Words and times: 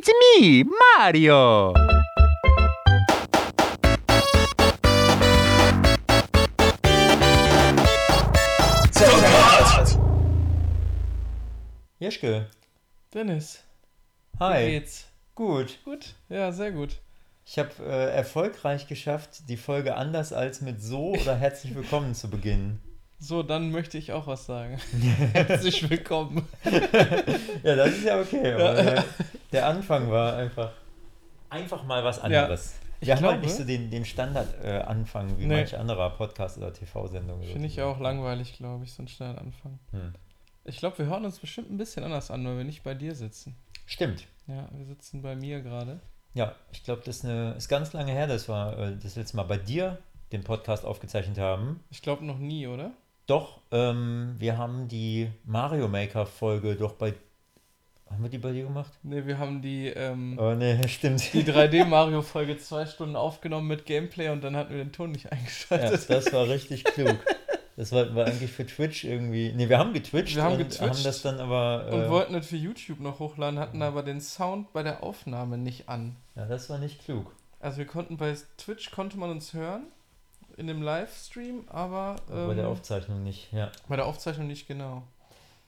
It's 0.00 0.10
me, 0.38 0.64
Mario! 0.96 1.74
Jeschke, 11.98 12.46
Dennis, 13.12 13.64
wie 14.34 14.38
hi. 14.38 14.70
geht's? 14.70 15.06
Gut. 15.34 15.80
Gut? 15.84 16.14
Ja, 16.28 16.52
sehr 16.52 16.70
gut. 16.70 17.00
Ich 17.44 17.58
habe 17.58 17.70
äh, 17.80 18.14
erfolgreich 18.14 18.86
geschafft, 18.86 19.48
die 19.48 19.56
Folge 19.56 19.96
anders 19.96 20.32
als 20.32 20.60
mit 20.60 20.80
so 20.80 21.14
oder 21.14 21.34
herzlich 21.34 21.74
willkommen 21.74 22.14
zu 22.14 22.30
beginnen. 22.30 22.80
So, 23.18 23.42
dann 23.42 23.72
möchte 23.72 23.98
ich 23.98 24.12
auch 24.12 24.28
was 24.28 24.46
sagen. 24.46 24.78
Herzlich 25.32 25.90
willkommen. 25.90 26.46
Ja, 27.64 27.74
das 27.74 27.88
ist 27.88 28.04
ja 28.04 28.20
okay. 28.20 28.52
Aber 28.52 28.74
der, 28.74 29.04
der 29.52 29.66
Anfang 29.66 30.10
war 30.10 30.36
einfach 30.36 30.72
einfach 31.50 31.82
mal 31.84 32.04
was 32.04 32.18
anderes. 32.20 32.76
ich 33.00 33.06
Wir 33.08 33.16
haben 33.16 33.24
halt 33.24 33.32
glaube- 33.40 33.46
nicht 33.46 33.56
so 33.56 33.64
den, 33.64 33.90
den 33.90 34.04
Standard-Anfang 34.04 35.38
wie 35.38 35.46
Nee. 35.46 35.56
manch 35.56 35.76
anderer 35.76 36.10
Podcast- 36.10 36.58
oder 36.58 36.72
TV-Sendung. 36.72 37.42
Finde 37.42 37.66
ich 37.66 37.80
auch 37.80 37.98
langweilig, 38.00 38.56
glaube 38.56 38.84
ich, 38.84 38.92
so 38.92 38.98
einen 39.02 39.08
schnellen 39.08 39.38
Anfang. 39.38 39.78
Hm. 39.92 40.12
Ich 40.64 40.78
glaube, 40.78 40.98
wir 40.98 41.06
hören 41.06 41.24
uns 41.24 41.38
bestimmt 41.38 41.70
ein 41.70 41.78
bisschen 41.78 42.04
anders 42.04 42.30
an, 42.30 42.44
weil 42.46 42.58
wir 42.58 42.64
nicht 42.64 42.82
bei 42.82 42.92
dir 42.94 43.14
sitzen. 43.14 43.56
Stimmt. 43.86 44.26
Ja, 44.46 44.68
wir 44.72 44.84
sitzen 44.84 45.22
bei 45.22 45.34
mir 45.34 45.62
gerade. 45.62 46.00
Ja, 46.34 46.54
ich 46.72 46.84
glaube, 46.84 47.00
das 47.04 47.16
ist, 47.18 47.24
eine, 47.24 47.52
ist 47.52 47.68
ganz 47.68 47.92
lange 47.94 48.12
her, 48.12 48.26
dass 48.26 48.48
wir 48.48 48.76
äh, 48.78 48.96
das 49.02 49.16
letzte 49.16 49.36
Mal 49.38 49.44
bei 49.44 49.56
dir 49.56 49.98
den 50.32 50.44
Podcast 50.44 50.84
aufgezeichnet 50.84 51.38
haben. 51.38 51.80
Ich 51.90 52.02
glaube 52.02 52.24
noch 52.26 52.38
nie, 52.38 52.66
oder? 52.66 52.90
Doch, 53.26 53.60
ähm, 53.72 54.34
wir 54.38 54.58
haben 54.58 54.88
die 54.88 55.30
Mario 55.44 55.88
Maker 55.88 56.26
Folge 56.26 56.76
doch 56.76 56.92
bei. 56.92 57.14
Haben 58.10 58.22
wir 58.22 58.30
die 58.30 58.38
bei 58.38 58.52
dir 58.52 58.64
gemacht? 58.64 58.92
Ne, 59.02 59.26
wir 59.26 59.38
haben 59.38 59.60
die, 59.62 59.88
ähm, 59.88 60.38
Oh 60.40 60.54
ne, 60.54 60.80
stimmt. 60.88 61.32
die 61.32 61.44
3D-Mario-Folge 61.44 62.58
zwei 62.58 62.86
Stunden 62.86 63.16
aufgenommen 63.16 63.68
mit 63.68 63.84
Gameplay 63.86 64.30
und 64.30 64.42
dann 64.42 64.56
hatten 64.56 64.70
wir 64.70 64.78
den 64.78 64.92
Ton 64.92 65.12
nicht 65.12 65.24
Ja, 65.24 65.32
eingeschaltet. 65.32 66.08
das 66.08 66.32
war 66.32 66.48
richtig 66.48 66.84
klug. 66.84 67.16
Das 67.76 67.92
wollten 67.92 68.16
wir 68.16 68.24
eigentlich 68.26 68.50
für 68.50 68.66
Twitch 68.66 69.04
irgendwie. 69.04 69.52
Ne, 69.52 69.68
wir 69.68 69.78
haben 69.78 69.92
getwitcht. 69.92 70.34
Wir 70.34 70.42
haben 70.42 70.58
getwitcht 70.58 70.80
haben 70.80 71.04
das 71.04 71.22
dann 71.22 71.38
aber. 71.38 71.86
Äh, 71.88 71.94
und 71.94 72.10
wollten 72.10 72.32
das 72.32 72.46
für 72.46 72.56
YouTube 72.56 72.98
noch 72.98 73.20
hochladen, 73.20 73.58
hatten 73.60 73.82
aber 73.82 74.02
den 74.02 74.20
Sound 74.20 74.72
bei 74.72 74.82
der 74.82 75.02
Aufnahme 75.04 75.58
nicht 75.58 75.88
an. 75.88 76.16
ja, 76.34 76.46
das 76.46 76.68
war 76.70 76.78
nicht 76.78 77.04
klug. 77.04 77.32
Also 77.60 77.78
wir 77.78 77.86
konnten 77.86 78.16
bei 78.16 78.34
Twitch 78.56 78.90
konnte 78.90 79.16
man 79.18 79.30
uns 79.30 79.52
hören 79.52 79.82
in 80.56 80.66
dem 80.66 80.82
Livestream, 80.82 81.64
aber 81.68 82.16
bei 82.28 82.54
der 82.54 82.64
ähm, 82.64 82.70
Aufzeichnung 82.70 83.22
nicht, 83.22 83.52
ja. 83.52 83.70
bei 83.88 83.94
der 83.94 84.06
Aufzeichnung 84.06 84.48
nicht 84.48 84.66
genau. 84.66 85.04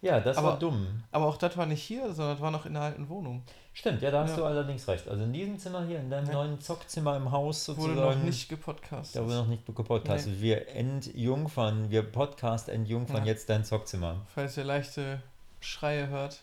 Ja, 0.03 0.19
das 0.21 0.37
Aber- 0.39 0.49
war 0.53 0.59
dumm. 0.59 1.03
Aber 1.13 1.27
auch 1.27 1.37
das 1.37 1.57
war 1.59 1.67
nicht 1.67 1.83
hier, 1.83 2.13
sondern 2.15 2.35
das 2.37 2.41
war 2.41 2.51
noch 2.51 2.65
in 2.65 2.73
der 2.75 2.83
alten 2.85 3.09
Wohnung. 3.11 3.43
Stimmt, 3.75 4.01
ja, 4.03 4.11
da 4.11 4.23
hast 4.23 4.31
Ja. 4.31 4.37
du 4.39 4.45
allerdings 4.47 4.89
recht. 4.89 5.07
Also 5.09 5.23
in 5.25 5.33
diesem 5.33 5.59
Zimmer 5.59 5.85
hier, 5.87 6.01
in 6.01 6.09
deinem 6.11 6.27
Ja. 6.29 6.33
neuen 6.33 6.61
Zockzimmer 6.61 7.17
im 7.17 7.31
Haus 7.31 7.65
sozusagen. 7.67 7.97
Wurde 7.97 8.17
noch 8.17 8.23
nicht 8.25 8.49
gepodcastet. 8.49 9.21
Da 9.21 9.25
wurde 9.25 9.37
noch 9.37 9.47
nicht 9.47 9.67
gepodcastet. 9.67 10.41
Wir 10.41 10.69
entjungfern, 10.75 11.91
wir 11.91 12.03
Podcast 12.03 12.69
entjungfern 12.69 13.19
Ja. 13.25 13.33
jetzt 13.33 13.49
dein 13.51 13.65
Zockzimmer. 13.65 14.17
Falls 14.35 14.57
ihr 14.57 14.65
leichte 14.65 15.23
Schreie 15.61 16.09
hört. 16.09 16.41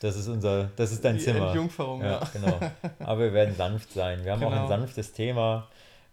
Das 0.00 0.16
ist 0.16 0.28
unser, 0.28 0.70
das 0.76 0.92
ist 0.92 1.04
dein 1.04 1.18
die 1.18 1.24
Zimmer. 1.24 1.46
Entjungferung, 1.48 2.00
Ja, 2.00 2.12
ja. 2.12 2.28
genau. 2.32 2.58
Aber 3.00 3.20
wir 3.20 3.32
werden 3.34 3.54
sanft 3.54 3.92
sein. 3.92 4.24
Wir 4.24 4.32
haben 4.32 4.42
auch 4.42 4.50
ein 4.50 4.56
Genau. 4.56 4.68
sanftes 4.68 5.12
Thema, 5.12 5.68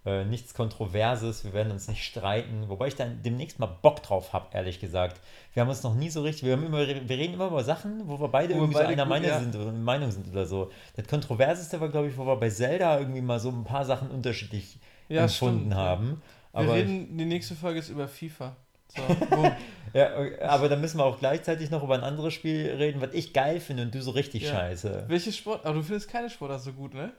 äh, 0.06 0.24
nichts 0.26 0.54
Kontroverses. 0.54 1.44
Wir 1.44 1.54
werden 1.54 1.72
uns 1.72 1.88
nicht 1.88 2.04
streiten. 2.04 2.66
Wobei 2.70 2.88
ich 2.88 2.96
dann 2.96 3.22
demnächst 3.24 3.60
mal 3.60 3.66
Bock 3.82 4.04
drauf 4.04 4.34
habe, 4.34 4.48
ehrlich 4.54 4.80
gesagt. 4.80 5.20
Wir 5.54 5.62
haben 5.62 5.70
uns 5.70 5.82
noch 5.84 5.96
nie 5.96 6.10
so 6.10 6.22
richtig. 6.22 6.44
Wir, 6.44 6.54
immer, 6.54 6.80
wir 6.88 7.10
reden 7.18 7.34
immer 7.34 7.48
über 7.48 7.64
Sachen, 7.64 8.08
wo 8.08 8.20
wir 8.20 8.28
beide 8.28 8.50
Wo 8.54 8.58
wir 8.58 8.62
irgendwie 8.64 8.74
so 8.74 8.80
beide 8.80 8.94
einer 8.94 9.04
gut- 9.04 9.10
Meinung, 9.10 9.28
ja. 9.30 9.40
sind, 9.40 9.56
oder 9.56 9.72
Meinung 9.72 10.12
sind 10.12 10.28
oder 10.32 10.46
so. 10.46 10.72
Das 10.96 11.08
Kontroverseste 11.08 11.80
war, 11.82 11.90
glaube 11.90 12.08
ich, 12.10 12.18
wo 12.18 12.26
wir 12.26 12.36
bei 12.36 12.50
Zelda 12.50 13.00
irgendwie 13.00 13.22
mal 13.22 13.40
so 13.40 13.50
ein 13.50 13.64
paar 13.64 13.86
Sachen 13.86 14.10
unterschiedlich 14.12 14.80
Ja, 15.10 15.24
empfunden 15.24 15.60
stimmt, 15.60 15.72
ja. 15.74 15.78
haben. 15.78 16.22
Wir 16.54 16.60
Aber, 16.62 16.74
reden, 16.76 17.18
die 17.18 17.26
nächste 17.26 17.56
Folge 17.56 17.80
ist 17.80 17.90
über 17.90 18.08
FIFA. 18.08 18.56
So, 18.88 19.02
ja, 19.94 20.18
okay, 20.18 20.40
aber 20.42 20.70
dann 20.70 20.80
müssen 20.80 21.00
wir 21.00 21.06
auch 21.06 21.20
gleichzeitig 21.20 21.70
noch 21.72 21.84
über 21.84 21.96
ein 21.96 22.04
anderes 22.04 22.34
Spiel 22.34 22.70
reden, 22.78 23.02
was 23.02 23.14
ich 23.14 23.34
geil 23.34 23.60
finde 23.60 23.84
und 23.84 23.96
du 23.96 24.02
so 24.02 24.12
richtig 24.12 24.44
Ja. 24.44 24.52
scheiße. 24.52 25.06
Welches 25.08 25.36
Sport? 25.36 25.66
Aber 25.66 25.76
du 25.76 25.82
findest 25.84 26.10
keine 26.10 26.30
Sportart 26.30 26.62
so 26.62 26.72
gut, 26.72 26.94
ne? 26.94 27.12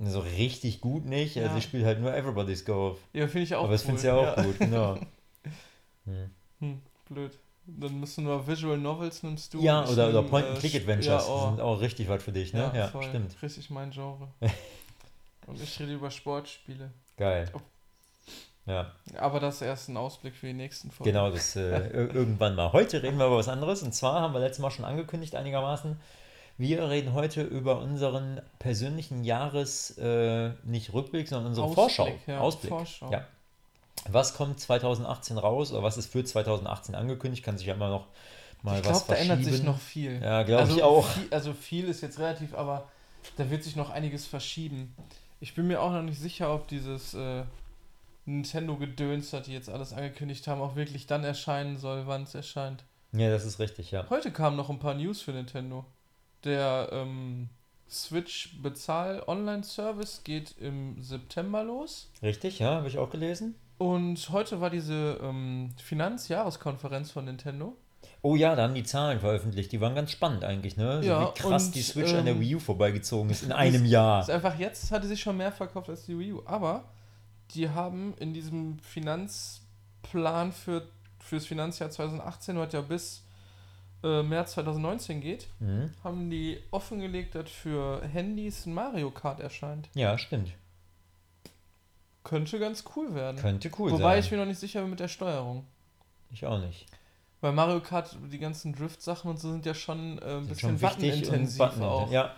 So 0.00 0.20
richtig 0.20 0.80
gut 0.80 1.04
nicht. 1.04 1.36
Also 1.36 1.50
Ja. 1.50 1.56
ich 1.58 1.64
spiele 1.64 1.84
halt 1.86 2.00
nur 2.00 2.14
Everybody's 2.14 2.64
Golf. 2.64 2.98
Ja, 3.12 3.26
finde 3.28 3.42
ich 3.44 3.54
auch 3.54 3.64
Aber 3.64 3.72
das 3.72 3.82
cool. 3.82 3.86
findest 3.98 4.04
du 4.04 4.08
ja 4.08 4.14
auch 4.32 4.36
gut, 4.36 4.58
genau. 4.58 4.98
Hm. 6.04 6.30
Hm, 6.60 6.82
blöd. 7.08 7.38
Dann 7.64 8.00
müssen 8.00 8.26
wir 8.26 8.44
Visual 8.44 8.76
Novels 8.76 9.22
nimmst 9.22 9.54
du. 9.54 9.60
Ja, 9.62 9.84
ich 9.84 9.90
oder, 9.90 10.08
oder 10.08 10.18
nehm, 10.22 10.26
äh, 10.26 10.30
Point-and-Click-Adventures 10.30 11.26
ja, 11.28 11.32
oh. 11.32 11.46
sind 11.50 11.60
auch 11.60 11.80
richtig 11.80 12.08
was 12.08 12.20
für 12.24 12.32
dich, 12.32 12.52
ne? 12.52 12.72
Ja, 12.74 12.88
voll. 12.88 13.04
stimmt. 13.04 13.40
Richtig 13.40 13.70
mein 13.70 13.92
Genre. 13.92 14.26
Und 15.46 15.62
ich 15.62 15.78
rede 15.78 15.92
über 15.94 16.10
Sportspiele. 16.10 16.90
Geil. 17.16 17.48
Oh. 17.54 17.60
Ja, 18.66 18.92
Aber 19.18 19.38
das 19.40 19.56
ist 19.56 19.62
erst 19.62 19.88
ein 19.88 19.96
Ausblick 19.96 20.34
für 20.36 20.46
die 20.46 20.52
nächsten 20.54 20.90
Folgen. 20.90 21.12
genau, 21.12 21.30
das 21.30 21.54
äh, 21.56 21.60
ir- 21.60 22.14
irgendwann 22.14 22.54
mal. 22.54 22.72
Heute 22.72 23.02
reden 23.02 23.18
wir 23.18 23.26
über 23.26 23.36
was 23.38 23.48
anderes 23.48 23.82
und 23.82 23.92
zwar 23.92 24.20
haben 24.20 24.32
wir 24.34 24.40
letztes 24.40 24.60
Mal 24.60 24.70
schon 24.70 24.84
angekündigt 24.84 25.34
einigermaßen, 25.34 25.96
wir 26.62 26.88
reden 26.88 27.12
heute 27.12 27.42
über 27.42 27.80
unseren 27.80 28.40
persönlichen 28.60 29.24
Jahres, 29.24 29.98
äh, 29.98 30.52
nicht 30.62 30.92
Rückblick, 30.92 31.28
sondern 31.28 31.48
unsere 31.48 31.66
Ausblick, 31.66 31.84
Vorschau. 31.84 32.08
ja, 32.28 32.38
Ausblick. 32.38 32.68
Vorschau. 32.70 33.10
Ja. 33.10 33.26
Was 34.08 34.34
kommt 34.34 34.60
2018 34.60 35.38
raus 35.38 35.72
oder 35.72 35.82
was 35.82 35.96
ist 35.96 36.12
für 36.12 36.24
2018 36.24 36.94
angekündigt? 36.94 37.44
Kann 37.44 37.58
sich 37.58 37.66
ja 37.66 37.74
immer 37.74 37.88
noch 37.88 38.06
mal 38.62 38.78
ich 38.78 38.86
was 38.86 39.06
glaube, 39.06 39.14
da 39.14 39.20
ändert 39.22 39.38
sich 39.38 39.48
verschieben. 39.48 39.66
noch 39.66 39.78
viel. 39.80 40.22
Ja, 40.22 40.44
glaube 40.44 40.62
also 40.62 40.76
ich 40.76 40.82
auch. 40.84 41.08
Viel, 41.08 41.28
also 41.32 41.52
viel 41.52 41.88
ist 41.88 42.00
jetzt 42.00 42.20
relativ, 42.20 42.54
aber 42.54 42.88
da 43.36 43.50
wird 43.50 43.64
sich 43.64 43.74
noch 43.74 43.90
einiges 43.90 44.26
verschieben. 44.26 44.94
Ich 45.40 45.56
bin 45.56 45.66
mir 45.66 45.82
auch 45.82 45.90
noch 45.90 46.02
nicht 46.02 46.20
sicher, 46.20 46.54
ob 46.54 46.68
dieses 46.68 47.14
äh, 47.14 47.42
Nintendo-Gedöns, 48.24 49.30
das 49.30 49.46
die 49.46 49.52
jetzt 49.52 49.68
alles 49.68 49.92
angekündigt 49.92 50.46
haben, 50.46 50.60
auch 50.60 50.76
wirklich 50.76 51.08
dann 51.08 51.24
erscheinen 51.24 51.76
soll, 51.76 52.06
wann 52.06 52.22
es 52.22 52.36
erscheint. 52.36 52.84
Ja, 53.10 53.30
das 53.30 53.44
ist 53.44 53.58
richtig, 53.58 53.90
ja. 53.90 54.06
Heute 54.10 54.30
kamen 54.30 54.56
noch 54.56 54.70
ein 54.70 54.78
paar 54.78 54.94
News 54.94 55.22
für 55.22 55.32
Nintendo. 55.32 55.84
Der 56.44 56.88
ähm, 56.92 57.48
Switch 57.88 58.60
Bezahl-Online-Service 58.62 60.22
geht 60.24 60.56
im 60.58 61.02
September 61.02 61.62
los. 61.62 62.10
Richtig, 62.22 62.58
ja, 62.58 62.76
habe 62.76 62.88
ich 62.88 62.98
auch 62.98 63.10
gelesen. 63.10 63.54
Und 63.78 64.30
heute 64.30 64.60
war 64.60 64.70
diese 64.70 65.18
ähm, 65.22 65.70
Finanzjahreskonferenz 65.82 67.10
von 67.10 67.24
Nintendo. 67.24 67.76
Oh 68.22 68.36
ja, 68.36 68.54
da 68.54 68.62
haben 68.62 68.74
die 68.74 68.84
Zahlen 68.84 69.18
veröffentlicht. 69.18 69.72
Die 69.72 69.80
waren 69.80 69.94
ganz 69.94 70.12
spannend 70.12 70.44
eigentlich, 70.44 70.76
ne? 70.76 71.02
So 71.02 71.08
Ja, 71.08 71.28
wie 71.28 71.40
krass 71.40 71.66
und, 71.66 71.74
die 71.74 71.82
Switch 71.82 72.14
an 72.14 72.24
der 72.24 72.34
ähm, 72.34 72.40
Wii 72.40 72.56
U 72.56 72.58
vorbeigezogen 72.60 73.30
ist 73.30 73.42
in 73.42 73.52
einem 73.52 73.84
Jahr. 73.84 74.22
Ist 74.22 74.30
einfach 74.30 74.58
jetzt, 74.58 74.92
hatte 74.92 75.08
sich 75.08 75.20
schon 75.20 75.36
mehr 75.36 75.50
verkauft 75.50 75.88
als 75.88 76.06
die 76.06 76.16
Wii 76.18 76.34
U. 76.34 76.42
Aber 76.44 76.84
die 77.50 77.68
haben 77.68 78.14
in 78.18 78.32
diesem 78.32 78.78
Finanzplan 78.78 80.52
für 80.52 80.86
fürs 81.22 81.46
Finanzjahr 81.46 81.90
2018, 81.90 82.56
was 82.56 82.72
ja 82.72 82.80
bis 82.80 83.21
äh, 84.02 84.22
März 84.22 84.52
2019 84.52 85.20
geht, 85.20 85.46
Mhm. 85.60 85.90
haben 86.04 86.30
die 86.30 86.58
offengelegt, 86.70 87.34
dass 87.34 87.50
für 87.50 88.02
Handys 88.06 88.66
ein 88.66 88.74
Mario 88.74 89.10
Kart 89.10 89.40
erscheint. 89.40 89.88
Ja, 89.94 90.18
stimmt. 90.18 90.50
Könnte 92.24 92.58
ganz 92.60 92.84
cool 92.96 93.14
werden. 93.14 93.36
Könnte 93.40 93.70
cool 93.78 93.90
Wobei 93.90 94.14
sein. 94.14 94.20
ich 94.20 94.30
mir 94.30 94.36
noch 94.38 94.46
nicht 94.46 94.60
sicher 94.60 94.80
bin 94.82 94.90
mit 94.90 95.00
der 95.00 95.08
Steuerung. 95.08 95.66
ich 96.30 96.46
auch 96.46 96.58
nicht. 96.60 96.86
Weil 97.40 97.52
Mario 97.52 97.80
Kart, 97.80 98.16
die 98.30 98.38
ganzen 98.38 98.72
Drift-Sachen 98.72 99.28
und 99.30 99.38
so 99.40 99.50
sind 99.50 99.66
ja 99.66 99.74
schon 99.74 100.18
äh, 100.18 100.24
ein 100.36 100.44
Sind 100.44 100.48
bisschen 100.48 100.78
buttonintensiv 100.78 101.58
Button. 101.58 101.82
auch. 101.82 102.10
Ja. 102.12 102.34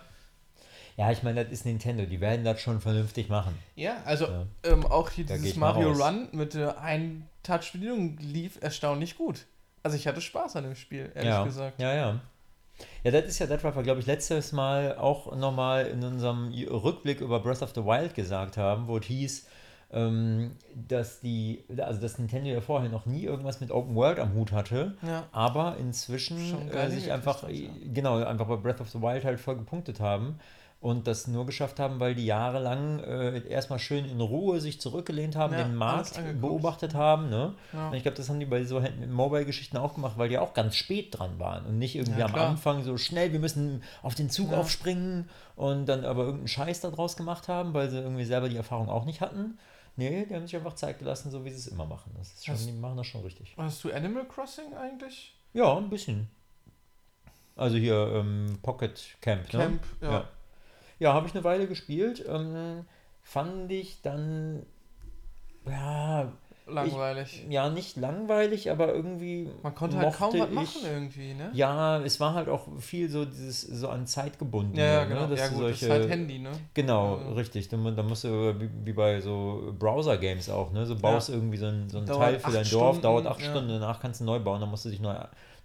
Ja, 0.97 1.11
ich 1.11 1.21
meine, 1.23 1.43
das 1.43 1.51
ist 1.53 1.65
Nintendo. 1.65 2.05
Die 2.05 2.19
werden 2.21 2.43
das 2.45 2.59
schon 2.61 2.79
vernünftig 2.81 3.29
machen. 3.29 3.53
Ja, 3.75 3.97
also 4.05 4.25
Ja. 4.25 4.45
Ähm, 4.63 4.85
auch 4.85 5.09
hier 5.11 5.25
Da 5.25 5.35
dieses 5.35 5.55
Mario. 5.57 5.91
Run 5.91 6.29
mit 6.31 6.53
der 6.55 6.79
einen 6.81 7.29
Touch-Bedienung 7.43 8.17
lief 8.17 8.57
erstaunlich 8.61 9.15
gut. 9.17 9.45
Also 9.85 9.97
ich 9.97 10.07
hatte 10.07 10.19
Spaß 10.19 10.55
an 10.55 10.63
dem 10.63 10.73
Spiel, 10.73 11.11
ehrlich 11.13 11.29
ja. 11.29 11.43
gesagt. 11.43 11.79
Ja, 11.79 11.93
ja. 11.93 12.19
Ja, 13.03 13.11
das 13.11 13.25
ist 13.25 13.37
ja 13.37 13.45
das, 13.45 13.63
was 13.63 13.75
wir, 13.75 13.83
glaube 13.83 13.99
ich, 13.99 14.07
letztes 14.07 14.51
Mal 14.51 14.97
auch 14.97 15.35
nochmal 15.35 15.85
in 15.85 16.03
unserem 16.03 16.51
Rückblick 16.51 17.21
über 17.21 17.39
Breath 17.39 17.61
of 17.61 17.69
the 17.75 17.85
Wild 17.85 18.15
gesagt 18.15 18.57
haben, 18.57 18.87
wo 18.87 18.97
es 18.97 19.05
hieß, 19.05 19.47
ähm, 19.91 20.53
dass 20.73 21.19
die, 21.19 21.65
also 21.77 22.01
dass 22.01 22.17
Nintendo 22.17 22.49
ja 22.49 22.61
vorher 22.61 22.89
noch 22.89 23.05
nie 23.05 23.25
irgendwas 23.25 23.61
mit 23.61 23.69
Open 23.69 23.93
World 23.93 24.17
am 24.17 24.33
Hut 24.33 24.53
hatte, 24.53 24.97
Ja. 25.05 25.27
aber 25.31 25.77
inzwischen 25.77 26.71
äh, 26.71 26.89
sich 26.89 27.11
einfach, 27.11 27.47
ja. 27.47 27.69
genau, 27.93 28.23
einfach 28.23 28.47
bei 28.47 28.55
Breath 28.55 28.81
of 28.81 28.89
the 28.89 28.99
Wild 28.99 29.23
halt 29.23 29.39
voll 29.39 29.57
gepunktet 29.57 29.99
haben 29.99 30.39
und 30.81 31.07
das 31.07 31.25
nur 31.27 31.45
geschafft 31.47 31.79
haben, 31.79 31.99
weil 31.99 32.13
die 32.13 32.25
jahrelang 32.25 32.99
äh, 32.99 33.47
erstmal 33.47 33.79
schön 33.79 34.05
in 34.05 34.21
Ruhe 34.21 34.61
sich 34.61 34.79
zurückgelehnt 34.79 35.35
haben, 35.35 35.53
Ja, 35.53 35.63
den 35.63 35.75
Markt 35.75 36.19
beobachtet 36.39 36.93
haben, 36.93 37.29
ne? 37.29 37.55
Ja. 37.73 37.91
Ich 37.93 38.03
glaube, 38.03 38.17
das 38.17 38.29
haben 38.29 38.39
die 38.39 38.45
bei 38.45 38.63
so 38.65 38.79
Mobile-Geschichten 39.09 39.77
auch 39.77 39.95
gemacht, 39.95 40.13
weil 40.17 40.29
die 40.29 40.37
auch 40.37 40.53
ganz 40.53 40.75
spät 40.75 41.17
dran 41.17 41.39
waren 41.39 41.65
und 41.65 41.79
nicht 41.79 41.95
irgendwie 41.95 42.19
Ja, 42.19 42.27
am. 42.27 42.35
Anfang 42.35 42.83
so 42.83 42.97
schnell, 42.97 43.31
wir 43.31 43.39
müssen 43.39 43.81
auf 44.03 44.13
den 44.13 44.29
Zug 44.29 44.53
aufspringen 44.53 45.27
und 45.55 45.87
dann 45.87 46.05
aber 46.05 46.21
irgendeinen 46.23 46.47
Scheiß 46.49 46.81
daraus 46.81 47.17
gemacht 47.17 47.47
haben, 47.47 47.73
weil 47.73 47.89
sie 47.89 47.97
irgendwie 47.97 48.25
selber 48.25 48.49
die 48.49 48.57
Erfahrung 48.57 48.89
auch 48.89 49.05
nicht 49.05 49.21
hatten. 49.21 49.57
Nee, 49.97 50.25
die 50.29 50.35
haben 50.35 50.45
sich 50.45 50.55
einfach 50.57 50.75
Zeit 50.75 50.99
gelassen, 50.99 51.31
so 51.31 51.45
wie 51.45 51.49
sie 51.49 51.55
es 51.57 51.67
immer 51.67 51.85
machen. 51.85 52.11
Das 52.17 52.33
ist 52.33 52.45
schon, 52.45 52.53
Hast- 52.55 52.67
die 52.67 52.73
machen 52.73 52.97
das 52.97 53.07
schon 53.07 53.21
richtig. 53.21 53.55
Hast 53.57 53.83
du 53.83 53.91
Animal 53.93 54.25
Crossing 54.27 54.73
eigentlich? 54.75 55.33
Ja, 55.53 55.77
ein 55.77 55.89
bisschen. 55.89 56.27
Also 57.55 57.77
hier 57.77 57.95
ähm, 58.13 58.59
Pocket 58.61 59.01
Camp, 59.21 59.47
Camp, 59.49 59.81
ne? 60.01 60.07
ja. 60.07 60.27
Ja, 60.99 61.13
habe 61.13 61.27
ich 61.27 61.33
eine 61.35 61.43
Weile 61.43 61.67
gespielt. 61.67 62.23
Ähm, 62.27 62.85
fand 63.21 63.71
ich 63.71 64.01
dann, 64.01 64.63
ja, 65.67 66.31
Langweilig. 66.67 67.45
ja, 67.49 67.69
nicht 67.69 67.95
langweilig, 67.97 68.71
aber 68.71 68.93
irgendwie. 68.93 69.49
Man 69.61 69.75
konnte 69.75 69.97
halt 69.97 70.15
kaum 70.15 70.31
was 70.33 70.39
mochte 70.39 70.53
machen 70.55 70.71
ich- 70.81 70.87
irgendwie, 70.87 71.33
ne? 71.35 71.51
Ja, 71.53 71.99
es 72.01 72.19
war 72.19 72.33
halt 72.33 72.49
auch 72.49 72.67
viel 72.79 73.07
so 73.09 73.23
dieses 73.25 73.61
so 73.61 73.87
an 73.89 74.07
Zeit 74.07 74.39
gebunden. 74.39 74.75
Ja, 74.77 74.85
ja, 74.85 75.01
ne, 75.03 75.07
genau. 75.09 75.27
dass 75.27 75.39
ja 75.39 75.47
gut, 75.49 75.53
das 75.57 75.59
solche, 75.61 75.85
ist 75.85 75.91
halt 75.91 76.09
Handy, 76.09 76.39
ne? 76.39 76.49
Genau, 76.73 77.17
Also- 77.17 77.33
richtig. 77.33 77.67
Da, 77.69 77.77
da 77.77 78.01
musst 78.03 78.23
du 78.23 78.59
wie, 78.59 78.69
wie 78.83 78.93
bei 78.93 79.21
so 79.21 79.75
Browser-Games 79.77 80.49
auch, 80.49 80.71
ne? 80.71 80.85
So 80.87 80.95
baust 80.95 81.29
irgendwie 81.29 81.57
so 81.57 81.67
ein, 81.67 81.87
so 81.89 81.99
ein 81.99 82.05
Dauert 82.07 82.19
Teil 82.21 82.39
für 82.39 82.51
dein 82.51 82.63
Dorf, 82.69 82.95
Stunden, 82.95 83.01
dauert 83.01 83.27
acht 83.27 83.41
ja. 83.41 83.49
Stunden, 83.51 83.69
danach 83.69 83.99
kannst 83.99 84.21
du 84.21 84.25
neu 84.25 84.39
bauen, 84.39 84.59
dann 84.59 84.69
musst 84.71 84.85
du 84.85 84.89
dich 84.89 84.99
neu, 85.01 85.13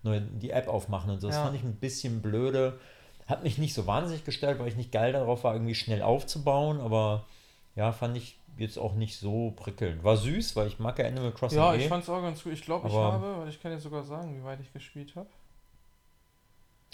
neu 0.02 0.20
die 0.20 0.50
App 0.50 0.68
aufmachen 0.68 1.10
und 1.10 1.20
so. 1.20 1.28
Das 1.28 1.36
Ja. 1.36 1.44
fand 1.44 1.56
ich 1.56 1.62
ein 1.62 1.76
bisschen 1.76 2.20
blöde. 2.20 2.78
Hat 3.30 3.44
mich 3.44 3.58
nicht 3.58 3.74
so 3.74 3.86
wahnsinnig 3.86 4.24
gestellt, 4.24 4.58
weil 4.58 4.68
ich 4.68 4.76
nicht 4.76 4.90
geil 4.90 5.12
darauf 5.12 5.44
war, 5.44 5.54
irgendwie 5.54 5.76
schnell 5.76 6.02
aufzubauen, 6.02 6.80
aber 6.80 7.24
ja, 7.76 7.92
fand 7.92 8.16
ich 8.16 8.38
jetzt 8.56 8.76
auch 8.76 8.94
nicht 8.94 9.16
so 9.16 9.52
prickelnd. 9.52 10.02
War 10.02 10.16
süß, 10.16 10.56
weil 10.56 10.66
ich 10.66 10.80
mag 10.80 10.98
ja 10.98 11.06
Animal 11.06 11.32
Crossing. 11.32 11.58
Ja, 11.58 11.72
eh. 11.72 11.78
ich 11.78 11.88
fand's 11.88 12.08
auch 12.08 12.20
ganz 12.20 12.42
gut. 12.42 12.52
Ich 12.52 12.62
glaube, 12.62 12.88
ich 12.88 12.94
habe, 12.94 13.38
weil 13.38 13.48
ich 13.48 13.62
kann 13.62 13.70
jetzt 13.72 13.84
sogar 13.84 14.02
sagen, 14.02 14.36
wie 14.36 14.44
weit 14.44 14.60
ich 14.60 14.72
gespielt 14.72 15.14
habe. 15.14 15.28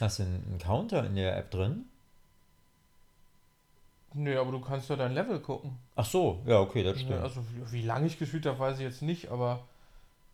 Hast 0.01 0.19
du 0.19 0.25
einen, 0.25 0.59
Counter 0.59 1.07
in 1.07 1.17
der 1.17 1.37
App 1.37 1.51
drin? 1.51 1.87
Nö, 4.13 4.39
aber 4.39 4.53
du 4.53 4.61
kannst 4.61 4.91
ja 4.91 4.97
dein 4.97 5.13
Level 5.13 5.41
gucken. 5.41 5.79
Ach 5.95 6.05
so, 6.05 6.43
ja, 6.47 6.61
okay, 6.61 6.83
das 6.83 7.01
stimmt. 7.01 7.21
also 7.21 7.43
wie, 7.53 7.73
wie 7.73 7.83
lange 7.83 8.07
ich 8.07 8.19
gespielt 8.19 8.47
habe, 8.47 8.59
weiß 8.59 8.77
ich 8.77 8.85
jetzt 8.85 9.03
nicht, 9.03 9.31
aber 9.31 9.65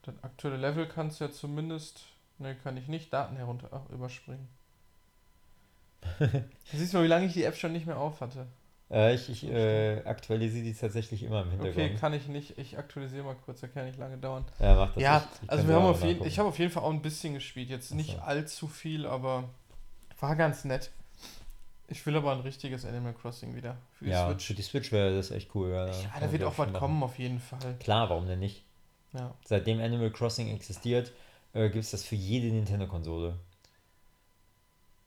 das 0.03 0.15
aktuelle 0.23 0.57
Level 0.57 0.87
kannst 0.87 1.21
du 1.21 1.25
ja 1.25 1.31
zumindest. 1.31 2.05
Ne, 2.39 2.57
kann 2.57 2.77
ich 2.77 2.89
nicht. 2.89 3.13
Daten 3.13 3.37
herunter 3.37 3.69
ach, 3.71 3.89
Siehst 6.73 6.93
du 6.93 6.99
mal, 6.99 7.05
wie 7.05 7.09
lange 7.09 7.27
ich 7.27 7.33
die 7.33 7.45
App 7.45 7.57
schon 7.57 7.73
nicht 7.73 7.87
mehr 7.87 7.99
auf 7.99 8.21
hatte. 8.21 8.47
Äh, 8.91 9.15
ich 9.15 9.29
ich 9.31 9.49
äh, 9.49 10.03
aktualisiere 10.05 10.65
die 10.65 10.75
tatsächlich 10.75 11.23
immer 11.23 11.43
im 11.43 11.51
Hintergrund. 11.51 11.77
Okay, 11.87 11.95
kann 11.99 12.13
ich 12.13 12.29
nicht. 12.29 12.59
Ich 12.59 12.77
aktualisiere 12.79 13.25
mal 13.25 13.37
kurz, 13.37 13.61
da 13.61 13.69
kann 13.69 13.87
nicht 13.87 13.99
lange 13.99 14.19
dauern. 14.19 14.45
ja, 14.59 14.75
mach 14.75 14.93
das. 14.93 15.03
ja, 15.03 15.17
ich, 15.19 15.43
ich 15.45 15.51
also 15.51 15.63
kann 15.63 15.69
wir 15.69 15.75
haben 15.77 15.83
selber 15.83 15.91
auf 15.91 16.01
jeden, 16.01 16.11
nachgucken. 16.13 16.29
ich 16.29 16.39
habe 16.39 16.49
auf 16.51 16.59
jeden 16.59 16.71
Fall 16.71 16.83
auch 16.83 16.91
ein 16.93 17.03
bisschen 17.03 17.35
gespielt. 17.35 17.71
Jetzt 17.71 17.93
Ach 17.93 17.97
nicht 17.97 18.19
allzu 18.21 18.69
viel, 18.69 19.07
aber 19.07 19.45
war 20.21 20.37
ganz 20.37 20.65
nett. 20.65 20.91
Ich 21.89 22.05
will 22.07 22.17
aber 22.17 22.33
ein 22.33 22.41
richtiges 22.41 22.85
Animal 22.85 23.13
Crossing 23.13 23.55
wieder 23.55 23.77
für 23.93 24.05
die 24.07 24.11
ja, 24.13 24.27
Switch. 24.29 24.47
für 24.47 24.55
die 24.55 24.63
Switch 24.63 24.93
wäre 24.93 25.15
das 25.15 25.31
echt 25.31 25.55
cool. 25.55 25.71
Ja, 25.71 25.87
Ja, 25.89 26.09
kann 26.09 26.21
da 26.21 26.33
wird 26.33 26.45
auch 26.45 26.57
was 26.57 26.69
machen. 26.69 26.79
kommen 26.79 27.03
auf 27.03 27.19
jeden 27.19 27.41
Fall. 27.41 27.77
Klar, 27.81 28.09
warum 28.09 28.27
denn 28.27 28.39
nicht? 28.39 28.65
Ja. 29.13 29.35
Seitdem 29.45 29.81
Animal 29.81 30.11
Crossing 30.11 30.49
existiert, 30.55 31.13
äh, 31.53 31.69
gibt 31.69 31.85
es 31.85 31.91
das 31.91 32.05
für 32.05 32.15
jede 32.15 32.47
Nintendo-Konsole. 32.49 33.39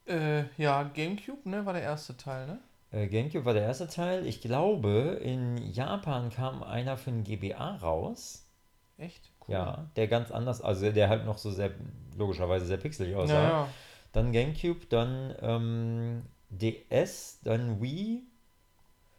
Äh, 0.07 0.44
ja, 0.57 0.84
GameCube, 0.84 1.50
ne, 1.50 1.66
war 1.66 1.74
der 1.74 1.81
erste 1.81 2.16
Teil, 2.16 2.46
ne? 2.48 2.60
Äh, 2.92 3.07
GameCube 3.07 3.46
war 3.46 3.54
der 3.54 3.63
erste 3.63 3.88
Teil. 3.88 4.25
Ich 4.25 4.42
glaube, 4.42 5.19
in 5.22 5.57
Japan 5.72 6.30
kam 6.30 6.63
einer 6.63 6.98
für 6.98 7.12
ein 7.12 7.24
GBA 7.24 7.75
raus. 7.78 8.46
Echt? 8.98 9.31
Ja, 9.48 9.90
der 9.96 10.07
ganz 10.07 10.31
anders, 10.31 10.62
also 10.62 10.92
der 10.92 11.10
halt 11.10 11.25
noch 11.25 11.38
so 11.38 11.52
sehr, 11.52 11.72
logischerweise 12.18 12.66
sehr 12.66 12.78
pixelig 12.78 13.16
aussah. 13.16 13.34
Ja, 13.34 13.50
ja. 13.50 13.69
Dann 14.12 14.31
GameCube, 14.31 14.86
dann 14.90 15.36
ähm, 15.42 16.24
DS, 16.50 17.40
dann 17.44 17.81
Wii. 17.81 18.24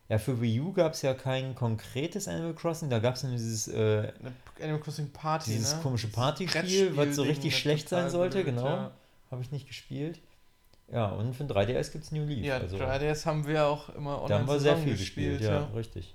Ja, 0.08 0.18
für 0.18 0.40
Wii 0.40 0.60
U 0.60 0.72
gab 0.72 0.94
es 0.94 1.02
ja 1.02 1.14
kein 1.14 1.54
konkretes 1.54 2.28
Animal 2.28 2.54
Crossing, 2.54 2.88
da 2.90 3.00
gab 3.00 3.16
es 3.16 3.24
nur 3.24 3.32
dieses, 3.32 3.68
äh, 3.68 4.12
Animal 4.60 4.80
Crossing 4.80 5.10
Party, 5.12 5.50
dieses 5.50 5.74
ne? 5.76 5.82
komische 5.82 6.08
Partyspiel, 6.08 6.96
was 6.96 7.16
so 7.16 7.22
richtig 7.22 7.58
schlecht 7.58 7.88
sein 7.88 8.08
sollte, 8.08 8.42
blöd, 8.42 8.54
genau. 8.54 8.66
Ja, 8.66 8.90
Habe 9.30 9.42
ich 9.42 9.50
nicht 9.50 9.66
gespielt. 9.66 10.20
Ja, 10.92 11.06
und 11.08 11.34
für 11.34 11.44
ein 11.44 11.48
3DS 11.50 11.90
gibt 11.92 12.04
es 12.04 12.12
New 12.12 12.24
Leaf. 12.24 12.44
ja 12.44 12.58
also, 12.58 12.76
3DS 12.76 13.26
haben 13.26 13.46
wir 13.46 13.66
auch 13.66 13.88
immer 13.90 14.16
online 14.22 14.28
da 14.28 14.38
haben 14.38 14.46
wir 14.48 14.60
sehr 14.60 14.76
viel 14.76 14.96
gespielt, 14.96 15.40
ja, 15.40 15.64
richtig. 15.74 16.14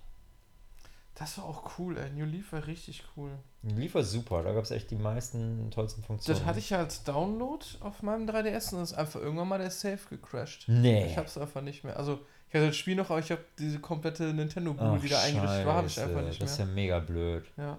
Das 1.16 1.38
war 1.38 1.46
auch 1.46 1.78
cool, 1.78 1.98
ey. 1.98 2.10
New 2.12 2.26
Leaf 2.26 2.52
war 2.54 2.66
richtig 2.66 3.04
cool. 3.16 3.32
New 3.64 3.76
Leaf 3.78 3.94
war 3.96 4.04
super, 4.04 4.42
da 4.44 4.54
gab 4.54 4.64
es 4.64 4.72
echt 4.72 4.90
die 4.90 4.96
meisten 4.96 5.70
tollsten 5.70 6.02
Funktionen. 6.02 6.40
Das 6.40 6.48
hatte 6.48 6.60
ich 6.60 6.70
ja 6.70 6.78
als 6.80 7.04
Download 7.04 7.64
auf 7.82 8.02
meinem 8.02 8.28
3DS 8.28 8.74
und 8.74 8.80
das 8.80 8.92
ist 8.92 8.98
einfach 8.98 9.20
irgendwann 9.20 9.48
mal 9.50 9.60
der 9.60 9.70
Save 9.72 10.00
gecrashed. 10.10 10.66
Nee. 10.68 11.06
Ich 11.06 11.18
hab's 11.18 11.38
einfach 11.38 11.62
nicht 11.62 11.84
mehr. 11.84 11.98
Also, 11.98 12.20
ich 12.48 12.56
hatte 12.56 12.68
das 12.68 12.78
Spiel 12.78 12.96
noch, 12.96 13.10
aber 13.10 13.20
ich 13.20 13.30
habe 13.30 13.44
diese 13.60 13.80
komplette 13.80 14.34
Nintendo-Bude, 14.34 15.08
da 15.10 15.22
eingerichtet 15.22 15.66
war, 15.66 15.76
habe 15.76 15.88
ich 15.88 16.00
einfach 16.00 16.22
nicht 16.24 16.42
Das 16.42 16.52
ist 16.54 16.58
mehr. 16.60 16.68
ja 16.68 16.74
mega 16.74 17.00
blöd. 17.00 17.46
Ja. 17.58 17.78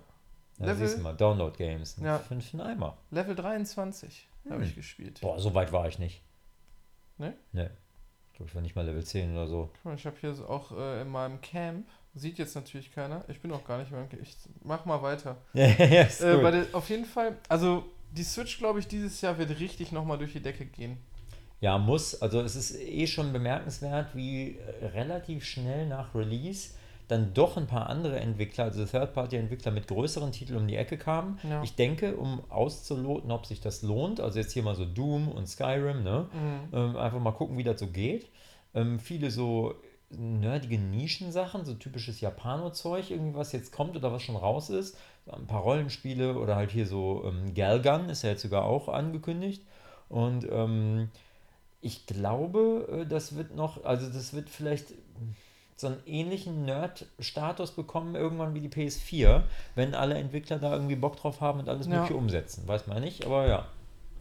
Ja, 0.59 0.67
Level- 0.67 0.87
siehst 0.87 0.99
du 0.99 1.03
mal, 1.03 1.17
Download-Games. 1.17 1.97
Ja. 2.05 2.19
Für, 2.19 2.35
einen 2.35 2.61
Eimer. 2.61 2.97
Level 3.11 3.35
23 3.35 4.29
habe 4.45 4.57
Hm. 4.57 4.63
ich 4.63 4.75
gespielt. 4.77 5.21
Boah, 5.23 5.41
so 5.41 5.53
weit 5.55 5.73
war 5.73 5.89
ich 5.89 5.99
nicht. 5.99 6.23
Ne? 7.19 7.35
Ne. 7.53 7.71
Ich 8.31 8.37
glaube, 8.37 8.49
ich 8.49 8.55
war 8.55 8.63
nicht 8.63 8.75
mal 8.75 8.85
Level 8.87 9.05
10 9.05 9.33
oder 9.33 9.47
so. 9.47 9.71
Guck 9.75 9.85
mal, 9.85 9.95
Ich 9.95 10.07
habe 10.07 10.17
hier 10.21 10.31
auch 10.49 10.73
äh, 10.73 11.03
in 11.03 11.09
meinem 11.09 11.41
Camp, 11.41 11.87
sieht 12.15 12.39
jetzt 12.39 12.55
natürlich 12.55 12.93
keiner, 12.93 13.25
ich 13.29 13.41
bin 13.41 13.53
auch 13.53 13.65
gar 13.65 13.79
nicht 13.79 13.91
mehr 13.91 14.01
im 14.01 14.09
Camp, 14.09 14.23
ich 14.23 14.37
mach 14.63 14.85
mal 14.85 15.03
weiter. 15.03 15.37
ja, 15.53 15.67
ja, 15.67 16.03
ist 16.03 16.21
Äh, 16.23 16.51
der, 16.51 16.67
auf 16.73 16.89
jeden 16.89 17.05
Fall, 17.05 17.37
also 17.49 17.85
die 18.11 18.25
Switch, 18.25 18.59
glaube 18.59 18.79
ich, 18.79 18.87
dieses 18.87 19.21
Jahr 19.21 19.39
wird 19.39 19.59
richtig 19.61 19.93
nochmal 19.93 20.19
durch 20.19 20.33
die 20.33 20.41
Decke 20.43 20.67
gehen. 20.67 20.99
Ja, 21.61 21.79
muss. 21.79 22.21
Also 22.21 22.41
es 22.41 22.57
ist 22.57 22.77
eh 22.77 23.07
schon 23.07 23.33
bemerkenswert, 23.33 24.17
wie 24.17 24.59
äh, 24.59 24.87
relativ 24.87 25.45
schnell 25.45 25.87
nach 25.87 26.15
Release 26.15 26.71
dann 27.09 27.35
doch 27.35 27.57
ein 27.57 27.67
paar 27.67 27.89
andere 27.89 28.21
Entwickler, 28.21 28.65
also 28.65 28.85
Third-Party-Entwickler 28.85 29.73
mit 29.73 29.89
größeren 29.89 30.33
Titeln 30.33 30.59
um 30.59 30.67
die 30.67 30.77
Ecke 30.77 30.97
kamen. 30.97 31.39
Ja. 31.43 31.63
Ich 31.63 31.75
denke, 31.75 32.17
um 32.17 32.43
auszuloten, 32.49 33.31
ob 33.31 33.47
sich 33.47 33.61
das 33.61 33.83
lohnt, 33.83 34.21
also 34.21 34.39
jetzt 34.39 34.53
hier 34.53 34.63
mal 34.63 34.75
so 34.75 34.85
Doom 34.85 35.29
und 35.29 35.49
Skyrim, 35.49 36.03
ne? 36.03 36.29
Mhm. 36.33 36.77
Ähm, 36.77 36.97
einfach 36.97 37.21
mal 37.21 37.33
gucken, 37.33 37.59
wie 37.59 37.65
das 37.65 37.81
so 37.81 37.89
geht. 37.89 38.29
Ähm, 38.75 38.99
viele 38.99 39.31
so 39.31 39.75
nerdige 40.11 40.79
Nischensachen, 40.79 41.65
so 41.65 41.75
typisches 41.75 42.21
Japano-Zeug, 42.21 43.11
irgendwie 43.11 43.35
was 43.35 43.53
jetzt 43.53 43.73
kommt 43.73 43.97
oder 43.97 44.13
was 44.13 44.23
schon 44.23 44.37
raus 44.37 44.71
ist. 44.71 44.97
Ein 45.27 45.47
paar 45.47 45.63
Rollenspiele 45.63 46.39
oder 46.39 46.57
halt 46.57 46.71
hier 46.71 46.87
so 46.87 47.25
ähm, 47.25 47.55
Galgun 47.55 48.09
ist 48.09 48.23
ja 48.23 48.31
jetzt 48.31 48.43
sogar 48.43 48.65
auch 48.65 48.89
angekündigt. 48.89 49.65
Und 50.09 50.47
ähm, 50.51 51.09
ich 51.81 52.07
glaube, 52.07 53.03
äh, 53.03 53.07
das 53.07 53.37
wird 53.37 53.55
noch, 53.55 53.85
also 53.85 54.09
das 54.09 54.35
wird 54.35 54.51
vielleicht 54.51 54.89
so 55.83 55.89
einen 55.89 56.03
ähnlichen 56.07 56.65
Nerd-Status 56.65 57.73
bekommen, 57.73 58.15
irgendwann 58.15 58.55
wie 58.55 58.61
die 58.61 58.69
PS4, 58.71 59.43
wenn 59.75 59.95
alle 59.95 60.15
Entwickler 60.15 60.59
da 60.59 60.73
irgendwie 60.73 60.97
Bock 60.97 61.17
drauf 61.17 61.41
haben 61.43 61.61
und 61.61 61.69
alles 61.69 61.87
Ja. 61.87 61.95
Mögliche 61.97 62.15
umsetzen. 62.17 62.67
Weiß 62.67 62.87
man 62.87 63.03
nicht, 63.03 63.27
aber 63.27 63.47
ja. 63.47 63.67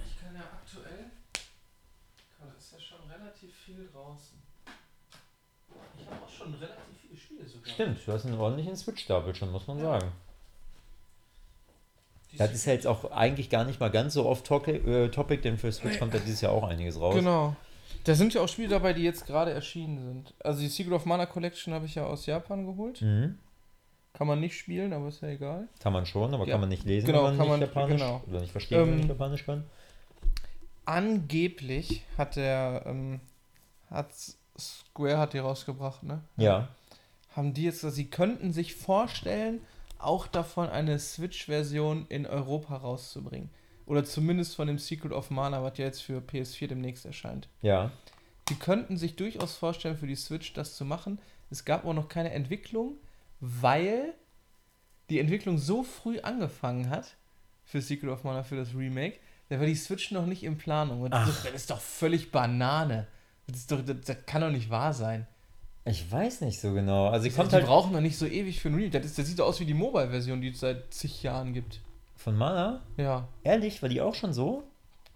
Ich 0.05 0.19
kann 0.21 0.35
ja 0.35 0.41
aktuell, 0.41 1.05
da 2.39 2.45
ist 2.57 2.73
ja 2.73 2.79
schon 2.79 3.09
relativ 3.09 3.55
viel 3.55 3.87
draußen. 3.93 4.37
Ich 5.99 6.05
habe 6.07 6.25
auch 6.25 6.29
schon 6.29 6.53
relativ 6.55 6.77
viele 7.01 7.17
Spiele 7.17 7.47
sogar. 7.47 7.73
Stimmt, 7.73 7.99
du 8.05 8.11
hast 8.11 8.25
einen 8.25 8.37
ordentlichen 8.39 8.75
Switch-Stapel 8.75 9.33
schon, 9.35 9.51
muss 9.51 9.67
man 9.67 9.77
Ja. 9.77 9.83
sagen. 9.99 10.11
Die 12.31 12.37
Das 12.37 12.51
ist 12.53 12.65
ja 12.65 12.73
jetzt 12.73 12.87
auch 12.87 13.11
eigentlich 13.11 13.49
gar 13.49 13.65
nicht 13.65 13.79
mal 13.79 13.91
ganz 13.91 14.13
so 14.13 14.25
oft 14.25 14.45
topic, 14.45 14.87
äh, 14.89 15.09
topic 15.09 15.41
denn 15.41 15.57
für 15.57 15.71
Switch 15.71 15.99
kommt 15.99 16.13
ja 16.13 16.19
dieses 16.21 16.41
Jahr 16.41 16.53
auch 16.53 16.63
einiges 16.63 16.99
raus. 16.99 17.13
Genau. 17.15 17.55
Da 18.03 18.15
sind 18.15 18.33
ja 18.33 18.41
auch 18.41 18.47
Spiele 18.47 18.69
dabei, 18.69 18.93
die 18.93 19.03
jetzt 19.03 19.25
gerade 19.27 19.51
erschienen 19.51 19.99
sind. 19.99 20.33
Also 20.43 20.61
die 20.61 20.67
Secret 20.69 20.93
of 20.93 21.05
Mana 21.05 21.25
Collection 21.27 21.73
habe 21.73 21.85
ich 21.85 21.95
ja 21.95 22.05
aus 22.05 22.25
Japan 22.25 22.65
geholt. 22.65 23.01
Mhm. 23.01 23.37
Kann 24.13 24.27
man 24.27 24.39
nicht 24.39 24.57
spielen, 24.57 24.91
aber 24.91 25.07
ist 25.07 25.21
ja 25.21 25.29
egal. 25.29 25.67
Kann 25.79 25.93
man 25.93 26.05
schon, 26.05 26.33
aber 26.33 26.45
Ja. 26.45 26.51
kann 26.53 26.61
man 26.61 26.69
nicht 26.69 26.83
lesen, 26.85 27.05
Genau, 27.07 27.19
wenn 27.19 27.37
man 27.37 27.37
kann 27.37 27.47
nicht 27.47 27.51
man- 27.59 27.61
Japanisch 27.61 28.01
genau. 28.01 28.23
oder 28.27 28.41
nicht 28.41 28.51
verstehen, 28.51 28.77
wenn 28.79 28.85
man 28.85 28.93
Ähm, 28.93 28.99
nicht 29.01 29.09
Japanisch 29.09 29.45
kann. 29.45 29.63
Angeblich 30.85 32.03
hat 32.17 32.35
der, 32.35 32.83
ähm, 32.85 33.21
hat 33.89 34.09
Square 34.59 35.17
hat 35.17 35.33
die 35.33 35.37
rausgebracht, 35.39 36.03
ne? 36.03 36.21
Ja. 36.37 36.67
Haben 37.35 37.53
die 37.53 37.63
jetzt, 37.63 37.81
sie 37.81 38.07
könnten 38.09 38.51
sich 38.51 38.75
vorstellen, 38.75 39.61
auch 39.99 40.27
davon 40.27 40.67
eine 40.69 40.97
Switch-Version 40.99 42.07
in 42.09 42.25
Europa 42.25 42.75
rauszubringen. 42.75 43.49
Oder 43.85 44.03
zumindest 44.05 44.55
von 44.55 44.67
dem 44.67 44.77
Secret 44.77 45.11
of 45.11 45.29
Mana, 45.29 45.63
was 45.63 45.77
ja 45.77 45.85
jetzt 45.85 46.01
für 46.01 46.19
PS4 46.19 46.67
demnächst 46.67 47.05
erscheint. 47.05 47.47
Ja. 47.61 47.91
Die 48.49 48.55
könnten 48.55 48.97
sich 48.97 49.15
durchaus 49.15 49.55
vorstellen, 49.55 49.97
für 49.97 50.07
die 50.07 50.15
Switch 50.15 50.53
das 50.53 50.75
zu 50.75 50.85
machen. 50.85 51.19
Es 51.49 51.65
gab 51.65 51.85
auch 51.85 51.93
noch 51.93 52.07
keine 52.09 52.31
Entwicklung, 52.31 52.97
weil 53.39 54.13
die 55.09 55.19
Entwicklung 55.19 55.57
so 55.57 55.83
früh 55.83 56.19
angefangen 56.19 56.89
hat 56.89 57.15
für 57.63 57.81
Secret 57.81 58.09
of 58.09 58.23
Mana, 58.23 58.43
für 58.43 58.55
das 58.55 58.73
Remake, 58.75 59.19
da 59.49 59.59
war 59.59 59.65
die 59.65 59.75
Switch 59.75 60.11
noch 60.11 60.25
nicht 60.25 60.43
in 60.43 60.57
Planung. 60.57 61.01
Und 61.01 61.11
das, 61.13 61.45
ist, 61.53 61.69
doch- 61.69 61.79
völlig 61.81 62.31
Banane. 62.31 63.07
Das, 63.47 63.57
ist 63.59 63.71
doch, 63.71 63.83
das, 63.83 63.97
das 64.05 64.25
kann 64.25 64.41
doch 64.41 64.51
nicht 64.51 64.69
wahr 64.69 64.93
sein. 64.93 65.27
Ich 65.83 66.09
weiß 66.09 66.41
nicht 66.41 66.61
so 66.61 66.73
genau. 66.73 67.07
Also 67.09 67.27
Die, 67.27 67.33
kommt 67.33 67.51
die 67.51 67.55
halt 67.55 67.65
brauchen 67.65 67.91
doch 67.91 68.01
nicht 68.01 68.17
so 68.17 68.25
ewig 68.25 68.61
für 68.61 68.69
ein 68.69 68.75
Remake. 68.75 68.91
Das, 68.91 69.05
ist, 69.07 69.17
das 69.17 69.27
sieht 69.27 69.39
doch 69.39 69.47
aus 69.47 69.59
wie 69.59 69.65
die 69.65 69.73
Mobile-Version, 69.73 70.39
die 70.39 70.49
es 70.49 70.59
seit 70.59 70.93
zig 70.93 71.23
Jahren 71.23 71.53
gibt. 71.53 71.81
Von 72.21 72.35
Mana. 72.37 72.81
Ja, 72.97 73.27
Ehrlich, 73.43 73.81
war 73.81 73.89
die 73.89 74.01
auch 74.01 74.15
schon 74.15 74.33
so? 74.33 74.63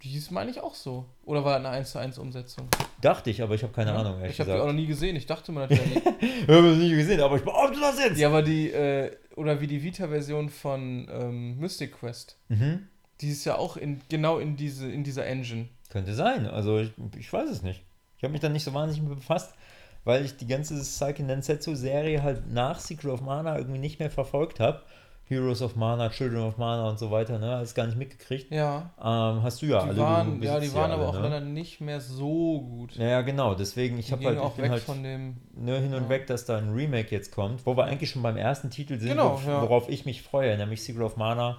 die 0.04 0.18
ist, 0.18 0.30
meine 0.30 0.52
ich, 0.52 0.60
auch 0.60 0.76
so. 0.76 1.06
Oder 1.26 1.44
war 1.44 1.56
eine 1.56 1.70
1 1.70 1.92
zu 1.92 1.98
1 1.98 2.20
Umsetzung? 2.20 2.68
Dachte 3.02 3.32
ich, 3.32 3.42
aber 3.42 3.56
ich 3.56 3.64
habe 3.64 3.74
keine 3.74 3.92
Ja, 3.92 3.98
Ahnung, 3.98 4.24
Ich 4.24 4.40
habe 4.40 4.52
die 4.52 4.60
auch 4.60 4.68
noch 4.68 4.74
nie 4.74 4.86
gesehen. 4.86 5.16
Ich 5.16 5.26
dachte 5.26 5.56
wäre 5.56 5.68
die. 5.70 5.76
Ich 5.76 6.48
habe 6.48 6.68
es 6.74 6.78
nie 6.78 6.92
gesehen, 6.92 7.22
aber 7.22 7.38
ich 7.38 7.44
behaupte 7.44 7.80
das 7.80 7.98
jetzt. 7.98 8.20
Ja, 8.20 8.28
aber 8.28 8.44
die, 8.44 8.70
äh, 8.70 9.16
oder 9.36 9.62
wie 9.62 9.68
die 9.68 9.82
Vita-Version 9.82 10.50
von 10.50 11.08
ähm, 11.10 11.58
Mystic 11.58 11.94
Quest. 12.00 12.38
Mhm. 12.50 12.88
Die 13.22 13.30
ist 13.30 13.46
ja 13.46 13.56
auch 13.58 13.78
in, 13.78 14.00
genau 14.08 14.38
in, 14.38 14.56
diese, 14.58 14.92
in 14.92 15.04
dieser 15.04 15.26
Engine. 15.26 15.70
Könnte 15.90 16.14
sein. 16.14 16.46
Also 16.46 16.78
ich, 16.78 16.92
ich 17.18 17.32
weiß 17.34 17.50
es 17.50 17.64
nicht. 17.64 17.82
Ich 18.18 18.24
habe 18.24 18.32
mich 18.32 18.42
da 18.42 18.50
nicht 18.50 18.64
so 18.64 18.74
wahnsinnig 18.76 19.10
mit 19.10 19.18
befasst. 19.18 19.56
weil 20.04 20.24
ich 20.24 20.38
die 20.38 20.46
ganze 20.48 20.80
Saiken 20.84 21.28
Densetsu-Serie 21.28 22.22
halt 22.22 22.52
nach 22.52 22.80
Secret 22.80 23.12
of 23.12 23.22
Mana 23.22 23.58
irgendwie 23.58 23.80
nicht 23.80 23.98
mehr 24.00 24.12
verfolgt 24.12 24.60
habe. 24.60 24.84
Heroes 25.28 25.62
of 25.64 25.76
Mana, 25.76 26.10
Children 26.10 26.44
of 26.44 26.58
Mana 26.58 26.88
und 26.88 27.00
so 27.00 27.10
weiter, 27.10 27.40
ne? 27.40 27.56
Alles 27.56 27.74
gar 27.74 27.88
nicht 27.88 27.98
mitgekriegt. 27.98 28.52
Ja. 28.52 28.92
Ähm, 29.00 29.42
hast 29.42 29.62
du 29.62 29.66
ja 29.66 29.82
Die 29.82 29.90
alle. 29.90 29.98
waren, 29.98 30.42
ja, 30.44 30.60
die 30.60 30.72
waren 30.76 30.92
alle, 30.92 31.02
aber 31.02 31.08
auch 31.10 31.14
ne? 31.16 31.22
leider 31.22 31.40
nicht 31.42 31.82
mehr 31.82 32.00
so 32.00 32.62
gut. 32.62 32.96
Ja, 32.96 33.08
ja, 33.08 33.22
genau. 33.22 33.56
Deswegen, 33.56 33.98
ich 33.98 34.12
habe 34.12 34.24
halt, 34.26 34.36
ich 34.38 34.42
auch 34.42 34.54
bin 34.54 34.66
weg 34.66 34.72
halt 34.72 34.84
von 34.84 35.02
dem. 35.02 35.38
ne, 35.56 35.80
hin 35.80 35.96
und 35.96 36.04
Ja. 36.04 36.10
weg, 36.10 36.28
dass 36.28 36.46
da 36.46 36.58
ein 36.58 36.70
Remake 36.74 37.10
jetzt 37.10 37.32
kommt, 37.32 37.66
wo 37.66 37.76
wir 37.76 37.86
eigentlich 37.86 38.12
schon 38.12 38.22
beim 38.22 38.38
ersten 38.38 38.70
Titel 38.70 39.00
sind, 39.00 39.10
Genau, 39.10 39.42
wo- 39.44 39.50
ja. 39.50 39.62
worauf 39.64 39.90
ich 39.90 40.06
mich 40.06 40.22
freue, 40.22 40.56
nämlich 40.58 40.84
Secret 40.84 41.02
of 41.04 41.18
Mana 41.18 41.58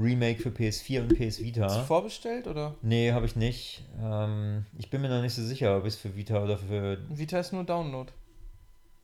Remake 0.00 0.40
für 0.40 0.50
PS4 0.50 1.00
und 1.00 1.08
PS 1.08 1.24
Hast 1.26 1.40
du 1.40 1.44
Vita. 1.44 1.68
vorbestellt 1.68 2.46
oder? 2.46 2.76
Nee, 2.82 3.10
habe 3.10 3.26
ich 3.26 3.34
nicht. 3.34 3.82
Ähm, 4.00 4.64
ich 4.78 4.90
bin 4.90 5.00
mir 5.00 5.08
noch 5.08 5.22
nicht 5.22 5.34
so 5.34 5.42
sicher, 5.42 5.76
ob 5.76 5.86
es 5.86 5.96
für 5.96 6.14
Vita 6.14 6.40
oder 6.40 6.56
für. 6.56 6.98
Vita 7.08 7.40
ist 7.40 7.52
nur 7.52 7.64
Download. 7.64 8.12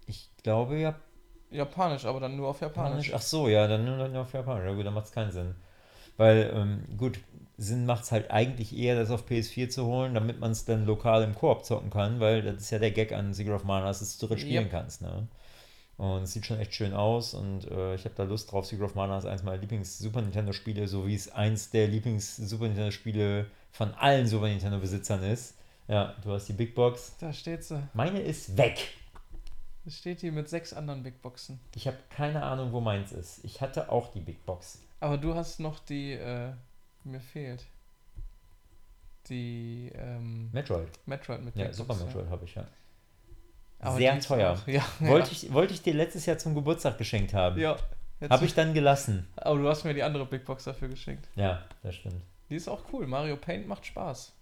Ich 0.06 0.30
glaube 0.44 0.78
ja. 0.78 0.94
Japanisch, 1.50 2.04
aber 2.04 2.20
dann 2.20 2.36
nur 2.36 2.48
auf 2.48 2.60
Japanisch. 2.60 3.12
Ach 3.14 3.20
so, 3.22 3.48
ja, 3.48 3.66
dann 3.66 3.84
nur 3.84 3.96
noch 4.08 4.20
auf 4.20 4.32
Japanisch. 4.32 4.66
Ja, 4.66 4.74
gut, 4.74 4.86
dann 4.86 4.94
macht 4.94 5.06
es 5.06 5.12
keinen 5.12 5.30
Sinn. 5.32 5.54
Weil, 6.16 6.50
ähm, 6.54 6.84
gut, 6.96 7.18
Sinn 7.56 7.86
macht 7.86 8.04
es 8.04 8.12
halt 8.12 8.30
eigentlich 8.30 8.76
eher, 8.76 8.96
das 8.96 9.10
auf 9.10 9.26
PS4 9.28 9.68
zu 9.68 9.86
holen, 9.86 10.14
damit 10.14 10.40
man 10.40 10.50
es 10.52 10.64
dann 10.64 10.86
lokal 10.86 11.22
im 11.22 11.34
Koop 11.34 11.64
zocken 11.64 11.90
kann, 11.90 12.20
weil 12.20 12.42
das 12.42 12.56
ist 12.56 12.70
ja 12.70 12.78
der 12.78 12.90
Gag 12.90 13.12
an 13.12 13.34
Secret 13.34 13.54
of 13.54 13.64
Mana, 13.64 13.86
dass 13.86 13.98
du 14.00 14.04
es 14.04 14.18
zu 14.18 14.26
dritt 14.26 14.40
spielen 14.40 14.64
Yep. 14.64 14.70
kannst, 14.70 15.02
ne? 15.02 15.26
Und 15.96 16.24
es 16.24 16.32
sieht 16.32 16.44
schon 16.44 16.58
echt 16.58 16.74
schön 16.74 16.92
aus 16.92 17.34
und 17.34 17.70
äh, 17.70 17.94
ich 17.94 18.04
habe 18.04 18.16
da 18.16 18.24
Lust 18.24 18.50
drauf. 18.50 18.66
Secret 18.66 18.86
of 18.86 18.94
Mana 18.96 19.16
ist 19.16 19.26
eins 19.26 19.44
meiner 19.44 19.58
Lieblings-Super 19.58 20.22
Nintendo-Spiele, 20.22 20.88
so 20.88 21.06
wie 21.06 21.14
es 21.14 21.32
eins 21.32 21.70
der 21.70 21.86
Lieblings-Super 21.86 22.64
Nintendo-Spiele 22.64 23.46
von 23.70 23.94
allen 23.94 24.26
Super 24.26 24.48
Nintendo-Besitzern 24.48 25.22
ist. 25.22 25.54
Ja, 25.86 26.14
du 26.24 26.32
hast 26.32 26.48
die 26.48 26.52
Big 26.52 26.74
Box. 26.74 27.14
Da 27.20 27.32
steht 27.32 27.62
sie. 27.62 27.80
Meine 27.92 28.20
ist 28.20 28.56
weg. 28.56 28.88
Da 29.84 29.90
steht 29.90 30.22
die 30.22 30.30
mit 30.30 30.48
sechs 30.48 30.72
anderen 30.72 31.02
Big 31.02 31.20
Boxen. 31.20 31.60
Ich 31.74 31.86
habe 31.86 31.98
keine 32.10 32.42
Ahnung, 32.42 32.72
wo 32.72 32.80
meins 32.80 33.12
ist. 33.12 33.44
Ich 33.44 33.60
hatte 33.60 33.90
auch 33.90 34.12
die 34.12 34.20
Big 34.20 34.44
Box. 34.46 34.80
Aber 35.00 35.18
du 35.18 35.34
hast 35.34 35.60
noch 35.60 35.78
die, 35.80 36.12
äh, 36.12 36.52
mir 37.04 37.20
fehlt. 37.20 37.64
Die, 39.28 39.90
ähm, 39.94 40.50
Metroid. 40.52 40.88
Metroid 41.06 41.42
mit 41.42 41.56
Ja, 41.56 41.66
Big 41.66 41.74
Super 41.74 41.94
Box, 41.94 42.04
Metroid 42.06 42.28
habe 42.30 42.44
ich 42.44 42.54
ja. 42.54 42.64
Aber 43.80 43.96
Sehr 43.96 44.18
teuer. 44.20 44.52
auch- 44.52 44.66
Ja, 44.66 44.82
Wollte, 45.00 45.32
ich, 45.32 45.52
wollte 45.52 45.74
ich 45.74 45.82
dir 45.82 45.94
letztes 45.94 46.26
Jahr 46.26 46.38
zum 46.38 46.54
Geburtstag 46.54 46.98
geschenkt 46.98 47.34
haben. 47.34 47.58
ja. 47.60 47.76
Habe 48.30 48.46
ich 48.46 48.54
dann 48.54 48.72
gelassen. 48.72 49.28
Aber 49.36 49.58
du 49.58 49.68
hast 49.68 49.84
mir 49.84 49.92
die 49.92 50.02
andere 50.02 50.24
Big 50.24 50.46
Box 50.46 50.64
dafür 50.64 50.88
geschenkt. 50.88 51.28
Ja, 51.34 51.62
das 51.82 51.96
stimmt. 51.96 52.22
Die 52.48 52.54
ist 52.54 52.68
auch 52.68 52.80
cool. 52.92 53.06
Mario 53.06 53.36
Paint 53.36 53.66
macht 53.68 53.84
Spaß. 53.84 54.32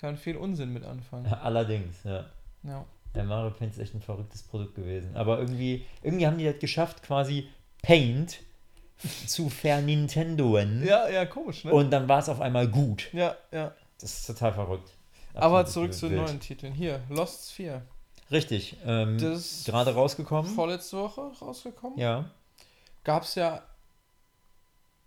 Kann 0.00 0.16
viel 0.16 0.36
Unsinn 0.36 0.72
mit 0.72 0.84
anfangen. 0.84 1.26
Allerdings, 1.32 2.02
ja. 2.02 2.24
Ja. 2.64 2.84
Der 3.14 3.24
Mario 3.24 3.50
Paint 3.50 3.72
ist 3.72 3.78
echt 3.78 3.94
ein 3.94 4.00
verrücktes 4.02 4.42
Produkt 4.42 4.74
gewesen. 4.76 5.16
Aber 5.16 5.38
irgendwie, 5.40 5.84
irgendwie 6.02 6.26
haben 6.26 6.38
die 6.38 6.44
das 6.44 6.58
geschafft, 6.58 7.02
quasi 7.02 7.48
Paint 7.82 8.40
zu 9.26 9.48
vernintendoen. 9.48 10.84
Ja, 10.86 11.08
ja, 11.08 11.24
komisch, 11.26 11.64
ne? 11.64 11.72
Und 11.72 11.90
dann 11.90 12.08
war 12.08 12.18
es 12.20 12.28
auf 12.28 12.40
einmal 12.40 12.68
gut. 12.68 13.08
ja, 13.12 13.36
ja. 13.50 13.74
Das 14.00 14.14
ist 14.18 14.26
total 14.26 14.52
verrückt. 14.54 14.90
Aber 15.34 15.58
Absolut 15.60 15.92
zurück 15.94 15.94
zu 15.94 16.08
den 16.14 16.24
neuen 16.24 16.40
Titeln. 16.40 16.72
Hier, 16.72 17.00
Lost 17.08 17.52
Sphere. 17.52 17.82
Richtig. 18.30 18.76
Ähm, 18.86 19.18
Das 19.18 19.38
ist 19.52 19.66
gerade 19.66 19.92
rausgekommen. 19.92 20.50
vorletzte 20.54 20.96
Woche 20.98 21.32
rausgekommen. 21.40 21.98
Ja. 21.98 22.30
Gab 23.04 23.24
es 23.24 23.34
ja 23.34 23.62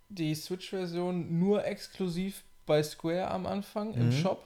die 0.08 0.34
Switch-Version 0.34 1.38
nur 1.38 1.64
exklusiv 1.64 2.44
bei 2.66 2.82
Square 2.82 3.28
am 3.30 3.46
Anfang 3.46 3.94
im 3.94 4.08
Mhm. 4.08 4.12
Shop. 4.12 4.44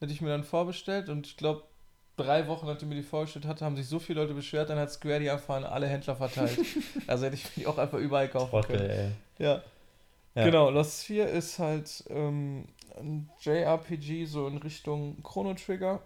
Hätte 0.00 0.12
ich 0.12 0.20
mir 0.20 0.28
dann 0.30 0.44
vorbestellt 0.44 1.08
und 1.08 1.26
ich 1.26 1.36
glaube, 1.36 1.62
drei 2.16 2.46
Wochen 2.48 2.66
nachdem 2.66 2.90
ich 2.92 2.98
die 2.98 3.02
vorgestellt 3.02 3.46
hatte, 3.46 3.64
haben 3.64 3.76
sich 3.76 3.86
so 3.86 3.98
viele 3.98 4.20
Leute 4.20 4.34
beschwert, 4.34 4.70
dann 4.70 4.78
hat 4.78 4.90
Square 4.90 5.20
die 5.20 5.30
einfach 5.30 5.56
an 5.56 5.64
alle 5.64 5.86
Händler 5.86 6.16
verteilt. 6.16 6.58
also 7.06 7.26
hätte 7.26 7.36
ich 7.36 7.44
die 7.54 7.66
auch 7.66 7.78
einfach 7.78 7.98
überall 7.98 8.28
kaufen 8.28 8.50
Trottel, 8.50 8.78
können. 8.78 8.90
ey. 8.90 9.10
Ja. 9.38 9.62
Ja. 10.34 10.44
Genau, 10.44 10.68
Lost 10.68 11.04
Sphere 11.04 11.28
ist 11.28 11.58
halt 11.58 12.04
ähm, 12.10 12.66
ein 12.98 13.30
JRPG 13.40 14.26
so 14.26 14.46
in 14.48 14.58
Richtung 14.58 15.22
Chrono 15.22 15.54
Trigger. 15.54 16.00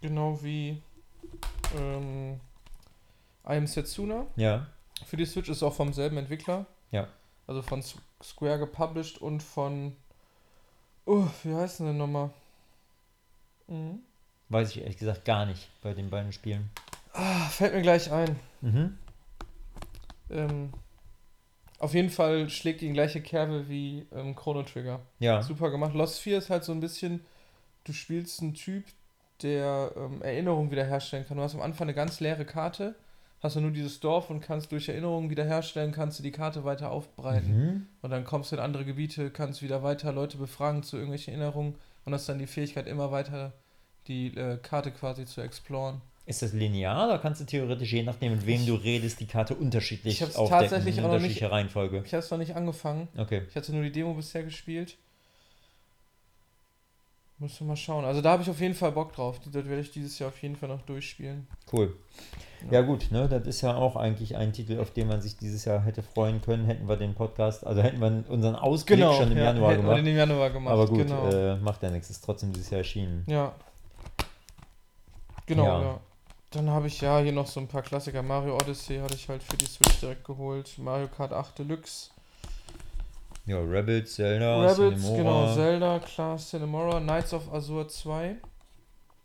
Genau 0.00 0.40
wie 0.42 0.80
ähm, 1.76 2.38
I 3.44 3.56
Am 3.56 3.66
Setsuna. 3.66 4.26
Ja. 4.36 4.68
Für 5.04 5.16
die 5.16 5.26
Switch 5.26 5.48
ist 5.48 5.64
auch 5.64 5.74
vom 5.74 5.92
selben 5.92 6.16
Entwickler. 6.16 6.66
Ja. 6.92 7.08
Also 7.48 7.62
von 7.62 7.82
Square 8.22 8.60
gepublished 8.60 9.18
und 9.18 9.42
von. 9.42 9.96
Oh, 11.04 11.26
wie 11.42 11.54
heißen 11.54 11.86
denn 11.86 11.96
nochmal? 11.96 12.30
Mhm. 13.66 14.02
Weiß 14.48 14.70
ich 14.70 14.80
ehrlich 14.80 14.96
gesagt 14.96 15.24
gar 15.24 15.46
nicht 15.46 15.68
bei 15.82 15.92
den 15.92 16.10
beiden 16.10 16.32
Spielen. 16.32 16.70
Ah, 17.12 17.48
fällt 17.48 17.74
mir 17.74 17.82
gleich 17.82 18.10
ein. 18.10 18.36
Mhm. 18.60 18.96
Ähm, 20.30 20.72
auf 21.78 21.94
jeden 21.94 22.10
Fall 22.10 22.48
schlägt 22.50 22.80
die 22.80 22.92
gleiche 22.92 23.20
Kerbe 23.20 23.68
wie 23.68 24.06
ähm, 24.12 24.34
Chrono 24.34 24.62
Trigger. 24.62 25.00
Ja. 25.18 25.42
Super 25.42 25.70
gemacht. 25.70 25.94
Lost 25.94 26.20
4 26.20 26.38
ist 26.38 26.50
halt 26.50 26.64
so 26.64 26.72
ein 26.72 26.80
bisschen, 26.80 27.20
du 27.84 27.92
spielst 27.92 28.40
einen 28.40 28.54
Typ, 28.54 28.84
der 29.42 29.92
ähm, 29.96 30.22
Erinnerungen 30.22 30.70
wiederherstellen 30.70 31.26
kann. 31.26 31.36
Du 31.36 31.42
hast 31.42 31.54
am 31.54 31.62
Anfang 31.62 31.86
eine 31.86 31.94
ganz 31.94 32.18
leere 32.18 32.44
Karte, 32.44 32.96
hast 33.40 33.54
du 33.54 33.60
nur 33.60 33.70
dieses 33.70 34.00
Dorf 34.00 34.30
und 34.30 34.40
kannst 34.40 34.72
durch 34.72 34.88
Erinnerungen 34.88 35.30
wiederherstellen, 35.30 35.92
kannst 35.92 36.18
du 36.18 36.24
die 36.24 36.32
Karte 36.32 36.64
weiter 36.64 36.90
aufbreiten. 36.90 37.56
Mhm. 37.56 37.86
Und 38.02 38.10
dann 38.10 38.24
kommst 38.24 38.50
du 38.50 38.56
in 38.56 38.62
andere 38.62 38.84
Gebiete, 38.84 39.30
kannst 39.30 39.62
wieder 39.62 39.82
weiter 39.84 40.12
Leute 40.12 40.38
befragen 40.38 40.82
zu 40.82 40.96
irgendwelchen 40.96 41.34
Erinnerungen 41.34 41.76
und 42.04 42.12
hast 42.12 42.28
dann 42.28 42.40
die 42.40 42.48
Fähigkeit, 42.48 42.88
immer 42.88 43.12
weiter 43.12 43.52
die 44.08 44.36
äh, 44.36 44.56
Karte 44.58 44.90
quasi 44.90 45.24
zu 45.26 45.40
exploren. 45.40 46.00
Ist 46.26 46.42
das 46.42 46.52
linear 46.52 47.06
oder 47.06 47.18
kannst 47.18 47.40
du 47.40 47.44
theoretisch, 47.46 47.90
je 47.92 48.02
nachdem, 48.02 48.32
mit 48.32 48.44
wem 48.46 48.66
du 48.66 48.74
redest, 48.74 49.18
die 49.20 49.26
Karte 49.26 49.54
unterschiedlich 49.54 50.20
Ich 50.20 50.36
aufdecken, 50.36 50.48
tatsächlich 50.50 50.98
in 50.98 51.04
unterschiedlicher 51.04 51.50
Reihenfolge? 51.50 52.02
Ich 52.04 52.12
habe 52.12 52.22
es 52.22 52.30
noch 52.30 52.36
nicht 52.38 52.54
angefangen. 52.54 53.08
Okay. 53.16 53.42
Ich 53.48 53.56
hatte 53.56 53.72
nur 53.72 53.82
die 53.82 53.92
Demo 53.92 54.12
bisher 54.12 54.42
gespielt. 54.42 54.96
Müsste 57.40 57.62
mal 57.64 57.76
schauen. 57.76 58.04
Also 58.04 58.20
da 58.20 58.30
habe 58.32 58.42
ich 58.42 58.50
auf 58.50 58.60
jeden 58.60 58.74
Fall 58.74 58.90
Bock 58.92 59.12
drauf. 59.14 59.38
Die- 59.38 59.50
Das 59.52 59.64
werde 59.64 59.80
ich 59.80 59.92
dieses 59.92 60.18
Jahr 60.18 60.28
auf 60.30 60.42
jeden 60.42 60.56
Fall 60.56 60.68
noch 60.68 60.82
durchspielen. 60.82 61.46
Cool. 61.72 61.94
Ja. 62.64 62.80
Ja 62.80 62.80
gut, 62.82 63.12
ne, 63.12 63.28
das 63.28 63.46
ist 63.46 63.60
ja 63.60 63.76
auch 63.76 63.94
eigentlich 63.94 64.36
ein 64.36 64.52
Titel, 64.52 64.80
auf 64.80 64.90
den 64.90 65.06
man 65.06 65.20
sich 65.22 65.36
dieses 65.36 65.64
Jahr 65.64 65.80
hätte 65.84 66.02
freuen 66.02 66.42
können, 66.42 66.64
hätten 66.66 66.88
wir 66.88 66.96
den 66.96 67.14
Podcast, 67.14 67.64
also 67.64 67.80
hätten 67.80 68.00
wir 68.00 68.24
unseren 68.28 68.56
Ausblick 68.56 68.98
schon 68.98 69.30
im 69.30 69.38
ja, 69.38 69.44
Januar 69.44 69.70
hätten 69.70 69.82
wir 69.82 69.86
gemacht. 69.94 69.98
den 69.98 70.06
im 70.08 70.16
Januar 70.16 70.50
gemacht. 70.50 70.72
Aber 70.72 70.86
gut, 70.88 70.98
genau. 71.06 71.28
äh, 71.30 71.56
macht 71.58 71.82
ja 71.84 71.90
nichts, 71.90 72.10
ist 72.10 72.24
trotzdem 72.24 72.52
dieses 72.52 72.70
Jahr 72.70 72.78
erschienen. 72.78 73.24
ja. 73.28 73.54
Genau, 75.48 75.64
Ja. 75.64 75.82
ja. 75.82 76.00
Dann 76.50 76.70
habe 76.70 76.86
ich 76.86 77.00
ja 77.02 77.18
hier 77.18 77.32
noch 77.32 77.46
so 77.46 77.60
ein 77.60 77.68
paar 77.68 77.82
Klassiker. 77.82 78.22
Mario 78.22 78.56
Odyssey 78.56 78.98
hatte 78.98 79.14
ich 79.16 79.28
halt 79.28 79.42
für 79.42 79.56
die 79.58 79.66
Switch 79.66 80.00
direkt 80.00 80.24
geholt. 80.24 80.78
Mario 80.78 81.08
Kart 81.08 81.32
8 81.32 81.58
Deluxe. 81.58 82.10
Ja, 83.44 83.58
Rabbits, 83.62 84.14
Zelda, 84.14 84.62
Rabbits, 84.62 85.02
Cinemora. 85.02 85.16
genau, 85.46 85.54
Zelda, 85.54 85.98
klar, 86.00 86.36
Cinemora, 86.38 87.00
Knights 87.00 87.34
of 87.34 87.52
Azure 87.52 87.86
2. 87.88 88.36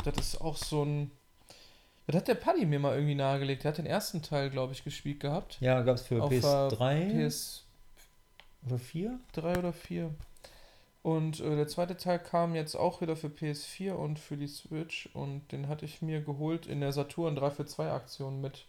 Das 0.04 0.18
ist 0.18 0.42
auch 0.42 0.58
so 0.58 0.84
ein. 0.84 1.12
Das 2.08 2.18
hat 2.18 2.28
der 2.28 2.36
Paddy 2.36 2.66
mir 2.66 2.80
mal 2.80 2.96
irgendwie 2.96 3.16
nahegelegt. 3.16 3.64
Der 3.64 3.72
hat 3.72 3.78
den 3.78 3.86
ersten 3.86 4.22
Teil, 4.22 4.50
glaube 4.50 4.74
ich, 4.74 4.84
gespielt 4.84 5.22
gehabt. 5.22 5.58
Ja, 5.62 5.82
gab 5.82 5.96
es 5.96 6.02
für 6.02 6.22
Auf, 6.22 6.32
äh, 6.32 6.40
PS3 6.40 7.28
PS 7.28 7.64
oder 8.66 8.78
4? 8.80 9.20
3 9.32 9.58
oder 9.60 9.72
4. 9.74 10.10
Und 11.04 11.42
äh, 11.42 11.56
der 11.58 11.68
zweite 11.68 11.98
Teil 11.98 12.18
kam 12.18 12.56
jetzt 12.56 12.76
auch 12.76 13.02
wieder 13.02 13.16
für 13.18 13.28
PS4 13.28 13.92
und 13.92 14.18
für 14.20 14.38
die 14.38 14.48
Switch. 14.48 15.10
Und 15.14 15.52
den 15.52 15.68
hatte 15.68 15.86
ich 15.86 16.02
mir 16.02 16.22
geholt 16.22 16.66
in 16.66 16.80
der 16.80 16.94
Saturn 16.94 17.36
3 17.36 17.52
für 17.52 17.66
2 17.66 17.92
Aktion 17.92 18.40
mit 18.42 18.66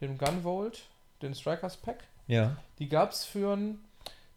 dem 0.00 0.16
Gunvolt, 0.18 0.86
den 1.20 1.34
Strikers 1.34 1.76
Pack. 1.76 2.04
Ja. 2.26 2.56
Die 2.78 2.88
gab 2.88 3.10
es 3.12 3.26
für 3.26 3.54
ein 3.54 3.78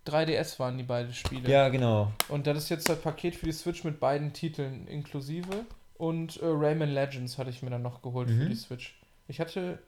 3DS, 0.06 0.60
waren 0.60 0.78
die 0.78 0.84
beiden 0.84 1.14
Spiele. 1.14 1.50
Ja, 1.50 1.70
genau. 1.70 2.12
Und 2.28 2.48
das 2.48 2.58
ist 2.58 2.70
jetzt 2.70 2.90
das 2.90 3.00
Paket 3.02 3.36
für 3.36 3.46
die 3.46 3.54
Switch 3.54 3.84
mit 3.86 4.00
beiden 4.02 4.34
Titeln 4.34 4.86
inklusive. 4.88 5.66
Und 5.98 6.38
äh, 6.42 6.46
Rayman 6.46 6.90
Legends 6.92 7.38
hatte 7.38 7.50
ich 7.50 7.64
mir 7.64 7.70
dann 7.70 7.82
noch 7.82 8.02
geholt 8.02 8.30
für 8.30 8.36
Mhm. 8.36 8.50
die 8.50 8.56
Switch. 8.56 9.00
Ich 9.30 9.40
hatte. 9.40 9.80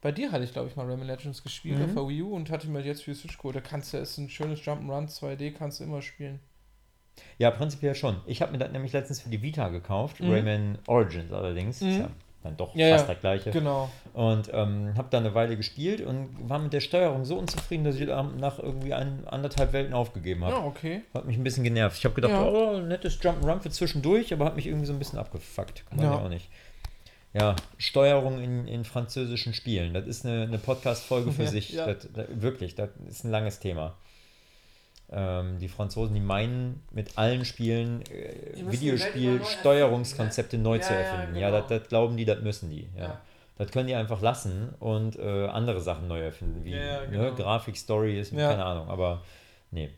Bei 0.00 0.12
dir 0.12 0.30
hatte 0.32 0.44
ich, 0.44 0.52
glaube 0.52 0.68
ich, 0.68 0.76
mal 0.76 0.86
Rayman 0.86 1.06
Legends 1.06 1.42
gespielt 1.42 1.78
Mhm. 1.78 1.84
auf 1.86 1.94
der 1.94 2.08
Wii 2.08 2.22
U 2.22 2.34
und 2.36 2.50
hatte 2.50 2.68
mir 2.68 2.80
jetzt 2.82 3.02
für 3.02 3.10
die 3.12 3.16
Switch 3.18 3.36
geholt. 3.38 3.56
Da 3.56 3.60
kannst 3.60 3.92
du, 3.92 3.96
ist 3.98 4.16
ein 4.18 4.28
schönes 4.28 4.60
Jump'n'Run 4.60 5.08
2D, 5.08 5.50
kannst 5.52 5.80
du 5.80 5.84
immer 5.84 6.02
spielen. 6.02 6.40
Ja, 7.38 7.50
prinzipiell 7.50 7.94
schon. 7.94 8.16
Ich 8.26 8.42
habe 8.42 8.52
mir 8.52 8.58
das 8.58 8.70
nämlich 8.72 8.92
letztens 8.92 9.20
für 9.20 9.28
die 9.28 9.42
Vita 9.42 9.68
gekauft, 9.68 10.20
Mhm. 10.20 10.30
Rayman 10.30 10.78
Origins 10.86 11.32
allerdings. 11.32 11.80
Mhm. 11.80 11.88
Ist 11.88 11.98
ja 11.98 12.08
dann 12.42 12.56
doch 12.58 12.74
Ja, 12.76 12.90
fast 12.90 13.08
ja. 13.08 13.14
das 13.14 13.20
gleiche. 13.22 13.50
Genau. 13.52 13.88
Und 14.12 14.50
ähm, 14.52 14.92
habe 14.98 15.08
da 15.10 15.16
eine 15.18 15.34
Weile 15.34 15.56
gespielt 15.56 16.02
und 16.02 16.28
war 16.48 16.58
mit 16.58 16.74
der 16.74 16.80
Steuerung 16.80 17.24
so 17.24 17.36
unzufrieden, 17.38 17.84
dass 17.84 17.96
ich 17.96 18.06
nach 18.06 18.58
irgendwie 18.58 18.92
ein, 18.92 19.26
anderthalb 19.26 19.72
Welten 19.72 19.94
aufgegeben 19.94 20.44
habe. 20.44 20.54
Ja, 20.56 20.64
okay. 20.64 21.00
Hat 21.14 21.24
mich 21.24 21.38
ein 21.38 21.42
bisschen 21.42 21.64
genervt. 21.64 21.96
Ich 21.98 22.04
habe 22.04 22.14
gedacht, 22.14 22.32
Ja. 22.32 22.44
oh, 22.46 22.78
nettes 22.80 23.18
Jump'n'Run 23.22 23.60
für 23.60 23.70
zwischendurch, 23.70 24.32
aber 24.34 24.44
hat 24.44 24.56
mich 24.56 24.66
irgendwie 24.66 24.84
so 24.86 24.92
ein 24.92 24.98
bisschen 24.98 25.18
abgefuckt. 25.18 25.86
Kann 25.88 25.96
man 25.96 26.06
Ja. 26.06 26.12
auch 26.18 26.28
nicht. 26.28 26.50
Ja, 27.32 27.56
Steuerung 27.78 28.40
in, 28.40 28.68
in 28.68 28.84
französischen 28.84 29.54
Spielen. 29.54 29.92
Das 29.94 30.06
ist 30.06 30.24
eine, 30.26 30.42
eine 30.42 30.58
Podcast-Folge 30.58 31.32
für 31.32 31.46
sich. 31.48 31.74
Das, 31.74 32.06
das, 32.14 32.26
wirklich, 32.30 32.74
das 32.74 32.90
ist 33.08 33.24
ein 33.24 33.30
langes 33.30 33.58
Thema. 33.58 33.96
Ähm, 35.10 35.58
die 35.58 35.68
Franzosen, 35.68 36.14
die 36.14 36.20
meinen 36.20 36.82
mit 36.90 37.16
allen 37.18 37.44
Spielen 37.44 38.02
äh, 38.06 38.12
Welt 38.12 38.56
immer 38.56 38.64
neu 38.64 38.72
Videospiel-Steuerungskonzepte 38.72 40.58
neu 40.58 40.76
Ja, 40.76 40.82
zu 40.82 40.92
ja, 40.92 40.98
erfinden. 41.00 41.36
Ja, 41.36 41.50
das, 41.50 41.68
genau. 41.68 41.78
das 41.80 41.88
glauben 41.88 42.16
die, 42.16 42.24
das 42.24 42.40
müssen 42.40 42.70
die. 42.70 42.88
Ja. 42.96 43.02
Ja. 43.04 43.20
Das 43.56 43.70
können 43.70 43.86
die 43.86 43.94
einfach 43.94 44.20
lassen 44.20 44.74
und 44.80 45.16
äh, 45.16 45.46
andere 45.46 45.80
Sachen 45.80 46.08
neu 46.08 46.20
erfinden, 46.20 46.64
wie 46.64 46.72
Ja, 46.72 46.78
ja, 46.78 47.00
ne, 47.02 47.06
genau. 47.10 47.34
Grafik, 47.34 47.76
Story, 47.76 48.18
ist 48.18 48.32
Ja. 48.32 48.50
keine 48.50 48.64
Ahnung, 48.64 48.88
aber 48.88 49.22
nee. 49.70 49.90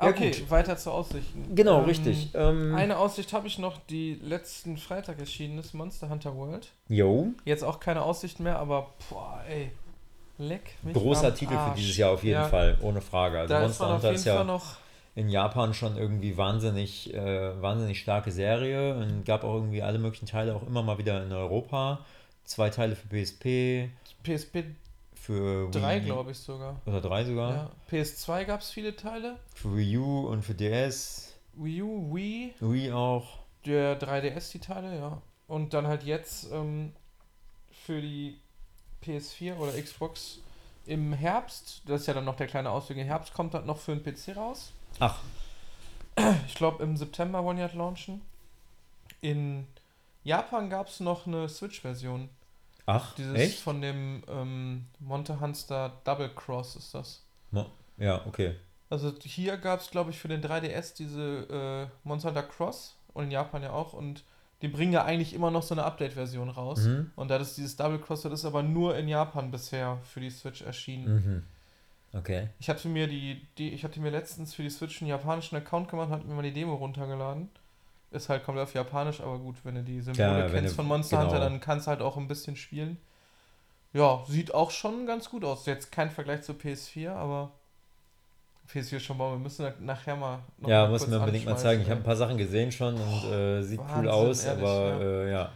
Ja, 0.00 0.08
okay, 0.08 0.30
gut. 0.30 0.50
weiter 0.50 0.76
zu 0.78 0.90
Aussichten. 0.90 1.54
Genau, 1.54 1.80
Ähm, 1.80 1.84
richtig. 1.84 2.30
Ähm, 2.34 2.74
Eine 2.74 2.96
Aussicht 2.96 3.32
habe 3.34 3.46
ich 3.46 3.58
noch, 3.58 3.78
die 3.90 4.14
letzten 4.14 4.76
Freitag 4.78 5.18
erschienen 5.20 5.58
ist, 5.58 5.74
Monster 5.74 6.08
Hunter 6.08 6.34
World. 6.34 6.68
yo, 6.88 7.28
Jetzt 7.44 7.62
auch 7.62 7.78
keine 7.78 8.02
Aussicht 8.02 8.40
mehr, 8.40 8.58
aber 8.58 8.94
boah, 9.10 9.42
ey. 9.48 9.70
Leck 10.48 10.74
mich 10.82 10.94
großer 10.94 11.34
Titel 11.34 11.52
für 11.52 11.58
Arsch. 11.58 11.78
dieses 11.80 11.96
Jahr 11.96 12.10
auf 12.12 12.22
jeden 12.22 12.34
Ja, 12.40 12.48
Fall, 12.48 12.76
ohne 12.82 13.00
Frage. 13.00 13.38
Also 13.40 13.54
Da 13.54 13.60
ist 13.60 13.66
Monster 13.80 13.86
auf 13.86 13.92
Hunter 13.94 14.12
ist 14.12 14.24
ja 14.24 14.44
noch. 14.44 14.76
in 15.14 15.28
Japan 15.28 15.74
schon 15.74 15.96
irgendwie 15.96 16.36
wahnsinnig, 16.36 17.12
äh, 17.14 17.60
wahnsinnig 17.62 18.00
starke 18.00 18.30
Serie 18.32 18.94
und 18.96 19.24
gab 19.24 19.44
auch 19.44 19.54
irgendwie 19.54 19.82
alle 19.82 19.98
möglichen 19.98 20.26
Teile 20.26 20.54
auch 20.54 20.66
immer 20.66 20.82
mal 20.82 20.98
wieder 20.98 21.22
in 21.24 21.32
Europa. 21.32 22.04
Zwei 22.44 22.70
Teile 22.70 22.96
für 22.96 23.06
PSP, 23.08 23.90
PSP 24.24 24.64
für 25.14 25.70
3, 25.70 25.98
Wii- 25.98 26.04
glaube 26.04 26.32
ich 26.32 26.38
sogar. 26.38 26.80
Oder 26.86 27.00
drei 27.00 27.24
sogar. 27.24 27.52
Ja. 27.54 27.70
PS2 27.90 28.44
gab 28.44 28.60
es 28.62 28.70
viele 28.70 28.96
Teile. 28.96 29.36
Für 29.54 29.76
Wii 29.76 29.96
U 29.98 30.26
und 30.28 30.42
für 30.42 30.54
DS. 30.54 31.34
Wii 31.54 31.82
U, 31.82 32.14
Wii, 32.14 32.54
Wii 32.60 32.92
auch. 32.92 33.38
der 33.66 33.96
3DS 34.00 34.50
die 34.50 34.58
Teile, 34.58 34.96
ja. 34.98 35.22
Und 35.46 35.74
dann 35.74 35.86
halt 35.86 36.02
jetzt 36.02 36.50
ähm, 36.52 36.92
für 37.70 38.00
die 38.00 38.38
PS4 39.04 39.56
oder 39.56 39.72
Xbox 39.72 40.38
im 40.86 41.12
Herbst, 41.12 41.82
das 41.86 42.02
ist 42.02 42.06
ja 42.08 42.14
dann 42.14 42.24
noch 42.24 42.36
der 42.36 42.46
kleine 42.46 42.70
Ausweg, 42.70 42.96
im 42.96 43.06
Herbst 43.06 43.32
kommt 43.34 43.54
dann 43.54 43.66
noch 43.66 43.78
für 43.78 43.94
den 43.96 44.02
PC 44.02 44.36
raus. 44.36 44.72
Ach, 44.98 45.20
Ich 46.46 46.54
glaube, 46.54 46.82
im 46.82 46.96
September 46.96 47.42
wollen 47.44 47.56
die 47.56 47.62
halt 47.62 47.74
launchen. 47.74 48.20
In 49.20 49.66
Japan 50.24 50.68
gab 50.70 50.88
es 50.88 51.00
noch 51.00 51.26
eine 51.26 51.48
Switch-Version. 51.48 52.28
ach, 52.86 53.14
Dieses 53.14 53.34
echt? 53.38 53.60
von 53.60 53.80
dem 53.80 54.22
ähm, 54.28 54.86
Monte 54.98 55.40
Hunter 55.40 55.92
Double 56.04 56.28
Cross 56.34 56.76
ist 56.76 56.94
das. 56.94 57.22
Mo- 57.50 57.70
Ja, 57.98 58.26
okay. 58.26 58.56
Also 58.90 59.12
hier 59.22 59.56
gab 59.56 59.80
es, 59.80 59.90
glaube 59.90 60.10
ich, 60.10 60.18
für 60.18 60.28
den 60.28 60.42
3DS 60.42 60.94
diese 60.96 61.88
äh, 61.92 62.06
Monster 62.06 62.28
Hunter 62.30 62.42
Cross 62.42 62.96
und 63.14 63.24
in 63.24 63.30
Japan 63.30 63.62
ja 63.62 63.70
auch. 63.72 63.92
Und 63.94 64.22
die 64.62 64.68
bringen 64.68 64.92
ja 64.92 65.04
eigentlich 65.04 65.34
immer 65.34 65.50
noch 65.50 65.62
so 65.62 65.74
eine 65.74 65.84
Update-Version 65.84 66.48
raus. 66.48 66.80
Mhm. 66.86 67.10
Und 67.16 67.28
da 67.28 67.36
ist 67.36 67.56
dieses 67.56 67.76
Double 67.76 67.98
Cross, 67.98 68.22
das 68.22 68.32
ist 68.32 68.44
aber 68.44 68.62
nur 68.62 68.96
in 68.96 69.08
Japan 69.08 69.50
bisher 69.50 69.98
für 70.04 70.20
die 70.20 70.30
Switch 70.30 70.62
erschienen. 70.62 71.14
Mhm. 72.12 72.18
Okay. 72.18 72.48
Ich 72.60 72.68
hatte 72.68 72.88
mir 72.88 73.06
die, 73.08 73.46
die, 73.58 73.70
ich 73.70 73.84
hatte 73.84 73.98
mir 74.00 74.10
letztens 74.10 74.54
für 74.54 74.62
die 74.62 74.70
Switch 74.70 75.00
einen 75.02 75.08
japanischen 75.08 75.56
Account 75.56 75.88
gemacht 75.88 76.08
und 76.08 76.14
hatte 76.14 76.26
mir 76.26 76.34
mal 76.34 76.42
die 76.42 76.52
Demo 76.52 76.74
runtergeladen. 76.74 77.48
Ist 78.10 78.28
halt 78.28 78.44
komplett 78.44 78.64
auf 78.68 78.74
Japanisch, 78.74 79.20
aber 79.20 79.38
gut, 79.38 79.56
wenn 79.64 79.74
du 79.74 79.82
die 79.82 80.00
Symbole 80.00 80.44
wenn 80.44 80.52
kennst 80.52 80.72
du- 80.72 80.76
von 80.76 80.86
Monster 80.86 81.16
genau. 81.16 81.30
Hunter, 81.30 81.40
dann 81.40 81.60
kannst 81.60 81.86
du 81.86 81.90
halt 81.90 82.02
auch 82.02 82.16
ein 82.18 82.28
bisschen 82.28 82.56
spielen. 82.56 82.98
Ja, 83.94 84.22
sieht 84.28 84.54
auch 84.54 84.70
schon 84.70 85.06
ganz 85.06 85.28
gut 85.30 85.44
aus. 85.44 85.66
Jetzt 85.66 85.90
kein 85.90 86.10
Vergleich 86.10 86.42
zur 86.42 86.54
PS4, 86.56 87.10
aber 87.14 87.52
PS4 88.72 88.96
ist 88.96 89.04
schon 89.04 89.16
mal, 89.18 89.32
wir 89.32 89.38
müssen 89.38 89.66
nachher 89.80 90.16
mal 90.16 90.38
noch 90.58 90.68
ja, 90.68 90.82
mal 90.84 90.90
muss 90.90 91.06
mir 91.06 91.18
unbedingt 91.18 91.44
mal 91.44 91.56
zeigen. 91.56 91.82
Ich 91.82 91.90
habe 91.90 92.00
ein 92.00 92.04
paar 92.04 92.16
Sachen 92.16 92.38
gesehen 92.38 92.72
schon 92.72 92.94
und 92.94 93.24
äh, 93.30 93.62
sieht 93.62 93.80
cool 93.80 93.86
Wahnsinn, 93.88 94.08
aus, 94.08 94.44
ehrlich, 94.44 94.62
aber 94.62 94.88
ja. 94.88 95.00
Äh, 95.00 95.30
ja. 95.32 95.52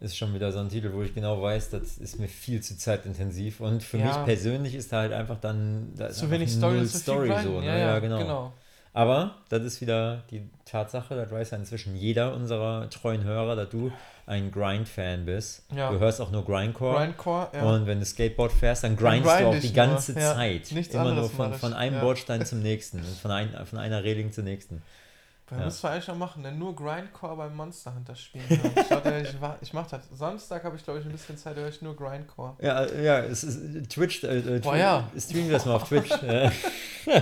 Ist 0.00 0.16
schon 0.16 0.34
wieder 0.34 0.50
so 0.50 0.58
ein 0.58 0.68
Titel, 0.68 0.92
wo 0.92 1.02
ich 1.02 1.14
genau 1.14 1.40
weiß, 1.40 1.70
das 1.70 1.96
ist 1.98 2.18
mir 2.18 2.26
viel 2.26 2.60
zu 2.60 2.76
zeitintensiv. 2.76 3.60
Und 3.60 3.84
für 3.84 3.98
Ja. 3.98 4.06
mich 4.06 4.24
persönlich 4.24 4.74
ist 4.74 4.92
da 4.92 4.98
halt 4.98 5.12
einfach 5.12 5.38
dann 5.38 5.92
da 5.96 6.06
ist 6.06 6.18
Zu 6.18 6.28
wenig 6.30 6.50
Story, 6.52 6.84
Story 6.88 7.28
viel 7.32 7.42
so. 7.44 7.60
Ne? 7.60 7.66
Ja, 7.66 7.76
ja, 7.78 7.98
genau. 8.00 8.18
genau. 8.18 8.52
Aber 8.94 9.36
das 9.48 9.62
ist 9.62 9.80
wieder 9.80 10.22
die 10.30 10.42
Tatsache, 10.66 11.14
das 11.14 11.30
weiß 11.30 11.50
ja 11.52 11.58
inzwischen 11.58 11.96
jeder 11.96 12.34
unserer 12.34 12.90
treuen 12.90 13.24
Hörer, 13.24 13.56
dass 13.56 13.70
du 13.70 13.90
ein 14.26 14.50
Grind-Fan 14.50 15.24
bist. 15.24 15.64
Ja. 15.74 15.90
Du 15.90 15.98
hörst 15.98 16.20
auch 16.20 16.30
nur 16.30 16.44
Grindcore. 16.44 16.96
Grindcore, 16.96 17.48
ja. 17.54 17.62
Und 17.62 17.86
wenn 17.86 18.00
du 18.00 18.04
Skateboard 18.04 18.52
fährst, 18.52 18.84
dann 18.84 18.96
grindest 18.96 19.34
grind 19.34 19.40
du 19.40 19.56
auch 19.56 19.60
die 19.60 19.66
nur, 19.68 19.74
ganze 19.74 20.12
ja. 20.12 20.34
Zeit. 20.34 20.70
Nichts 20.72 20.94
Immer 20.94 21.14
nur 21.14 21.30
von, 21.30 21.50
mach 21.50 21.58
von 21.58 21.72
einem 21.72 21.96
ja. 21.96 22.00
Bordstein 22.02 22.44
zum 22.44 22.60
nächsten. 22.60 22.98
Und 22.98 23.18
von, 23.18 23.30
ein, 23.30 23.66
von 23.66 23.78
einer 23.78 24.04
Reling 24.04 24.30
zur 24.30 24.44
nächsten. 24.44 24.82
Ja. 25.50 25.64
müssen 25.64 25.82
wir 25.82 25.90
eigentlich 25.90 26.04
schon 26.04 26.18
machen, 26.18 26.42
denn 26.42 26.58
nur 26.58 26.74
Grindcore 26.74 27.36
beim 27.36 27.54
Monster 27.54 27.94
Hunter 27.94 28.14
spielen. 28.14 28.44
ich 28.48 28.88
glaube, 28.88 29.20
ich, 29.20 29.34
ich 29.60 29.72
mache 29.74 29.90
das. 29.90 30.08
Samstag 30.14 30.64
habe 30.64 30.76
ich, 30.76 30.84
glaube 30.84 31.00
ich, 31.00 31.04
ein 31.04 31.12
bisschen 31.12 31.36
Zeit, 31.36 31.56
da 31.56 31.60
höre 31.60 31.68
ich 31.68 31.82
nur 31.82 31.94
Grindcore. 31.94 32.56
Ja, 32.60 32.86
ja, 32.86 33.18
es 33.18 33.44
ist 33.44 33.90
Twitch. 33.90 34.24
Äh, 34.24 34.38
äh, 34.38 34.60
Boah, 34.60 34.76
ja. 34.76 35.10
Streamen 35.18 35.48
wir 35.48 35.54
das 35.54 35.66
mal 35.66 35.74
auf 35.74 35.88
Twitch. 35.88 36.10
Äh, 36.22 36.50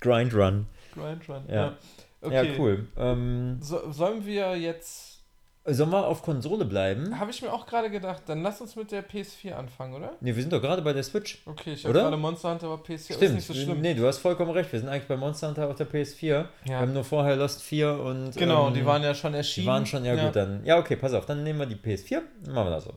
Grind 0.00 0.34
Run. 0.34 0.66
Grindrun, 0.92 1.44
Ja. 1.48 1.54
ja. 1.54 1.76
Okay. 2.20 2.52
Ja, 2.52 2.58
cool. 2.58 2.86
Ähm, 2.96 3.58
So, 3.60 3.90
sollen 3.90 4.24
wir 4.24 4.56
jetzt. 4.56 5.24
sollen 5.64 5.90
wir 5.90 6.06
auf 6.06 6.22
Konsole 6.22 6.64
bleiben? 6.64 7.18
Habe 7.18 7.30
ich 7.32 7.42
mir 7.42 7.52
auch 7.52 7.66
gerade 7.66 7.90
gedacht, 7.90 8.22
dann 8.26 8.42
lass 8.42 8.60
uns 8.60 8.76
mit 8.76 8.92
der 8.92 9.02
PS4 9.08 9.52
anfangen, 9.54 9.94
oder? 9.94 10.12
Ne, 10.20 10.34
wir 10.34 10.40
sind 10.42 10.52
doch 10.52 10.60
gerade 10.60 10.82
bei 10.82 10.92
der 10.92 11.02
Switch. 11.02 11.42
Okay, 11.46 11.72
ich 11.72 11.84
habe 11.84 11.90
Oder? 11.94 12.02
gerade 12.02 12.16
Monster 12.16 12.50
Hunter 12.52 12.66
aber 12.68 12.82
PS4, 12.82 12.94
ist 13.10 13.14
Stimmt. 13.16 13.34
nicht 13.34 13.46
so 13.46 13.54
schlimm. 13.54 13.80
Nee, 13.80 13.94
du 13.94 14.06
hast 14.06 14.18
vollkommen 14.18 14.50
recht. 14.52 14.72
Wir 14.72 14.78
sind 14.80 14.88
eigentlich 14.88 15.08
bei 15.08 15.16
Monster 15.16 15.48
Hunter 15.48 15.68
auf 15.68 15.74
der 15.76 15.88
PS4. 15.88 16.20
Wir 16.20 16.48
Ja. 16.64 16.78
haben 16.80 16.92
nur 16.92 17.02
vorher 17.04 17.34
Lost 17.36 17.62
4 17.62 17.92
und. 17.92 18.36
Genau, 18.36 18.68
ähm, 18.68 18.74
die 18.74 18.84
waren 18.86 19.02
ja 19.02 19.14
schon 19.14 19.32
Die 19.32 19.38
erschienen. 19.38 19.66
waren 19.66 19.86
schon, 19.86 20.04
ja, 20.04 20.14
gut, 20.24 20.36
dann. 20.36 20.64
Ja, 20.64 20.78
okay, 20.78 20.94
pass 20.96 21.12
auf, 21.14 21.26
dann 21.26 21.42
nehmen 21.42 21.58
wir 21.58 21.66
die 21.66 21.76
PS4. 21.76 22.22
Dann 22.44 22.54
machen 22.54 22.66
wir 22.66 22.70
das 22.76 22.84
so. 22.84 22.94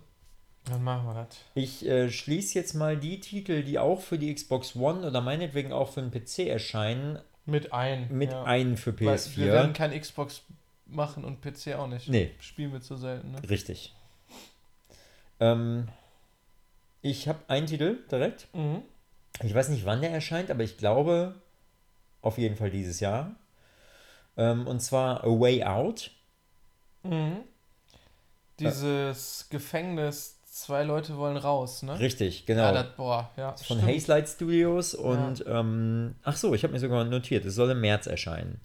Dann 0.72 0.84
machen 0.84 1.06
wir 1.08 1.14
das. 1.14 1.38
Ich 1.54 1.86
äh, 1.88 2.10
schließe 2.10 2.58
jetzt 2.58 2.74
mal 2.74 2.98
die 2.98 3.20
Titel, 3.20 3.64
die 3.64 3.78
auch 3.80 4.02
für 4.02 4.18
die 4.18 4.34
Xbox 4.34 4.76
One 4.76 5.06
oder 5.08 5.22
meinetwegen 5.22 5.72
auch 5.72 5.90
für 5.90 6.02
den 6.02 6.10
PC 6.12 6.48
erscheinen, 6.48 7.20
Mit 7.46 7.74
ein. 7.74 8.08
mit 8.10 8.32
ja. 8.32 8.44
ein 8.44 8.76
für 8.78 9.00
Weil 9.00 9.16
PS4. 9.16 9.38
Wir 9.38 9.54
werden 9.54 9.74
kein 9.74 10.00
Xbox 10.00 10.42
machen 10.86 11.24
und 11.24 11.42
PC 11.42 11.76
auch 11.76 11.88
nicht. 11.88 12.10
Nee. 12.10 12.32
Spielen 12.40 12.74
wir 12.74 12.82
zu 12.82 12.98
selten, 12.98 13.32
ne? 13.32 13.50
Richtig. 13.50 13.94
Ähm, 15.40 15.88
ich 17.02 17.28
habe 17.28 17.40
einen 17.48 17.68
Titel 17.68 18.00
direkt. 18.10 18.48
Mhm. 18.54 18.82
Ich 19.44 19.54
weiß 19.54 19.70
nicht, 19.70 19.86
wann 19.86 20.02
der 20.02 20.12
erscheint, 20.12 20.50
aber 20.50 20.64
ich 20.64 20.78
glaube 20.78 21.36
auf 22.22 22.38
jeden 22.38 22.56
Fall 22.56 22.72
dieses 22.72 23.00
Jahr. 23.00 23.36
Ähm, 24.38 24.66
und 24.68 24.80
zwar 24.80 25.24
A 25.24 25.28
Way 25.28 25.64
Out. 25.64 26.12
Mhm. 27.04 27.44
Dieses 28.60 29.48
Gefängnis, 29.50 30.35
zwei 30.56 30.84
Leute 30.84 31.18
wollen 31.18 31.36
raus, 31.36 31.84
ne? 31.84 32.00
Richtig, 32.00 32.46
genau. 32.46 32.62
Ja, 32.64 32.72
das, 32.72 32.86
boah, 32.96 33.30
ja. 33.36 33.52
von 33.58 33.78
stimmt. 33.78 33.84
Hazelight 33.84 34.30
Studios 34.30 34.94
und 34.96 35.44
ähm, 35.48 36.16
ach 36.24 36.38
so, 36.38 36.54
ich 36.56 36.64
habe 36.64 36.72
mir 36.74 36.80
sogar 36.80 37.04
notiert, 37.04 37.44
es 37.46 37.56
soll 37.56 37.72
im 37.72 37.82
März 37.82 38.08
erscheinen. 38.08 38.62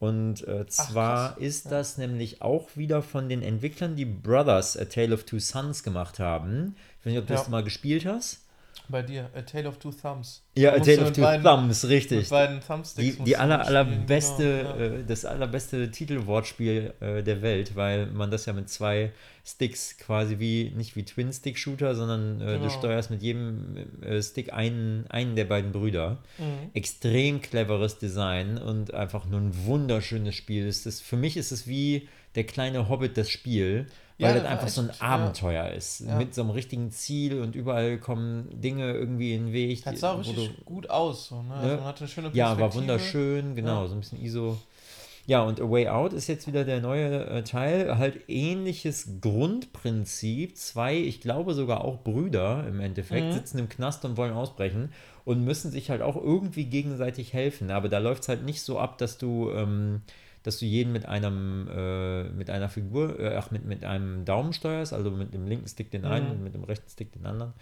Und 0.00 0.46
äh, 0.48 0.66
zwar 0.66 1.32
krass. 1.34 1.38
ist 1.42 1.70
das 1.70 1.98
nämlich 1.98 2.42
auch 2.42 2.68
wieder 2.76 3.02
von 3.02 3.28
den 3.28 3.42
Entwicklern, 3.42 3.94
die 3.94 4.04
Brothers 4.06 4.76
A 4.76 4.86
Tale 4.86 5.14
of 5.14 5.24
Two 5.24 5.38
Sons 5.38 5.82
gemacht 5.82 6.18
haben. 6.18 6.76
Ich 7.00 7.06
weiß 7.06 7.12
nicht, 7.12 7.18
ob 7.20 7.26
du 7.26 7.34
Ja. 7.34 7.38
das 7.38 7.48
mal 7.48 7.62
gespielt 7.62 8.06
hast. 8.06 8.43
Bei 8.86 9.00
dir, 9.02 9.30
A 9.34 9.40
Tale 9.40 9.66
of 9.68 9.78
Two 9.78 9.92
Thumbs. 9.92 10.42
Ja, 10.56 10.72
A 10.74 10.78
du 10.78 10.84
Tale 10.84 11.02
of 11.06 11.12
Two 11.12 11.22
beiden- 11.22 11.42
Thumbs, 11.44 11.88
richtig. 11.88 12.18
Mit 12.18 12.28
beiden 12.28 12.60
Thumbsticks. 12.60 13.16
Die, 13.16 13.24
die 13.24 13.30
du 13.32 13.38
aller, 13.40 13.64
allerbeste, 13.66 14.58
genau, 14.58 14.76
ja. 14.76 14.98
äh, 15.00 15.04
das 15.06 15.24
allerbeste 15.24 15.90
Titelwortspiel 15.90 16.92
äh, 17.00 17.22
der 17.22 17.40
Welt, 17.42 17.76
weil 17.76 18.06
man 18.06 18.30
das 18.30 18.44
ja 18.46 18.52
mit 18.52 18.68
zwei 18.68 19.12
Sticks 19.46 19.96
quasi 19.98 20.38
wie, 20.38 20.70
nicht 20.76 20.96
wie 20.96 21.04
Twin-Stick-Shooter, 21.04 21.94
sondern 21.94 22.40
äh, 22.40 22.44
du 22.54 22.58
Genau. 22.60 22.68
steuerst 22.70 23.10
mit 23.10 23.22
jedem 23.22 23.76
Stick 24.20 24.52
einen, 24.52 25.06
einen 25.08 25.34
der 25.36 25.44
beiden 25.46 25.72
Brüder. 25.72 26.18
Mhm. 26.38 26.70
Extrem 26.74 27.40
cleveres 27.40 27.98
Design 27.98 28.58
und 28.58 28.92
einfach 28.92 29.26
nur 29.26 29.40
ein 29.40 29.64
wunderschönes 29.64 30.34
Spiel. 30.34 30.66
Es 30.66 30.84
ist, 30.86 31.02
für 31.02 31.16
mich 31.16 31.36
ist 31.36 31.52
es 31.52 31.66
wie 31.66 32.08
der 32.34 32.44
kleine 32.44 32.88
Hobbit 32.88 33.16
das 33.16 33.30
Spiel, 33.30 33.86
Ja, 34.16 34.28
weil 34.28 34.34
das 34.34 34.42
das 34.44 34.52
einfach 34.52 34.68
so 34.68 34.80
ein 34.82 34.90
echt, 34.90 35.00
ja. 35.00 35.06
Abenteuer 35.08 35.70
ist. 35.70 36.00
Ja. 36.00 36.16
Mit 36.16 36.34
so 36.34 36.42
einem 36.42 36.50
richtigen 36.50 36.90
Ziel 36.92 37.40
und 37.40 37.56
überall 37.56 37.98
kommen 37.98 38.48
Dinge 38.60 38.92
irgendwie 38.92 39.34
in 39.34 39.46
den 39.46 39.52
Weg. 39.52 39.82
Das 39.84 40.00
sah 40.00 40.14
wo 40.14 40.18
richtig 40.18 40.50
du- 40.56 40.64
gut 40.64 40.88
aus. 40.88 41.28
So, 41.28 41.42
ne? 41.42 41.54
Also 41.54 41.68
Ja. 41.70 41.76
man 41.76 41.84
hatte 41.84 42.00
eine 42.00 42.08
schöne 42.08 42.30
ja, 42.32 42.46
war 42.50 42.56
Perspektive. 42.56 42.80
wunderschön, 42.92 43.56
genau, 43.56 43.86
so 43.88 43.94
ein 43.94 44.00
bisschen 44.00 44.20
ISO. 44.22 44.56
Ja, 45.26 45.42
und 45.42 45.58
A 45.60 45.70
Way 45.70 45.88
Out 45.88 46.12
ist 46.12 46.26
jetzt 46.26 46.46
wieder 46.46 46.64
der 46.64 46.80
neue 46.82 47.24
äh, 47.26 47.42
Teil. 47.44 47.96
Halt 47.96 48.20
ähnliches 48.28 49.08
Grundprinzip. 49.22 50.56
Zwei, 50.56 50.96
ich 50.98 51.20
glaube 51.20 51.54
sogar 51.54 51.82
auch 51.82 52.02
Brüder 52.04 52.64
im 52.68 52.78
Endeffekt, 52.80 53.26
Mhm. 53.28 53.32
sitzen 53.32 53.58
im 53.58 53.68
Knast 53.68 54.04
und 54.04 54.16
wollen 54.16 54.32
ausbrechen 54.34 54.92
und 55.24 55.42
müssen 55.44 55.70
sich 55.70 55.90
halt 55.90 56.02
auch 56.02 56.16
irgendwie 56.16 56.64
gegenseitig 56.66 57.32
helfen. 57.32 57.70
Aber 57.70 57.88
da 57.88 57.98
läuft 57.98 58.22
es 58.24 58.28
halt 58.28 58.44
nicht 58.44 58.62
so 58.62 58.78
ab, 58.78 58.98
dass 58.98 59.16
du, 59.18 59.50
ähm, 59.50 60.02
dass 60.44 60.58
du 60.58 60.64
jeden 60.66 60.92
mit 60.92 61.06
einem, 61.06 61.68
äh, 61.74 62.22
mit 62.24 62.48
einer 62.50 62.68
Figur, 62.68 63.18
äh, 63.18 63.34
ach, 63.36 63.50
mit, 63.50 63.64
mit 63.64 63.84
einem 63.84 64.24
Daumen 64.24 64.52
steuerst, 64.52 64.92
also 64.92 65.10
mit 65.10 65.34
dem 65.34 65.46
linken 65.48 65.66
Stick 65.66 65.90
den 65.90 66.04
einen 66.04 66.26
Mhm. 66.26 66.30
und 66.32 66.44
mit 66.44 66.54
dem 66.54 66.62
rechten 66.64 66.88
Stick 66.88 67.12
den 67.12 67.26
anderen. 67.26 67.52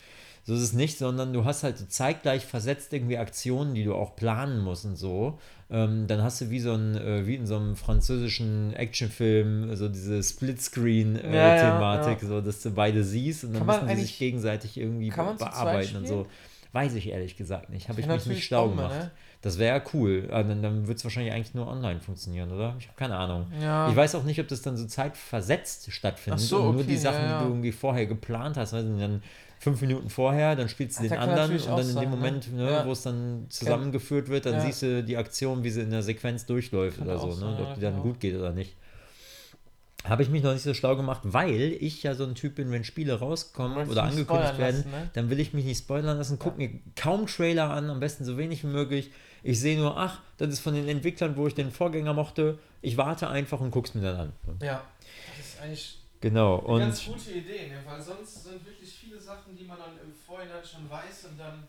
So 0.44 0.54
ist 0.54 0.60
es 0.62 0.72
nicht, 0.72 0.98
sondern 0.98 1.32
du 1.32 1.44
hast 1.44 1.62
halt 1.62 1.78
so 1.78 1.86
zeitgleich 1.86 2.44
versetzt 2.44 2.92
irgendwie 2.92 3.16
Aktionen, 3.16 3.74
die 3.74 3.84
du 3.84 3.94
auch 3.94 4.16
planen 4.16 4.58
musst 4.60 4.84
und 4.84 4.96
so. 4.96 5.38
Ähm, 5.70 6.08
dann 6.08 6.20
hast 6.22 6.40
du 6.40 6.50
wie 6.50 6.58
so 6.58 6.74
ein, 6.74 6.96
äh, 6.96 7.24
wie 7.28 7.36
in 7.36 7.46
so 7.46 7.54
einem 7.56 7.76
französischen 7.76 8.72
Actionfilm, 8.74 9.74
so 9.76 9.88
diese 9.88 10.20
Splitscreen-Thematik, 10.20 11.32
Ja, 11.32 12.06
ja, 12.06 12.12
ja. 12.22 12.28
so 12.28 12.40
dass 12.40 12.60
du 12.62 12.70
beide 12.70 13.04
siehst 13.04 13.44
und 13.44 13.54
dann 13.54 13.66
Kann 13.66 13.84
müssen 13.86 13.96
die 13.96 14.02
sich 14.02 14.18
gegenseitig 14.18 14.76
irgendwie 14.78 15.10
bearbeiten 15.10 15.96
und 15.96 16.08
so. 16.08 16.26
Weiß 16.72 16.94
ich 16.94 17.08
ehrlich 17.10 17.36
gesagt 17.36 17.68
nicht. 17.70 17.88
Habe 17.88 18.00
ich 18.00 18.06
mich 18.06 18.26
nicht 18.26 18.44
schlau 18.44 18.70
gemacht. 18.70 18.94
ne? 18.94 19.10
Das 19.42 19.58
wäre 19.58 19.76
ja 19.76 19.84
cool. 19.92 20.28
Aber 20.30 20.44
dann 20.44 20.62
dann 20.62 20.86
wird 20.86 20.98
es 20.98 21.04
wahrscheinlich 21.04 21.32
eigentlich 21.32 21.54
nur 21.54 21.66
online 21.66 22.00
funktionieren, 22.00 22.50
oder? 22.52 22.76
Ich 22.78 22.86
habe 22.86 22.96
keine 22.96 23.16
Ahnung. 23.16 23.46
Ja. 23.60 23.90
Ich 23.90 23.96
weiß 23.96 24.14
auch 24.14 24.22
nicht, 24.22 24.40
ob 24.40 24.48
das 24.48 24.62
dann 24.62 24.76
so 24.76 24.86
zeitversetzt 24.86 25.92
stattfindet. 25.92 26.40
Ach 26.42 26.48
so, 26.48 26.58
und 26.58 26.72
nur 26.72 26.74
okay, 26.82 26.90
die 26.90 26.96
Sachen, 26.96 27.22
ja, 27.22 27.28
ja. 27.30 27.38
die 27.38 27.44
du 27.44 27.50
irgendwie 27.50 27.72
vorher 27.72 28.06
geplant 28.06 28.56
hast, 28.56 28.72
du, 28.72 28.76
dann 28.76 29.22
fünf 29.58 29.80
Minuten 29.80 30.10
vorher, 30.10 30.56
dann 30.56 30.68
spielst 30.68 30.98
du 30.98 31.04
Ach, 31.04 31.08
den 31.08 31.18
anderen 31.18 31.52
und 31.56 31.66
dann 31.66 31.88
in 31.88 31.94
dem 31.94 32.10
ne? 32.10 32.16
Moment, 32.16 32.52
ne, 32.52 32.70
Ja. 32.70 32.86
wo 32.86 32.92
es 32.92 33.02
dann 33.02 33.46
zusammengeführt 33.48 34.28
wird, 34.28 34.46
dann 34.46 34.54
Ja. 34.54 34.60
siehst 34.60 34.82
du 34.82 35.04
die 35.04 35.16
Aktion, 35.16 35.62
wie 35.64 35.70
sie 35.70 35.82
in 35.82 35.90
der 35.90 36.02
Sequenz 36.02 36.46
durchläuft 36.46 36.98
Kann 36.98 37.06
oder 37.08 37.18
so, 37.18 37.30
sein, 37.32 37.54
ne, 37.54 37.60
ja, 37.60 37.68
ob 37.68 37.74
die 37.74 37.80
dann 37.80 37.98
auch. 37.98 38.02
gut 38.02 38.20
geht 38.20 38.36
oder 38.36 38.52
nicht. 38.52 38.76
Habe 40.04 40.24
ich 40.24 40.30
mich 40.30 40.42
noch 40.42 40.52
nicht 40.52 40.64
so 40.64 40.74
schlau 40.74 40.96
gemacht, 40.96 41.20
weil 41.22 41.76
ich 41.78 42.02
ja 42.02 42.16
so 42.16 42.24
ein 42.24 42.34
Typ 42.34 42.56
bin, 42.56 42.72
wenn 42.72 42.82
Spiele 42.82 43.20
rauskommen 43.20 43.88
oder 43.88 44.02
angekündigt 44.02 44.58
werden, 44.58 44.78
lassen, 44.78 44.90
ne? 44.90 45.10
dann 45.12 45.30
will 45.30 45.38
ich 45.38 45.52
mich 45.52 45.64
nicht 45.64 45.78
spoilern 45.78 46.18
lassen, 46.18 46.40
guck 46.40 46.58
mir 46.58 46.70
kaum 46.96 47.26
Trailer 47.26 47.70
an, 47.70 47.88
am 47.88 48.00
besten 48.00 48.24
so 48.24 48.36
wenig 48.36 48.64
wie 48.64 48.68
möglich. 48.68 49.12
Ich 49.42 49.60
sehe 49.60 49.76
nur, 49.76 49.96
ach, 49.96 50.20
das 50.38 50.50
ist 50.50 50.60
von 50.60 50.74
den 50.74 50.88
Entwicklern, 50.88 51.36
wo 51.36 51.46
ich 51.46 51.54
den 51.54 51.70
Vorgänger 51.70 52.14
mochte. 52.14 52.58
Ich 52.80 52.96
warte 52.96 53.28
einfach 53.28 53.60
und 53.60 53.70
guck's 53.70 53.94
mir 53.94 54.02
dann 54.02 54.16
an. 54.16 54.32
Ja, 54.62 54.82
das 55.36 55.46
ist 55.46 55.60
eigentlich 55.60 55.98
Genau, 56.20 56.58
eine 56.60 56.66
und 56.68 56.80
ganz 56.82 57.04
gute 57.04 57.32
Idee, 57.32 57.68
ne? 57.68 57.82
weil 57.84 58.00
sonst 58.00 58.44
sind 58.44 58.64
wirklich 58.64 58.94
viele 58.94 59.18
Sachen, 59.20 59.56
die 59.56 59.64
man 59.64 59.76
dann 59.76 59.90
im 60.04 60.14
Vorhinein 60.14 60.64
schon 60.64 60.88
weiß 60.88 61.26
und 61.30 61.40
dann 61.40 61.64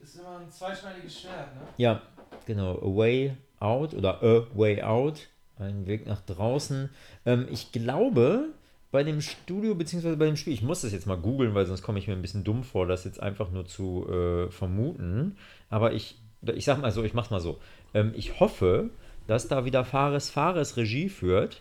ist 0.00 0.16
immer 0.16 0.40
ein 0.40 0.50
zweischneidiges 0.50 1.20
Schwert. 1.20 1.54
Ne? 1.54 1.60
ja, 1.76 2.02
genau, 2.46 2.72
A 2.78 2.96
Way 2.96 3.36
Out 3.60 3.94
oder 3.94 4.20
A 4.24 4.46
Way 4.54 4.82
Out, 4.82 5.28
ein 5.56 5.86
Weg 5.86 6.04
nach 6.06 6.20
draußen. 6.22 6.90
Ähm, 7.24 7.46
ich 7.48 7.70
glaube, 7.70 8.48
bei 8.96 9.04
dem 9.04 9.20
Studio, 9.20 9.74
beziehungsweise 9.74 10.16
bei 10.16 10.24
dem 10.24 10.38
Spiel, 10.38 10.54
ich 10.54 10.62
muss 10.62 10.80
das 10.80 10.90
jetzt 10.90 11.06
mal 11.06 11.18
googeln, 11.18 11.54
weil 11.54 11.66
sonst 11.66 11.82
komme 11.82 11.98
ich 11.98 12.08
mir 12.08 12.14
ein 12.14 12.22
bisschen 12.22 12.44
dumm 12.44 12.64
vor, 12.64 12.86
das 12.86 13.04
jetzt 13.04 13.22
einfach 13.22 13.50
nur 13.50 13.66
zu 13.66 14.06
äh, 14.08 14.50
vermuten. 14.50 15.36
Aber 15.68 15.92
ich, 15.92 16.16
ich 16.40 16.64
sag 16.64 16.80
mal 16.80 16.90
so, 16.90 17.04
ich 17.04 17.12
mach's 17.12 17.28
mal 17.28 17.38
so. 17.38 17.58
Ähm, 17.92 18.14
ich 18.16 18.40
hoffe, 18.40 18.88
dass 19.26 19.48
da 19.48 19.66
wieder 19.66 19.84
Fares 19.84 20.30
Fares 20.30 20.78
Regie 20.78 21.10
führt. 21.10 21.60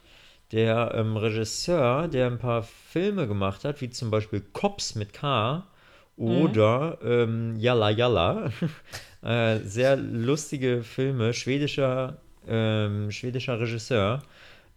Der 0.54 0.94
ähm, 0.96 1.18
Regisseur, 1.18 2.08
der 2.08 2.28
ein 2.28 2.40
paar 2.40 2.64
Filme 2.64 3.28
gemacht 3.28 3.66
hat, 3.66 3.82
wie 3.82 3.90
zum 3.90 4.12
Beispiel 4.12 4.42
Cops 4.54 4.96
mit 4.96 5.12
K 5.12 5.68
oder 6.16 7.00
ähm, 7.04 7.58
Yalla 7.58 7.90
Yalla. 7.90 8.50
äh, 9.24 9.60
sehr 9.60 9.98
lustige 9.98 10.84
Filme, 10.84 11.34
schwedischer, 11.34 12.16
ähm, 12.48 13.12
schwedischer 13.12 13.60
Regisseur. 13.60 14.22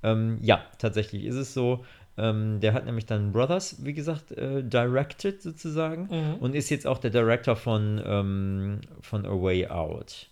Ähm, 0.02 0.38
ja, 0.42 0.64
tatsächlich 0.78 1.24
ist 1.24 1.36
es 1.36 1.54
so. 1.54 1.84
Ähm, 2.18 2.58
der 2.60 2.72
hat 2.74 2.84
nämlich 2.84 3.06
dann 3.06 3.30
Brothers, 3.32 3.84
wie 3.84 3.92
gesagt, 3.94 4.32
äh, 4.32 4.62
directed 4.64 5.40
sozusagen 5.40 6.08
Mhm. 6.10 6.34
und 6.40 6.54
ist 6.56 6.68
jetzt 6.68 6.86
auch 6.86 6.98
der 6.98 7.10
Director 7.10 7.54
von, 7.54 8.02
ähm, 8.04 8.80
von 9.00 9.24
A 9.24 9.30
Way 9.30 9.68
Out. 9.68 10.28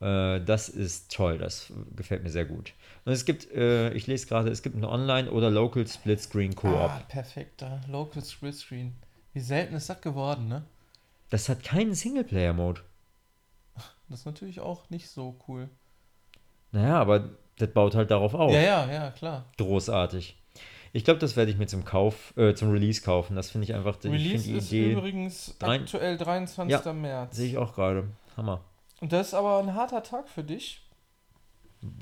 Äh, 0.00 0.40
das 0.40 0.68
ist 0.68 1.12
toll, 1.14 1.38
das 1.38 1.72
gefällt 1.96 2.22
mir 2.24 2.30
sehr 2.30 2.44
gut. 2.44 2.72
Und 3.04 3.12
es 3.12 3.24
gibt, 3.24 3.50
äh, 3.52 3.92
ich 3.92 4.06
lese 4.06 4.26
gerade, 4.26 4.50
es 4.50 4.62
gibt 4.62 4.74
einen 4.74 4.84
Online- 4.84 5.30
oder 5.30 5.50
Local 5.50 5.86
Split-Screen 5.86 6.54
Koop. 6.56 6.72
Ah, 6.74 7.02
perfekter 7.08 7.80
Local 7.88 8.22
Split 8.24 8.54
Screen. 8.54 8.94
Wie 9.32 9.40
selten 9.40 9.74
ist 9.74 9.88
das 9.88 10.00
geworden, 10.00 10.48
ne? 10.48 10.64
Das 11.30 11.48
hat 11.48 11.62
keinen 11.62 11.94
Singleplayer-Mode. 11.94 12.80
Das 14.08 14.20
ist 14.20 14.26
natürlich 14.26 14.60
auch 14.60 14.88
nicht 14.90 15.08
so 15.08 15.38
cool. 15.46 15.68
Naja, 16.72 16.98
aber 17.00 17.30
das 17.58 17.70
baut 17.70 17.94
halt 17.94 18.10
darauf 18.10 18.34
auf. 18.34 18.52
Ja, 18.52 18.60
ja, 18.60 18.90
ja, 18.92 19.10
klar. 19.10 19.44
Großartig. 19.58 20.36
Ich 20.92 21.04
glaube, 21.04 21.20
das 21.20 21.36
werde 21.36 21.50
ich 21.50 21.58
mir 21.58 21.66
zum 21.66 21.84
Kauf, 21.84 22.36
äh, 22.36 22.54
zum 22.54 22.70
Release 22.70 23.02
kaufen. 23.02 23.36
Das 23.36 23.50
finde 23.50 23.64
ich 23.64 23.74
einfach, 23.74 23.96
ich 23.96 24.02
finde 24.02 24.18
Release 24.18 24.44
die 24.44 24.52
ist 24.52 24.72
Idee, 24.72 24.92
übrigens 24.92 25.54
aktuell 25.60 26.16
23. 26.16 26.92
März. 26.92 27.36
sehe 27.36 27.48
ich 27.48 27.58
auch 27.58 27.74
gerade. 27.74 28.08
Hammer. 28.36 28.60
Und 29.00 29.12
das 29.12 29.28
ist 29.28 29.34
aber 29.34 29.58
ein 29.58 29.74
harter 29.74 30.02
Tag 30.02 30.28
für 30.28 30.42
dich, 30.42 30.80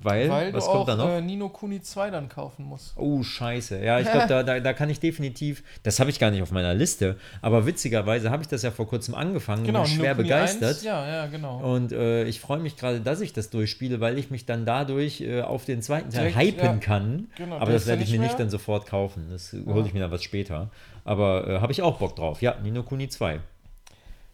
Weil, 0.02 0.30
weil 0.30 0.54
was 0.54 0.64
du 0.64 0.70
kommt 0.70 0.82
auch 0.84 0.86
da 0.86 0.96
noch? 0.96 1.08
äh, 1.10 1.20
Nino 1.20 1.50
Kuni 1.50 1.82
2 1.82 2.10
dann 2.10 2.30
kaufen 2.30 2.64
musst. 2.64 2.94
Oh, 2.96 3.22
scheiße. 3.22 3.84
Ja, 3.84 4.00
ich 4.00 4.10
glaube, 4.10 4.26
da, 4.28 4.42
da, 4.42 4.58
da 4.60 4.72
kann 4.72 4.88
ich 4.88 5.00
definitiv, 5.00 5.62
das 5.82 6.00
habe 6.00 6.08
ich 6.08 6.18
gar 6.18 6.30
nicht 6.30 6.40
auf 6.40 6.50
meiner 6.50 6.72
Liste, 6.72 7.16
aber 7.42 7.66
witzigerweise 7.66 8.30
habe 8.30 8.42
ich 8.42 8.48
das 8.48 8.62
ja 8.62 8.70
vor 8.70 8.88
kurzem 8.88 9.14
angefangen 9.14 9.66
und 9.66 9.72
bin 9.74 9.86
schwer 9.86 10.14
Kuni 10.14 10.28
begeistert. 10.28 10.76
1, 10.76 10.82
ja, 10.82 11.06
ja, 11.06 11.26
genau. 11.26 11.58
Und 11.74 11.92
äh, 11.92 12.24
ich 12.24 12.40
freue 12.40 12.58
mich 12.58 12.76
gerade, 12.78 13.00
dass 13.00 13.20
ich 13.20 13.34
das 13.34 13.50
durchspiele, 13.50 14.00
weil 14.00 14.16
ich 14.16 14.30
mich 14.30 14.46
dann 14.46 14.64
dadurch 14.64 15.20
äh, 15.20 15.42
auf 15.42 15.66
den 15.66 15.82
zweiten 15.82 16.08
Teil 16.10 16.30
Direkt, 16.30 16.56
hypen 16.62 16.64
ja. 16.64 16.76
kann. 16.78 17.26
Genau, 17.36 17.56
aber 17.58 17.72
das 17.72 17.86
werde 17.86 18.02
ich 18.02 18.08
nicht 18.08 18.18
mir 18.18 18.24
nicht 18.24 18.32
mehr- 18.32 18.38
dann 18.46 18.50
sofort 18.50 18.86
kaufen. 18.86 19.26
Das 19.30 19.52
hole 19.66 19.86
ich 19.86 19.92
mir 19.92 20.00
dann 20.00 20.10
was 20.10 20.22
später. 20.22 20.70
Aber 21.04 21.46
äh, 21.46 21.58
habe 21.60 21.72
ich 21.72 21.82
auch 21.82 21.98
Bock 21.98 22.16
drauf. 22.16 22.40
Ja, 22.40 22.56
Nino 22.62 22.82
Kuni 22.82 23.08
2. 23.08 23.40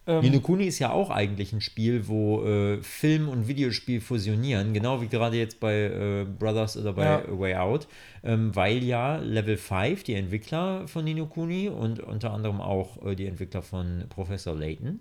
Ähm, 0.05 0.21
Nino 0.21 0.41
Kuni 0.41 0.65
ist 0.65 0.79
ja 0.79 0.91
auch 0.91 1.09
eigentlich 1.09 1.53
ein 1.53 1.61
Spiel, 1.61 2.07
wo 2.09 2.43
äh, 2.45 2.81
Film 2.83 3.29
und 3.29 3.47
Videospiel 3.47 4.01
fusionieren, 4.01 4.73
genau 4.73 5.01
wie 5.01 5.07
gerade 5.07 5.37
jetzt 5.37 5.59
bei 5.61 5.73
äh, 5.75 6.25
Brothers 6.25 6.75
oder 6.75 6.93
bei 6.93 7.05
Ja. 7.05 7.23
Way 7.27 7.55
Out, 7.55 7.87
ähm, 8.23 8.53
weil 8.55 8.83
ja 8.83 9.17
Level 9.17 9.55
5, 9.55 10.03
die 10.03 10.15
Entwickler 10.15 10.87
von 10.89 11.05
Nino 11.05 11.25
Kuni 11.27 11.69
und 11.69 11.99
unter 12.01 12.33
anderem 12.33 12.59
auch 12.59 13.01
äh, 13.05 13.15
die 13.15 13.27
Entwickler 13.27 13.61
von 13.61 14.03
Professor 14.09 14.53
Layton, 14.55 14.99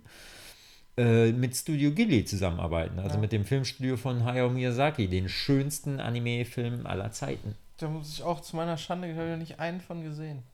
äh, 0.97 1.33
mit 1.33 1.57
Studio 1.57 1.91
Ghibli 1.91 2.25
zusammenarbeiten, 2.25 2.99
also 3.01 3.15
Ja. 3.17 3.21
mit 3.21 3.33
dem 3.33 3.45
Filmstudio 3.45 3.97
von 3.97 4.25
Hayao 4.25 4.51
Miyazaki, 4.51 5.09
den 5.09 5.29
schönsten 5.29 5.99
Anime-Film 6.01 6.87
aller 6.87 7.11
Zeiten. 7.11 7.57
da 7.79 7.88
muss 7.88 8.12
ich 8.15 8.23
auch 8.23 8.41
zu 8.41 8.55
meiner 8.55 8.77
Schande, 8.77 9.11
ich 9.11 9.17
habe 9.17 9.31
ja 9.31 9.37
nicht 9.37 9.59
einen 9.59 9.81
von 9.81 10.05
gesehen. 10.05 10.45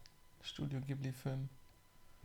Studio 0.41 0.81
Ghibli-Film. 0.81 1.51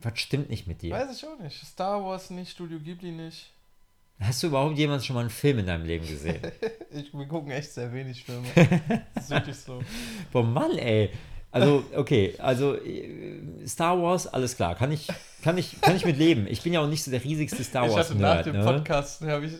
Was 0.04 0.18
stimmt 0.18 0.50
nicht 0.50 0.66
mit 0.66 0.82
dir? 0.82 0.92
Weiß 0.92 1.16
ich 1.16 1.26
auch 1.26 1.38
nicht. 1.38 1.64
Star 1.64 2.04
Wars 2.04 2.28
nicht, 2.30 2.50
Studio 2.52 2.78
Ghibli 2.78 3.10
nicht. 3.10 3.50
Hast 4.20 4.42
du 4.42 4.48
überhaupt 4.48 4.76
jemals 4.78 5.04
schon 5.04 5.14
mal 5.14 5.20
einen 5.20 5.30
Film 5.30 5.58
in 5.58 5.66
deinem 5.66 5.84
Leben 5.84 6.06
gesehen? 6.06 6.40
Ich, 6.96 7.12
wir 7.12 7.26
gucken 7.26 7.50
echt 7.50 7.72
sehr 7.72 7.92
wenig 7.92 8.22
Filme. 8.22 8.46
das 9.16 9.24
ist 9.24 9.30
wirklich 9.30 9.56
so. 9.56 9.82
Boah, 10.30 10.44
Mann, 10.44 10.78
ey. 10.78 11.10
Also, 11.50 11.82
okay, 11.96 12.34
also 12.38 12.76
äh, 12.76 13.66
Star 13.66 14.00
Wars, 14.00 14.28
alles 14.28 14.54
klar, 14.54 14.76
kann 14.76 14.92
ich, 14.92 15.08
kann 15.42 15.58
ich, 15.58 15.80
kann 15.80 15.96
ich 15.96 16.04
mit 16.04 16.16
leben. 16.16 16.46
Ich 16.48 16.62
bin 16.62 16.72
ja 16.72 16.80
auch 16.80 16.86
nicht 16.86 17.02
so 17.02 17.10
der 17.10 17.24
riesigste 17.24 17.64
Star 17.64 17.86
ich 17.86 17.92
Wars 17.92 18.10
hatte 18.10 18.18
nach 18.20 18.34
Nerd, 18.34 18.46
dem 18.46 18.58
ne? 18.58 18.64
Podcast, 18.64 19.22
habe 19.22 19.46
ich 19.46 19.54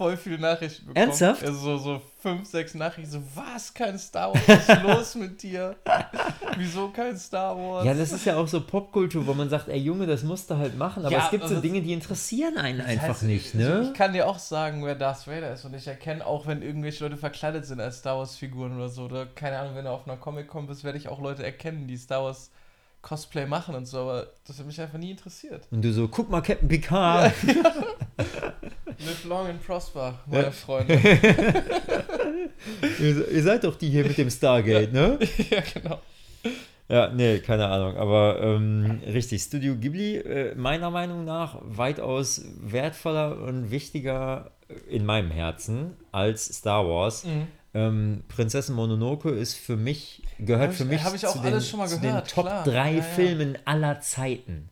voll 0.00 0.16
viele 0.16 0.38
Nachrichten 0.38 0.86
bekommen. 0.86 1.08
Ernsthaft? 1.08 1.44
Also 1.44 1.58
so, 1.58 1.76
so 1.76 2.02
fünf, 2.20 2.48
sechs 2.48 2.74
Nachrichten. 2.74 3.10
So, 3.10 3.22
was, 3.34 3.74
kein 3.74 3.98
Star 3.98 4.32
Wars? 4.32 4.48
Was 4.48 4.66
ist 4.66 4.82
los 4.82 5.14
mit 5.16 5.42
dir? 5.42 5.76
Wieso 6.56 6.88
kein 6.88 7.18
Star 7.18 7.54
Wars? 7.54 7.84
Ja, 7.84 7.92
das 7.92 8.10
ist 8.10 8.24
ja 8.24 8.38
auch 8.38 8.48
so 8.48 8.62
Popkultur, 8.62 9.26
wo 9.26 9.34
man 9.34 9.50
sagt, 9.50 9.68
ey 9.68 9.76
Junge, 9.78 10.06
das 10.06 10.22
musst 10.22 10.50
du 10.50 10.56
halt 10.56 10.78
machen, 10.78 11.04
aber 11.04 11.12
Ja, 11.14 11.24
es 11.26 11.30
gibt 11.30 11.42
so 11.44 11.50
also- 11.50 11.60
Dinge, 11.60 11.82
die 11.82 11.92
interessieren 11.92 12.56
einen 12.56 12.80
einfach 12.80 13.08
heißt, 13.08 13.24
nicht, 13.24 13.48
ich, 13.48 13.54
ne? 13.60 13.90
Ich 13.90 13.92
kann 13.92 14.14
dir 14.14 14.26
auch 14.26 14.38
sagen, 14.38 14.82
wer 14.86 14.94
Darth 14.94 15.26
Vader 15.26 15.52
ist 15.52 15.66
und 15.66 15.74
ich 15.74 15.86
erkenne 15.86 16.24
auch, 16.24 16.46
wenn 16.46 16.62
irgendwelche 16.62 17.04
Leute 17.04 17.18
verkleidet 17.18 17.66
sind 17.66 17.78
als 17.78 17.98
Star 17.98 18.16
Wars 18.16 18.36
Figuren 18.36 18.74
oder 18.76 18.88
so. 18.88 19.04
Oder 19.04 19.26
keine 19.26 19.58
Ahnung, 19.58 19.74
wenn 19.76 19.84
du 19.84 19.90
auf 19.90 20.08
einer 20.08 20.16
Comic-Con 20.16 20.66
bist, 20.66 20.82
werde 20.82 20.96
ich 20.96 21.08
auch 21.08 21.20
Leute 21.20 21.44
erkennen, 21.44 21.86
die 21.86 21.98
Star 21.98 22.24
Wars 22.24 22.50
Cosplay 23.02 23.44
machen 23.44 23.74
und 23.74 23.84
so, 23.86 23.98
aber 23.98 24.28
das 24.46 24.58
hat 24.58 24.66
mich 24.66 24.80
einfach 24.80 24.98
nie 24.98 25.10
interessiert. 25.10 25.66
Und 25.70 25.82
du 25.82 25.92
so, 25.92 26.08
guck 26.08 26.30
mal, 26.30 26.40
Captain 26.40 26.68
Picard. 26.68 27.32
Live 29.06 29.24
long 29.24 29.46
and 29.48 29.64
prosper, 29.64 30.18
meine 30.26 30.44
Ja. 30.44 30.50
Freunde. 30.50 30.94
ihr, 33.00 33.28
ihr 33.30 33.42
seid 33.42 33.64
doch 33.64 33.76
die 33.76 33.88
hier 33.88 34.04
mit 34.04 34.18
dem 34.18 34.30
Stargate, 34.30 34.92
ne? 34.92 35.18
ja, 35.50 35.60
genau. 35.72 36.00
Ja, 36.88 37.08
nee, 37.08 37.38
keine 37.38 37.66
Ahnung. 37.68 37.96
Aber 37.96 38.40
ähm, 38.42 39.00
richtig, 39.06 39.42
Studio 39.42 39.76
Ghibli, 39.76 40.16
äh, 40.16 40.54
meiner 40.56 40.90
Meinung 40.90 41.24
nach, 41.24 41.58
weitaus 41.62 42.42
wertvoller 42.60 43.40
und 43.42 43.70
wichtiger 43.70 44.50
in 44.88 45.06
meinem 45.06 45.30
Herzen 45.30 45.96
als 46.12 46.46
Star 46.46 46.86
Wars. 46.88 47.24
Mhm. 47.24 47.46
Ähm, 47.72 48.24
Prinzessin 48.28 48.74
Mononoke 48.74 49.30
ist 49.30 49.54
für 49.54 49.76
mich, 49.76 50.24
gehört 50.40 50.72
ich- 50.72 50.78
für 50.78 50.84
mich 50.84 51.00
zu, 51.02 51.38
den, 51.38 51.60
zu 51.60 52.00
den 52.00 52.24
Top 52.24 52.46
klar. 52.46 52.64
3 52.64 52.72
Ja, 52.90 52.96
ja. 52.96 53.02
Filmen 53.02 53.56
aller 53.64 54.00
Zeiten. 54.00 54.68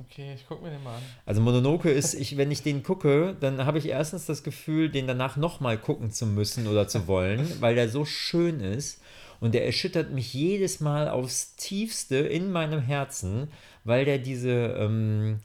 Okay, 0.00 0.32
ich 0.34 0.46
guck 0.48 0.62
mir 0.62 0.70
den 0.70 0.82
mal 0.82 0.96
an. 0.96 1.02
Also 1.26 1.40
Mononoke 1.40 1.90
ist, 1.90 2.14
ich, 2.14 2.36
wenn 2.36 2.50
ich 2.50 2.62
den 2.62 2.82
gucke, 2.82 3.36
dann 3.38 3.66
habe 3.66 3.78
ich 3.78 3.86
erstens 3.86 4.26
das 4.26 4.42
Gefühl, 4.42 4.88
den 4.90 5.06
danach 5.06 5.36
nochmal 5.36 5.76
gucken 5.76 6.10
zu 6.10 6.26
müssen 6.26 6.66
oder 6.66 6.88
zu 6.88 7.06
wollen, 7.06 7.46
weil 7.60 7.74
der 7.74 7.88
so 7.88 8.04
schön 8.04 8.60
ist. 8.60 9.00
Und 9.40 9.54
der 9.54 9.64
erschüttert 9.64 10.10
mich 10.10 10.34
jedes 10.34 10.80
Mal 10.80 11.08
aufs 11.08 11.56
tiefste 11.56 12.16
in 12.16 12.52
meinem 12.52 12.80
Herzen, 12.80 13.48
weil 13.84 14.04
der 14.04 14.18
diese, 14.18 14.50
ähm, 14.50 15.40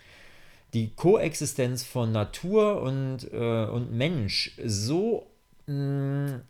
die 0.74 0.89
Koexistenz 0.89 1.84
von 1.84 2.12
Natur 2.12 2.82
und, 2.82 3.32
äh, 3.32 3.65
und 3.65 3.94
Mensch 3.94 4.54
so 4.63 5.28
mh, 5.68 6.41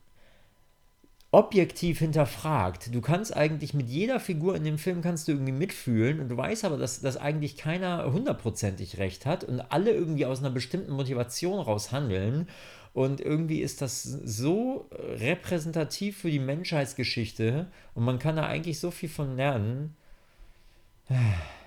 objektiv 1.36 2.00
hinterfragt. 2.00 2.96
Du 2.96 3.02
kannst 3.02 3.36
eigentlich 3.36 3.74
mit 3.74 3.90
jeder 3.90 4.22
Figur 4.22 4.56
in 4.56 4.64
dem 4.64 4.78
Film 4.78 5.02
kannst 5.02 5.28
du 5.28 5.34
irgendwie 5.34 5.52
mitfühlen 5.52 6.22
und 6.22 6.30
du 6.30 6.38
weißt 6.38 6.64
aber, 6.64 6.78
dass, 6.78 7.02
dass 7.02 7.18
eigentlich 7.18 7.58
keiner 7.58 8.10
hundertprozentig 8.10 9.00
recht 9.00 9.26
hat 9.26 9.44
und 9.44 9.60
alle 9.60 9.92
irgendwie 9.92 10.26
aus 10.26 10.40
einer 10.40 10.50
bestimmten 10.50 10.94
Motivation 10.94 11.60
raus 11.60 11.92
handeln. 11.92 12.48
Und 12.94 13.20
irgendwie 13.20 13.60
ist 13.60 13.82
das 13.82 14.04
so 14.04 14.90
repräsentativ 14.92 16.18
für 16.20 16.32
die 16.32 16.40
Menschheitsgeschichte 16.40 17.68
und 17.94 18.06
man 18.06 18.18
kann 18.18 18.38
da 18.38 18.46
eigentlich 18.46 18.80
so 18.80 18.90
viel 18.90 19.10
von 19.10 19.36
lernen. 19.36 19.98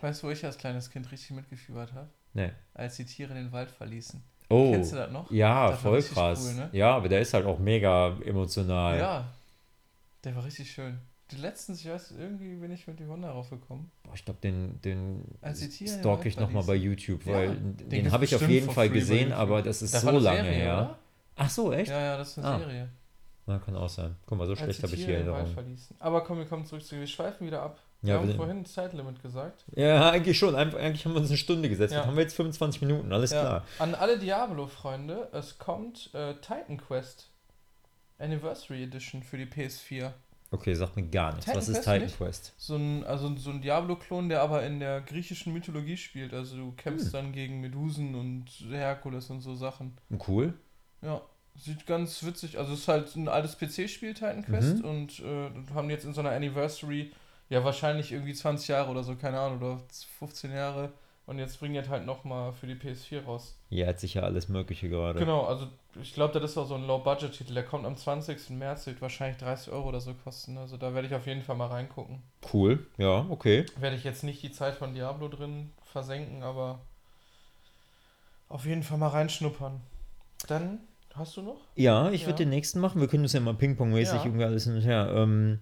Weißt 0.01 0.23
du, 0.23 0.29
wo 0.29 0.31
ich 0.31 0.43
als 0.47 0.57
kleines 0.57 0.91
Kind 0.91 1.13
richtig 1.13 1.33
mitgefiebert 1.33 1.93
habe? 1.93 2.09
Nee. 2.33 2.53
Als 2.73 2.97
die 2.97 3.05
Tiere 3.05 3.35
den 3.35 3.53
Wald 3.53 3.71
verließen. 3.71 4.23
Oh. 4.49 4.73
Kennst 4.73 4.93
du 4.93 4.97
das 4.97 5.11
noch? 5.11 5.31
Ja, 5.31 5.73
Das 5.73 5.81
voll 5.83 6.03
krass. 6.03 6.47
cool, 6.49 6.55
ne? 6.55 6.71
Ja, 6.73 6.97
aber 6.97 7.11
der 7.11 7.21
ist 7.21 7.35
halt 7.35 7.45
auch 7.45 7.59
mega 7.59 8.17
emotional. 8.25 8.99
Ja. 8.99 9.25
Der 10.25 10.35
war 10.37 10.45
richtig 10.45 10.71
schön. 10.71 10.99
Die 11.31 11.37
letztens, 11.37 11.81
ich 11.85 11.91
weiß, 11.91 12.13
irgendwie 12.19 12.55
bin 12.55 12.71
ich 12.73 12.87
mit 12.87 12.99
dem 13.01 13.09
Hund 13.09 13.23
darauf 13.23 13.51
gekommen. 13.51 13.91
Boah, 14.03 14.15
ich 14.15 14.25
glaube, 14.25 14.41
den, 14.43 14.81
den 14.81 15.25
stalk 15.43 16.25
ich 16.25 16.39
nochmal 16.39 16.63
bei. 16.65 16.75
YouTube, 16.75 17.27
Ja, 17.27 17.35
weil 17.35 17.49
den 17.57 17.89
den, 17.91 18.13
habe 18.13 18.25
ich 18.25 18.35
auf 18.35 18.49
jeden 18.49 18.71
Fall 18.71 18.89
gesehen, 18.89 19.33
aber 19.33 19.61
das 19.63 19.83
ist 19.83 19.93
Das 19.93 20.03
so 20.03 20.11
lange 20.11 20.43
Serie, 20.43 20.53
her. 20.53 20.75
oder? 20.75 20.99
Ach 21.37 21.51
so, 21.51 21.73
echt? 21.73 21.91
Ja, 21.91 22.01
ja, 22.01 22.17
das 22.17 22.31
ist 22.31 22.39
eine 22.39 22.47
Ah. 22.47 22.59
Serie. 22.59 22.89
Na, 23.47 23.59
kann 23.59 23.77
auch 23.77 23.89
sein. 23.89 24.17
Guck 24.27 24.39
mal, 24.39 24.47
so 24.47 24.53
Als 24.53 24.61
schlecht 24.61 24.83
habe 24.83 24.95
ich 24.95 25.05
hier 25.05 25.47
verließen. 25.55 25.97
Aber 26.01 26.23
komm, 26.25 26.39
wir 26.39 26.47
kommen 26.47 26.65
zurück 26.67 26.85
zu. 26.85 26.97
Wir 26.99 27.07
schweifen 27.07 27.47
wieder 27.47 27.63
ab. 27.63 27.79
Wir 28.03 28.15
Ja, 28.15 28.21
haben 28.21 28.29
wir- 28.29 28.35
vorhin 28.35 28.59
ein 28.59 28.65
Zeitlimit 28.67 29.21
gesagt. 29.23 29.65
Ja, 29.75 30.11
eigentlich 30.11 30.39
schon. 30.39 30.55
Eigentlich 30.55 31.05
haben 31.05 31.13
wir 31.13 31.21
uns 31.21 31.29
eine 31.31 31.37
Stunde 31.39 31.69
gesetzt. 31.69 31.93
Ja. 31.93 31.99
Jetzt 32.01 32.07
haben 32.09 32.17
wir 32.17 32.23
jetzt 32.23 32.35
25 32.37 32.81
Minuten, 32.83 33.13
alles 33.13 33.31
Ja. 33.33 33.41
klar. 33.41 33.65
An 33.79 33.95
alle 33.95 34.19
Diablo-Freunde, 34.19 35.29
es 35.33 35.59
kommt 35.59 36.11
äh, 36.15 36.35
Titan 36.35 36.77
Quest 36.79 37.31
Anniversary 38.19 38.83
Edition 38.85 39.23
für 39.23 39.37
die 39.39 39.47
PS4. 39.47 40.13
Okay, 40.51 40.75
sagt 40.75 40.97
mir 40.97 41.03
gar 41.09 41.31
nichts. 41.33 41.45
Titan 41.45 41.59
Was 41.59 41.69
ist 41.69 41.79
Titan? 41.85 42.09
Quest? 42.09 42.55
So 42.57 42.77
ein, 42.77 43.05
also 43.05 43.37
so 43.37 43.51
ein 43.51 43.61
Diablo-Klon, 43.61 44.31
der 44.31 44.41
aber 44.43 44.65
in 44.65 44.81
der 44.81 45.03
griechischen 45.03 45.53
Mythologie 45.53 45.97
spielt. 45.99 46.33
Also 46.33 46.57
du 46.57 46.73
kämpfst 46.73 47.07
Hm. 47.09 47.13
dann 47.13 47.33
gegen 47.33 47.61
Medusen 47.61 48.15
und 48.15 48.47
Herkules 48.71 49.29
und 49.29 49.41
so 49.43 49.55
Sachen. 49.55 49.97
Cool. 50.27 50.55
Ja, 51.03 51.21
sieht 51.55 51.85
ganz 51.87 52.25
witzig. 52.25 52.59
Also 52.59 52.73
es 52.73 52.81
ist 52.81 52.89
halt 52.89 53.15
ein 53.15 53.29
altes 53.29 53.59
PC-Spiel, 53.59 54.15
Titan 54.15 54.43
Quest, 54.45 54.79
Mhm. 54.79 54.85
und 54.85 55.21
äh, 55.21 55.51
haben 55.75 55.91
jetzt 55.91 56.05
in 56.07 56.15
so 56.15 56.21
einer 56.21 56.31
Anniversary, 56.31 57.13
ja 57.51 57.63
wahrscheinlich 57.63 58.13
irgendwie 58.13 58.35
20 58.35 58.69
Jahre 58.69 58.91
oder 58.91 59.05
so, 59.05 59.17
keine 59.17 59.39
Ahnung, 59.39 59.59
oder 59.59 59.81
15 60.19 60.51
Jahre. 60.53 60.93
Und 61.29 61.39
jetzt 61.39 61.61
bringen 61.61 61.75
die 61.75 61.87
halt 61.91 62.07
nochmal 62.07 62.55
für 62.55 62.67
die 62.67 62.75
PS4 62.75 63.23
raus. 63.27 63.59
Hier 63.69 63.87
hat 63.87 64.01
sicher 64.01 64.23
alles 64.25 64.49
Mögliche 64.49 64.89
gerade. 64.89 65.19
Genau, 65.19 65.45
also 65.45 65.67
ich 66.01 66.15
glaube, 66.15 66.41
das 66.41 66.53
ist 66.53 66.57
auch 66.57 66.67
so 66.67 66.75
ein 66.75 66.87
Low-Budget-Titel. 66.87 67.53
Der 67.53 67.65
kommt 67.65 67.85
am 67.85 67.99
20. 67.99 68.49
März, 68.57 68.87
wird 68.87 69.03
wahrscheinlich 69.03 69.37
30 69.37 69.71
Euro 69.75 69.89
oder 69.91 70.01
so 70.01 70.15
kosten. 70.15 70.57
Also 70.57 70.79
da 70.79 70.95
werde 70.95 71.07
ich 71.07 71.15
auf 71.15 71.27
jeden 71.27 71.43
Fall 71.43 71.57
mal 71.57 71.67
reingucken. 71.67 72.23
Cool, 72.51 72.87
ja, 72.97 73.27
okay. 73.29 73.67
Werde 73.77 73.95
ich 73.97 74.05
jetzt 74.05 74.25
nicht 74.25 74.43
die 74.43 74.53
Zeit 74.53 74.75
von 74.77 74.95
Diablo 74.95 75.29
drin 75.29 75.71
versenken, 75.85 76.43
aber 76.43 76.81
auf 78.49 78.65
jeden 78.65 78.83
Fall 78.83 78.97
mal 78.97 79.09
reinschnuppern. 79.09 79.83
Dann 80.47 80.79
hast 81.15 81.37
du 81.37 81.43
noch? 81.43 81.61
Ja, 81.75 82.11
ich 82.11 82.23
Ja. 82.23 82.29
würde 82.29 82.39
den 82.45 82.49
nächsten 82.49 82.81
machen. 82.81 83.03
Wir 83.03 83.09
können 83.09 83.25
das 83.25 83.35
ja 83.35 83.41
mal 83.41 83.53
Ping-Pong-mäßig 83.55 84.21
Ja. 84.21 84.25
irgendwie 84.25 84.45
alles 84.45 84.65
hin 84.65 84.77
und 84.77 84.81
her. 84.83 85.13
Ähm, 85.15 85.61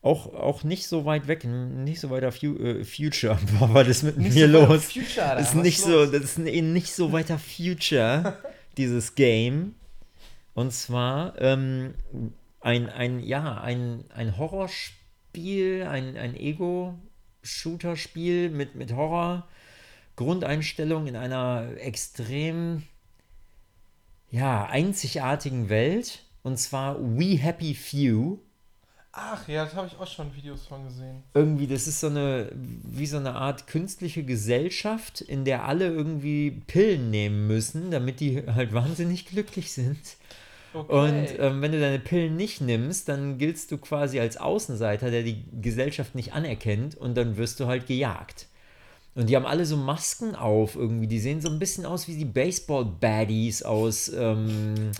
auch, 0.00 0.32
auch 0.32 0.62
nicht 0.64 0.86
so 0.86 1.04
weit 1.04 1.26
weg, 1.26 1.44
nicht 1.44 2.00
so 2.00 2.08
weiter 2.10 2.30
Fu 2.32 2.56
äh, 2.56 2.84
Future. 2.84 3.38
Boah, 3.58 3.74
war 3.74 3.84
das 3.84 4.02
mit 4.02 4.16
mir 4.16 4.30
so 4.30 4.40
weit 4.40 4.50
los? 4.68 4.84
Future, 4.92 5.26
Alter, 5.26 5.40
Das 5.40 5.48
ist 5.50 5.56
was 5.56 5.62
nicht 5.62 5.78
ist 5.78 5.84
so, 5.84 5.90
los? 6.04 6.10
das 6.12 6.22
ist 6.22 6.38
ein 6.38 6.72
nicht 6.72 6.92
so 6.92 7.12
weiter 7.12 7.38
Future, 7.38 8.38
dieses 8.76 9.14
Game. 9.14 9.74
Und 10.54 10.72
zwar 10.72 11.40
ähm, 11.40 11.94
ein, 12.60 12.88
ein, 12.88 13.20
ja, 13.20 13.60
ein, 13.60 14.04
ein 14.14 14.36
Horrorspiel, 14.38 15.84
ein, 15.84 16.16
ein 16.16 16.34
Ego-Shooter-Spiel 16.36 18.50
mit, 18.50 18.74
mit 18.74 18.92
Horror-Grundeinstellung 18.94 21.06
in 21.06 21.14
einer 21.16 21.72
extrem 21.78 22.82
ja, 24.30 24.66
einzigartigen 24.66 25.68
Welt. 25.68 26.24
Und 26.42 26.58
zwar 26.58 26.98
We 27.00 27.36
Happy 27.36 27.74
Few. 27.74 28.38
Ach 29.12 29.48
ja, 29.48 29.64
das 29.64 29.74
habe 29.74 29.86
ich 29.86 29.98
auch 29.98 30.06
schon 30.06 30.34
Videos 30.36 30.66
von 30.66 30.84
gesehen. 30.84 31.22
irgendwie, 31.34 31.66
das 31.66 31.86
ist 31.86 32.00
so 32.00 32.08
eine, 32.08 32.52
wie 32.54 33.06
so 33.06 33.16
eine 33.16 33.34
Art 33.34 33.66
künstliche 33.66 34.22
Gesellschaft, 34.22 35.20
in 35.22 35.44
der 35.44 35.64
alle 35.64 35.86
irgendwie 35.86 36.62
Pillen 36.66 37.10
nehmen 37.10 37.46
müssen, 37.46 37.90
damit 37.90 38.20
die 38.20 38.42
halt 38.46 38.72
wahnsinnig 38.72 39.26
glücklich 39.26 39.72
sind. 39.72 39.98
Okay. 40.74 40.92
Und 40.92 41.40
ähm, 41.40 41.62
wenn 41.62 41.72
du 41.72 41.80
deine 41.80 41.98
Pillen 41.98 42.36
nicht 42.36 42.60
nimmst, 42.60 43.08
dann 43.08 43.38
giltst 43.38 43.72
du 43.72 43.78
quasi 43.78 44.20
als 44.20 44.36
Außenseiter, 44.36 45.10
der 45.10 45.22
die 45.22 45.44
Gesellschaft 45.62 46.14
nicht 46.14 46.34
anerkennt 46.34 46.94
und 46.94 47.16
dann 47.16 47.38
wirst 47.38 47.58
du 47.60 47.66
halt 47.66 47.86
gejagt. 47.86 48.46
Und 49.14 49.28
die 49.28 49.36
haben 49.36 49.46
alle 49.46 49.64
so 49.64 49.76
Masken 49.76 50.36
auf 50.36 50.76
irgendwie, 50.76 51.08
die 51.08 51.18
sehen 51.18 51.40
so 51.40 51.48
ein 51.48 51.58
bisschen 51.58 51.86
aus 51.86 52.06
wie 52.06 52.16
die 52.16 52.26
Baseball-Baddies 52.26 53.62
aus 53.62 54.12
ähm, 54.14 54.92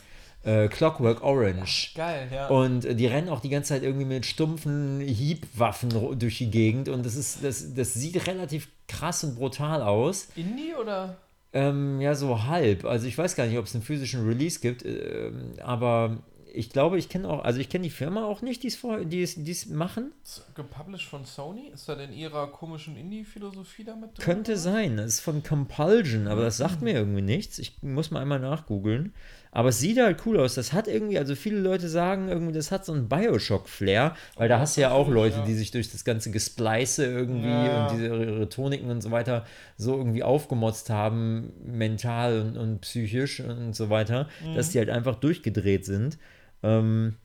äh, 0.49 0.69
Clockwork 0.69 1.23
Orange. 1.23 1.93
Geil, 1.95 2.29
ja. 2.33 2.49
Und 2.49 2.85
äh, 2.85 2.95
die 2.95 3.07
rennen 3.07 3.29
auch 3.29 3.41
die 3.41 3.51
ganze 3.51 3.71
Zeit 3.75 3.83
irgendwie 3.83 4.07
mit 4.07 4.25
stumpfen 4.25 5.01
Hiebwaffen 5.01 6.19
durch 6.19 6.39
die 6.39 6.51
Gegend 6.51 6.89
und 6.89 7.05
das 7.05 7.17
ist, 7.17 7.45
das, 7.45 7.75
das 7.75 7.95
sieht 7.95 8.27
relativ 8.27 8.69
krass 8.87 9.23
und 9.25 9.37
brutal 9.37 9.83
aus. 9.83 10.29
Indie 10.37 10.75
oder? 10.75 11.19
Ähm, 11.53 12.01
ja, 12.01 12.15
so 12.15 12.45
halb. 12.45 12.85
Also 12.85 13.07
ich 13.07 13.17
weiß 13.17 13.37
gar 13.37 13.47
nicht, 13.47 13.59
ob 13.59 13.67
es 13.67 13.75
einen 13.75 13.85
physischen 13.85 14.27
Release 14.27 14.61
gibt, 14.61 14.85
ähm, 14.85 15.53
aber 15.63 16.19
ich 16.53 16.71
glaube, 16.71 16.99
ich 16.99 17.09
kenne 17.09 17.29
auch, 17.29 17.45
also 17.45 17.61
ich 17.61 17.69
kenne 17.69 17.85
die 17.85 17.91
Firma 17.91 18.25
auch 18.25 18.41
nicht, 18.41 18.63
die 18.63 18.69
es 18.69 19.67
machen. 19.67 20.13
Gepublished 20.55 21.09
von 21.09 21.25
Sony? 21.25 21.69
Ist 21.73 21.89
das 21.89 22.01
in 22.01 22.13
ihrer 22.13 22.51
komischen 22.51 22.97
Indie-Philosophie 22.97 23.85
damit 23.85 24.17
drin? 24.17 24.25
Könnte 24.25 24.57
sein. 24.57 24.97
Das 24.97 25.07
ist 25.07 25.21
von 25.21 25.43
Compulsion, 25.43 26.27
aber 26.27 26.43
das 26.43 26.57
sagt 26.57 26.81
mir 26.81 26.95
irgendwie 26.95 27.23
nichts. 27.23 27.59
Ich 27.59 27.83
muss 27.83 28.11
mal 28.11 28.21
einmal 28.21 28.41
nachgoogeln. 28.41 29.13
Aber 29.51 29.71
es 29.71 29.79
sieht 29.81 29.99
halt 29.99 30.25
cool 30.27 30.39
aus. 30.39 30.55
Das 30.55 30.73
hat 30.73 30.89
irgendwie, 30.89 31.19
also 31.19 31.35
viele 31.35 31.59
Leute 31.59 31.89
sagen 31.89 32.29
irgendwie, 32.29 32.53
das 32.53 32.71
hat 32.71 32.85
so 32.85 32.93
einen 32.93 33.09
Bioshock-Flair, 33.09 34.15
weil 34.37 34.49
da 34.49 34.59
hast 34.61 34.77
du 34.77 34.83
ja 34.83 34.91
auch 34.91 35.09
Leute, 35.09 35.43
die 35.47 35.55
sich 35.55 35.71
durch 35.71 35.91
das 35.91 36.05
ganze 36.05 36.31
Gesplice 36.31 36.99
irgendwie 36.99 37.49
Ja. 37.49 37.87
und 37.87 37.95
diese 37.95 38.07
ihre 38.09 38.49
Toniken 38.49 38.91
und 38.91 39.01
so 39.01 39.11
weiter 39.11 39.47
so 39.77 39.97
irgendwie 39.97 40.23
aufgemotzt 40.23 40.91
haben, 40.91 41.53
mental 41.65 42.41
und, 42.43 42.57
und 42.59 42.81
psychisch 42.83 43.41
und 43.41 43.75
so 43.75 43.89
weiter, 43.91 44.29
Mhm. 44.45 44.55
dass 44.55 44.71
die 44.71 44.79
halt 44.79 44.91
einfach 44.91 45.17
durchgedreht 45.17 45.85
sind. 45.87 46.19
Ähm, 46.63 47.17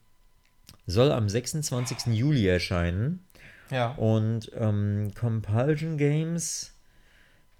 soll 0.88 1.12
am 1.12 1.28
26. 1.30 2.14
Juli 2.14 2.48
erscheinen. 2.48 3.26
Ja. 3.72 3.92
Und 3.96 4.52
ähm, 4.58 5.12
Compulsion 5.20 5.98
Games, 5.98 6.74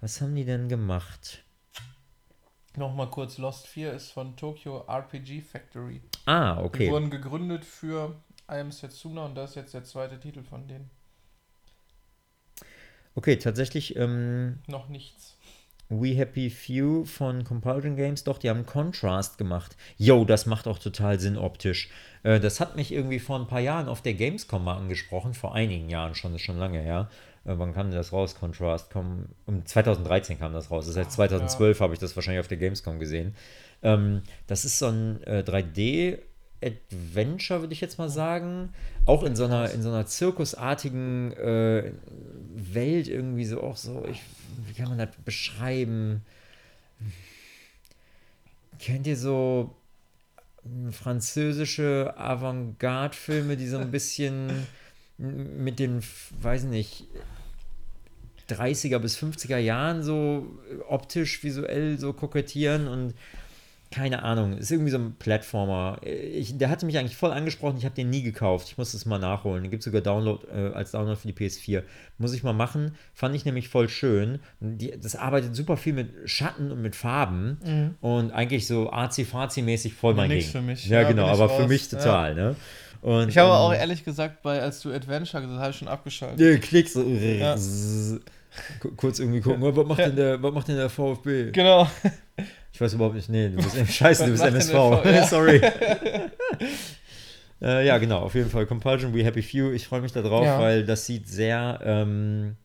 was 0.00 0.20
haben 0.20 0.34
die 0.34 0.44
denn 0.44 0.68
gemacht? 0.68 1.42
Nochmal 2.76 3.08
kurz: 3.10 3.38
Lost 3.38 3.66
4 3.66 3.92
ist 3.92 4.10
von 4.10 4.36
Tokyo 4.36 4.84
RPG 4.88 5.42
Factory. 5.42 6.00
Ah, 6.26 6.56
Die 6.56 6.64
okay. 6.64 6.90
wurden 6.90 7.10
gegründet 7.10 7.64
für 7.64 8.16
I 8.50 8.56
Am 8.56 8.72
Setsuna 8.72 9.26
und 9.26 9.34
das 9.36 9.50
ist 9.50 9.56
jetzt 9.56 9.74
der 9.74 9.84
zweite 9.84 10.18
Titel 10.18 10.42
von 10.42 10.66
denen. 10.66 10.90
Okay, 13.14 13.36
tatsächlich 13.36 13.94
ähm, 13.96 14.58
Noch 14.66 14.88
nichts. 14.88 15.36
We 15.88 16.14
Happy 16.16 16.50
Few 16.50 17.04
von 17.04 17.44
Compulsion 17.44 17.94
Games, 17.94 18.24
doch, 18.24 18.38
die 18.38 18.48
haben 18.48 18.66
Contrast 18.66 19.38
gemacht. 19.38 19.76
Yo, 19.96 20.24
das 20.24 20.46
macht 20.46 20.66
auch 20.66 20.78
total 20.78 21.20
Sinn 21.20 21.36
optisch. 21.36 21.90
Äh, 22.22 22.40
das 22.40 22.58
hat 22.58 22.74
mich 22.74 22.90
irgendwie 22.90 23.18
vor 23.20 23.38
ein 23.38 23.46
paar 23.46 23.60
Jahren 23.60 23.88
auf 23.88 24.02
der 24.02 24.14
Gamescom 24.14 24.64
mal 24.64 24.76
angesprochen, 24.76 25.34
vor 25.34 25.54
einigen 25.54 25.90
Jahren 25.90 26.14
schon, 26.14 26.32
das 26.32 26.40
ist 26.40 26.46
schon 26.46 26.58
lange 26.58 26.80
her. 26.80 27.08
Äh, 27.44 27.54
wann 27.58 27.74
kam 27.74 27.90
das 27.90 28.12
raus, 28.12 28.34
Contrast? 28.34 28.90
Komm, 28.92 29.26
um 29.46 29.64
2013 29.64 30.38
kam 30.38 30.52
das 30.52 30.70
raus. 30.70 30.86
Das 30.86 30.96
heißt, 30.96 31.12
2012 31.12 31.80
habe 31.80 31.94
ich 31.94 32.00
das 32.00 32.16
wahrscheinlich 32.16 32.40
auf 32.40 32.48
der 32.48 32.58
Gamescom 32.58 32.98
gesehen. 32.98 33.34
Ähm, 33.82 34.22
das 34.46 34.64
ist 34.64 34.78
so 34.78 34.86
ein 34.86 35.22
äh, 35.24 35.44
3D- 35.46 36.18
Adventure, 36.64 37.60
würde 37.60 37.72
ich 37.74 37.80
jetzt 37.80 37.98
mal 37.98 38.08
sagen. 38.08 38.72
Auch 39.06 39.22
in 39.22 39.36
so 39.36 39.44
einer, 39.44 39.70
in 39.70 39.82
so 39.82 39.90
einer 39.90 40.06
zirkusartigen 40.06 41.32
äh, 41.32 41.92
Welt 42.54 43.08
irgendwie 43.08 43.44
so 43.44 43.62
auch 43.62 43.76
so, 43.76 44.04
ich, 44.10 44.22
wie 44.66 44.72
kann 44.72 44.88
man 44.88 44.98
das 44.98 45.10
beschreiben? 45.24 46.24
Kennt 48.78 49.06
ihr 49.06 49.16
so 49.16 49.74
hm, 50.62 50.92
französische 50.92 52.14
Avantgarde-Filme, 52.16 53.56
die 53.56 53.68
so 53.68 53.78
ein 53.78 53.90
bisschen 53.90 54.66
mit 55.18 55.78
den, 55.78 56.02
weiß 56.40 56.64
nicht, 56.64 57.04
30er 58.50 58.98
bis 58.98 59.16
50er 59.16 59.58
Jahren 59.58 60.02
so 60.02 60.46
optisch, 60.88 61.42
visuell 61.42 61.98
so 61.98 62.12
kokettieren 62.12 62.88
und 62.88 63.14
keine 63.90 64.24
Ahnung, 64.24 64.58
ist 64.58 64.72
irgendwie 64.72 64.90
so 64.90 64.98
ein 64.98 65.14
Plattformer. 65.20 66.00
Ich, 66.02 66.58
der 66.58 66.68
hatte 66.68 66.84
mich 66.84 66.98
eigentlich 66.98 67.16
voll 67.16 67.30
angesprochen, 67.30 67.76
ich 67.78 67.84
habe 67.84 67.94
den 67.94 68.10
nie 68.10 68.22
gekauft. 68.24 68.66
Ich 68.68 68.76
muss 68.76 68.92
es 68.92 69.06
mal 69.06 69.20
nachholen. 69.20 69.62
Den 69.62 69.70
gibt 69.70 69.82
es 69.82 69.84
sogar 69.84 70.00
Download, 70.00 70.44
äh, 70.52 70.72
als 70.74 70.90
Download 70.90 71.14
für 71.14 71.28
die 71.28 71.32
PS4. 71.32 71.84
Muss 72.18 72.34
ich 72.34 72.42
mal 72.42 72.54
machen. 72.54 72.96
Fand 73.12 73.36
ich 73.36 73.44
nämlich 73.44 73.68
voll 73.68 73.88
schön. 73.88 74.40
Die, 74.58 74.98
das 75.00 75.14
arbeitet 75.14 75.54
super 75.54 75.76
viel 75.76 75.92
mit 75.92 76.10
Schatten 76.28 76.72
und 76.72 76.82
mit 76.82 76.96
Farben. 76.96 77.94
Und 78.00 78.32
eigentlich 78.32 78.66
so 78.66 78.90
arzi-fazi-mäßig 78.90 79.94
voll 79.94 80.14
mein 80.14 80.28
Nix 80.28 80.46
Ding. 80.46 80.52
für 80.52 80.62
mich. 80.62 80.88
Ja, 80.88 81.02
Ja, 81.02 81.08
genau, 81.08 81.26
aber 81.26 81.48
für 81.48 81.62
raus. 81.62 81.68
mich 81.68 81.88
total, 81.88 82.34
ne? 82.34 82.56
Und, 83.04 83.28
Ich 83.28 83.36
habe 83.38 83.48
ähm, 83.50 83.54
auch 83.54 83.74
ehrlich 83.74 84.02
gesagt, 84.04 84.40
bei, 84.42 84.60
als 84.62 84.80
du 84.80 84.90
Adventure 84.90 85.42
gesagt 85.42 85.56
hast, 85.56 85.60
habe 85.62 85.70
ich 85.72 85.76
schon 85.76 85.88
abgeschaltet. 85.88 86.38
Nee, 86.40 86.58
Klick 86.58 86.88
so. 86.88 87.02
Ja. 87.02 87.54
Ku- 88.80 88.92
Kurz 88.96 89.18
irgendwie 89.18 89.40
gucken, 89.40 89.62
oh, 89.62 89.76
was 89.76 89.86
macht, 89.86 89.98
denn 89.98 90.16
der, 90.16 90.42
was 90.42 90.52
macht 90.54 90.68
denn 90.68 90.76
der 90.76 90.88
VfB? 90.88 91.50
Genau. 91.52 91.86
Ich 92.72 92.80
weiß 92.80 92.94
überhaupt 92.94 93.16
nicht, 93.16 93.28
nee, 93.28 93.48
du 93.50 93.56
bist 93.56 93.76
scheiße, 93.92 94.24
du 94.24 94.30
bist 94.32 94.42
MSV. 94.44 94.72
Ja. 95.04 95.26
Sorry. 95.26 95.60
äh, 97.62 97.86
ja, 97.86 97.98
genau, 97.98 98.20
auf 98.20 98.34
jeden 98.34 98.50
Fall. 98.50 98.66
Compulsion, 98.66 99.14
We 99.14 99.24
Happy 99.24 99.42
Few. 99.42 99.70
Ich 99.72 99.86
freue 99.86 100.00
mich 100.00 100.12
darauf, 100.12 100.44
Ja. 100.44 100.58
weil 100.60 100.84
das 100.86 101.06
sieht 101.06 101.28
sehr 101.28 101.80
ähm, 101.84 102.56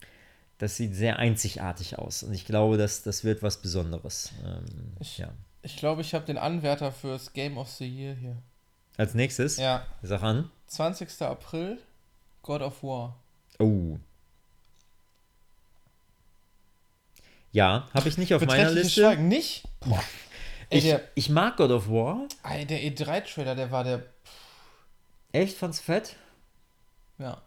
das 0.57 0.75
sieht 0.75 0.93
sehr 0.95 1.19
einzigartig 1.19 1.97
aus. 1.99 2.23
Und 2.23 2.33
ich 2.33 2.45
glaube, 2.45 2.77
dass 2.77 3.03
das 3.03 3.23
wird 3.23 3.41
was 3.43 3.61
Besonderes. 3.61 4.31
Ähm, 4.45 4.65
Ich- 4.99 5.17
ja. 5.17 5.29
Ich 5.61 5.75
glaube, 5.75 6.01
ich 6.01 6.13
habe 6.13 6.25
den 6.25 6.37
Anwärter 6.37 6.93
fürs 6.93 7.33
Game 7.33 7.57
of 7.57 7.67
the 7.69 7.85
Year 7.85 8.13
hier. 8.15 8.37
Als 8.99 9.13
nächstes, 9.13 9.55
Ja. 9.55 9.85
sag 10.01 10.21
an. 10.23 10.51
20. 10.67 11.21
April, 11.21 11.79
God 12.41 12.61
of 12.61 12.83
War. 12.83 13.15
Oh. 13.57 13.97
Ja, 17.53 17.87
habe 17.93 18.09
ich 18.09 18.17
nicht 18.17 18.33
auf 18.33 18.45
meiner 18.45 18.69
Liste. 18.71 18.99
Schweigen. 19.01 19.29
Nicht? 19.29 19.63
Boah. 19.79 20.03
Ey, 20.69 20.79
Ich, 20.79 20.83
der, 20.83 21.01
ich 21.15 21.29
mag 21.29 21.55
God 21.55 21.71
of 21.71 21.87
War. 21.89 22.27
ey, 22.43 22.65
der 22.65 22.79
E3-Trailer, 22.81 23.55
der 23.55 23.71
war 23.71 23.85
der. 23.85 24.03
Echt, 25.31 25.57
fand's 25.57 25.79
fett. 25.79 26.17
Ja. 27.19 27.41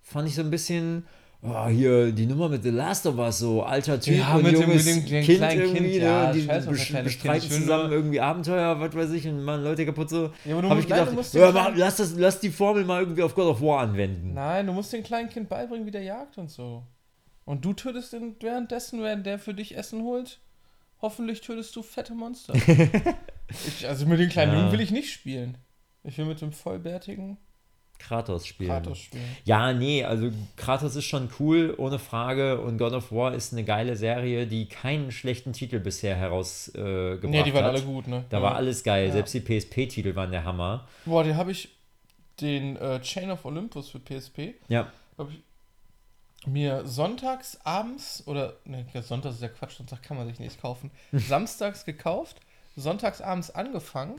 Fand 0.00 0.26
ich 0.26 0.34
so 0.34 0.40
ein 0.40 0.50
bisschen. 0.50 1.06
Oh, 1.46 1.66
hier, 1.68 2.10
die 2.10 2.24
Nummer 2.24 2.48
mit 2.48 2.62
The 2.62 2.70
Last 2.70 3.04
of 3.06 3.18
Us, 3.18 3.40
so 3.40 3.62
alter 3.62 4.00
Typ 4.00 4.16
Ja, 4.16 4.34
und 4.36 4.44
mit 4.44 4.54
dem- 4.54 4.62
junges 4.62 4.86
mit 4.86 4.96
dem- 4.96 5.04
dem 5.06 5.24
Kind 5.24 5.38
kleinen 5.38 5.60
irgendwie, 5.60 5.78
Kind, 5.78 5.92
ne? 5.92 5.98
ja, 5.98 6.32
die 6.32 6.42
scheiß 6.42 6.66
auf 6.66 6.72
das 6.72 6.80
bes- 6.82 6.86
kleine 6.86 7.08
Kind, 7.10 7.22
bestreiten 7.22 7.44
ich 7.44 7.50
will 7.50 7.60
zusammen 7.60 7.92
irgendwie 7.92 8.20
Abenteuer, 8.20 8.80
was 8.80 8.94
weiß 8.94 9.10
ich, 9.10 9.28
und 9.28 9.44
machen 9.44 9.62
Leute 9.62 9.84
kaputt 9.84 10.08
so. 10.08 10.30
Ja, 10.46 10.52
aber 10.54 10.62
du 10.62 10.68
Hab 10.70 10.76
musst- 10.76 10.88
ich 10.88 10.90
nein, 10.94 11.06
gedacht, 11.06 11.34
den 11.34 11.54
mach, 11.54 11.72
lass, 11.76 11.96
das, 11.96 12.14
lass 12.16 12.40
die 12.40 12.48
Formel 12.48 12.84
mal 12.86 13.00
irgendwie 13.02 13.22
auf 13.22 13.34
God 13.34 13.44
of 13.46 13.60
War 13.60 13.80
anwenden. 13.80 14.32
Nein, 14.32 14.66
du 14.66 14.72
musst 14.72 14.90
dem 14.94 15.02
kleinen 15.02 15.28
Kind 15.28 15.50
beibringen, 15.50 15.84
wie 15.86 15.90
der 15.90 16.02
jagt 16.02 16.38
und 16.38 16.50
so. 16.50 16.82
Und 17.44 17.62
du 17.62 17.74
tötest 17.74 18.14
ihn 18.14 18.36
währenddessen, 18.40 19.02
während 19.02 19.26
der 19.26 19.38
für 19.38 19.52
dich 19.52 19.76
Essen 19.76 20.00
holt. 20.02 20.40
Hoffentlich 21.02 21.42
tötest 21.42 21.76
du 21.76 21.82
fette 21.82 22.14
Monster. 22.14 22.54
ich, 23.68 23.86
also 23.86 24.06
mit 24.06 24.18
den 24.18 24.30
kleinen 24.30 24.52
Ja. 24.52 24.58
Jungen 24.60 24.72
will 24.72 24.80
ich 24.80 24.90
nicht 24.90 25.12
spielen. 25.12 25.58
Ich 26.04 26.16
will 26.16 26.24
mit 26.24 26.40
dem 26.40 26.52
vollbärtigen 26.52 27.36
Kratos 27.98 28.46
spielen. 28.46 28.70
Kratos 28.70 28.98
spielen. 28.98 29.24
Ja, 29.44 29.72
nee, 29.72 30.04
also 30.04 30.30
Kratos 30.56 30.94
ist 30.96 31.04
schon 31.06 31.30
cool, 31.38 31.74
ohne 31.78 31.98
Frage. 31.98 32.60
Und 32.60 32.76
God 32.78 32.92
of 32.92 33.10
War 33.12 33.34
ist 33.34 33.52
eine 33.52 33.64
geile 33.64 33.96
Serie, 33.96 34.46
die 34.46 34.66
keinen 34.66 35.10
schlechten 35.10 35.52
Titel 35.52 35.78
bisher 35.80 36.14
herausgebracht 36.16 36.86
äh, 36.86 37.14
gebracht 37.16 37.30
Nee, 37.30 37.42
die 37.44 37.54
waren 37.54 37.64
hat. 37.64 37.74
alle 37.74 37.82
gut, 37.82 38.06
ne? 38.06 38.24
Da 38.28 38.36
ja. 38.38 38.42
war 38.42 38.54
alles 38.56 38.82
geil. 38.84 39.06
Ja. 39.06 39.12
Selbst 39.12 39.32
die 39.34 39.40
PSP-Titel 39.40 40.14
waren 40.14 40.30
der 40.30 40.44
Hammer. 40.44 40.86
Boah, 41.06 41.24
den 41.24 41.36
habe 41.36 41.50
ich, 41.52 41.70
den 42.40 42.76
äh, 42.76 43.00
Chain 43.00 43.30
of 43.30 43.44
Olympus 43.44 43.88
für 43.90 44.00
PSP, 44.00 44.54
Ja. 44.68 44.90
habe 45.16 45.32
ich 45.32 45.40
mir 46.46 46.84
sonntags 46.86 47.58
abends, 47.64 48.22
oder, 48.26 48.54
ne, 48.66 48.84
sonntags 49.02 49.36
ist 49.36 49.42
ja 49.42 49.48
Quatsch, 49.48 49.76
Sonntag 49.78 50.02
kann 50.02 50.16
man 50.18 50.26
sich 50.26 50.38
nicht 50.38 50.60
kaufen, 50.60 50.90
samstags 51.12 51.84
gekauft, 51.86 52.36
sonntags 52.76 53.20
abends 53.22 53.50
angefangen, 53.50 54.16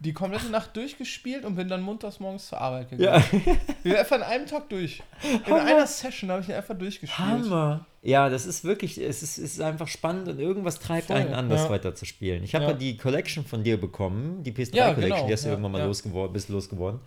die 0.00 0.12
komplette 0.12 0.46
Nacht 0.46 0.76
durchgespielt 0.76 1.44
und 1.44 1.56
bin 1.56 1.68
dann 1.68 1.82
montags 1.82 2.20
morgens 2.20 2.48
zur 2.48 2.60
Arbeit 2.60 2.90
gegangen. 2.90 3.22
Ja. 3.32 3.54
Ich 3.84 3.90
bin 3.90 3.96
einfach 3.96 4.16
in 4.16 4.22
einem 4.22 4.46
Tag 4.46 4.68
durch. 4.70 5.02
In 5.22 5.52
Hammer. 5.52 5.64
einer 5.64 5.86
Session 5.86 6.30
habe 6.30 6.40
ich 6.40 6.48
ihn 6.48 6.54
einfach 6.54 6.76
durchgespielt. 6.76 7.18
Hammer. 7.18 7.86
Ja, 8.02 8.28
das 8.28 8.46
ist 8.46 8.64
wirklich, 8.64 8.98
es 8.98 9.22
ist, 9.22 9.38
ist 9.38 9.60
einfach 9.60 9.88
spannend 9.88 10.28
und 10.28 10.38
irgendwas 10.38 10.78
treibt 10.78 11.08
Voll, 11.08 11.16
einen 11.16 11.34
an, 11.34 11.48
das 11.50 11.64
ja. 11.64 11.70
weiter 11.70 11.94
zu 11.94 12.04
spielen. 12.06 12.42
Ich 12.44 12.54
habe 12.54 12.64
Ja. 12.64 12.70
ja. 12.70 12.76
die 12.76 12.96
Collection 12.96 13.44
von 13.44 13.62
dir 13.62 13.78
bekommen, 13.78 14.42
die 14.42 14.52
PS3 14.52 14.74
Ja, 14.76 14.94
Collection, 14.94 15.16
genau, 15.16 15.26
die 15.26 15.32
hast 15.32 15.44
du 15.44 15.48
irgendwann 15.50 15.72
mal 15.72 15.84
losgeworden, 15.84 16.32
bist 16.32 16.48
losgeworden. 16.48 17.00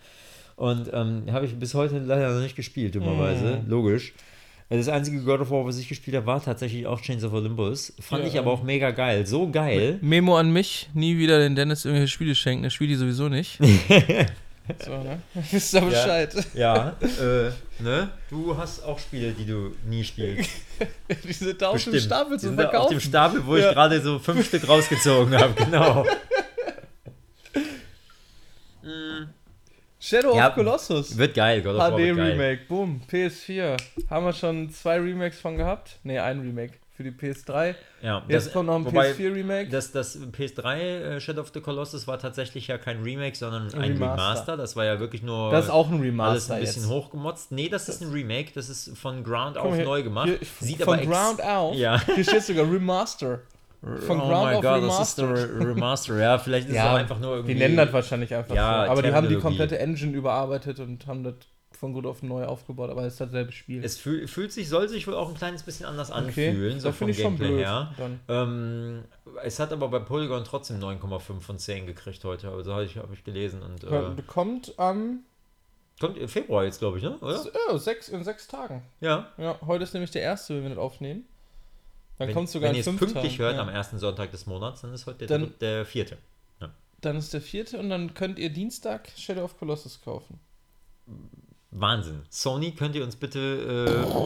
Und 0.55 0.89
ähm, 0.91 1.23
habe 1.31 1.45
ich 1.45 1.57
bis 1.57 1.73
heute 1.75 1.99
leider 1.99 2.33
noch 2.33 2.41
nicht 2.41 2.55
gespielt, 2.55 2.95
dummerweise. 2.95 3.63
Logisch. 3.67 4.13
Das 4.69 4.89
einzige 4.89 5.21
God 5.21 5.39
of 5.39 5.49
War, 5.49 5.65
was 5.65 5.77
ich 5.77 5.87
gespielt 5.87 6.17
habe, 6.17 6.25
war 6.25 6.43
tatsächlich 6.43 6.85
auch 6.87 6.99
Chains 6.99 7.23
of 7.23 7.31
Olympus. 7.31 7.93
Fand 8.01 8.23
Ja, 8.23 8.29
ich 8.29 8.37
aber 8.37 8.51
ähm, 8.51 8.57
auch 8.59 8.63
mega 8.63 8.91
geil. 8.91 9.25
So 9.25 9.49
geil. 9.49 9.97
Memo 10.01 10.37
an 10.37 10.51
mich, 10.51 10.89
nie 10.93 11.17
wieder 11.17 11.39
den 11.39 11.55
Dennis 11.55 11.85
irgendwelche 11.85 12.11
Spiele 12.11 12.35
schenken, 12.35 12.63
der 12.63 12.69
spielt 12.69 12.89
die 12.89 12.95
sowieso 12.95 13.29
nicht. 13.29 13.57
so, 14.85 14.91
ne? 14.91 15.21
Wisst 15.51 15.73
ihr 15.73 15.81
Bescheid. 15.81 16.35
Ja, 16.53 16.97
äh, 17.01 17.49
ne? 17.81 18.09
Du 18.29 18.57
hast 18.57 18.83
auch 18.83 18.99
Spiele, 18.99 19.31
die 19.31 19.45
du 19.45 19.71
nie 19.87 20.03
spielst. 20.03 20.49
die 21.23 21.31
sind 21.33 21.61
da 21.61 21.69
auf 21.69 21.81
dem. 21.81 21.97
Stapel 21.97 22.37
zu 22.37 22.47
sind 22.47 22.57
da 22.57 22.65
Auf 22.65 22.69
verkaufen. 22.71 22.93
dem 22.97 22.99
Stapel, 22.99 23.45
wo 23.45 23.55
Ja. 23.55 23.69
ich 23.69 23.73
gerade 23.73 24.01
so 24.01 24.19
fünf 24.19 24.45
Stück 24.45 24.67
rausgezogen 24.67 25.33
habe, 25.37 25.53
genau. 25.53 26.05
Shadow 30.07 30.35
Ja, 30.35 30.49
of 30.49 30.55
Colossus. 30.55 31.17
Wird 31.17 31.33
geil, 31.35 31.61
God 31.61 31.73
of 31.75 31.79
War 31.79 31.91
HD 31.91 31.97
wird 31.97 32.17
geil. 32.17 32.31
Remake, 32.31 32.61
boom, 32.67 33.01
PS4. 33.11 33.77
Haben 34.09 34.25
wir 34.25 34.33
schon 34.33 34.69
zwei 34.69 34.99
Remakes 34.99 35.39
von 35.39 35.57
gehabt? 35.57 35.99
Ne, 36.03 36.21
ein 36.23 36.39
Remake 36.39 36.73
für 36.95 37.03
die 37.03 37.11
PS3. 37.11 37.75
Ja, 38.01 38.23
Jetzt 38.27 38.51
kommt 38.53 38.67
noch 38.67 38.75
ein 38.75 38.85
wobei, 38.85 39.11
PS4 39.11 39.33
Remake. 39.35 39.69
Das, 39.69 39.91
das 39.91 40.17
PS3 40.19 40.77
äh, 40.79 41.19
Shadow 41.21 41.41
of 41.41 41.51
the 41.53 41.61
Colossus 41.61 42.07
war 42.07 42.17
tatsächlich 42.17 42.67
ja 42.67 42.77
kein 42.79 43.03
Remake, 43.03 43.35
sondern 43.35 43.67
Ein 43.73 43.81
ein 43.81 43.91
Remaster. 43.93 44.13
Remaster. 44.23 44.57
Das 44.57 44.75
war 44.75 44.85
ja 44.85 44.99
wirklich 44.99 45.21
nur 45.21 45.51
Das 45.51 45.65
ist 45.65 45.71
auch 45.71 45.91
ein 45.91 45.99
Remaster 45.99 46.31
alles 46.31 46.51
ein 46.51 46.59
bisschen 46.61 46.83
jetzt. 46.83 46.91
hochgemotzt. 46.91 47.51
Nee, 47.51 47.69
das 47.69 47.87
ist 47.87 48.01
ein 48.01 48.11
Remake. 48.11 48.51
Das 48.55 48.69
ist 48.69 48.97
von 48.97 49.23
Ground 49.23 49.57
auf 49.59 49.77
neu 49.77 50.01
gemacht. 50.01 50.27
Hier, 50.27 50.39
Sieht 50.59 50.81
von 50.81 50.95
aber 50.99 51.05
Ground 51.05 51.43
auf. 51.43 51.75
Ja. 51.75 52.01
Hier 52.15 52.23
steht 52.23 52.43
sogar 52.43 52.65
Remaster. 52.71 53.41
Von 53.81 54.19
oh 54.19 54.27
mein 54.27 54.61
Gott, 54.61 54.83
das 54.83 55.09
ist 55.09 55.17
der 55.19 55.29
Remaster. 55.59 56.19
Ja, 56.19 56.37
vielleicht 56.39 56.67
ist 56.67 56.75
es 56.75 56.81
auch 56.81 56.93
einfach 56.93 57.19
nur 57.19 57.35
irgendwie. 57.35 57.53
Die 57.53 57.59
nennen 57.59 57.77
das 57.77 57.93
wahrscheinlich 57.93 58.33
einfach 58.33 58.55
Ja, 58.55 58.85
so. 58.85 58.91
Aber 58.91 59.01
die 59.01 59.13
haben 59.13 59.29
die 59.29 59.37
komplette 59.37 59.77
Engine 59.77 60.13
überarbeitet 60.13 60.79
und 60.79 61.05
haben 61.05 61.23
das 61.23 61.35
von 61.77 61.93
gut 61.93 62.05
auf 62.05 62.23
neu 62.23 62.43
aufgebaut, 62.45 62.89
aber 62.89 63.03
es 63.03 63.13
ist 63.13 63.21
dasselbe 63.21 63.51
Spiel. 63.51 63.83
Es 63.83 63.97
fühl, 63.97 64.27
fühlt 64.27 64.51
sich, 64.51 64.67
soll 64.67 64.89
sich 64.89 65.07
wohl 65.07 65.13
auch 65.13 65.29
ein 65.29 65.35
kleines 65.35 65.61
bisschen 65.61 65.85
anders 65.85 66.09
anfühlen, 66.09 66.79
so 66.79 66.87
da 66.87 66.91
vom 66.91 67.07
finde 67.07 67.11
ich 67.11 67.21
schon 67.21 67.37
Gameplay 67.37 67.55
blöd. 67.55 67.65
her. 67.65 67.93
Ähm, 68.27 69.03
es 69.43 69.59
hat 69.59 69.71
aber 69.71 69.87
bei 69.89 69.99
Polygon 69.99 70.43
trotzdem 70.43 70.79
9,5 70.79 71.39
von 71.39 71.59
10 71.59 71.85
gekriegt 71.85 72.23
heute. 72.23 72.49
Also 72.49 72.73
habe 72.73 72.85
ich, 72.85 72.97
hab 72.97 73.13
ich 73.13 73.23
gelesen. 73.23 73.61
Und, 73.61 73.83
äh, 73.83 74.09
Bekommt 74.15 74.73
am 74.77 75.19
kommt 75.99 76.17
im 76.17 76.27
Februar 76.27 76.63
jetzt, 76.63 76.79
glaube 76.79 76.97
ich, 76.97 77.03
ne? 77.03 77.17
Oder? 77.21 77.43
oh, 77.71 77.77
sechs, 77.77 78.09
in 78.09 78.23
sechs 78.23 78.47
Tagen. 78.47 78.83
Ja. 78.99 79.29
Ja, 79.37 79.59
heute 79.65 79.83
ist 79.83 79.93
nämlich 79.93 80.11
der 80.11 80.21
erste, 80.21 80.55
wenn 80.55 80.63
wir 80.63 80.69
das 80.69 80.77
aufnehmen. 80.79 81.25
Dann 82.17 82.27
Wenn, 82.29 82.33
kommt 82.35 82.49
sogar 82.49 82.69
wenn 82.69 82.75
ihr 82.75 82.85
es 82.87 82.97
pünktlich 82.97 83.37
hört 83.39 83.55
ja. 83.55 83.61
am 83.61 83.69
ersten 83.69 83.99
Sonntag 83.99 84.31
des 84.31 84.45
Monats, 84.47 84.81
dann 84.81 84.93
ist 84.93 85.05
heute 85.05 85.19
der, 85.19 85.27
Dann- 85.27 85.41
dritte- 85.47 85.59
der 85.59 85.85
vierte. 85.85 86.17
Dann 86.99 87.15
ist 87.17 87.31
der 87.31 87.41
vierte 87.41 87.77
und 87.77 87.91
dann 87.91 88.15
könnt 88.15 88.39
ihr 88.39 88.49
Dienstag 88.49 89.07
Shadow 89.15 89.43
of 89.43 89.55
Colossus 89.59 90.01
kaufen. 90.01 90.39
Wahnsinn. 91.69 92.23
Sony, 92.29 92.71
könnt 92.71 92.95
ihr 92.95 93.03
uns 93.03 93.15
bitte 93.15 93.39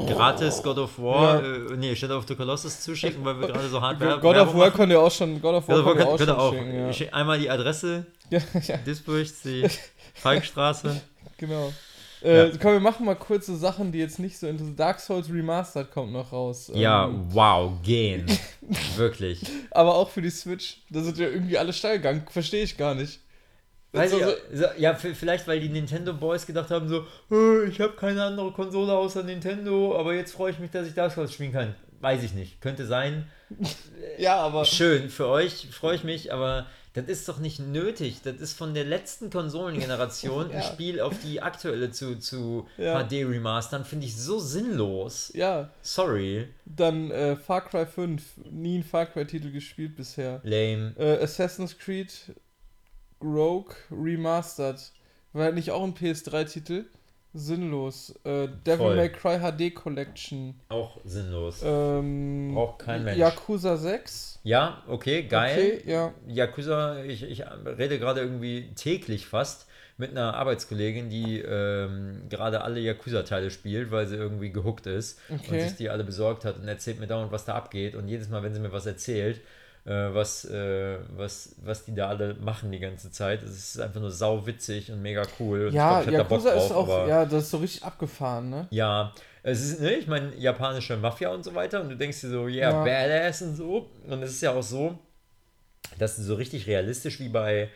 äh, 0.07 0.13
gratis 0.13 0.61
God 0.63 0.77
of 0.77 0.97
War, 0.99 1.43
Ja. 1.43 1.55
äh, 1.73 1.75
nee, 1.77 1.93
Shadow 1.95 2.17
of 2.17 2.27
the 2.27 2.35
Colossus 2.35 2.79
zuschicken, 2.81 3.25
weil 3.25 3.39
wir 3.41 3.47
gerade 3.47 3.67
so 3.67 3.81
hart 3.81 3.99
Wer- 3.99 4.19
God 4.19 4.37
of 4.37 4.53
War 4.53 4.67
machen? 4.67 4.73
könnt 4.73 4.91
ihr 4.93 5.01
auch 5.01 5.11
schon, 5.11 5.41
God 5.41 5.55
of 5.55 5.67
War 5.67 5.83
God 5.83 5.85
of 5.85 5.85
War 5.85 5.95
könnt 5.95 6.09
ihr 6.11 6.17
könnt, 6.17 6.29
ihr 6.29 6.39
auch. 6.39 6.53
schicken, 6.53 7.07
ja. 7.07 7.13
Einmal 7.13 7.39
die 7.39 7.49
Adresse, 7.49 8.05
ja, 8.29 8.39
ja, 8.67 8.77
Duisburg, 8.77 9.27
die 9.43 9.67
Falkstraße. 10.13 11.01
genau. 11.37 11.73
Äh, 12.23 12.49
Ja. 12.49 12.57
Komm, 12.61 12.73
wir 12.73 12.79
machen 12.79 13.05
mal 13.05 13.15
kurze 13.15 13.55
Sachen, 13.55 13.91
die 13.91 13.99
jetzt 13.99 14.19
nicht 14.19 14.37
so 14.37 14.47
interessant 14.47 14.79
Dark 14.79 14.99
Souls 14.99 15.29
Remastered 15.29 15.91
kommt 15.91 16.11
noch 16.13 16.31
raus. 16.31 16.71
Ja, 16.73 17.05
Ähm, 17.05 17.25
wow, 17.29 17.71
gehen. 17.83 18.25
Wirklich. 18.95 19.41
aber 19.71 19.95
auch 19.95 20.09
für 20.09 20.21
die 20.21 20.29
Switch. 20.29 20.81
Da 20.89 21.01
sind 21.01 21.17
ja 21.17 21.27
irgendwie 21.27 21.57
alle 21.57 21.73
steil 21.73 21.97
gegangen. 21.97 22.23
Verstehe 22.29 22.63
ich 22.63 22.77
gar 22.77 22.95
nicht. 22.95 23.19
Weiß 23.93 24.13
Also, 24.13 24.31
ich, 24.53 24.57
so, 24.59 24.65
ja, 24.77 24.93
vielleicht 24.93 25.47
weil 25.47 25.59
die 25.59 25.67
Nintendo 25.67 26.13
Boys 26.13 26.45
gedacht 26.45 26.69
haben, 26.71 26.87
so, 26.87 27.05
"Äh, 27.29 27.65
ich 27.67 27.81
habe 27.81 27.93
keine 27.93 28.23
andere 28.23 28.51
Konsole 28.53 28.93
außer 28.93 29.23
Nintendo, 29.23 29.97
aber 29.99 30.13
jetzt 30.13 30.31
freue 30.31 30.51
ich 30.51 30.59
mich, 30.59 30.71
dass 30.71 30.87
ich 30.87 30.93
Dark 30.93 31.11
Souls 31.11 31.33
spielen 31.33 31.51
kann. 31.51 31.75
Weiß 31.99 32.23
ich 32.23 32.33
nicht. 32.33 32.61
Könnte 32.61 32.85
sein. 32.85 33.27
ja, 34.17 34.37
aber. 34.37 34.63
Schön, 34.65 35.09
für 35.09 35.27
euch 35.27 35.67
freue 35.71 35.95
ich 35.95 36.03
mich, 36.05 36.31
aber 36.33 36.67
das 36.93 37.05
ist 37.05 37.29
doch 37.29 37.39
nicht 37.39 37.59
nötig. 37.59 38.21
Das 38.23 38.35
ist 38.35 38.53
von 38.53 38.73
der 38.73 38.83
letzten 38.83 39.29
Konsolengeneration 39.29 40.45
ein 40.51 40.57
Ja. 40.57 40.61
Spiel 40.61 40.99
auf 40.99 41.13
die 41.23 41.41
aktuelle 41.41 41.91
zu, 41.91 42.17
zu 42.19 42.67
Ja. 42.77 43.01
HD 43.03 43.23
remastern, 43.25 43.85
finde 43.85 44.05
ich 44.07 44.15
so 44.17 44.39
sinnlos. 44.39 45.31
Ja, 45.33 45.69
Sorry. 45.81 46.47
dann 46.65 47.11
äh, 47.11 47.35
Far 47.37 47.61
Cry 47.67 47.85
5. 47.85 48.23
Nie 48.51 48.79
ein 48.79 48.83
Far 48.83 49.05
Cry-Titel 49.05 49.51
gespielt 49.51 49.95
bisher. 49.95 50.41
Lame. 50.43 50.93
Äh, 50.97 51.23
Assassin's 51.23 51.77
Creed 51.77 52.11
Rogue 53.23 53.75
Remastered. 53.91 54.91
War 55.33 55.45
halt 55.45 55.55
nicht 55.55 55.71
auch 55.71 55.83
ein 55.83 55.93
PS3-Titel? 55.93 56.85
Sinnlos. 57.33 58.13
Äh, 58.23 58.47
Devil 58.65 58.77
Voll. 58.77 58.95
May 58.97 59.09
Cry 59.09 59.39
HD 59.39 59.73
Collection. 59.73 60.59
Auch 60.69 60.97
sinnlos. 61.05 61.61
Ähm, 61.63 62.51
Braucht 62.53 62.79
kein 62.79 63.03
Mensch. 63.03 63.17
Yakuza 63.17 63.77
6. 63.77 64.39
Ja, 64.43 64.83
okay, 64.87 65.23
geil. 65.23 65.79
Okay, 65.81 65.89
ja. 65.91 66.13
Yakuza, 66.27 67.03
ich, 67.03 67.23
ich 67.23 67.43
rede 67.65 67.99
gerade 67.99 68.21
irgendwie 68.21 68.71
täglich 68.75 69.27
fast 69.27 69.67
mit 69.97 70.11
einer 70.11 70.33
Arbeitskollegin, 70.33 71.09
die 71.09 71.39
ähm, 71.39 72.23
gerade 72.29 72.61
alle 72.61 72.79
Yakuza-Teile 72.79 73.51
spielt, 73.51 73.91
weil 73.91 74.07
sie 74.07 74.15
irgendwie 74.15 74.51
gehuckt 74.51 74.87
ist 74.87 75.19
und 75.29 75.39
Okay. 75.45 75.61
sich 75.67 75.77
die 75.77 75.89
alle 75.89 76.03
besorgt 76.03 76.43
hat 76.43 76.57
und 76.57 76.67
erzählt 76.67 76.99
mir 76.99 77.07
dauernd, 77.07 77.31
was 77.31 77.45
da 77.45 77.53
abgeht. 77.55 77.95
Und 77.95 78.07
jedes 78.07 78.27
Mal, 78.29 78.41
wenn 78.43 78.53
sie 78.53 78.59
mir 78.59 78.71
was 78.71 78.85
erzählt, 78.87 79.37
äh, 79.37 79.41
was, 79.89 80.45
äh, 80.45 80.97
was, 81.15 81.55
was 81.63 81.85
die 81.85 81.95
da 81.95 82.07
alle 82.09 82.35
machen 82.35 82.71
die 82.71 82.79
ganze 82.79 83.11
Zeit, 83.11 83.41
es 83.43 83.51
ist 83.57 83.79
einfach 83.79 83.99
nur 83.99 84.11
sau 84.11 84.45
witzig 84.45 84.91
und 84.91 85.01
mega 85.01 85.23
cool. 85.39 85.67
Und 85.67 85.73
Ja, 85.73 86.01
ich 86.01 86.07
glaub, 86.07 86.25
ich 86.27 86.31
Yakuza 86.31 86.51
ist 86.51 86.69
drauf, 86.69 86.87
auch, 86.89 86.97
aber- 86.99 87.07
ja, 87.07 87.25
das 87.25 87.43
ist 87.43 87.51
so 87.51 87.57
richtig 87.57 87.83
abgefahren, 87.83 88.49
ne? 88.49 88.67
ja, 88.69 89.11
es 89.43 89.61
ist, 89.63 89.79
ne, 89.81 89.93
ich 89.95 90.05
meine, 90.07 90.35
japanische 90.37 90.95
Mafia 90.97 91.29
und 91.29 91.43
so 91.43 91.55
weiter 91.55 91.81
und 91.81 91.89
du 91.89 91.97
denkst 91.97 92.21
dir 92.21 92.29
so, 92.29 92.47
yeah, 92.47 92.71
Ja. 92.71 92.83
badass 92.83 93.41
und 93.41 93.55
so. 93.55 93.89
Und 94.07 94.21
es 94.21 94.31
ist 94.31 94.41
ja 94.41 94.51
auch 94.53 94.61
so, 94.61 94.99
dass 95.97 96.15
du 96.17 96.21
so 96.21 96.35
richtig 96.35 96.67
realistisch 96.67 97.19
wie 97.19 97.29
bei 97.29 97.69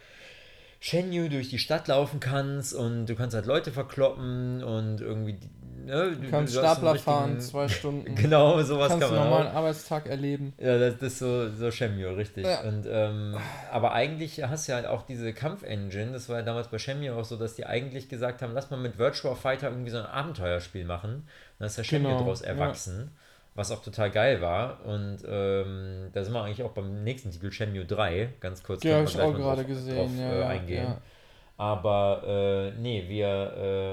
Shenmue 0.79 1.29
durch 1.29 1.49
die 1.49 1.57
Stadt 1.57 1.87
laufen 1.87 2.19
kannst 2.19 2.75
und 2.75 3.07
du 3.07 3.15
kannst 3.15 3.35
halt 3.35 3.47
Leute 3.47 3.71
verkloppen 3.71 4.63
und 4.63 5.01
irgendwie 5.01 5.33
die- 5.33 5.49
ne, 5.85 6.15
Du 6.21 6.29
kannst 6.29 6.55
du 6.55 6.59
Stapler 6.59 6.95
fahren, 6.95 7.39
zwei 7.39 7.67
Stunden. 7.67 8.15
Genau, 8.15 8.61
sowas 8.61 8.89
kannst 8.89 9.07
kann 9.07 9.15
man 9.15 9.23
normalen 9.25 9.47
auch. 9.47 9.55
Arbeitstag 9.55 10.07
erleben. 10.07 10.53
Ja, 10.57 10.77
das, 10.77 10.97
das 10.97 11.13
ist 11.13 11.19
so, 11.19 11.49
so 11.49 11.71
Shenmue, 11.71 12.15
richtig. 12.17 12.45
Ja. 12.45 12.61
Und, 12.61 12.85
ähm, 12.89 13.35
aber 13.71 13.91
eigentlich 13.93 14.43
hast 14.43 14.67
du 14.67 14.71
ja 14.73 14.89
auch 14.89 15.03
diese 15.03 15.33
Kampfengine, 15.33 16.11
das 16.11 16.29
war 16.29 16.37
ja 16.37 16.43
damals 16.43 16.67
bei 16.69 16.77
Shenmue 16.77 17.13
auch 17.13 17.25
so, 17.25 17.35
dass 17.37 17.55
die 17.55 17.65
eigentlich 17.65 18.09
gesagt 18.09 18.41
haben, 18.41 18.53
lass 18.53 18.69
mal 18.69 18.77
mit 18.77 18.97
Virtual 18.97 19.35
Fighter 19.35 19.69
irgendwie 19.69 19.91
so 19.91 19.97
ein 19.97 20.05
Abenteuerspiel 20.05 20.85
machen. 20.85 21.11
Und 21.15 21.25
dann 21.59 21.67
ist 21.67 21.77
der 21.77 21.83
Shenmue 21.83 22.09
Genau, 22.11 22.19
daraus 22.23 22.41
ja. 22.41 22.47
erwachsen, 22.47 23.11
was 23.53 23.71
auch 23.71 23.81
total 23.81 24.11
geil 24.11 24.41
war. 24.41 24.85
Und 24.85 25.19
ähm, 25.27 26.09
da 26.13 26.23
sind 26.23 26.33
wir 26.33 26.43
eigentlich 26.43 26.63
auch 26.63 26.71
beim 26.71 27.03
nächsten 27.03 27.31
Titel, 27.31 27.51
Shenmue 27.51 27.85
3, 27.85 28.29
ganz 28.39 28.63
kurz. 28.63 28.83
Ja, 28.83 28.95
habe 28.95 29.05
ich 29.05 29.19
auch 29.19 29.33
gerade 29.33 29.63
gesehen. 29.65 29.95
drauf, 29.95 30.11
ja, 30.17 30.31
äh, 30.33 30.39
ja, 30.39 30.47
eingehen. 30.47 30.83
ja. 30.85 30.97
Aber 31.57 32.23
äh, 32.75 32.79
nee, 32.81 33.05
wir 33.07 33.27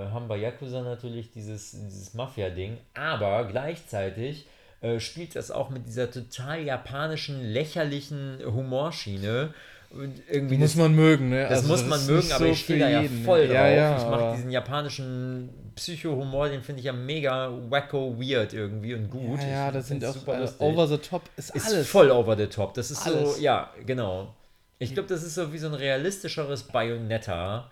äh, 0.08 0.12
haben 0.12 0.26
bei 0.26 0.36
Yakuza 0.36 0.82
natürlich 0.82 1.30
dieses, 1.30 1.70
dieses 1.72 2.12
Mafia-Ding, 2.14 2.76
aber 2.94 3.44
gleichzeitig 3.44 4.46
äh, 4.80 4.98
spielt 4.98 5.36
das 5.36 5.52
auch 5.52 5.70
mit 5.70 5.86
dieser 5.86 6.10
total 6.10 6.60
japanischen, 6.62 7.40
lächerlichen 7.52 8.38
Humorschiene. 8.44 9.54
Und 9.90 10.22
irgendwie 10.28 10.56
Muss 10.56 10.70
das, 10.70 10.76
man 10.76 10.94
mögen, 10.96 11.28
ne? 11.28 11.42
das 11.42 11.58
Also 11.58 11.68
muss 11.68 11.86
man 11.86 12.00
ist 12.00 12.08
mögen, 12.08 12.32
aber 12.32 12.46
so 12.46 12.50
ich 12.50 12.60
stehe 12.60 12.78
da 12.78 12.88
ja 12.88 13.02
ne? 13.02 13.08
voll 13.24 13.46
drauf. 13.46 13.54
Ja, 13.54 13.68
ja, 13.68 13.96
ich 13.98 14.04
mache 14.04 14.36
diesen 14.36 14.50
japanischen 14.50 15.50
Psycho-Humor, 15.76 16.48
den 16.48 16.62
finde 16.62 16.80
ich 16.80 16.86
ja 16.86 16.92
mega 16.94 17.52
wacko 17.68 18.18
weird 18.18 18.54
irgendwie 18.54 18.94
und 18.94 19.10
gut. 19.10 19.40
Ja, 19.42 19.48
ja, 19.48 19.70
das 19.70 19.88
sind 19.88 20.04
auch 20.04 20.14
super 20.14 20.36
äh, 20.36 20.40
lustig 20.40 20.60
over 20.60 20.86
the 20.88 20.96
top 20.96 21.22
ist, 21.36 21.54
ist 21.54 21.66
alles. 21.66 21.88
voll 21.88 22.10
over 22.10 22.36
the 22.36 22.46
top. 22.46 22.74
Das 22.74 22.90
ist 22.90 23.06
Alles. 23.06 23.36
so, 23.36 23.42
ja, 23.42 23.70
genau. 23.86 24.34
Ich 24.82 24.94
glaube, 24.94 25.08
das 25.08 25.22
ist 25.22 25.34
so 25.34 25.52
wie 25.52 25.58
so 25.58 25.68
ein 25.68 25.74
realistischeres 25.74 26.64
Bayonetta 26.64 27.70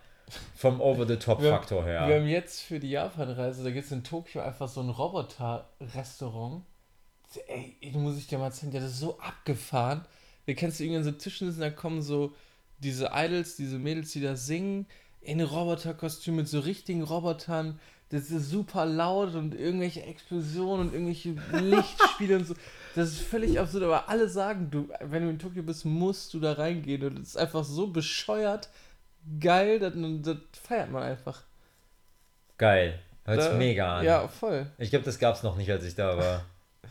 vom 0.54 0.80
over 0.80 1.06
the 1.06 1.16
top 1.16 1.42
Wir- 1.42 1.50
Faktor 1.50 1.84
her. 1.84 2.06
Wir 2.08 2.16
haben 2.16 2.28
jetzt 2.28 2.60
für 2.60 2.78
die 2.78 2.90
Japanreise, 2.90 3.64
da 3.64 3.70
gibt 3.70 3.86
es 3.86 3.92
in 3.92 4.04
Tokio 4.04 4.40
einfach 4.42 4.68
so 4.68 4.80
ein 4.80 4.90
Roboter-Restaurant. 4.90 6.62
Ey, 7.46 7.76
ich- 7.80 7.94
muss 7.94 8.16
ich 8.18 8.26
dir 8.26 8.38
mal 8.38 8.50
zeigen, 8.52 8.72
der 8.72 8.82
ist 8.84 8.98
so 8.98 9.18
abgefahren. 9.18 10.04
Da 10.46 10.54
kennst 10.54 10.80
du 10.80 10.84
irgendwann 10.84 11.04
so 11.04 11.12
Tischen 11.12 11.48
sitzen, 11.48 11.60
da 11.60 11.70
kommen 11.70 12.02
so 12.02 12.32
diese 12.78 13.10
Idols, 13.14 13.56
diese 13.56 13.78
Mädels, 13.78 14.12
die 14.12 14.20
da 14.20 14.36
singen, 14.36 14.86
in 15.20 15.40
Roboterkostüm 15.40 16.36
mit 16.36 16.48
so 16.48 16.60
richtigen 16.60 17.02
Robotern. 17.02 17.78
Das 18.08 18.30
ist 18.30 18.50
super 18.50 18.86
laut 18.86 19.34
und 19.34 19.54
irgendwelche 19.54 20.02
Explosionen 20.02 20.88
und 20.88 20.94
irgendwelche 20.94 21.30
Lichtspiele 21.60 22.36
und 22.36 22.46
so. 22.46 22.54
Das 22.94 23.10
ist 23.10 23.20
völlig 23.20 23.58
absurd, 23.58 23.84
aber 23.84 24.08
alle 24.08 24.28
sagen, 24.28 24.70
du, 24.70 24.88
wenn 25.00 25.22
du 25.22 25.30
in 25.30 25.38
Tokio 25.38 25.62
bist, 25.62 25.84
musst 25.84 26.34
du 26.34 26.40
da 26.40 26.52
reingehen. 26.52 27.04
Und 27.04 27.18
es 27.18 27.30
ist 27.30 27.36
einfach 27.36 27.64
so 27.64 27.86
bescheuert 27.88 28.68
geil, 29.40 29.78
das, 29.78 29.92
das 29.94 30.36
feiert 30.60 30.90
man 30.90 31.02
einfach. 31.02 31.42
Geil. 32.58 32.98
Hört 33.24 33.42
sich 33.42 33.52
mega 33.54 33.98
an. 33.98 34.04
Ja, 34.04 34.28
voll. 34.28 34.66
Ich 34.78 34.90
glaube, 34.90 35.04
das 35.04 35.18
gab 35.18 35.36
es 35.36 35.42
noch 35.42 35.56
nicht, 35.56 35.70
als 35.70 35.84
ich 35.84 35.94
da 35.94 36.16
war. 36.16 36.44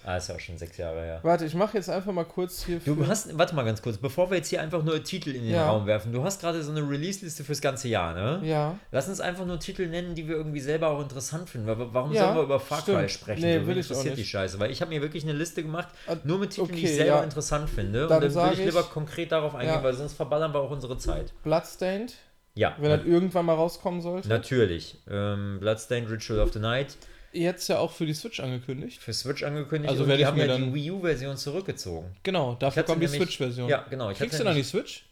Ah, 0.06 0.18
ist 0.18 0.30
ja 0.30 0.36
auch 0.36 0.40
schon 0.40 0.58
sechs 0.58 0.78
Jahre 0.78 1.02
her. 1.02 1.20
Warte, 1.24 1.46
ich 1.46 1.54
mache 1.54 1.78
jetzt 1.78 1.90
einfach 1.90 2.12
mal 2.12 2.24
kurz 2.26 2.64
hier. 2.66 2.80
Du 2.86 3.06
hast, 3.06 3.38
warte 3.38 3.54
mal 3.56 3.64
ganz 3.66 3.82
kurz, 3.82 3.98
bevor 3.98 4.30
wir 4.32 4.38
jetzt 4.38 4.48
hier 4.50 4.62
einfach 4.62 4.84
nur 4.84 5.04
Titel 5.04 5.30
in 5.32 5.44
den 5.44 5.52
Ja. 5.54 5.70
Raum 5.70 5.86
werfen, 5.86 6.12
du 6.14 6.24
hast 6.24 6.42
gerade 6.42 6.64
so 6.64 6.72
eine 6.72 6.82
Release-Liste 6.90 7.44
fürs 7.44 7.62
ganze 7.62 7.88
Jahr, 7.90 8.14
ne? 8.14 8.42
Ja. 8.48 8.80
Lass 8.92 9.08
uns 9.10 9.20
einfach 9.20 9.46
nur 9.46 9.60
Titel 9.60 9.88
nennen, 9.88 10.16
die 10.16 10.28
wir 10.28 10.36
irgendwie 10.36 10.60
selber 10.62 10.90
auch 10.90 11.02
interessant 11.02 11.50
finden. 11.50 11.68
Warum 11.94 12.12
Ja, 12.14 12.24
sollen 12.26 12.36
wir 12.38 12.44
über 12.44 12.60
Far 12.60 12.82
Cry 12.84 13.08
sprechen? 13.10 13.42
Nee, 13.42 13.60
so, 13.60 13.68
will 13.68 13.78
ich 13.78 13.86
auch 13.88 13.90
interessiert 13.92 14.16
die 14.18 14.22
nicht. 14.22 14.30
Scheiße? 14.32 14.60
Weil 14.60 14.72
ich 14.72 14.82
habe 14.82 14.90
mir 14.90 15.02
wirklich 15.02 15.24
eine 15.24 15.34
Liste 15.34 15.62
gemacht, 15.64 15.90
Ah, 16.08 16.16
nur 16.24 16.40
mit 16.40 16.52
Titeln, 16.52 16.70
die 16.70 16.74
okay, 16.84 16.86
ich 16.92 16.96
selber 16.96 17.18
ja. 17.18 17.24
interessant 17.24 17.70
finde. 17.70 18.08
Dann 18.08 18.24
und 18.24 18.24
dann 18.24 18.34
würde 18.36 18.54
ich 18.54 18.60
ich- 18.60 18.66
lieber 18.66 18.84
konkret 18.84 19.32
darauf 19.32 19.54
eingehen, 19.56 19.84
weil 19.84 19.94
sonst 19.94 20.14
verballern 20.14 20.54
wir 20.54 20.60
auch 20.60 20.72
unsere 20.72 20.98
Zeit. 20.98 21.34
Bloodstained, 21.44 22.14
Ja, 22.56 22.76
wenn 22.80 22.90
das 22.90 23.06
irgendwann 23.06 23.46
mal 23.46 23.54
rauskommen 23.56 24.02
sollte. 24.02 24.28
natürlich. 24.30 24.98
Ähm, 25.10 25.58
Bloodstained 25.60 26.10
Ritual 26.10 26.40
of 26.40 26.52
the 26.54 26.60
Night 26.60 26.98
Jetzt 27.32 27.68
ja 27.70 27.78
auch 27.78 27.92
für 27.92 28.06
die 28.06 28.14
Switch 28.14 28.40
angekündigt. 28.40 29.00
für 29.02 29.14
Switch 29.14 29.44
angekündigt. 29.44 29.90
Also 29.92 30.08
werde 30.08 30.18
die 30.18 30.22
ich 30.22 30.28
haben 30.28 30.38
mir 30.38 30.48
ja 30.48 30.56
die 30.58 30.64
dann- 30.64 30.74
Wii 30.74 30.92
U-Version 30.92 31.38
zurückgezogen. 31.38 32.16
Genau, 32.24 32.56
dafür 32.56 32.84
kommt 32.84 33.04
die 33.04 33.08
Switch-Version. 33.08 33.70
Ja, 33.70 33.86
genau. 33.90 34.10
Ich 34.10 34.18
Kriegst 34.18 34.40
du 34.40 34.44
dann 34.44 34.56
die 34.56 34.64
Switch? 34.64 35.06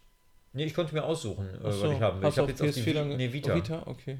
Nee, 0.52 0.64
ich 0.64 0.74
konnte 0.74 0.94
mir 0.94 1.04
aussuchen, 1.04 1.46
äh, 1.46 1.58
Ach 1.60 1.64
was 1.64 1.78
so. 1.80 1.92
ich 1.92 2.00
haben 2.00 2.20
will. 2.20 2.28
Ich 2.28 2.38
habe 2.38 2.48
jetzt 2.50 2.62
auf 2.62 2.68
die 2.74 2.80
PS4 2.80 2.86
Vi 2.86 2.92
dann 2.94 3.08
nee, 3.16 3.32
Vita. 3.32 3.54
Vita, 3.54 3.82
okay. 3.86 4.18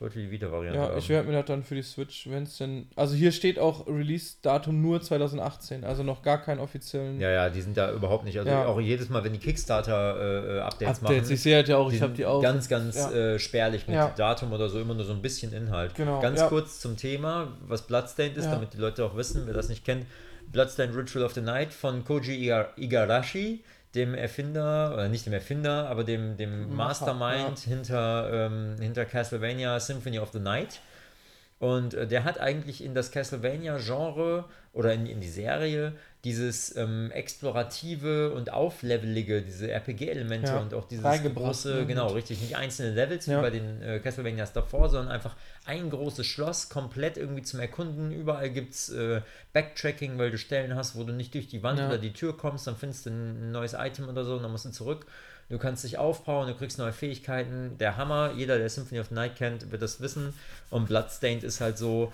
Ich 0.00 0.02
wollte 0.02 0.18
die 0.18 0.30
Vita-Variante 0.30 0.78
Ja, 0.80 0.88
haben. 0.88 0.98
ich 0.98 1.10
werde 1.10 1.28
mir 1.28 1.34
das 1.34 1.44
dann 1.44 1.62
für 1.62 1.74
die 1.74 1.82
Switch, 1.82 2.26
wenn 2.30 2.44
es 2.44 2.56
denn. 2.56 2.86
Also 2.96 3.14
hier 3.14 3.32
steht 3.32 3.58
auch 3.58 3.86
Release-Datum 3.86 4.80
nur 4.80 5.02
2018, 5.02 5.84
also 5.84 6.02
noch 6.02 6.22
gar 6.22 6.40
keinen 6.40 6.58
offiziellen 6.58 7.20
ja, 7.20 7.28
ja, 7.28 7.50
die 7.50 7.60
sind 7.60 7.76
da 7.76 7.92
überhaupt 7.92 8.24
nicht. 8.24 8.38
Also 8.38 8.50
Ja. 8.50 8.64
auch 8.64 8.80
jedes 8.80 9.10
Mal, 9.10 9.22
wenn 9.24 9.34
die 9.34 9.38
Kickstarter-Updates 9.38 10.62
Updates. 10.62 11.02
machen, 11.02 11.22
Ich 11.30 11.42
sehe 11.42 11.56
halt 11.56 11.68
ja 11.68 11.76
auch, 11.76 11.92
ich 11.92 12.00
habe 12.00 12.14
die 12.14 12.24
auch. 12.24 12.40
ganz, 12.42 12.68
ganz 12.70 12.96
Ja. 12.96 13.12
äh, 13.12 13.38
spärlich 13.38 13.86
mit 13.88 13.96
Ja. 13.96 14.08
Datum 14.16 14.52
oder 14.54 14.70
so, 14.70 14.80
immer 14.80 14.94
nur 14.94 15.04
so 15.04 15.12
ein 15.12 15.20
bisschen 15.20 15.52
Inhalt. 15.52 15.94
Genau, 15.94 16.20
Ganz 16.22 16.42
kurz 16.48 16.80
zum 16.80 16.96
Thema, 16.96 17.48
was 17.68 17.82
Bloodstained 17.82 18.38
ist, 18.38 18.46
damit 18.46 18.72
die 18.72 18.78
Leute 18.78 19.04
auch 19.04 19.16
wissen, 19.16 19.42
wer 19.44 19.52
das 19.52 19.68
nicht 19.68 19.84
kennt. 19.84 20.06
Bloodstained 20.50 20.96
Ritual 20.96 21.24
of 21.26 21.34
the 21.34 21.42
Night 21.42 21.74
von 21.74 22.04
Koji 22.04 22.48
Iga- 22.50 22.68
Igarashi, 22.76 23.62
dem 23.94 24.14
Erfinder, 24.14 24.92
oder 24.94 25.08
nicht 25.08 25.26
dem 25.26 25.32
Erfinder, 25.32 25.88
aber 25.88 26.04
dem, 26.04 26.36
dem 26.36 26.74
Mastermind 26.74 27.58
hinter, 27.58 28.30
ähm, 28.32 28.76
hinter 28.80 29.04
Castlevania 29.04 29.80
Symphony 29.80 30.18
of 30.18 30.30
the 30.32 30.38
Night. 30.38 30.80
Und 31.58 31.94
äh, 31.94 32.06
der 32.06 32.24
hat 32.24 32.40
eigentlich 32.40 32.82
in 32.82 32.94
das 32.94 33.10
Castlevania-Genre 33.10 34.46
oder 34.72 34.94
in, 34.94 35.06
in 35.06 35.20
die 35.20 35.28
Serie 35.28 35.92
dieses 36.24 36.76
ähm, 36.76 37.10
explorative 37.12 38.32
und 38.32 38.52
auflevelige, 38.52 39.42
diese 39.42 39.70
RPG-Elemente 39.70 40.48
Ja, 40.52 40.58
und 40.58 40.74
auch 40.74 40.86
dieses 40.86 41.04
große, 41.34 41.86
genau, 41.86 42.08
richtig, 42.08 42.40
nicht 42.42 42.56
einzelne 42.56 42.94
Levels 42.94 43.26
Ja. 43.26 43.38
wie 43.38 43.42
bei 43.42 43.50
den 43.50 43.82
äh, 43.82 43.98
Castlevanias 44.00 44.52
davor, 44.52 44.88
sondern 44.90 45.10
einfach 45.12 45.34
ein 45.64 45.88
großes 45.88 46.26
Schloss, 46.26 46.68
komplett 46.68 47.16
irgendwie 47.16 47.42
zum 47.42 47.60
Erkunden. 47.60 48.12
Überall 48.12 48.50
gibt 48.50 48.74
es 48.74 48.90
äh, 48.90 49.22
Backtracking, 49.54 50.18
weil 50.18 50.30
du 50.30 50.38
Stellen 50.38 50.74
hast, 50.74 50.94
wo 50.96 51.04
du 51.04 51.12
nicht 51.12 51.32
durch 51.34 51.48
die 51.48 51.62
Wand 51.62 51.78
Ja. 51.78 51.88
oder 51.88 51.98
die 51.98 52.12
Tür 52.12 52.36
kommst, 52.36 52.66
dann 52.66 52.76
findest 52.76 53.06
du 53.06 53.10
ein 53.10 53.50
neues 53.52 53.72
Item 53.74 54.08
oder 54.08 54.24
so 54.24 54.34
und 54.34 54.42
dann 54.42 54.52
musst 54.52 54.66
du 54.66 54.70
zurück. 54.70 55.06
Du 55.48 55.58
kannst 55.58 55.82
dich 55.82 55.98
aufbauen, 55.98 56.46
du 56.46 56.54
kriegst 56.54 56.78
neue 56.78 56.92
Fähigkeiten. 56.92 57.76
Der 57.78 57.96
Hammer, 57.96 58.32
jeder, 58.36 58.56
der 58.58 58.68
Symphony 58.68 59.00
of 59.00 59.08
the 59.08 59.14
Night 59.16 59.34
kennt, 59.34 59.72
wird 59.72 59.82
das 59.82 60.00
wissen. 60.00 60.32
Und 60.70 60.86
Bloodstained 60.86 61.42
ist 61.42 61.60
halt 61.60 61.76
so. 61.76 62.12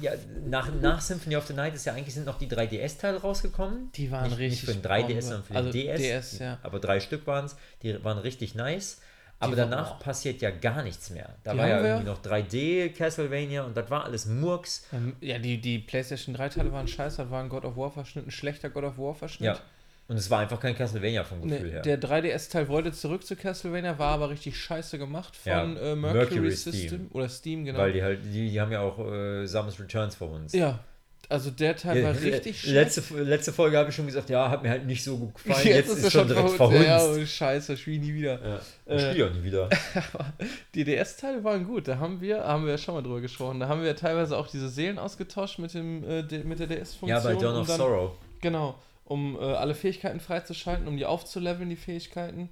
Ja, 0.00 0.12
nach, 0.46 0.70
nach 0.80 1.00
Symphony 1.00 1.36
of 1.36 1.46
the 1.46 1.54
Night 1.54 1.74
ist 1.74 1.84
ja 1.86 1.92
eigentlich 1.94 2.14
sind 2.14 2.26
noch 2.26 2.38
die 2.38 2.48
3DS-Teile 2.48 3.20
rausgekommen. 3.20 3.90
Die 3.94 4.10
waren 4.10 4.24
nicht, 4.30 4.38
richtig 4.38 4.68
Nicht 4.68 4.74
für 4.76 4.80
den 4.80 4.82
3DS, 4.90 5.06
Bombe. 5.06 5.22
sondern 5.22 5.42
für 5.44 5.52
den 5.52 5.56
Also 5.56 5.72
DS. 5.72 5.98
DS, 6.32 6.38
ja. 6.38 6.58
Aber 6.62 6.78
drei 6.80 7.00
Stück 7.00 7.26
waren 7.26 7.46
es. 7.46 7.56
Die 7.82 8.02
waren 8.04 8.18
richtig 8.18 8.54
nice. 8.54 9.00
Aber 9.38 9.56
waren- 9.56 9.70
danach 9.70 9.98
passiert 9.98 10.40
ja 10.40 10.50
gar 10.50 10.82
nichts 10.82 11.10
mehr. 11.10 11.28
Da 11.44 11.52
Die 11.52 11.58
war 11.58 11.68
ja 11.68 11.80
irgendwie 11.84 12.06
noch 12.06 12.22
3D 12.22 12.88
Castlevania 12.96 13.64
und 13.64 13.76
das 13.76 13.90
war 13.90 14.04
alles 14.04 14.24
Murks. 14.26 14.86
Ähm, 14.94 15.14
ja, 15.20 15.38
die, 15.38 15.60
die 15.60 15.78
PlayStation 15.78 16.34
3 16.34 16.48
Teile 16.48 16.72
waren 16.72 16.88
scheiße, 16.88 17.18
das 17.22 17.30
war 17.30 17.42
ein 17.42 17.48
God 17.50 17.64
of 17.66 17.76
War 17.76 17.90
Verschnitt, 17.90 18.26
ein 18.26 18.30
schlechter 18.30 18.70
God 18.70 18.84
of 18.84 18.96
War 18.98 19.14
Verschnitt. 19.14 19.46
Ja. 19.48 19.60
Und 20.08 20.16
es 20.16 20.30
war 20.30 20.38
einfach 20.40 20.60
kein 20.60 20.76
Castlevania 20.76 21.24
vom 21.24 21.42
Gefühl 21.42 21.66
Nee, 21.66 21.70
her. 21.72 21.82
der 21.82 22.00
3DS-Teil 22.00 22.68
wollte 22.68 22.92
zurück 22.92 23.24
zu 23.26 23.34
Castlevania, 23.34 23.98
war 23.98 24.12
aber 24.12 24.30
richtig 24.30 24.56
scheiße 24.56 24.98
gemacht 24.98 25.34
von 25.34 25.50
Ja, 25.52 25.62
äh, 25.64 25.96
Mercury, 25.96 26.18
Mercury 26.36 26.50
System 26.52 26.72
Steam. 26.88 27.08
oder 27.12 27.28
Steam, 27.28 27.64
genau. 27.64 27.78
Weil 27.80 27.92
die 27.92 28.02
halt, 28.02 28.20
die, 28.24 28.48
die 28.50 28.60
haben 28.60 28.70
ja 28.70 28.80
auch 28.82 28.98
äh, 29.04 29.46
Samus 29.46 29.80
Returns 29.80 30.14
vor 30.14 30.30
uns. 30.30 30.52
ja, 30.52 30.78
also 31.28 31.50
der 31.50 31.74
Teil 31.76 32.04
war 32.04 32.12
richtig 32.22 32.60
scheiße. 32.60 32.72
letzte, 32.72 33.20
letzte 33.24 33.52
Folge 33.52 33.76
habe 33.78 33.88
ich 33.90 33.96
schon 33.96 34.06
gesagt, 34.06 34.30
ja, 34.30 34.48
hat 34.48 34.62
mir 34.62 34.70
halt 34.70 34.86
nicht 34.86 35.02
so 35.02 35.18
gut 35.18 35.34
gefallen. 35.42 35.66
Jetzt, 35.66 35.88
Jetzt, 35.88 35.98
ist 35.98 36.04
ist 36.04 36.12
schon 36.12 36.28
direkt 36.28 36.50
verhunzt. 36.50 36.86
Ja, 36.86 37.04
oh, 37.04 37.26
scheiße, 37.26 37.76
spiel 37.76 37.98
nie 37.98 38.14
wieder. 38.14 38.38
Ja. 38.40 38.60
Äh, 38.86 38.96
Ich 38.96 39.02
spiele 39.10 39.26
auch 39.28 39.34
nie 39.34 39.42
wieder. 39.42 39.68
Die 40.76 40.84
DS-Teile 40.84 41.42
waren 41.42 41.64
gut, 41.66 41.88
da 41.88 41.98
haben 41.98 42.20
wir, 42.20 42.44
haben 42.44 42.64
wir 42.64 42.70
ja 42.72 42.78
schon 42.78 42.94
mal 42.94 43.02
drüber 43.02 43.20
gesprochen, 43.20 43.58
da 43.58 43.66
haben 43.66 43.82
wir 43.82 43.96
teilweise 43.96 44.36
auch 44.36 44.46
diese 44.46 44.68
Seelen 44.68 45.00
ausgetauscht 45.00 45.58
mit, 45.58 45.74
dem, 45.74 46.04
äh, 46.04 46.22
mit 46.44 46.60
der 46.60 46.68
DS-Funktion. 46.68 47.08
Ja, 47.08 47.18
bei 47.18 47.34
Dawn 47.34 47.56
of 47.56 47.66
Sorrow. 47.68 48.12
Genau, 48.40 48.78
um 49.06 49.36
äh, 49.36 49.38
alle 49.38 49.74
Fähigkeiten 49.74 50.20
freizuschalten, 50.20 50.86
um 50.86 50.96
die 50.96 51.06
aufzuleveln, 51.06 51.70
die 51.70 51.76
Fähigkeiten. 51.76 52.50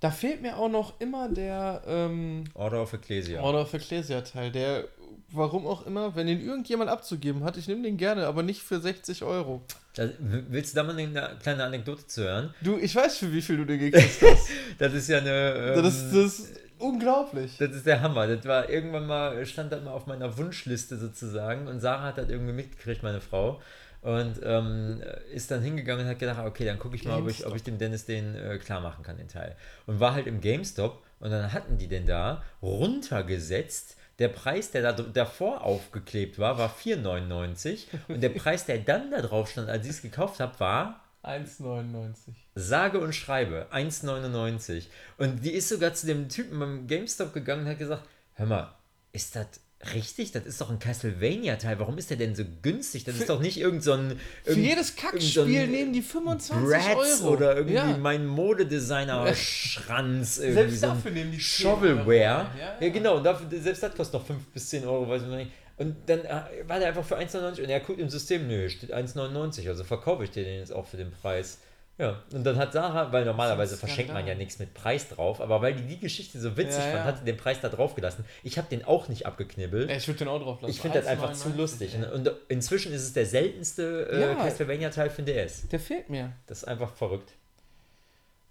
Da 0.00 0.10
fehlt 0.10 0.42
mir 0.42 0.56
auch 0.56 0.68
noch 0.68 0.98
immer 1.00 1.28
der 1.28 1.82
ähm, 1.86 2.44
Order 2.54 2.82
of 2.82 2.92
Ecclesia. 2.92 3.40
Order 3.40 3.62
of 3.62 3.74
Ecclesia 3.74 4.22
Teil, 4.22 4.50
der, 4.50 4.84
warum 5.30 5.66
auch 5.66 5.86
immer, 5.86 6.16
wenn 6.16 6.26
den 6.26 6.40
irgendjemand 6.40 6.90
abzugeben 6.90 7.44
hat, 7.44 7.56
ich 7.56 7.68
nehme 7.68 7.82
den 7.82 7.98
gerne, 7.98 8.26
aber 8.26 8.42
nicht 8.42 8.62
für 8.62 8.80
60 8.80 9.22
Euro. 9.22 9.62
Da, 9.94 10.08
willst 10.18 10.72
du 10.72 10.76
da 10.76 10.84
mal 10.84 10.96
eine 10.96 11.36
kleine 11.42 11.64
Anekdote 11.64 12.06
zu 12.06 12.22
hören? 12.22 12.54
Du, 12.62 12.78
ich 12.78 12.96
weiß, 12.96 13.18
für 13.18 13.32
wie 13.32 13.42
viel 13.42 13.58
du 13.58 13.66
den 13.66 13.78
gekriegt 13.78 14.22
hast. 14.22 14.48
Das 14.78 14.94
ist 14.94 15.08
ja 15.08 15.18
eine. 15.18 15.74
Ähm, 15.76 15.82
das, 15.82 15.94
ist, 15.94 16.14
das 16.14 16.38
ist 16.38 16.60
unglaublich. 16.78 17.58
Das 17.58 17.70
ist 17.72 17.86
der 17.86 18.00
Hammer. 18.00 18.26
Das 18.26 18.44
war 18.46 18.70
irgendwann 18.70 19.06
mal, 19.06 19.44
stand 19.44 19.70
das 19.70 19.84
mal 19.84 19.92
auf 19.92 20.06
meiner 20.06 20.36
Wunschliste 20.38 20.96
sozusagen 20.96 21.68
und 21.68 21.80
Sarah 21.80 22.04
hat 22.04 22.18
das 22.18 22.30
irgendwie 22.30 22.54
mitgekriegt, 22.54 23.02
meine 23.02 23.20
Frau. 23.20 23.60
Und 24.02 24.40
ähm, 24.42 25.02
ist 25.32 25.50
dann 25.50 25.62
hingegangen 25.62 26.06
und 26.06 26.10
hat 26.10 26.18
gedacht, 26.18 26.44
okay, 26.46 26.64
dann 26.64 26.78
gucke 26.78 26.96
ich 26.96 27.04
mal, 27.04 27.20
ob 27.20 27.28
ich, 27.28 27.46
ob 27.46 27.54
ich 27.54 27.62
dem 27.62 27.76
Dennis 27.76 28.06
den 28.06 28.34
äh, 28.34 28.58
klar 28.58 28.80
machen 28.80 29.04
kann, 29.04 29.18
den 29.18 29.28
Teil. 29.28 29.56
Und 29.86 30.00
war 30.00 30.14
halt 30.14 30.26
im 30.26 30.40
GameStop 30.40 31.02
und 31.20 31.30
dann 31.30 31.52
hatten 31.52 31.76
die 31.76 31.86
den 31.86 32.06
da 32.06 32.42
runtergesetzt. 32.62 33.96
Der 34.18 34.28
Preis, 34.28 34.70
der 34.70 34.82
da 34.82 34.92
davor 34.92 35.64
aufgeklebt 35.64 36.38
war, 36.38 36.58
war 36.58 36.74
4,99 36.74 37.86
und 38.08 38.22
der 38.22 38.28
Preis, 38.30 38.66
der 38.66 38.78
dann 38.78 39.10
da 39.10 39.20
drauf 39.22 39.50
stand, 39.50 39.68
als 39.68 39.84
ich 39.84 39.92
es 39.92 40.02
gekauft 40.02 40.40
habe, 40.40 40.58
war 40.60 41.04
1,99. 41.22 42.34
sage 42.54 43.00
und 43.00 43.14
schreibe 43.14 43.66
1,99. 43.70 44.86
Und 45.18 45.44
die 45.44 45.52
ist 45.52 45.68
sogar 45.68 45.92
zu 45.92 46.06
dem 46.06 46.28
Typen 46.28 46.58
beim 46.58 46.86
GameStop 46.86 47.34
gegangen 47.34 47.64
und 47.64 47.70
hat 47.70 47.78
gesagt, 47.78 48.04
hör 48.34 48.46
mal, 48.46 48.74
ist 49.12 49.36
das 49.36 49.48
Richtig, 49.94 50.30
das 50.32 50.44
ist 50.44 50.60
doch 50.60 50.68
ein 50.68 50.78
Castlevania-Teil. 50.78 51.78
Warum 51.78 51.96
ist 51.96 52.10
der 52.10 52.18
denn 52.18 52.34
so 52.34 52.42
günstig? 52.60 53.04
Das 53.04 53.14
Für- 53.14 53.20
ist 53.22 53.30
doch 53.30 53.40
nicht 53.40 53.58
irgend 53.58 53.82
so 53.82 53.92
ein. 53.94 54.20
Für 54.44 54.52
jedes 54.52 54.94
Kackspiel 54.94 55.22
so 55.30 55.44
nehmen 55.46 55.94
die 55.94 56.02
25 56.02 56.68
Bratz 56.68 57.22
Euro. 57.22 57.32
oder 57.32 57.56
irgendwie 57.56 57.76
ja. 57.76 57.96
mein 57.96 58.26
Modedesigner-Schranz. 58.26 60.36
Selbst 60.54 60.80
so 60.80 60.86
dafür 60.88 61.10
nehmen 61.12 61.30
die 61.32 61.38
10 61.38 61.64
Shovelware. 61.64 62.14
Ja, 62.14 62.50
Ja, 62.58 62.76
ja. 62.80 62.88
genau. 62.90 63.20
Dafür, 63.20 63.46
selbst 63.58 63.82
das 63.82 63.94
kostet 63.94 64.20
noch 64.20 64.26
5 64.26 64.44
bis 64.52 64.68
10 64.68 64.84
Euro, 64.86 65.08
weiß 65.08 65.22
ich 65.22 65.28
noch 65.28 65.36
nicht. 65.36 65.50
Und 65.78 65.96
dann 66.06 66.20
äh, 66.26 66.42
war 66.66 66.78
der 66.78 66.88
einfach 66.88 67.04
für 67.04 67.16
1,99 67.18 67.62
und 67.62 67.70
er 67.70 67.80
guckt 67.80 68.00
im 68.00 68.10
System, 68.10 68.46
nö, 68.48 68.68
steht 68.68 68.92
1,99, 68.94 69.66
also 69.66 69.82
verkaufe 69.82 70.24
ich 70.24 70.30
dir 70.30 70.44
den 70.44 70.58
jetzt 70.58 70.74
auch 70.74 70.86
für 70.86 70.98
den 70.98 71.10
Preis. 71.10 71.56
Ja, 72.00 72.22
und 72.32 72.44
dann 72.44 72.56
hat 72.56 72.72
Sarah, 72.72 73.12
weil 73.12 73.26
normalerweise 73.26 73.76
verschenkt 73.76 74.12
man 74.14 74.26
ja 74.26 74.34
nichts 74.34 74.58
mit 74.58 74.72
Preis 74.72 75.08
drauf, 75.10 75.40
aber 75.40 75.60
weil 75.60 75.74
die 75.74 75.82
die 75.82 76.00
Geschichte 76.00 76.40
so 76.40 76.56
witzig 76.56 76.76
Ja, 76.78 76.82
fand, 76.82 76.94
ja. 76.94 77.04
hat 77.04 77.18
sie 77.18 77.24
den 77.24 77.36
Preis 77.36 77.60
da 77.60 77.68
drauf 77.68 77.94
gelassen. 77.94 78.24
Ich 78.42 78.56
habe 78.56 78.68
den 78.70 78.84
auch 78.86 79.08
nicht 79.08 79.26
abgeknibbelt. 79.26 79.90
Ja, 79.90 79.96
ich 79.96 80.08
würde 80.08 80.20
den 80.20 80.28
auch 80.28 80.40
drauf 80.42 80.62
lassen. 80.62 80.70
Ich 80.70 80.80
finde 80.80 80.98
das 80.98 81.06
einfach 81.06 81.32
zu 81.34 81.50
1,99, 81.50 81.56
lustig. 81.56 81.94
ey. 81.94 82.10
Und 82.12 82.30
inzwischen 82.48 82.92
ist 82.94 83.02
es 83.02 83.12
der 83.12 83.26
seltenste 83.26 84.08
äh, 84.10 84.20
Ja. 84.22 84.34
Castlevania-Teil 84.36 85.10
für 85.10 85.22
DS. 85.22 85.68
Der 85.68 85.78
fehlt 85.80 86.08
mir. 86.08 86.32
Das 86.46 86.58
ist 86.58 86.64
einfach 86.64 86.94
verrückt. 86.94 87.32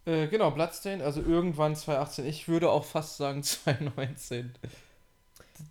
Äh, 0.06 0.28
genau, 0.28 0.52
Bloodstained, 0.52 1.02
also 1.02 1.22
irgendwann 1.22 1.76
2018. 1.76 2.26
Ich 2.28 2.48
würde 2.48 2.70
auch 2.70 2.86
fast 2.86 3.18
sagen 3.18 3.42
2019. 3.44 4.54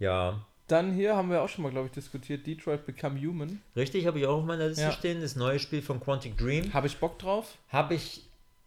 Ja, 0.00 0.44
Dann 0.68 0.92
hier 0.92 1.16
haben 1.16 1.30
wir 1.30 1.42
auch 1.42 1.48
schon 1.48 1.64
mal, 1.64 1.70
glaube 1.70 1.86
ich, 1.86 1.92
diskutiert, 1.92 2.46
Detroit 2.46 2.84
Become 2.86 3.20
Human. 3.20 3.60
richtig, 3.74 4.06
habe 4.06 4.18
ich 4.20 4.26
auch 4.26 4.38
auf 4.38 4.44
meiner 4.44 4.68
Liste 4.68 4.82
Ja. 4.84 4.92
stehen. 4.92 5.20
Das 5.20 5.34
neue 5.34 5.58
Spiel 5.58 5.82
von 5.82 5.98
Quantic 6.00 6.36
Dream. 6.38 6.72
Habe 6.74 6.86
ich 6.86 6.98
Bock 6.98 7.18
drauf, 7.18 7.56
Habe 7.68 7.94
ich 7.94 8.22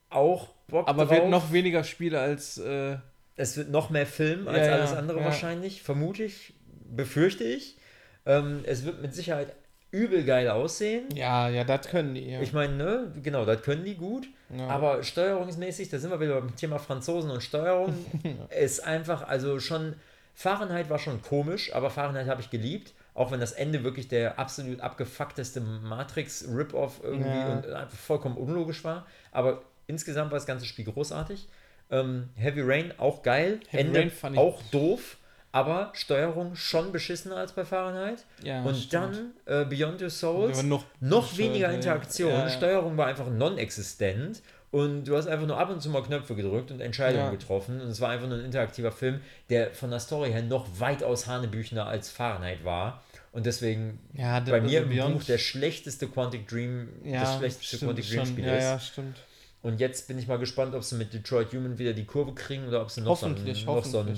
auch 0.09 0.49
Bock 0.67 0.87
aber 0.87 1.05
drauf. 1.05 1.15
wird 1.15 1.29
noch 1.29 1.51
weniger 1.51 1.83
Spiele 1.83 2.19
als... 2.19 2.57
Äh, 2.57 2.97
Es 3.37 3.55
wird 3.55 3.69
noch 3.71 3.89
mehr 3.89 4.05
Film 4.05 4.47
als 4.47 4.67
ja, 4.67 4.73
alles 4.73 4.93
andere 4.93 5.19
ja. 5.19 5.25
wahrscheinlich, 5.25 5.81
vermute 5.83 6.23
ich, 6.23 6.53
befürchte 6.89 7.43
ich. 7.43 7.77
Ähm, 8.25 8.59
es 8.65 8.83
wird 8.85 9.01
mit 9.01 9.13
Sicherheit 9.15 9.53
übel 9.91 10.23
geil 10.23 10.49
aussehen. 10.49 11.05
ja, 11.15 11.49
ja, 11.49 11.63
das 11.63 11.87
können 11.87 12.13
die. 12.15 12.29
Ja. 12.29 12.41
Ich 12.41 12.53
meine, 12.53 12.73
ne, 12.75 13.13
genau, 13.23 13.45
das 13.45 13.61
können 13.61 13.83
die 13.83 13.95
gut. 13.95 14.27
ja. 14.55 14.67
Aber 14.67 15.03
steuerungsmäßig, 15.03 15.89
da 15.89 15.97
sind 15.99 16.11
wir 16.11 16.19
wieder 16.19 16.39
beim 16.39 16.55
Thema 16.55 16.77
Franzosen 16.79 17.29
und 17.31 17.41
Steuerung, 17.43 17.93
ist 18.59 18.79
einfach, 18.85 19.27
also 19.27 19.59
schon, 19.59 19.95
Fahrenheit 20.33 20.89
war 20.89 20.99
schon 20.99 21.21
komisch, 21.21 21.73
aber 21.73 21.89
Fahrenheit 21.89 22.27
habe 22.27 22.41
ich 22.41 22.49
geliebt. 22.49 22.93
Auch 23.13 23.31
wenn 23.31 23.41
das 23.41 23.51
Ende 23.51 23.83
wirklich 23.83 24.07
der 24.07 24.39
absolut 24.39 24.79
abgefuckteste 24.79 25.59
Matrix-Rip-Off 25.61 27.01
irgendwie 27.03 27.29
Ja. 27.29 27.53
und 27.53 27.65
einfach 27.71 27.97
vollkommen 27.97 28.37
unlogisch 28.37 28.83
war. 28.83 29.05
Aber 29.31 29.61
insgesamt 29.87 30.31
war 30.31 30.37
das 30.37 30.45
ganze 30.45 30.65
Spiel 30.65 30.85
großartig. 30.85 31.47
Ähm, 31.89 32.29
Heavy 32.35 32.61
Rain 32.61 32.93
auch 32.97 33.21
geil. 33.21 33.59
Heavy 33.69 33.83
Ende 33.83 33.99
Rain 33.99 34.11
fand 34.11 34.37
auch 34.37 34.61
doof. 34.71 35.17
Aber 35.53 35.89
Steuerung 35.93 36.55
schon 36.55 36.93
beschissener 36.93 37.35
als 37.35 37.51
bei 37.51 37.65
Fahrenheit. 37.65 38.23
ja, 38.41 38.63
und 38.63 38.77
stimmt. 38.77 39.33
dann 39.47 39.63
äh, 39.63 39.65
Beyond 39.65 40.01
Your 40.01 40.09
Souls 40.09 40.63
noch, 40.63 40.85
noch 41.01 41.37
weniger. 41.37 41.69
Interaktion. 41.73 42.31
Ja. 42.31 42.49
Steuerung 42.49 42.95
war 42.95 43.07
einfach 43.07 43.27
non-existent. 43.29 44.41
Und 44.71 45.03
du 45.03 45.17
hast 45.17 45.27
einfach 45.27 45.45
nur 45.47 45.57
ab 45.57 45.69
und 45.69 45.81
zu 45.81 45.89
mal 45.89 46.01
Knöpfe 46.01 46.33
gedrückt 46.33 46.71
und 46.71 46.79
Entscheidungen 46.79 47.25
Ja. 47.25 47.31
getroffen. 47.31 47.81
Und 47.81 47.89
es 47.89 47.99
war 47.99 48.09
einfach 48.09 48.27
nur 48.29 48.37
ein 48.37 48.45
interaktiver 48.45 48.91
Film, 48.93 49.19
der 49.49 49.71
von 49.73 49.89
der 49.89 49.99
Story 49.99 50.31
her 50.31 50.41
noch 50.43 50.65
weitaus 50.79 51.27
Hanebüchner 51.27 51.85
als 51.87 52.09
Fahrenheit 52.09 52.63
war. 52.63 53.03
Und 53.33 53.45
deswegen 53.45 53.99
Ja, 54.13 54.39
der- 54.39 54.51
bei 54.53 54.61
mir 54.61 54.81
im 54.83 55.13
Buch 55.13 55.23
der 55.25 55.37
schlechteste 55.37 56.07
Quantic 56.07 56.47
Dream, 56.47 56.87
ja, 57.03 57.21
das 57.21 57.37
schlechteste 57.37 57.77
stimmt 57.77 57.91
Quantic 57.91 58.05
Dream 58.09 58.17
schon. 58.19 58.25
Spiel 58.27 58.45
ja, 58.45 58.55
ist. 58.57 58.63
Ja, 58.63 58.79
stimmt. 58.79 59.17
Und 59.61 59.79
jetzt 59.81 60.07
bin 60.07 60.17
ich 60.17 60.27
mal 60.27 60.39
gespannt, 60.39 60.73
ob 60.73 60.83
sie 60.83 60.95
mit 60.95 61.13
Detroit 61.13 61.51
Human 61.53 61.77
wieder 61.77 61.93
die 61.93 62.05
Kurve 62.05 62.33
kriegen 62.33 62.65
oder 62.67 62.81
ob 62.81 62.89
sie 62.91 63.01
noch, 63.01 63.17
so 63.17 63.25
einen, 63.27 63.35
noch 63.65 63.85
so 63.85 63.99
einen 63.99 64.17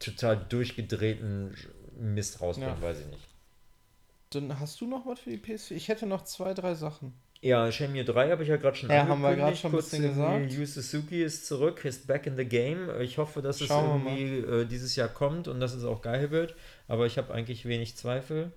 total 0.00 0.36
durchgedrehten 0.48 1.54
Mist 1.98 2.40
rausbringen, 2.40 2.80
weiß 2.80 3.00
ich 3.00 3.06
nicht. 3.06 3.28
Dann 4.30 4.58
hast 4.60 4.80
du 4.80 4.86
noch 4.86 5.06
was 5.06 5.20
für 5.20 5.30
die 5.30 5.38
PS4? 5.38 5.72
Ich 5.74 5.88
hätte 5.88 6.06
noch 6.06 6.24
zwei, 6.24 6.54
drei 6.54 6.74
Sachen. 6.74 7.12
Ja, 7.40 7.70
Shenmue 7.70 8.04
3 8.04 8.30
habe 8.30 8.42
ich 8.42 8.48
ja 8.48 8.56
gerade 8.56 8.76
schon 8.76 8.90
Ja, 8.90 9.06
haben 9.06 9.20
wir 9.22 9.36
gerade 9.36 9.54
schon 9.56 9.70
ein 9.70 9.74
Kurz 9.74 9.90
bisschen 9.90 10.08
gesagt. 10.08 10.52
Yu 10.52 10.66
Suzuki 10.66 11.22
ist 11.22 11.46
zurück, 11.46 11.84
ist 11.84 12.06
back 12.08 12.26
in 12.26 12.36
the 12.36 12.44
game. 12.44 12.88
Ich 13.00 13.16
hoffe, 13.18 13.42
dass 13.42 13.60
Schauen 13.60 14.04
es 14.06 14.12
irgendwie 14.12 14.38
äh, 14.62 14.64
dieses 14.66 14.96
Jahr 14.96 15.08
kommt 15.08 15.46
und 15.46 15.60
dass 15.60 15.72
es 15.72 15.84
auch 15.84 16.02
geil 16.02 16.30
wird. 16.32 16.56
Aber 16.88 17.06
ich 17.06 17.16
habe 17.16 17.32
eigentlich 17.32 17.64
wenig 17.64 17.96
Zweifel. 17.96 18.50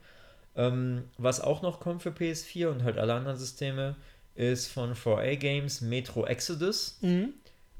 Ähm, 0.56 1.04
was 1.18 1.42
auch 1.42 1.62
noch 1.62 1.80
kommt 1.80 2.02
für 2.02 2.10
PS4 2.10 2.68
und 2.70 2.84
halt 2.84 2.98
alle 2.98 3.14
anderen 3.14 3.38
Systeme, 3.38 3.96
ist 4.36 4.68
von 4.68 4.96
4A 4.96 5.36
Games 5.36 5.82
Metro 5.82 6.26
Exodus. 6.26 7.00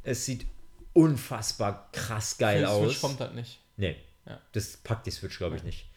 Es 0.04 0.26
sieht 0.26 0.46
unfassbar 0.94 1.90
krass 1.94 2.38
geil 2.38 2.66
Für 2.66 2.72
die 2.74 2.80
Switch 2.86 2.96
aus. 2.98 3.02
kommt 3.02 3.20
das 3.22 3.34
nicht. 3.34 3.60
Nee, 3.78 3.96
Ja. 4.28 4.40
das 4.52 4.78
packt 4.78 5.08
die 5.08 5.12
Switch, 5.12 5.38
glaube 5.38 5.56
ich, 5.56 5.64
nicht. 5.64 5.88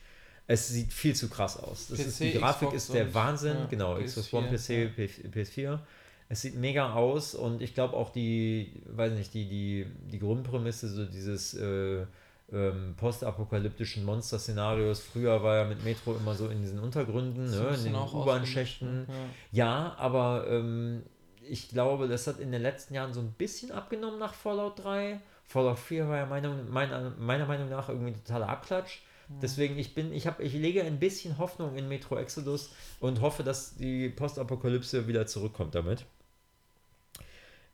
Es 0.47 0.69
sieht 0.69 0.93
viel 0.93 1.15
zu 1.15 1.29
krass 1.31 1.57
aus. 1.59 1.89
Das 1.89 1.99
ist, 2.01 2.21
die 2.21 2.33
PC, 2.33 2.39
Grafik 2.39 2.69
Xbox 2.69 2.75
ist 2.77 2.95
der 2.95 3.15
Wahnsinn. 3.15 3.57
ja, 3.57 3.67
genau, 3.67 3.97
PS4, 3.97 4.05
Xbox 4.05 4.33
One, 4.35 4.49
PC, 4.49 4.67
P- 4.95 5.09
PS4. 5.43 5.79
Es 6.29 6.43
sieht 6.43 6.55
mega 6.57 6.93
aus 6.95 7.35
und 7.35 7.63
ich 7.63 7.75
glaube 7.75 7.95
auch 7.97 8.11
die, 8.11 8.83
weiß 8.89 9.13
nicht, 9.13 9.33
die, 9.35 9.49
die, 9.49 9.87
die 10.11 10.19
Grundprämisse, 10.19 10.89
so 10.89 11.05
dieses 11.07 11.55
äh, 11.55 12.05
ähm, 12.53 12.95
postapokalyptischen 12.97 14.05
Monster-Szenarios. 14.05 15.01
Früher 15.01 15.43
war 15.43 15.57
ja 15.59 15.65
mit 15.65 15.83
Metro 15.85 16.15
immer 16.15 16.35
so 16.35 16.49
in 16.49 16.61
diesen 16.61 16.79
Untergründen, 16.79 17.51
ne, 17.51 17.75
in 17.77 17.85
den 17.85 17.95
U-Bahn-Schächten. 17.95 18.89
ausgenutzt, 19.03 19.11
Ja, 19.53 19.95
aber 19.99 20.47
ähm, 20.49 21.03
ich 21.49 21.69
glaube, 21.69 22.09
das 22.09 22.27
hat 22.27 22.39
in 22.39 22.53
den 22.53 22.63
letzten 22.63 22.95
Jahren 22.95 23.13
so 23.13 23.21
ein 23.21 23.33
bisschen 23.33 23.71
abgenommen 23.73 24.19
nach 24.19 24.35
Fallout 24.35 24.83
3. 24.83 25.21
Fallout 25.47 25.79
4 25.79 26.09
war 26.09 26.17
ja 26.19 26.27
meiner, 26.27 26.55
meiner, 26.55 27.11
meiner 27.19 27.47
Meinung 27.47 27.69
nach 27.69 27.89
irgendwie 27.89 28.13
ein 28.13 28.25
totaler 28.25 28.49
Abklatsch. 28.49 29.01
Deswegen, 29.41 29.79
ich 29.79 29.95
bin, 29.95 30.13
ich 30.13 30.27
habe, 30.27 30.43
ich 30.43 30.53
lege 30.53 30.83
ein 30.83 30.99
bisschen 30.99 31.39
Hoffnung 31.39 31.77
in 31.77 31.89
Metro 31.89 32.19
Exodus 32.19 32.71
und 33.01 33.21
hoffe, 33.21 33.43
dass 33.43 33.77
die 33.77 34.09
Postapokalypse 34.09 35.07
wieder 35.09 35.27
zurückkommt 35.27 35.75
damit. 35.75 36.05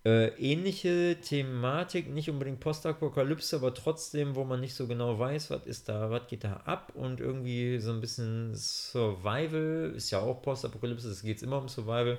Äh, 0.02 0.28
ähnliche 0.38 1.18
Thematik, 1.20 2.08
nicht 2.08 2.30
unbedingt 2.30 2.60
Postapokalypse, 2.60 3.56
aber 3.56 3.74
trotzdem, 3.74 4.34
wo 4.34 4.44
man 4.44 4.60
nicht 4.60 4.74
so 4.74 4.86
genau 4.86 5.18
weiß, 5.18 5.50
was 5.50 5.66
ist 5.66 5.90
da, 5.90 6.10
was 6.10 6.26
geht 6.26 6.44
da 6.44 6.54
ab 6.64 6.92
und 6.94 7.20
irgendwie 7.20 7.78
so 7.78 7.92
ein 7.92 8.00
bisschen 8.00 8.54
Survival, 8.54 9.92
ist 9.94 10.10
ja 10.10 10.20
auch 10.20 10.40
Postapokalypse, 10.40 11.10
es 11.10 11.22
geht 11.22 11.42
immer 11.42 11.58
um 11.58 11.68
Survival. 11.68 12.16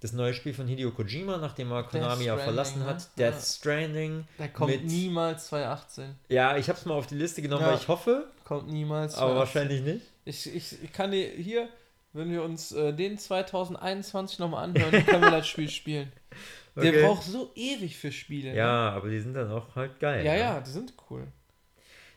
Das 0.00 0.12
neue 0.14 0.32
Spiel 0.32 0.54
von 0.54 0.66
Hideo 0.66 0.90
Kojima, 0.92 1.36
nachdem 1.36 1.70
er 1.72 1.82
Konami 1.82 2.24
ja 2.24 2.36
verlassen 2.38 2.80
ne? 2.80 2.86
hat, 2.86 3.06
Death 3.18 3.34
Ja. 3.34 3.40
Stranding. 3.40 4.26
Da 4.38 4.48
kommt 4.48 4.70
Mit- 4.70 4.84
niemals 4.86 5.48
2018. 5.48 6.14
Ja, 6.28 6.56
ich 6.56 6.68
habe 6.68 6.78
es 6.78 6.86
mal 6.86 6.94
auf 6.94 7.06
die 7.06 7.16
Liste 7.16 7.42
genommen, 7.42 7.62
Ja. 7.62 7.68
weil 7.72 7.76
ich 7.76 7.86
hoffe, 7.88 8.26
Kommt 8.44 8.68
niemals 8.68 9.14
aber 9.14 9.34
2018. 9.34 9.38
wahrscheinlich 9.70 9.94
nicht. 9.94 10.06
Ich, 10.24 10.54
ich, 10.54 10.82
ich 10.84 10.92
kann 10.92 11.10
dir 11.10 11.28
hier, 11.28 11.68
wenn 12.14 12.30
wir 12.32 12.42
uns 12.42 12.72
äh, 12.72 12.92
den 12.94 13.18
2021 13.18 14.38
nochmal 14.38 14.64
anhören, 14.64 15.04
können 15.06 15.22
wir 15.22 15.30
das 15.30 15.46
Spiel 15.46 15.68
spielen. 15.68 16.10
Der 16.76 16.90
Okay. 16.92 17.02
braucht 17.04 17.24
so 17.24 17.50
ewig 17.56 17.98
für 17.98 18.12
Spiele. 18.12 18.54
Ja, 18.54 18.90
aber 18.90 19.08
die 19.10 19.20
sind 19.20 19.34
dann 19.34 19.50
auch 19.50 19.74
halt 19.74 19.98
geil. 20.00 20.22
Ne? 20.22 20.26
Ja, 20.28 20.32
ne? 20.34 20.38
ja, 20.40 20.60
die 20.60 20.70
sind 20.70 20.94
cool. 21.10 21.26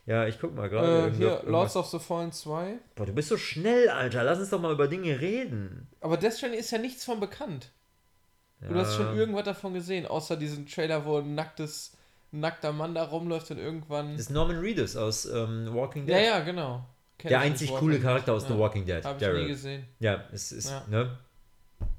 Ja, 0.05 0.27
ich 0.27 0.39
guck 0.39 0.53
mal 0.53 0.67
gerade. 0.69 1.07
Äh, 1.07 1.11
hier, 1.15 1.27
irgendwas- 1.27 1.49
Lords 1.49 1.75
of 1.77 1.87
the 1.87 1.99
Fallen 1.99 2.31
2. 2.31 2.77
Boah, 2.95 3.05
du 3.05 3.13
bist 3.13 3.29
so 3.29 3.37
schnell, 3.37 3.87
Alter. 3.89 4.23
Lass 4.23 4.39
uns 4.39 4.49
doch 4.49 4.59
mal 4.59 4.73
über 4.73 4.87
Dinge 4.87 5.19
reden. 5.21 5.87
Aber 6.01 6.17
Death 6.17 6.33
Stranding 6.33 6.59
ist 6.59 6.71
ja 6.71 6.77
nichts 6.77 7.05
von 7.05 7.19
bekannt. 7.19 7.69
Du 8.61 8.75
hast 8.75 8.95
schon 8.95 9.17
irgendwas 9.17 9.43
davon 9.43 9.73
gesehen, 9.73 10.05
außer 10.05 10.37
diesen 10.37 10.65
Trailer, 10.67 11.03
wo 11.05 11.17
ein 11.17 11.35
nacktes, 11.35 11.97
nackter 12.31 12.71
Mann 12.71 12.95
da 12.95 13.03
rumläuft 13.03 13.51
und 13.51 13.57
irgendwann. 13.57 14.13
Das 14.13 14.21
ist 14.21 14.29
Norman 14.29 14.57
Reedus 14.59 14.95
aus 14.95 15.25
ähm, 15.25 15.67
Walking 15.73 16.05
Dead. 16.05 16.15
Ja, 16.15 16.21
ja, 16.21 16.39
genau. 16.39 16.85
Kenn 17.17 17.29
Der 17.29 17.41
einzig 17.41 17.69
coole 17.73 17.99
Charakter 17.99 18.33
aus 18.33 18.45
Dead. 18.45 18.53
The 18.53 18.59
Walking 18.59 18.85
Dead. 18.85 19.03
Hab 19.03 19.15
ich 19.17 19.21
nie 19.21 19.25
Daryl. 19.27 19.47
gesehen. 19.49 19.85
Ja, 19.99 20.23
es 20.31 20.51
ist, 20.53 20.69
Ja. 20.69 20.83
ne? 20.89 21.17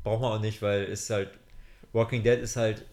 Braucht 0.02 0.22
man 0.22 0.32
auch 0.32 0.40
nicht, 0.40 0.62
weil 0.62 0.84
es 0.84 1.08
halt. 1.10 1.30
Walking 1.92 2.22
Dead 2.22 2.40
ist 2.40 2.56
halt. 2.56 2.84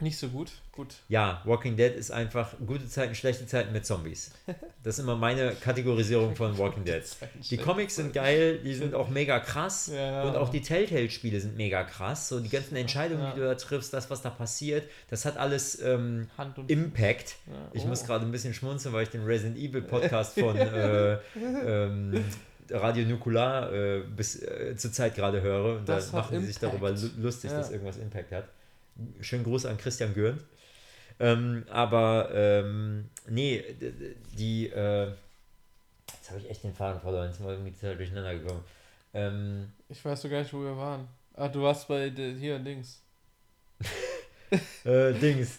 Nicht 0.00 0.16
so 0.18 0.28
gut. 0.28 0.52
Gut. 0.72 0.94
Ja, 1.08 1.42
Walking 1.44 1.76
Dead 1.76 1.92
ist 1.96 2.12
einfach 2.12 2.54
gute 2.64 2.86
Zeiten, 2.86 3.14
schlechte 3.16 3.46
Zeiten 3.46 3.72
mit 3.72 3.84
Zombies. 3.86 4.30
Das 4.84 4.96
ist 4.96 5.02
immer 5.04 5.16
meine 5.16 5.52
Kategorisierung 5.54 6.34
von 6.36 6.56
Walking 6.56 6.84
Dead. 6.84 7.02
Die 7.50 7.56
Comics 7.58 7.96
sind 7.96 8.14
geil, 8.14 8.58
die 8.64 8.74
sind 8.74 8.94
auch 8.94 9.08
mega 9.10 9.38
krass 9.40 9.90
Ja. 9.92 10.22
und 10.22 10.36
auch 10.36 10.48
die 10.48 10.62
Telltale-Spiele 10.62 11.40
sind 11.40 11.56
mega 11.58 11.82
krass. 11.82 12.28
So 12.28 12.40
die 12.40 12.48
ganzen 12.48 12.76
Entscheidungen, 12.76 13.22
Ja. 13.22 13.32
die 13.32 13.40
du 13.40 13.46
da 13.46 13.54
triffst, 13.56 13.92
das, 13.92 14.08
was 14.08 14.22
da 14.22 14.30
passiert, 14.30 14.88
das 15.10 15.24
hat 15.26 15.36
alles 15.36 15.82
ähm, 15.82 16.28
Impact. 16.68 17.36
Ja, 17.48 17.52
Ich 17.74 17.84
oh. 17.84 17.88
muss 17.88 18.04
gerade 18.04 18.24
ein 18.24 18.30
bisschen 18.32 18.54
schmunzeln, 18.54 18.94
weil 18.94 19.02
ich 19.02 19.10
den 19.10 19.24
Resident 19.24 19.58
Evil 19.58 19.82
Podcast 19.82 20.38
von 20.38 20.56
äh, 20.56 21.18
ähm, 21.66 22.24
Radio 22.70 23.04
Nukular 23.06 23.72
äh, 23.72 24.00
bis 24.16 24.40
äh, 24.42 24.74
zur 24.76 24.92
Zeit 24.92 25.14
gerade 25.16 25.42
höre. 25.42 25.78
Und 25.78 25.88
Das 25.88 26.12
da 26.12 26.18
machen 26.18 26.40
die 26.40 26.46
sich 26.46 26.58
darüber 26.58 26.90
lu- 26.92 27.10
lustig, 27.18 27.50
dass 27.50 27.70
irgendwas 27.70 27.96
Impact 27.98 28.32
hat. 28.32 28.44
Schönen 29.20 29.44
Gruß 29.44 29.66
an 29.66 29.78
Christian 29.78 30.14
Gürnt. 30.14 30.42
Ähm, 31.20 31.64
aber 31.70 32.30
ähm, 32.32 33.10
nee, 33.28 33.62
die 34.36 34.68
äh, 34.68 35.12
jetzt 36.12 36.30
habe 36.30 36.40
ich 36.40 36.50
echt 36.50 36.64
den 36.64 36.74
Faden 36.74 37.00
verloren, 37.00 37.26
jetzt 37.26 37.38
sind 37.38 37.46
wir 37.46 37.52
irgendwie 37.52 37.72
total 37.72 37.96
durcheinander 37.96 38.34
gekommen. 38.38 38.64
Ähm, 39.14 39.72
Ich 39.88 40.04
weiß 40.04 40.22
so 40.22 40.28
gar 40.28 40.40
nicht, 40.40 40.52
wo 40.52 40.60
wir 40.60 40.76
waren. 40.76 41.08
Ah, 41.34 41.48
du 41.48 41.62
warst 41.62 41.88
bei 41.88 42.10
hier 42.10 42.58
Dings. 42.58 43.00
äh, 44.84 45.12
Dings. 45.14 45.58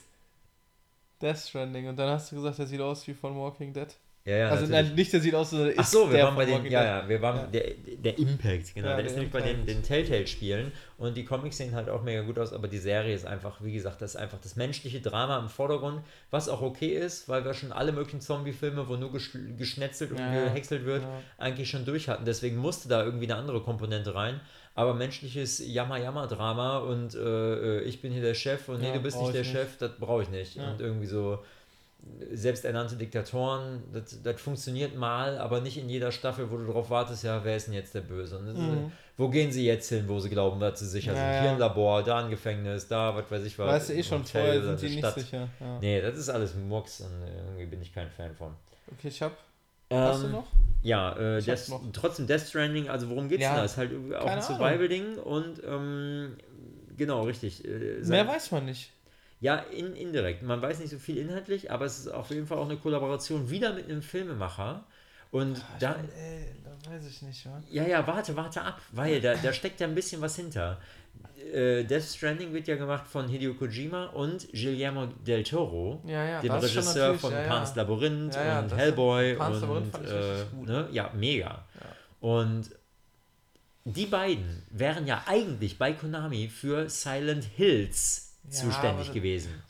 Death 1.22 1.38
Stranding. 1.38 1.88
Und 1.88 1.98
dann 1.98 2.10
hast 2.10 2.32
du 2.32 2.36
gesagt, 2.36 2.60
der 2.60 2.68
sieht 2.68 2.82
aus 2.82 3.08
wie 3.08 3.14
von 3.14 3.38
Walking 3.38 3.74
Dead. 3.74 3.88
Ja, 4.26 4.36
ja, 4.36 4.50
also 4.50 4.66
natürlich. 4.66 4.88
nein, 4.90 4.96
nicht 4.96 5.14
der 5.14 5.22
sieht 5.22 5.34
aus, 5.34 5.50
sondern 5.50 5.74
Ach 5.78 5.82
ist 5.82 5.92
so, 5.92 6.12
wir 6.12 6.24
waren 6.24 6.36
bei 6.36 6.46
den, 6.46 6.66
ja, 6.66 6.84
ja, 6.84 7.10
wir 7.10 7.22
waren 7.22 7.38
Ja. 7.38 7.48
Der, 7.48 7.72
der 7.98 8.20
Impact, 8.20 8.76
genau. 8.76 8.90
Ja, 8.90 8.96
der 8.96 9.04
der 9.04 9.06
ist 9.06 9.14
nämlich 9.14 9.32
bei 9.32 9.42
den, 9.42 9.66
den 9.66 9.82
Telltale-Spielen 9.82 10.72
und 10.98 11.16
die 11.16 11.24
Comics 11.26 11.58
sehen 11.58 11.74
halt 11.74 11.90
auch 11.90 12.04
mega 12.04 12.22
gut 12.22 12.38
aus, 12.38 12.52
aber 12.52 12.68
die 12.68 12.78
Serie 12.78 13.16
ist 13.16 13.26
einfach, 13.26 13.64
wie 13.64 13.72
gesagt, 13.72 14.02
das 14.02 14.16
ist 14.16 14.22
einfach 14.22 14.38
das 14.42 14.56
menschliche 14.56 15.00
Drama 15.00 15.40
im 15.40 15.48
Vordergrund, 15.48 16.02
was 16.32 16.50
auch 16.50 16.62
okay 16.62 16.90
ist, 16.90 17.30
weil 17.30 17.46
wir 17.46 17.54
schon 17.54 17.72
alle 17.72 17.92
möglichen 17.94 18.22
Zombie-Filme, 18.22 18.88
wo 18.88 18.98
nur 18.98 19.12
gesch 19.12 19.32
geschnetzelt 19.58 20.12
und 20.12 20.20
Ja, 20.20 20.44
gehäckselt 20.46 20.86
wird, 20.86 21.04
eigentlich 21.38 21.70
schon 21.70 21.86
durch 21.86 22.10
hatten. 22.10 22.26
Deswegen 22.26 22.58
musste 22.58 22.90
da 22.90 23.04
irgendwie 23.04 23.26
eine 23.26 23.36
andere 23.36 23.62
Komponente 23.62 24.14
rein. 24.16 24.42
Aber 24.76 24.94
menschliches 24.94 25.62
Jammer-Jammer-Drama 25.66 26.78
und 26.80 27.14
äh, 27.14 27.80
äh, 27.80 27.82
ich 27.82 28.02
bin 28.02 28.14
hier 28.14 28.22
der 28.22 28.34
Chef 28.34 28.70
und 28.70 28.82
nee, 28.82 28.94
du 28.94 29.00
bist 29.00 29.20
nicht 29.20 29.34
der 29.34 29.42
ich 29.42 29.52
Chef, 29.52 29.78
das 29.78 29.92
brauche 30.00 30.24
ich 30.24 30.30
nicht. 30.30 30.56
Und 30.58 30.80
irgendwie 30.80 31.08
so 31.08 31.44
selbsternannte 32.32 32.96
Diktatoren, 32.96 33.84
das, 33.94 34.22
das 34.22 34.42
funktioniert 34.42 34.96
mal, 34.96 35.38
aber 35.38 35.62
nicht 35.62 35.78
in 35.78 35.90
jeder 35.90 36.12
Staffel, 36.12 36.50
wo 36.52 36.58
du 36.58 36.66
darauf 36.66 36.90
wartest, 36.90 37.24
ja, 37.24 37.44
wer 37.44 37.56
ist 37.56 37.68
denn 37.68 37.74
jetzt 37.74 37.94
der 37.94 38.02
Böse? 38.02 38.38
Und 38.38 38.48
das 38.48 38.56
ist, 38.56 38.62
Mhm. 38.62 38.92
wo 39.18 39.30
gehen 39.30 39.52
sie 39.52 39.66
jetzt 39.66 39.90
hin, 39.90 40.06
wo 40.08 40.20
sie 40.20 40.30
glauben, 40.30 40.60
dass 40.60 40.80
sie 40.80 40.88
sicher 40.88 41.14
sind? 41.14 41.22
Ja, 41.24 41.32
Hier 41.40 41.46
ja. 41.46 41.52
ein 41.54 41.60
Labor, 41.60 42.04
da 42.04 42.20
ein 42.24 42.30
Gefängnis, 42.30 42.88
da, 42.88 43.16
was 43.16 43.30
weiß 43.30 43.44
ich 43.46 43.58
was. 43.60 43.68
Weißt 43.68 43.90
du 43.90 43.94
eh 43.94 44.04
schon, 44.04 44.20
Hotel 44.22 44.42
vorher 44.44 44.62
sind 44.64 44.82
die 44.82 44.86
eine 44.86 44.96
nicht 44.96 45.06
Stadt. 45.06 45.16
sicher. 45.20 45.50
Ja. 45.60 45.80
Nee, 45.80 46.02
das 46.02 46.18
ist 46.18 46.30
alles 46.30 46.56
Murks 46.56 47.02
und 47.02 47.12
irgendwie 47.46 47.66
bin 47.66 47.82
ich 47.82 47.94
kein 47.94 48.10
Fan 48.10 48.34
von. 48.36 48.54
Okay, 48.98 49.08
ich 49.10 49.22
hab. 49.22 49.32
Hast 49.92 50.22
du 50.22 50.28
Ähm, 50.28 50.32
noch? 50.34 50.48
Ja, 50.84 51.14
äh, 51.18 51.42
Death, 51.42 51.70
noch. 51.70 51.82
trotzdem 51.94 52.28
Death 52.28 52.42
Stranding, 52.42 52.90
also 52.90 53.10
worum 53.10 53.28
geht's 53.28 53.44
Ja, 53.44 53.50
denn 53.52 53.58
da? 53.60 53.66
Ist 53.66 53.78
halt 53.78 53.92
auch 54.16 54.26
ein. 54.26 54.42
Survival-Ding 54.42 55.18
und 55.18 55.62
ähm, 55.68 56.38
genau, 56.96 57.24
richtig. 57.24 57.66
Äh, 57.66 58.02
Mehr 58.06 58.28
weiß 58.28 58.52
man 58.52 58.66
nicht. 58.66 58.92
Ja, 59.42 59.56
in, 59.58 59.96
indirekt. 59.96 60.44
Man 60.44 60.62
weiß 60.62 60.80
nicht 60.80 60.90
so 60.92 61.00
viel 61.00 61.18
inhaltlich, 61.18 61.72
aber 61.72 61.86
es 61.86 62.00
ist 62.00 62.08
auf 62.10 62.30
jeden 62.30 62.46
Fall 62.48 62.58
auch 62.58 62.66
eine 62.66 62.78
Kollaboration 62.78 63.50
wieder 63.50 63.74
mit 63.74 63.86
einem 63.86 64.02
Filmemacher. 64.02 64.84
Und 65.32 65.64
da, 65.80 65.92
Ich 65.92 65.98
bin, 65.98 66.10
ey, 66.18 66.46
da 66.64 66.92
weiß 66.92 67.08
ich 67.08 67.22
nicht, 67.22 67.46
wa? 67.46 67.62
ja, 67.70 67.84
ja, 67.88 68.06
warte, 68.08 68.36
warte 68.36 68.62
ab, 68.64 68.82
weil 68.92 69.22
da, 69.22 69.36
da 69.36 69.54
steckt 69.54 69.80
ja 69.80 69.88
ein 69.88 69.94
bisschen 69.96 70.22
was 70.22 70.36
hinter. 70.36 70.80
Äh, 71.54 71.84
Death 71.84 72.04
Stranding 72.04 72.52
wird 72.54 72.68
ja 72.68 72.76
gemacht 72.76 73.06
von 73.08 73.28
Hideo 73.28 73.54
Kojima 73.54 74.08
und 74.08 74.52
Guillermo 74.52 75.06
del 75.26 75.44
Toro, 75.44 76.02
Ja, 76.06 76.26
ja, 76.26 76.42
dem 76.42 76.52
Regisseur 76.52 77.16
von 77.18 77.32
ja. 77.32 77.44
Pan's 77.44 77.76
Labyrinth 77.76 78.36
und 78.36 78.76
Hellboy 78.76 79.36
Pan's 79.36 79.62
Labyrinth 79.62 79.92
fand 79.92 80.06
ich 80.08 80.12
äh, 80.14 80.46
gut. 80.52 80.68
ne? 80.68 80.90
ja, 80.92 81.12
mega. 81.16 81.64
Und 82.20 82.72
die 83.86 84.06
beiden 84.08 84.64
wären 84.72 85.08
ja 85.08 85.24
eigentlich 85.28 85.78
bei 85.78 85.94
Konami 85.94 86.48
für 86.50 86.90
Silent 86.90 87.46
Hills 87.46 88.29
zuständig 88.50 89.08
aber- 89.08 89.14
gewesen. 89.14 89.64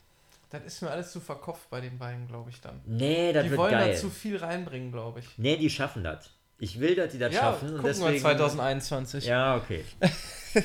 Das 0.50 0.64
ist 0.64 0.82
mir 0.82 0.90
alles 0.90 1.12
zu 1.12 1.20
verkopft 1.20 1.70
bei 1.70 1.80
den 1.80 1.96
beiden, 1.96 2.26
glaube 2.26 2.50
ich 2.50 2.60
dann. 2.60 2.80
Nee, 2.84 3.32
das 3.32 3.44
Die 3.44 3.50
wird 3.50 3.60
wollen 3.60 3.70
geil. 3.70 3.92
da 3.92 3.96
zu 3.96 4.10
viel 4.10 4.36
reinbringen, 4.36 4.90
glaube 4.90 5.20
ich. 5.20 5.26
Nee, 5.38 5.56
die 5.56 5.70
schaffen 5.70 6.02
das. 6.02 6.30
Ich 6.58 6.80
will, 6.80 6.96
dass 6.96 7.12
die 7.12 7.18
das 7.18 7.32
schaffen. 7.34 7.68
Und 7.68 7.74
gucken 7.76 7.86
deswegen, 7.86 8.12
wir 8.14 8.20
2021. 8.20 9.26
Ja, 9.26 9.56
okay. 9.56 9.84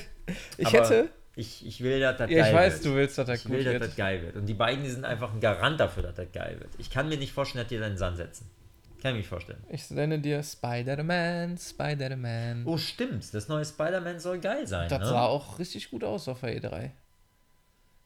ich 0.58 0.68
aber 0.68 0.78
hätte. 0.80 1.10
Ich, 1.36 1.66
ich 1.68 1.82
will, 1.84 2.00
dass 2.00 2.18
das 2.18 2.30
Ja, 2.32 2.38
geil 2.40 2.48
ich 2.50 2.56
weiß, 2.56 2.74
wird. 2.76 2.86
du 2.86 2.96
willst, 2.96 3.18
dass 3.18 3.28
das 3.28 3.38
Ich 3.40 3.44
gut 3.46 3.54
will, 3.54 3.64
dass 3.64 3.74
wird. 3.74 3.84
das 3.84 3.96
geil 3.96 4.22
wird. 4.24 4.36
Und 4.38 4.46
die 4.48 4.54
beiden, 4.56 4.84
die 4.84 4.90
sind 4.90 5.06
einfach 5.06 5.32
ein 5.34 5.40
Garant 5.40 5.80
dafür, 5.80 6.02
dass 6.04 6.16
das 6.16 6.32
geil 6.34 6.58
wird. 6.60 6.72
Ich 6.80 6.90
kann 6.90 7.08
mir 7.10 7.18
nicht 7.18 7.34
vorstellen, 7.34 7.64
dass 7.64 7.70
die 7.70 7.78
da 7.78 7.86
in 7.86 7.92
den 7.94 7.98
Sand 8.00 8.18
setzen. 8.18 8.50
Kann 9.02 9.10
ich 9.12 9.14
mir 9.14 9.18
nicht 9.20 9.28
vorstellen. 9.30 9.64
Ich 9.70 9.90
nenne 9.92 10.18
dir 10.20 10.42
Spider-Man, 10.42 11.58
Spider-Man. 11.60 12.64
Oh, 12.66 12.78
stimmt. 12.78 13.32
Das 13.34 13.48
neue 13.50 13.66
Spider-Man 13.66 14.20
soll 14.20 14.40
geil 14.40 14.66
sein. 14.66 14.90
das 14.90 15.00
ne? 15.00 15.06
sah 15.06 15.26
auch 15.26 15.60
richtig 15.60 15.92
gut 15.92 16.04
aus 16.04 16.28
auf 16.28 16.40
der 16.42 16.60
E3. 16.60 16.90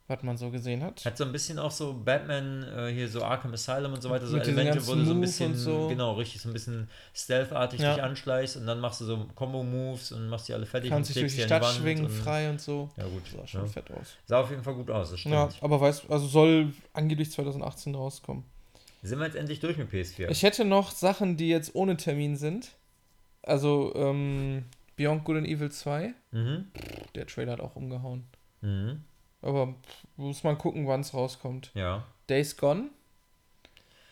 Was 0.10 0.24
man 0.24 0.38
so 0.38 0.50
gesehen 0.50 0.84
hat. 0.84 1.06
Hat 1.06 1.18
so 1.18 1.24
ein 1.24 1.32
bisschen 1.32 1.60
auch 1.60 1.70
so 1.70 1.94
Batman, 1.94 2.64
äh, 2.64 2.92
hier 2.92 3.08
so 3.08 3.24
Arkham 3.24 3.54
Asylum 3.54 3.94
und 3.94 4.02
so 4.02 4.10
weiter, 4.10 4.26
so 4.26 4.38
Mit 4.38 4.48
Elemente, 4.48 4.88
wo 4.88 4.96
du 4.96 5.06
so 5.06 5.14
ein 5.14 5.22
bisschen, 5.22 5.56
so. 5.56 5.88
genau, 5.88 6.14
richtig, 6.14 6.42
so 6.42 6.50
ein 6.50 6.54
bisschen 6.54 6.90
stealth-artig 7.14 7.80
Ja. 7.80 7.94
dich 7.94 8.04
anschleichst 8.04 8.58
und 8.58 8.66
dann 8.66 8.80
machst 8.80 9.02
du 9.02 9.06
so 9.06 9.28
Combo-Moves 9.36 10.12
und 10.14 10.28
machst 10.28 10.48
die 10.48 10.56
alle 10.56 10.66
fertig 10.66 10.90
Kannst 10.90 11.12
und 11.12 11.16
dich 11.16 11.22
durch 11.22 11.36
die 11.36 11.44
Stadt 11.44 11.64
schwingen, 11.64 12.06
und, 12.06 12.12
frei 12.12 12.50
und 12.50 12.60
so. 12.60 12.90
Ja, 12.98 13.04
gut. 13.04 13.22
Sah 13.32 13.46
schon 13.46 13.62
ne? 13.62 13.68
fett 13.68 13.92
aus. 13.92 14.16
Sah 14.26 14.42
auf 14.42 14.50
jeden 14.50 14.64
Fall 14.64 14.74
gut 14.74 14.90
aus, 14.90 15.12
das 15.12 15.20
stimmt. 15.20 15.36
Ja, 15.36 15.48
aber 15.62 15.80
weiß, 15.80 16.10
also 16.10 16.26
soll 16.26 16.74
angeblich 16.94 17.32
2018 17.32 17.94
rauskommen. 17.94 18.46
Sind 19.04 19.20
wir 19.20 19.26
jetzt 19.28 19.36
endlich 19.38 19.60
durch 19.60 19.78
mit 19.78 19.92
PS4? 19.94 20.28
Ich 20.30 20.42
hätte 20.42 20.66
noch 20.66 20.90
Sachen, 20.90 21.38
die 21.38 21.50
jetzt 21.50 21.76
ohne 21.76 21.98
Termin 21.98 22.36
sind. 22.36 22.72
Also, 23.44 23.94
ähm, 23.96 24.66
Beyond 24.96 25.24
Good 25.24 25.38
and 25.38 25.48
Evil 25.48 25.72
2. 25.72 26.16
mhm. 26.32 26.72
Der 27.14 27.28
Trailer 27.28 27.52
hat 27.52 27.62
auch 27.62 27.76
umgehauen. 27.76 28.24
Mhm. 28.62 29.04
Aber 29.42 29.74
muss 30.18 30.44
man 30.44 30.58
gucken, 30.58 30.88
wann 30.88 31.02
es 31.02 31.14
rauskommt. 31.14 31.72
Ja. 31.74 32.04
Days 32.30 32.58
Gone. 32.58 32.90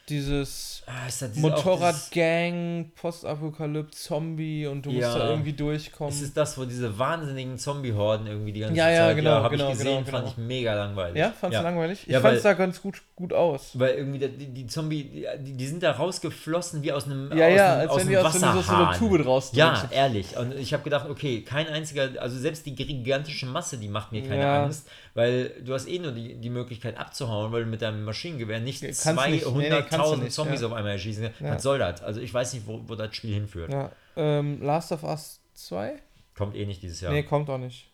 Dieses 0.09 0.83
Ah, 0.85 1.07
diese- 1.07 1.37
Motorradgang, 1.41 2.91
Postapokalypse, 2.95 4.03
Zombie 4.07 4.65
und 4.65 4.85
du 4.85 4.91
musst 4.91 5.01
Ja. 5.01 5.17
da 5.17 5.29
irgendwie 5.31 5.51
durchkommen. 5.51 6.13
Ist 6.13 6.21
es 6.21 6.33
das, 6.33 6.57
wo 6.57 6.63
diese 6.63 6.97
wahnsinnigen 6.97 7.57
Zombie-Horden 7.57 8.25
irgendwie 8.25 8.53
die 8.53 8.61
ganze 8.61 8.77
Ja, 8.77 8.89
ja, 8.89 9.07
Zeit, 9.07 9.17
genau, 9.17 9.31
hab 9.43 9.51
genau, 9.51 9.65
ich 9.65 9.71
gesehen, 9.77 10.05
genau, 10.05 10.17
fand 10.17 10.25
genau. 10.27 10.27
ich 10.29 10.37
mega 10.37 10.73
langweilig. 10.75 11.17
ja, 11.17 11.31
fandst 11.31 11.55
ja. 11.55 11.59
du 11.59 11.63
langweilig? 11.65 12.03
Ich 12.03 12.07
Ja, 12.13 12.21
fand's 12.21 12.41
weil- 12.45 12.53
da 12.53 12.57
ganz 12.57 12.81
gut, 12.81 13.01
gut 13.17 13.33
aus. 13.33 13.71
Weil 13.77 13.95
irgendwie 13.95 14.19
die, 14.29 14.47
die, 14.53 14.67
Zombie, 14.67 15.25
die, 15.39 15.51
die 15.57 15.67
sind 15.67 15.83
da 15.83 15.91
rausgeflossen 15.91 16.83
wie 16.83 16.93
aus 16.93 17.03
einem 17.03 17.37
Ja, 17.37 17.47
aus 17.47 17.53
ja, 17.53 17.71
einem, 17.73 17.81
als 17.81 17.89
aus 17.89 17.99
wenn 17.99 18.07
die 18.07 18.17
aus 18.17 18.33
so 18.39 18.45
einer-. 18.75 18.93
Tube 18.97 19.17
draus 19.23 19.51
Ja, 19.55 19.89
ehrlich. 19.91 20.37
Und 20.37 20.53
ich 20.55 20.71
habe 20.71 20.83
gedacht, 20.83 21.09
okay, 21.09 21.41
kein 21.41 21.67
einziger, 21.67 22.11
also 22.21 22.37
selbst 22.39 22.65
die 22.65 22.75
gigantische 22.75 23.45
Masse, 23.45 23.77
die 23.77 23.89
macht 23.89 24.13
mir 24.13 24.21
keine 24.23 24.41
Ja. 24.41 24.63
Angst, 24.63 24.87
weil 25.17 25.49
du 25.63 25.73
hast 25.73 25.87
eh 25.87 25.97
nur 25.97 26.11
die, 26.11 26.35
die 26.35 26.51
Möglichkeit 26.51 26.95
abzuhauen, 26.95 27.51
weil 27.51 27.63
du 27.63 27.69
mit 27.71 27.81
deinem 27.81 28.05
Maschinengewehr 28.05 28.59
nicht 28.59 28.81
Kannst 28.81 29.27
nicht. 29.29 29.47
Nee, 29.47 29.69
nee, 29.69 29.69
kannst 29.69 29.95
200.000 29.95 30.29
Zombies 30.29 30.61
ja. 30.61 30.67
auf 30.67 30.73
einmal 30.73 30.91
erschießen. 30.91 31.23
Ja. 31.23 31.55
Was 31.55 31.63
soll 31.63 31.79
das? 31.79 32.03
Also 32.03 32.21
ich 32.21 32.31
weiß 32.31 32.53
nicht, 32.53 32.67
wo, 32.67 32.83
wo 32.85 32.93
das 32.93 33.15
Spiel 33.15 33.33
hinführt. 33.33 33.73
Ja, 33.73 33.91
ähm, 34.15 34.61
Last 34.61 34.91
of 34.91 35.03
Us 35.03 35.41
2? 35.55 35.99
Kommt 36.35 36.55
eh 36.55 36.67
nicht 36.67 36.83
dieses 36.83 37.01
Jahr. 37.01 37.11
Nee, 37.11 37.23
kommt 37.23 37.49
auch 37.49 37.57
nicht. 37.57 37.89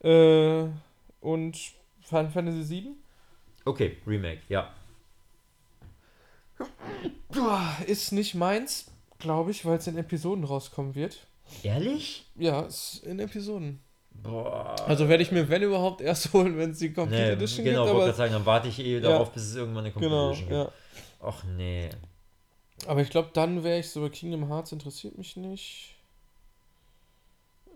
Äh, 0.00 0.64
und 1.20 1.56
Final 2.00 2.30
Fantasy 2.30 2.64
7? 2.64 2.96
Okay, 3.64 3.98
Remake, 4.04 4.40
ja. 4.48 4.74
Ist 7.86 8.10
nicht 8.10 8.34
meins, 8.34 8.90
glaube 9.20 9.52
ich, 9.52 9.64
weil 9.64 9.78
es 9.78 9.86
in 9.86 9.96
Episoden 9.96 10.42
rauskommen 10.42 10.96
wird. 10.96 11.28
Ehrlich? 11.62 12.26
Ja, 12.34 12.62
ist 12.62 13.04
in 13.04 13.20
Episoden. 13.20 13.78
Boah. 14.22 14.74
Also 14.86 15.08
werde 15.08 15.22
ich 15.22 15.30
mir, 15.32 15.48
wenn 15.48 15.62
überhaupt, 15.62 16.00
erst 16.00 16.32
holen, 16.32 16.56
wenn 16.58 16.70
es 16.70 16.78
die 16.78 16.92
Complete 16.92 17.22
Nee, 17.22 17.30
Edition 17.32 17.64
genau, 17.64 17.84
gibt. 17.84 17.94
wollte 17.94 17.96
Aber, 17.96 18.04
gerade 18.06 18.16
sagen, 18.16 18.32
dann 18.32 18.46
warte 18.46 18.68
ich 18.68 18.78
eh 18.80 19.00
darauf, 19.00 19.32
bis 19.32 19.42
es 19.44 19.54
irgendwann 19.56 19.84
eine 19.84 19.92
Complete 19.92 20.10
genau, 20.10 20.28
Edition 20.30 20.48
gibt. 20.48 20.60
ja. 21.22 21.26
Och 21.28 21.44
nee. 21.56 21.88
Aber 22.86 23.00
ich 23.02 23.10
glaube, 23.10 23.30
dann 23.32 23.64
wäre 23.64 23.78
ich 23.80 23.90
so 23.90 24.00
bei 24.00 24.08
Kingdom 24.08 24.48
Hearts 24.48 24.72
interessiert 24.72 25.18
mich 25.18 25.36
nicht. 25.36 25.96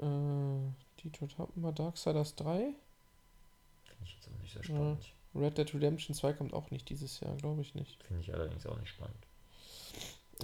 Äh, 0.01 1.03
Detroit 1.05 1.39
hatten 1.39 1.61
wir 1.61 1.73
Darksiders 1.73 2.35
3. 2.37 2.55
Finde 2.55 2.75
ich 4.05 4.15
jetzt 4.15 4.29
auch 4.29 4.41
nicht 4.43 4.55
so 4.55 4.63
spannend. 4.63 5.05
Red 5.35 5.59
Dead 5.59 5.75
Redemption 5.75 6.15
2 6.15 6.33
kommt 6.35 6.53
auch 6.55 6.71
nicht 6.71 6.89
dieses 6.89 7.19
Jahr, 7.21 7.35
glaube 7.37 7.63
ich 7.63 7.75
nicht. 7.75 8.03
Finde 8.05 8.23
ich 8.23 8.33
allerdings 8.35 8.67
auch 8.67 8.79
nicht 8.79 8.91
spannend. 8.91 9.17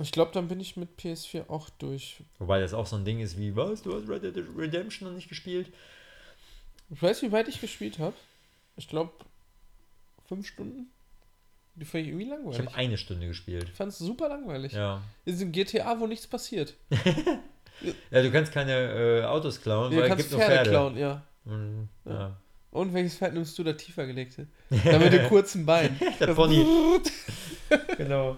Ich 0.00 0.12
glaube, 0.12 0.30
dann 0.32 0.48
bin 0.48 0.60
ich 0.60 0.76
mit 0.76 0.88
PS4 0.98 1.48
auch 1.48 1.68
durch. 1.70 2.16
Wobei 2.38 2.60
das 2.60 2.74
auch 2.74 2.86
so 2.86 2.96
ein 2.96 3.04
Ding 3.04 3.20
ist 3.20 3.38
wie, 3.38 3.54
was, 3.56 3.82
du 3.82 3.94
hast 3.94 4.08
Red 4.08 4.22
Dead 4.22 4.44
Redemption 4.56 5.08
noch 5.08 5.14
nicht 5.14 5.28
gespielt? 5.28 5.72
Ich 6.90 7.02
weiß, 7.02 7.22
wie 7.22 7.32
weit 7.32 7.48
ich 7.48 7.60
gespielt 7.60 7.98
habe. 7.98 8.14
Ich 8.76 8.88
glaube, 8.88 9.12
fünf 10.28 10.46
Stunden. 10.46 10.86
Die 11.74 11.84
fand 11.84 12.02
ich 12.04 12.08
irgendwie 12.08 12.24
Ich 12.24 12.30
langweilig. 12.30 12.58
habe 12.66 12.74
eine 12.76 12.98
Stunde 12.98 13.26
gespielt. 13.28 13.64
Ich 13.64 13.74
fand 13.76 13.92
es 13.92 13.98
super 13.98 14.28
langweilig. 14.28 14.72
Ja. 14.72 15.00
Ist 15.24 15.40
ein 15.40 15.52
GTA, 15.52 15.98
wo 16.00 16.06
nichts 16.06 16.26
passiert. 16.26 16.74
Ja, 18.10 18.22
du 18.22 18.32
kannst 18.32 18.50
keine 18.50 18.72
äh, 18.72 19.22
Autos 19.24 19.60
klauen, 19.62 19.92
Du 19.92 19.98
weil 19.98 20.10
es 20.10 20.16
gibt 20.16 20.32
nur 20.32 20.40
Pferde, 20.40 20.54
Pferde. 20.54 20.70
klauen, 20.70 20.96
ja. 20.98 21.22
Und, 21.44 21.88
ja. 22.06 22.36
Und 22.72 22.92
welches 22.92 23.14
Pferd 23.16 23.34
nimmst 23.34 23.56
du 23.56 23.62
da 23.62 23.72
tiefer 23.72 24.04
gelegte? 24.04 24.48
Da 24.84 24.98
mit 24.98 25.12
den 25.12 25.28
kurzen 25.28 25.64
Beinen. 25.64 25.96
Der 26.18 26.34
Pony. 26.34 26.66
genau. 27.96 28.36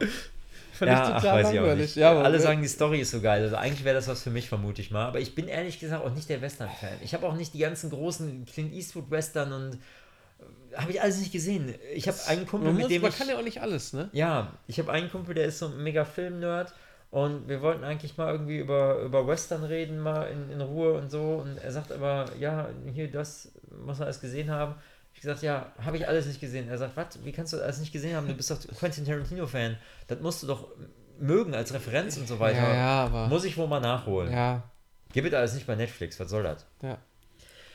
Fand 0.87 0.93
ich 0.93 1.14
total 1.14 1.45
weiß 1.45 1.53
ich 1.53 1.59
auch 1.59 1.62
langweilig. 1.64 1.83
nicht. 1.83 1.97
Ja, 1.97 2.22
Alle 2.22 2.41
sagen, 2.41 2.62
die 2.62 2.68
Story 2.68 3.01
ist 3.01 3.11
so 3.11 3.20
geil. 3.20 3.43
Also 3.43 3.57
eigentlich 3.57 3.85
wäre 3.85 3.95
das 3.95 4.09
was 4.09 4.22
für 4.22 4.31
mich, 4.31 4.49
vermute 4.49 4.81
ich 4.81 4.91
mal. 4.91 5.07
Aber 5.07 5.20
ich 5.20 5.35
bin 5.35 5.47
ehrlich 5.47 5.78
gesagt 5.78 6.05
auch 6.05 6.14
nicht 6.14 6.28
der 6.28 6.41
Western-Fan. 6.41 6.99
Ich 7.03 7.12
habe 7.12 7.26
auch 7.26 7.35
nicht 7.35 7.53
die 7.53 7.59
ganzen 7.59 7.91
großen 7.91 8.47
Clint 8.47 8.72
Eastwood-Western 8.72 9.53
und 9.53 9.74
äh, 9.74 10.76
habe 10.76 10.91
ich 10.93 11.03
alles 11.03 11.18
nicht 11.18 11.33
gesehen. 11.33 11.74
Ich 11.95 12.09
habe 12.09 12.16
einen 12.28 12.47
Kumpel, 12.47 12.72
mit 12.72 12.89
dem 12.91 13.03
man 13.03 13.11
ich, 13.11 13.18
kann 13.18 13.28
ja 13.28 13.37
auch 13.37 13.43
nicht 13.43 13.61
alles, 13.61 13.93
ne? 13.93 14.09
Ja, 14.12 14.55
ich 14.66 14.78
habe 14.78 14.91
einen 14.91 15.11
Kumpel, 15.11 15.35
der 15.35 15.45
ist 15.45 15.59
so 15.59 15.66
ein 15.66 15.83
mega 15.83 16.07
Film-Nerd 16.07 16.72
und 17.11 17.49
wir 17.49 17.61
wollten 17.61 17.85
eigentlich 17.85 18.16
mal 18.16 18.33
irgendwie 18.33 18.59
über, 18.59 19.01
über 19.01 19.26
Western 19.26 19.64
reden, 19.64 19.99
mal 19.99 20.28
in, 20.28 20.51
in 20.51 20.61
Ruhe 20.61 20.95
und 20.95 21.11
so. 21.11 21.43
Und 21.45 21.59
er 21.59 21.72
sagt 21.72 21.93
aber, 21.93 22.26
ja, 22.39 22.68
hier, 22.95 23.11
das 23.11 23.53
muss 23.85 23.99
man 23.99 24.07
alles 24.07 24.20
gesehen 24.20 24.51
haben. 24.51 24.76
Ich 25.21 25.23
gesagt, 25.25 25.43
ja, 25.43 25.71
habe 25.85 25.99
ich 25.99 26.09
alles 26.09 26.25
nicht 26.25 26.41
gesehen. 26.41 26.66
Er 26.71 26.79
sagt, 26.79 26.97
was, 26.97 27.23
wie 27.23 27.31
kannst 27.31 27.53
du 27.53 27.61
alles 27.62 27.79
nicht 27.79 27.93
gesehen 27.93 28.16
haben? 28.16 28.27
Du 28.27 28.33
bist 28.33 28.51
doch 28.51 28.59
Quentin 28.79 29.05
Tarantino-Fan. 29.05 29.77
Das 30.09 30.18
musst 30.21 30.43
du 30.43 30.47
doch 30.47 30.68
mögen 31.18 31.55
als 31.55 31.75
Referenz 31.75 32.16
und 32.16 32.27
so 32.27 32.41
weiter. 32.41 32.57
Ja, 32.62 32.75
ja, 32.75 33.05
aber. 33.05 33.27
Muss 33.29 33.45
ich 33.45 33.55
wohl 33.59 33.68
mal 33.68 33.81
nachholen. 33.81 34.33
ja, 34.33 34.62
Gibt 35.12 35.29
es 35.29 35.35
alles 35.35 35.53
nicht 35.53 35.66
bei 35.66 35.75
Netflix, 35.77 36.18
was 36.18 36.31
soll 36.31 36.43
das? 36.43 36.64
ja. 36.83 36.97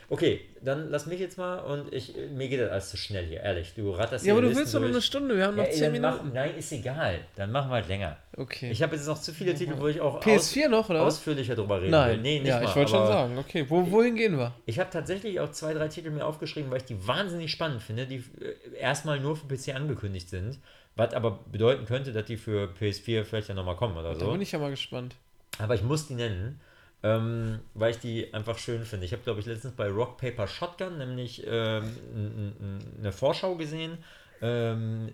Okay, 0.09 0.41
dann 0.61 0.89
lass 0.89 1.05
mich 1.07 1.19
jetzt 1.19 1.37
mal 1.37 1.57
und 1.59 1.91
ich, 1.93 2.15
mir 2.31 2.47
geht 2.47 2.59
das 2.61 2.69
alles 2.71 2.89
zu 2.91 2.97
schnell 2.97 3.25
hier, 3.25 3.41
ehrlich. 3.41 3.73
Du 3.75 3.91
ratterst 3.91 4.23
Ja, 4.25 4.33
aber 4.33 4.41
du 4.43 4.55
willst 4.55 4.73
doch 4.73 4.81
eine. 4.83 5.01
Stunde, 5.01 5.35
wir 5.37 5.45
haben 5.45 5.55
noch 5.57 5.65
Ja, 5.65 5.71
10 5.71 5.93
dann 5.93 6.01
mach, 6.01 6.17
Minuten. 6.17 6.33
nein, 6.35 6.55
ist 6.57 6.71
egal. 6.71 7.19
Dann 7.35 7.51
machen 7.51 7.69
wir 7.69 7.75
halt 7.75 7.87
länger. 7.87 8.17
Okay. 8.37 8.69
Ich 8.69 8.83
habe 8.83 8.95
jetzt 8.95 9.07
noch 9.07 9.19
zu 9.19 9.33
viele 9.33 9.53
Titel, 9.53 9.75
wo 9.77 9.87
ich 9.87 10.01
auch 10.01 10.21
PS4 10.21 10.67
noch, 10.67 10.89
oder 10.89 11.03
ausführlicher 11.03 11.55
drüber 11.55 11.81
reden 11.81 11.91
Nein, 11.91 12.11
will. 12.11 12.21
Nee, 12.21 12.39
nicht 12.39 12.47
ja, 12.49 12.59
mal, 12.59 12.65
ich 12.65 12.75
wollte 12.75 12.91
schon 12.91 13.07
sagen. 13.07 13.37
Okay, 13.37 13.65
wo, 13.69 13.89
wohin 13.91 14.15
gehen 14.15 14.37
wir? 14.37 14.53
Ich 14.65 14.77
habe 14.79 14.89
tatsächlich 14.89 15.39
auch 15.39 15.51
zwei, 15.51 15.73
drei 15.73 15.87
Titel 15.87 16.09
mir 16.09 16.25
aufgeschrieben, 16.25 16.69
weil 16.69 16.79
ich 16.79 16.85
die 16.85 17.07
wahnsinnig 17.07 17.51
spannend 17.51 17.81
finde, 17.81 18.05
die 18.07 18.17
äh, 18.41 18.77
erstmal 18.77 19.19
nur 19.19 19.37
für 19.37 19.47
PC 19.47 19.73
angekündigt 19.75 20.29
sind. 20.29 20.59
Was 20.97 21.13
aber 21.13 21.39
bedeuten 21.51 21.85
könnte, 21.85 22.11
dass 22.11 22.25
die 22.25 22.37
für 22.37 22.69
PS4 22.79 23.23
vielleicht 23.23 23.49
ja 23.49 23.53
nochmal 23.55 23.75
kommen 23.75 23.97
oder 23.97 24.13
Da 24.13 24.19
so. 24.19 24.31
bin 24.31 24.41
ich 24.41 24.51
ja 24.51 24.59
mal 24.59 24.69
gespannt. 24.69 25.15
Aber 25.57 25.75
ich 25.75 25.83
muss 25.83 26.07
die 26.07 26.15
nennen, 26.15 26.59
ähm, 27.03 27.59
weil 27.73 27.91
ich 27.91 27.99
die 27.99 28.33
einfach 28.33 28.57
schön 28.57 28.83
finde. 28.83 29.05
Ich 29.05 29.13
habe, 29.13 29.23
glaube 29.23 29.39
ich, 29.39 29.45
letztens 29.45 29.73
bei 29.75 29.89
Rock 29.89 30.17
Paper 30.17 30.47
Shotgun 30.47 30.97
nämlich 30.97 31.43
ähm, 31.47 32.53
eine 32.99 33.11
Vorschau 33.11 33.55
gesehen 33.55 33.97
ähm, 34.45 35.11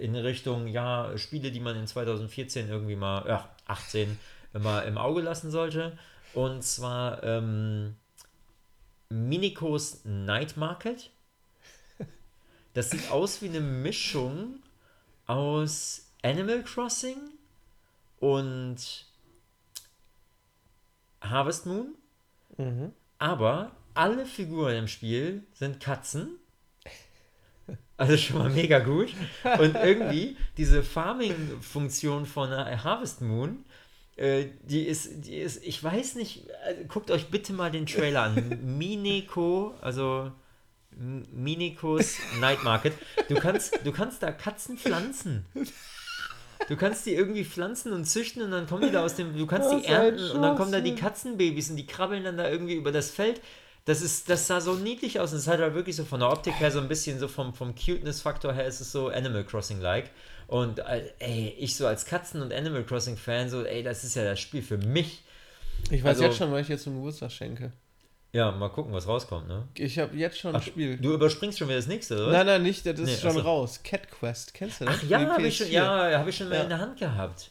in 0.00 0.16
Richtung, 0.16 0.66
ja, 0.66 1.16
Spiele, 1.16 1.50
die 1.50 1.60
man 1.60 1.76
in 1.76 1.86
2014 1.86 2.68
irgendwie 2.68 2.96
mal, 2.96 3.26
ja, 3.28 3.48
18 3.66 4.18
mal 4.54 4.80
im 4.80 4.98
Auge 4.98 5.20
lassen 5.20 5.50
sollte. 5.50 5.98
Und 6.34 6.62
zwar 6.62 7.22
ähm, 7.22 7.96
Minikos 9.10 10.04
Night 10.04 10.56
Market. 10.56 11.10
Das 12.74 12.88
sieht 12.90 13.10
aus 13.10 13.42
wie 13.42 13.50
eine 13.50 13.60
Mischung 13.60 14.60
aus 15.26 16.10
Animal 16.22 16.62
Crossing 16.62 17.18
und 18.18 19.06
Harvest 21.20 21.66
Moon. 21.66 21.94
Aber 23.18 23.72
alle 23.94 24.24
Figuren 24.24 24.74
im 24.76 24.88
Spiel 24.88 25.44
sind 25.52 25.80
Katzen. 25.80 26.38
Also 28.02 28.16
schon 28.16 28.38
mal 28.38 28.50
mega 28.50 28.80
gut. 28.80 29.10
Und 29.44 29.76
irgendwie 29.76 30.36
diese 30.56 30.82
Farming-Funktion 30.82 32.26
von 32.26 32.50
Harvest 32.50 33.20
Moon, 33.20 33.64
äh, 34.16 34.46
die 34.64 34.82
ist, 34.82 35.26
die 35.26 35.36
ist, 35.36 35.64
ich 35.64 35.82
weiß 35.82 36.16
nicht, 36.16 36.48
äh, 36.66 36.84
guckt 36.88 37.10
euch 37.10 37.30
bitte 37.30 37.52
mal 37.52 37.70
den 37.70 37.86
Trailer 37.86 38.22
an. 38.22 38.58
Mineko, 38.78 39.74
also 39.80 40.32
Minikos 40.96 42.16
Night 42.40 42.64
Market. 42.64 42.92
Du 43.28 43.36
kannst, 43.36 43.78
du 43.84 43.92
kannst 43.92 44.22
da 44.22 44.32
Katzen 44.32 44.76
pflanzen. 44.76 45.46
Du 46.68 46.76
kannst 46.76 47.06
die 47.06 47.14
irgendwie 47.14 47.44
pflanzen 47.44 47.92
und 47.92 48.04
züchten 48.04 48.42
und 48.42 48.50
dann 48.50 48.66
kommen 48.66 48.82
die 48.82 48.90
da 48.90 49.04
aus 49.04 49.16
dem, 49.16 49.36
du 49.36 49.46
kannst 49.46 49.70
Was 49.70 49.82
die 49.82 49.88
ein 49.88 49.94
ernten 49.94 50.30
und 50.30 50.42
dann 50.42 50.56
kommen 50.56 50.72
da 50.72 50.80
die. 50.80 50.94
Katzenbabys 50.94 51.70
und 51.70 51.76
die 51.76 51.86
krabbeln 51.86 52.24
dann 52.24 52.36
da 52.36 52.48
irgendwie 52.48 52.74
über 52.74 52.92
das 52.92 53.10
Feld. 53.10 53.40
Das 53.84 54.00
ist, 54.00 54.28
das 54.30 54.46
sah 54.46 54.60
so 54.60 54.74
niedlich 54.74 55.18
aus 55.18 55.32
und 55.32 55.38
es 55.38 55.48
hat 55.48 55.58
halt 55.58 55.74
wirklich 55.74 55.96
so 55.96 56.04
von 56.04 56.20
der 56.20 56.30
Optik 56.30 56.54
her 56.60 56.70
so 56.70 56.78
ein 56.78 56.86
bisschen 56.88 57.18
so 57.18 57.26
vom, 57.26 57.52
vom 57.52 57.74
Cuteness-Faktor 57.74 58.52
her 58.52 58.64
ist 58.66 58.80
es 58.80 58.92
so 58.92 59.08
Animal 59.08 59.42
Crossing-like. 59.44 60.10
Und 60.46 60.78
äh, 60.80 61.10
ey, 61.18 61.56
ich 61.58 61.74
so 61.76 61.86
als 61.86 62.06
Katzen- 62.06 62.42
und 62.42 62.52
Animal 62.52 62.84
Crossing-Fan 62.84 63.48
so, 63.48 63.64
ey, 63.64 63.82
das 63.82 64.04
ist 64.04 64.14
ja 64.14 64.22
das 64.24 64.38
Spiel 64.38 64.62
für 64.62 64.78
mich. 64.78 65.22
Ich 65.90 66.02
weiß 66.04 66.10
Also- 66.18 66.24
jetzt 66.24 66.36
schon, 66.36 66.52
was 66.52 66.60
ich 66.62 66.68
jetzt 66.68 66.84
zum 66.84 66.94
Geburtstag 66.94 67.32
schenke. 67.32 67.72
Ja, 68.34 68.50
mal 68.50 68.68
gucken, 68.70 68.92
was 68.94 69.06
rauskommt, 69.06 69.46
ne? 69.48 69.68
Ich 69.74 69.98
habe 69.98 70.16
jetzt 70.16 70.38
schon 70.38 70.54
ein 70.56 70.62
Spiel. 70.62 70.96
Du 70.96 71.12
überspringst 71.12 71.58
schon 71.58 71.68
wieder 71.68 71.76
das 71.76 71.86
nächste, 71.86 72.14
oder? 72.14 72.32
Nein, 72.32 72.46
nein, 72.46 72.62
nicht, 72.62 72.86
das 72.86 72.98
ist 72.98 73.06
Nee, 73.06 73.16
schon 73.16 73.30
ach 73.30 73.34
so. 73.34 73.40
raus. 73.40 73.80
Cat 73.82 74.10
Quest, 74.10 74.54
kennst 74.54 74.80
du 74.80 74.86
das? 74.86 74.94
Ach 74.96 75.02
ja, 75.08 75.18
habe 75.28 75.46
ich 75.46 75.56
schon, 75.56 75.66
PS4. 75.66 75.70
ja, 75.72 76.18
habe 76.18 76.30
ich 76.30 76.36
schon 76.36 76.48
mal 76.48 76.54
Ja. 76.56 76.62
in 76.62 76.68
der 76.70 76.78
Hand 76.78 76.98
gehabt. 76.98 77.50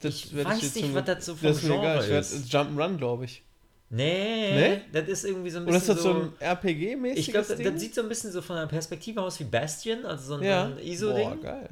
Das 0.00 0.14
ich 0.14 0.34
weiß 0.44 0.62
jetzt 0.62 0.74
nicht, 0.76 0.94
was 0.94 1.04
das 1.04 1.26
so 1.26 1.36
vom 1.36 1.46
das 1.48 1.58
ist 1.58 1.62
Genre 1.68 1.80
egal. 1.92 2.04
Ich 2.04 2.10
ist. 2.10 2.52
Jump'n'Run, 2.52 2.96
glaube 2.96 3.24
ich. 3.26 3.42
Nee, 3.88 4.52
Nee? 4.52 4.80
das 4.92 5.08
ist 5.08 5.24
irgendwie 5.24 5.50
so 5.50 5.58
ein 5.58 5.66
Oder 5.66 5.76
ist 5.76 5.86
bisschen 5.86 5.94
das 5.96 6.02
so 6.04 6.12
so. 6.12 6.20
ein 6.20 6.32
RPG-mäßiges 6.58 7.16
ich 7.18 7.30
glaube, 7.30 7.46
das, 7.48 7.58
das 7.58 7.80
sieht 7.80 7.94
so 7.94 8.02
ein 8.02 8.08
bisschen 8.08 8.32
so 8.32 8.42
von 8.42 8.56
der 8.56 8.66
Perspektive 8.66 9.22
aus 9.22 9.38
wie 9.38 9.44
Bastion, 9.44 10.04
also 10.04 10.34
so 10.34 10.40
ein, 10.40 10.42
ja. 10.42 10.64
so 10.66 10.70
ein 10.70 10.74
Boah, 10.76 10.82
ISO-Ding. 10.84 11.40
geil. 11.40 11.68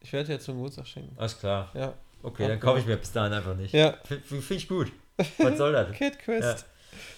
Ich 0.00 0.12
werde 0.14 0.32
jetzt 0.32 0.46
zum 0.46 0.54
Geburtstag 0.56 0.86
schenken. 0.86 1.14
Alles 1.18 1.38
klar. 1.38 1.70
Ja. 1.74 1.92
Okay, 2.22 2.48
dann 2.48 2.58
kaufe 2.58 2.80
ich 2.80 2.86
mir 2.86 2.96
bis 2.96 3.12
dahin 3.12 3.32
einfach 3.34 3.54
nicht. 3.54 3.74
Ja. 3.74 3.94
Finde 4.04 4.44
ich 4.54 4.66
gut. 4.68 4.90
Was 5.38 5.58
soll 5.58 5.72
das? 5.72 5.92
Cat 5.98 6.18
Quest. 6.18 6.64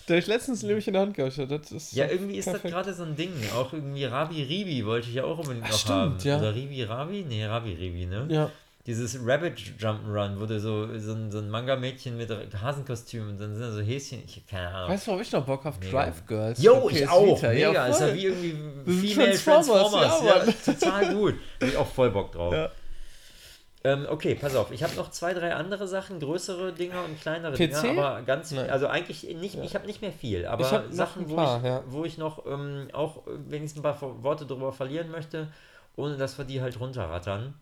Da 0.06 0.14
hab 0.14 0.18
ich 0.20 0.26
letztens 0.26 0.64
nämlich 0.64 0.86
in 0.88 0.94
der 0.94 1.02
Hand 1.02 1.14
gehabt. 1.14 1.38
Das 1.38 1.70
ist 1.70 1.92
Ja, 1.92 2.06
irgendwie 2.08 2.36
ist 2.36 2.46
das 2.46 2.54
perfekt. 2.54 2.74
gerade 2.74 2.92
so 2.92 3.04
ein 3.04 3.14
Ding. 3.14 3.32
Auch 3.54 3.72
irgendwie 3.72 4.04
Rabi 4.04 4.42
Ribi 4.42 4.84
wollte 4.84 5.08
ich 5.08 5.14
ja 5.14 5.24
auch 5.24 5.38
unbedingt 5.38 5.64
Ach, 5.66 5.70
noch 5.70 5.78
stimmt, 5.78 5.96
haben. 5.98 6.18
ja. 6.24 6.38
Oder 6.38 6.54
Ribi 6.54 6.82
Rabi? 6.82 7.24
Nee, 7.28 7.44
Rabi 7.44 7.72
Ribi, 7.74 8.06
ne? 8.06 8.26
Ja. 8.28 8.50
Dieses 8.84 9.16
Rabbit 9.24 9.58
Jump'n'Run, 9.78 10.40
wo 10.40 10.46
du 10.46 10.58
so, 10.58 10.98
so 10.98 11.12
ein, 11.12 11.30
so 11.30 11.38
ein 11.38 11.48
Manga-Mädchen 11.48 12.16
mit 12.16 12.28
Hasenkostüm 12.60 13.28
und 13.28 13.40
dann 13.40 13.54
sind 13.54 13.62
da 13.62 13.70
so 13.70 13.80
Häschen. 13.80 14.24
Ich 14.26 14.44
keine 14.46 14.68
Ahnung. 14.68 14.90
Weißt 14.90 15.06
du, 15.06 15.12
worauf 15.12 15.22
ich 15.22 15.30
noch 15.30 15.46
Bock? 15.46 15.64
Mega. 15.64 15.76
Drive 15.90 16.26
Girls. 16.26 16.60
Jo, 16.60 16.88
ich 16.90 17.08
auch. 17.08 17.36
Vita. 17.36 17.48
Mega. 17.50 17.72
Ja, 17.72 17.86
ist 17.86 18.00
ja 18.00 18.12
wie 18.12 18.24
irgendwie 18.24 19.08
Female 19.08 19.38
Transformers, 19.38 19.92
Transformers. 19.92 20.24
ja, 20.24 20.44
Ja, 20.44 20.52
total 20.80 21.14
gut. 21.14 21.34
Hab 21.60 21.68
ich 21.68 21.76
auch 21.76 21.86
voll 21.86 22.10
Bock 22.10 22.32
drauf. 22.32 22.52
Ja. 22.52 22.70
Ähm, 23.84 24.06
okay, 24.08 24.34
pass 24.36 24.54
auf. 24.54 24.70
Ich 24.70 24.82
habe 24.82 24.94
noch 24.94 25.10
zwei, 25.10 25.34
drei 25.34 25.54
andere 25.54 25.88
Sachen, 25.88 26.20
größere 26.20 26.72
Dinger 26.72 27.04
und 27.04 27.20
kleinere 27.20 27.52
PC? 27.52 27.82
Dinger, 27.82 28.04
aber 28.04 28.22
ganz, 28.22 28.52
Nein. 28.52 28.70
also 28.70 28.86
eigentlich 28.86 29.24
nicht, 29.36 29.58
ich 29.62 29.74
habe 29.74 29.86
nicht 29.86 30.02
mehr 30.02 30.12
viel, 30.12 30.46
aber 30.46 30.86
Sachen, 30.90 31.24
ein 31.24 31.30
wo, 31.30 31.34
paar, 31.34 31.58
ich, 31.58 31.64
ja. 31.64 31.82
wo 31.86 32.04
ich 32.04 32.16
noch 32.16 32.46
ähm, 32.46 32.88
auch 32.92 33.22
wenigstens 33.26 33.80
ein 33.80 33.82
paar 33.82 34.22
Worte 34.22 34.46
drüber 34.46 34.72
verlieren 34.72 35.10
möchte, 35.10 35.48
ohne 35.96 36.16
dass 36.16 36.38
wir 36.38 36.44
die 36.44 36.60
halt 36.60 36.78
runterrattern. 36.78 37.54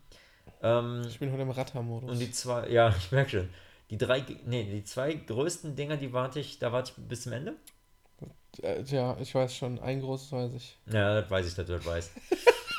Ähm, 0.61 1.01
Ich 1.07 1.19
bin 1.19 1.31
heute 1.31 1.41
im 1.41 1.51
Ratter-Modus. 1.51 2.09
und 2.11 2.19
die 2.19 2.31
zwei, 2.31 2.67
ja, 2.69 2.89
ich 2.97 3.11
merke 3.11 3.29
schon. 3.29 3.49
Die 3.89 3.97
drei, 3.97 4.23
nee, 4.45 4.63
die 4.63 4.83
zwei 4.83 5.13
größten 5.13 5.75
Dinger, 5.75 5.97
die 5.97 6.13
warte 6.13 6.39
ich, 6.39 6.59
da 6.59 6.71
warte 6.71 6.93
ich 6.95 7.03
bis 7.07 7.23
zum 7.23 7.33
Ende. 7.33 7.53
Äh, 8.61 8.81
ja, 8.83 9.17
ich 9.19 9.33
weiß 9.35 9.55
schon. 9.55 9.79
Ein 9.79 10.01
großes 10.01 10.31
weiß 10.31 10.53
ich. 10.53 10.77
Ja, 10.91 11.21
das 11.21 11.29
weiß 11.29 11.47
ich, 11.47 11.55
dass 11.55 11.65
du 11.65 11.73
das 11.73 11.85
weißt. 11.85 12.11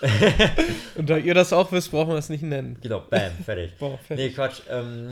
Und 0.96 1.08
da 1.08 1.16
ihr 1.16 1.34
das 1.34 1.52
auch 1.52 1.70
wisst, 1.70 1.90
brauchen 1.90 2.10
wir 2.10 2.16
es 2.18 2.28
nicht 2.28 2.42
nennen. 2.42 2.76
Genau, 2.80 3.00
bam, 3.00 3.30
fertig. 3.44 3.72
Boah, 3.78 3.96
fertig. 3.98 4.26
Nee, 4.26 4.32
Quatsch. 4.32 4.62
Ähm, 4.68 5.08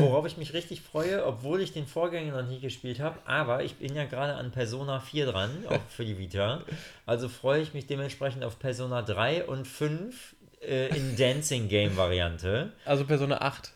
worauf 0.00 0.26
ich 0.26 0.36
mich 0.36 0.52
richtig 0.52 0.80
freue, 0.82 1.24
obwohl 1.24 1.60
ich 1.60 1.72
den 1.72 1.86
Vorgänger 1.86 2.42
noch 2.42 2.48
nie 2.48 2.58
gespielt 2.60 2.98
habe, 2.98 3.18
aber 3.24 3.62
ich 3.62 3.76
bin 3.76 3.94
ja 3.94 4.04
gerade 4.04 4.34
an 4.34 4.50
Persona 4.50 4.98
4 5.00 5.26
dran, 5.26 5.50
auch 5.68 5.80
für 5.88 6.04
die 6.04 6.18
Vita. 6.18 6.62
Also 7.06 7.28
freue 7.28 7.62
ich 7.62 7.72
mich 7.72 7.86
dementsprechend 7.86 8.42
auf 8.42 8.58
Persona 8.58 9.02
3 9.02 9.44
und 9.44 9.66
5 9.66 10.34
äh, 10.66 10.88
in 10.96 11.16
Dancing 11.16 11.68
Game 11.68 11.96
Variante. 11.96 12.72
Also 12.84 13.04
Persona 13.04 13.38
8. 13.40 13.72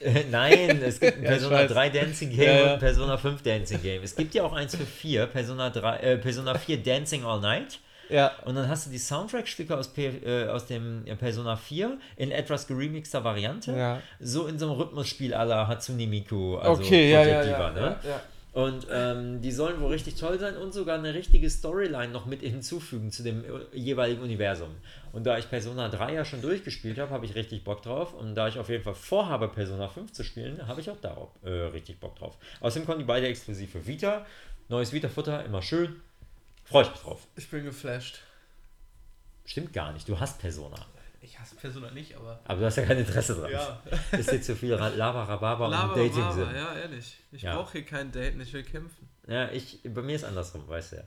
Äh, 0.00 0.24
Nein, 0.30 0.82
es 0.82 0.98
gibt 1.00 1.16
ein 1.18 1.22
Ja, 1.22 1.30
Persona 1.30 1.56
weiß. 1.58 1.70
3 1.72 1.90
Dancing 1.90 2.30
Game 2.30 2.40
Ja, 2.42 2.64
ja. 2.66 2.72
und 2.74 2.80
Persona 2.80 3.16
5 3.16 3.42
Dancing 3.42 3.82
Game. 3.82 4.02
Es 4.02 4.16
gibt 4.16 4.34
ja 4.34 4.42
auch 4.44 4.52
eins 4.52 4.74
für 4.74 4.84
4, 4.86 5.26
Persona, 5.26 5.70
3, 5.70 5.96
äh, 5.98 6.18
Persona 6.18 6.54
4 6.58 6.82
Dancing 6.82 7.24
All 7.24 7.40
Night. 7.40 7.78
Ja. 8.08 8.32
Und 8.44 8.56
dann 8.56 8.68
hast 8.68 8.86
du 8.86 8.90
die 8.90 8.98
Soundtrack-Stücke 8.98 9.74
aus, 9.76 9.88
P- 9.88 10.06
äh, 10.08 10.48
aus 10.48 10.66
dem 10.66 11.06
äh, 11.06 11.14
Persona 11.16 11.56
4 11.56 11.98
in 12.16 12.30
etwas 12.32 12.66
geremixter 12.66 13.22
Variante. 13.24 13.72
Ja. 13.72 14.02
So 14.20 14.48
in 14.48 14.58
so 14.58 14.66
einem 14.70 14.80
Rhythmusspiel 14.80 15.30
la 15.30 15.66
Hatsune 15.68 16.06
Miku. 16.06 16.56
Also 16.56 16.82
okay, 16.82 17.10
ja, 17.12 17.22
ja, 17.24 17.38
Project 17.38 17.46
ja, 17.46 17.70
Diva, 17.70 17.70
ne? 17.70 17.96
ja, 18.02 18.10
ja. 18.10 18.20
Und 18.54 18.86
ähm, 18.92 19.40
die 19.40 19.50
sollen 19.50 19.80
wohl 19.80 19.92
richtig 19.92 20.16
toll 20.16 20.38
sein 20.38 20.56
und 20.58 20.74
sogar 20.74 20.98
eine 20.98 21.14
richtige 21.14 21.48
Storyline 21.48 22.08
noch 22.12 22.26
mit 22.26 22.42
hinzufügen 22.42 23.10
zu 23.10 23.22
dem 23.22 23.44
äh, 23.44 23.46
jeweiligen 23.78 24.20
Universum. 24.20 24.68
Und 25.12 25.24
da 25.24 25.36
ich 25.38 25.48
Persona 25.50 25.88
3 25.88 26.14
ja 26.14 26.24
schon 26.24 26.40
durchgespielt 26.40 26.98
habe, 26.98 27.10
habe 27.12 27.26
ich 27.26 27.34
richtig 27.34 27.64
Bock 27.64 27.82
drauf. 27.82 28.14
Und 28.14 28.34
da 28.34 28.48
ich 28.48 28.58
auf 28.58 28.68
jeden 28.70 28.82
Fall 28.82 28.94
vorhabe, 28.94 29.48
Persona 29.48 29.88
5 29.88 30.12
zu 30.12 30.24
spielen, 30.24 30.66
habe 30.66 30.80
ich 30.80 30.90
auch 30.90 31.00
darauf 31.00 31.30
äh, 31.44 31.50
richtig 31.50 32.00
Bock 32.00 32.16
drauf. 32.16 32.38
Außerdem 32.60 32.86
kommen 32.86 32.98
die 32.98 33.04
beide 33.04 33.26
exklusiv 33.28 33.72
für 33.72 33.86
Vita. 33.86 34.24
Neues 34.68 34.92
Vita-Futter, 34.92 35.44
immer 35.44 35.60
schön. 35.60 36.00
Freue 36.64 36.84
ich 36.84 36.90
mich 36.90 37.00
drauf. 37.00 37.26
Ich 37.36 37.48
bin 37.50 37.64
geflasht. 37.64 38.20
Stimmt 39.44 39.72
gar 39.72 39.92
nicht, 39.92 40.08
du 40.08 40.18
hast 40.18 40.38
Persona. 40.40 40.76
Ich 41.20 41.38
hasse 41.38 41.54
Persona 41.56 41.90
nicht, 41.92 42.16
aber. 42.16 42.40
Aber 42.44 42.60
du 42.60 42.66
hast 42.66 42.76
ja 42.76 42.84
kein 42.84 42.98
Interesse 42.98 43.34
dran. 43.36 43.50
Ja. 43.52 43.80
Ist 44.18 44.32
jetzt 44.32 44.46
zu 44.46 44.56
viel 44.56 44.74
Ra- 44.74 44.88
Lava, 44.88 45.22
Rhabarber 45.24 45.66
und 45.66 45.72
Dating 45.96 46.18
Lava, 46.18 46.32
sind. 46.32 46.52
ja, 46.54 46.74
ehrlich. 46.74 47.16
Ich 47.30 47.42
Ja. 47.42 47.54
brauche 47.54 47.72
hier 47.72 47.84
kein 47.84 48.10
Daten, 48.10 48.40
ich 48.40 48.52
will 48.52 48.64
kämpfen. 48.64 49.08
Ja, 49.28 49.48
ich, 49.52 49.78
bei 49.84 50.02
mir 50.02 50.16
ist 50.16 50.24
andersrum, 50.24 50.66
weißt 50.66 50.92
du 50.92 50.96
ja. 50.96 51.02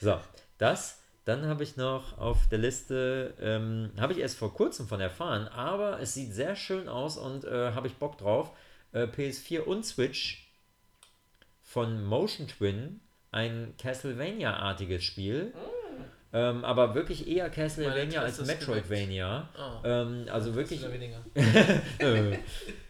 So, 0.00 0.20
das. 0.56 1.00
Dann 1.28 1.46
habe 1.46 1.62
ich 1.62 1.76
noch 1.76 2.16
auf 2.16 2.46
der 2.46 2.58
Liste, 2.58 3.34
ähm, 3.38 3.90
habe 4.00 4.14
ich 4.14 4.18
erst 4.18 4.38
vor 4.38 4.54
kurzem 4.54 4.88
von 4.88 4.98
erfahren, 4.98 5.46
aber 5.48 6.00
es 6.00 6.14
sieht 6.14 6.32
sehr 6.32 6.56
schön 6.56 6.88
aus 6.88 7.18
und 7.18 7.44
äh, 7.44 7.72
habe 7.72 7.86
ich 7.86 7.96
Bock 7.96 8.16
drauf. 8.16 8.50
Äh, 8.92 9.02
PS4 9.02 9.60
und 9.60 9.84
Switch 9.84 10.50
von 11.62 12.02
Motion 12.02 12.48
Twin, 12.48 13.00
ein 13.30 13.74
Castlevania-artiges 13.76 15.04
Spiel. 15.04 15.52
Ähm, 16.32 16.64
aber 16.64 16.94
wirklich 16.94 17.28
eher 17.28 17.50
Castlevania 17.50 18.22
als 18.22 18.42
Metroidvania. 18.46 19.50
Oh. 19.54 19.86
Ähm, 19.86 20.28
also 20.30 20.54
wirklich 20.54 20.82
weniger. 20.90 21.22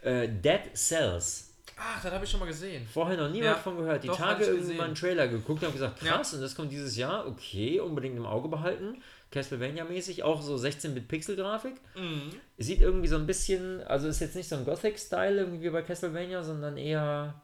äh, 0.01 0.29
Dead 0.29 0.61
Cells. 0.73 1.48
Ach, 1.81 2.01
das 2.03 2.11
habe 2.11 2.25
ich 2.25 2.29
schon 2.31 2.39
mal 2.41 2.45
gesehen. 2.45 2.85
Vorher 2.91 3.17
noch 3.17 3.29
nie 3.29 3.39
Ja, 3.39 3.55
von 3.55 3.77
gehört. 3.77 4.03
Die 4.03 4.07
doch, 4.07 4.17
Tage 4.17 4.45
irgendwie 4.45 4.73
mal 4.73 4.85
einen 4.85 4.95
Trailer 4.95 5.27
geguckt 5.27 5.61
und 5.61 5.67
habe 5.67 5.73
gesagt, 5.73 6.01
Ja. 6.03 6.13
krass, 6.17 6.33
und 6.33 6.41
das 6.41 6.53
kommt 6.55 6.71
dieses 6.71 6.97
Jahr, 6.97 7.25
okay, 7.27 7.79
unbedingt 7.79 8.17
im 8.17 8.25
Auge 8.25 8.49
behalten. 8.49 9.01
Castlevania-mäßig, 9.31 10.23
auch 10.23 10.41
so 10.41 10.55
16-Bit-Pixel-Grafik. 10.55 11.75
Mhm. 11.95 12.31
Sieht 12.57 12.81
irgendwie 12.81 13.07
so 13.07 13.15
ein 13.15 13.27
bisschen, 13.27 13.81
also 13.83 14.07
ist 14.07 14.19
jetzt 14.19 14.35
nicht 14.35 14.49
so 14.49 14.55
ein 14.55 14.65
Gothic-Style 14.65 15.37
irgendwie 15.41 15.63
wie 15.63 15.69
bei 15.69 15.83
Castlevania, 15.83 16.43
sondern 16.43 16.77
eher 16.77 17.35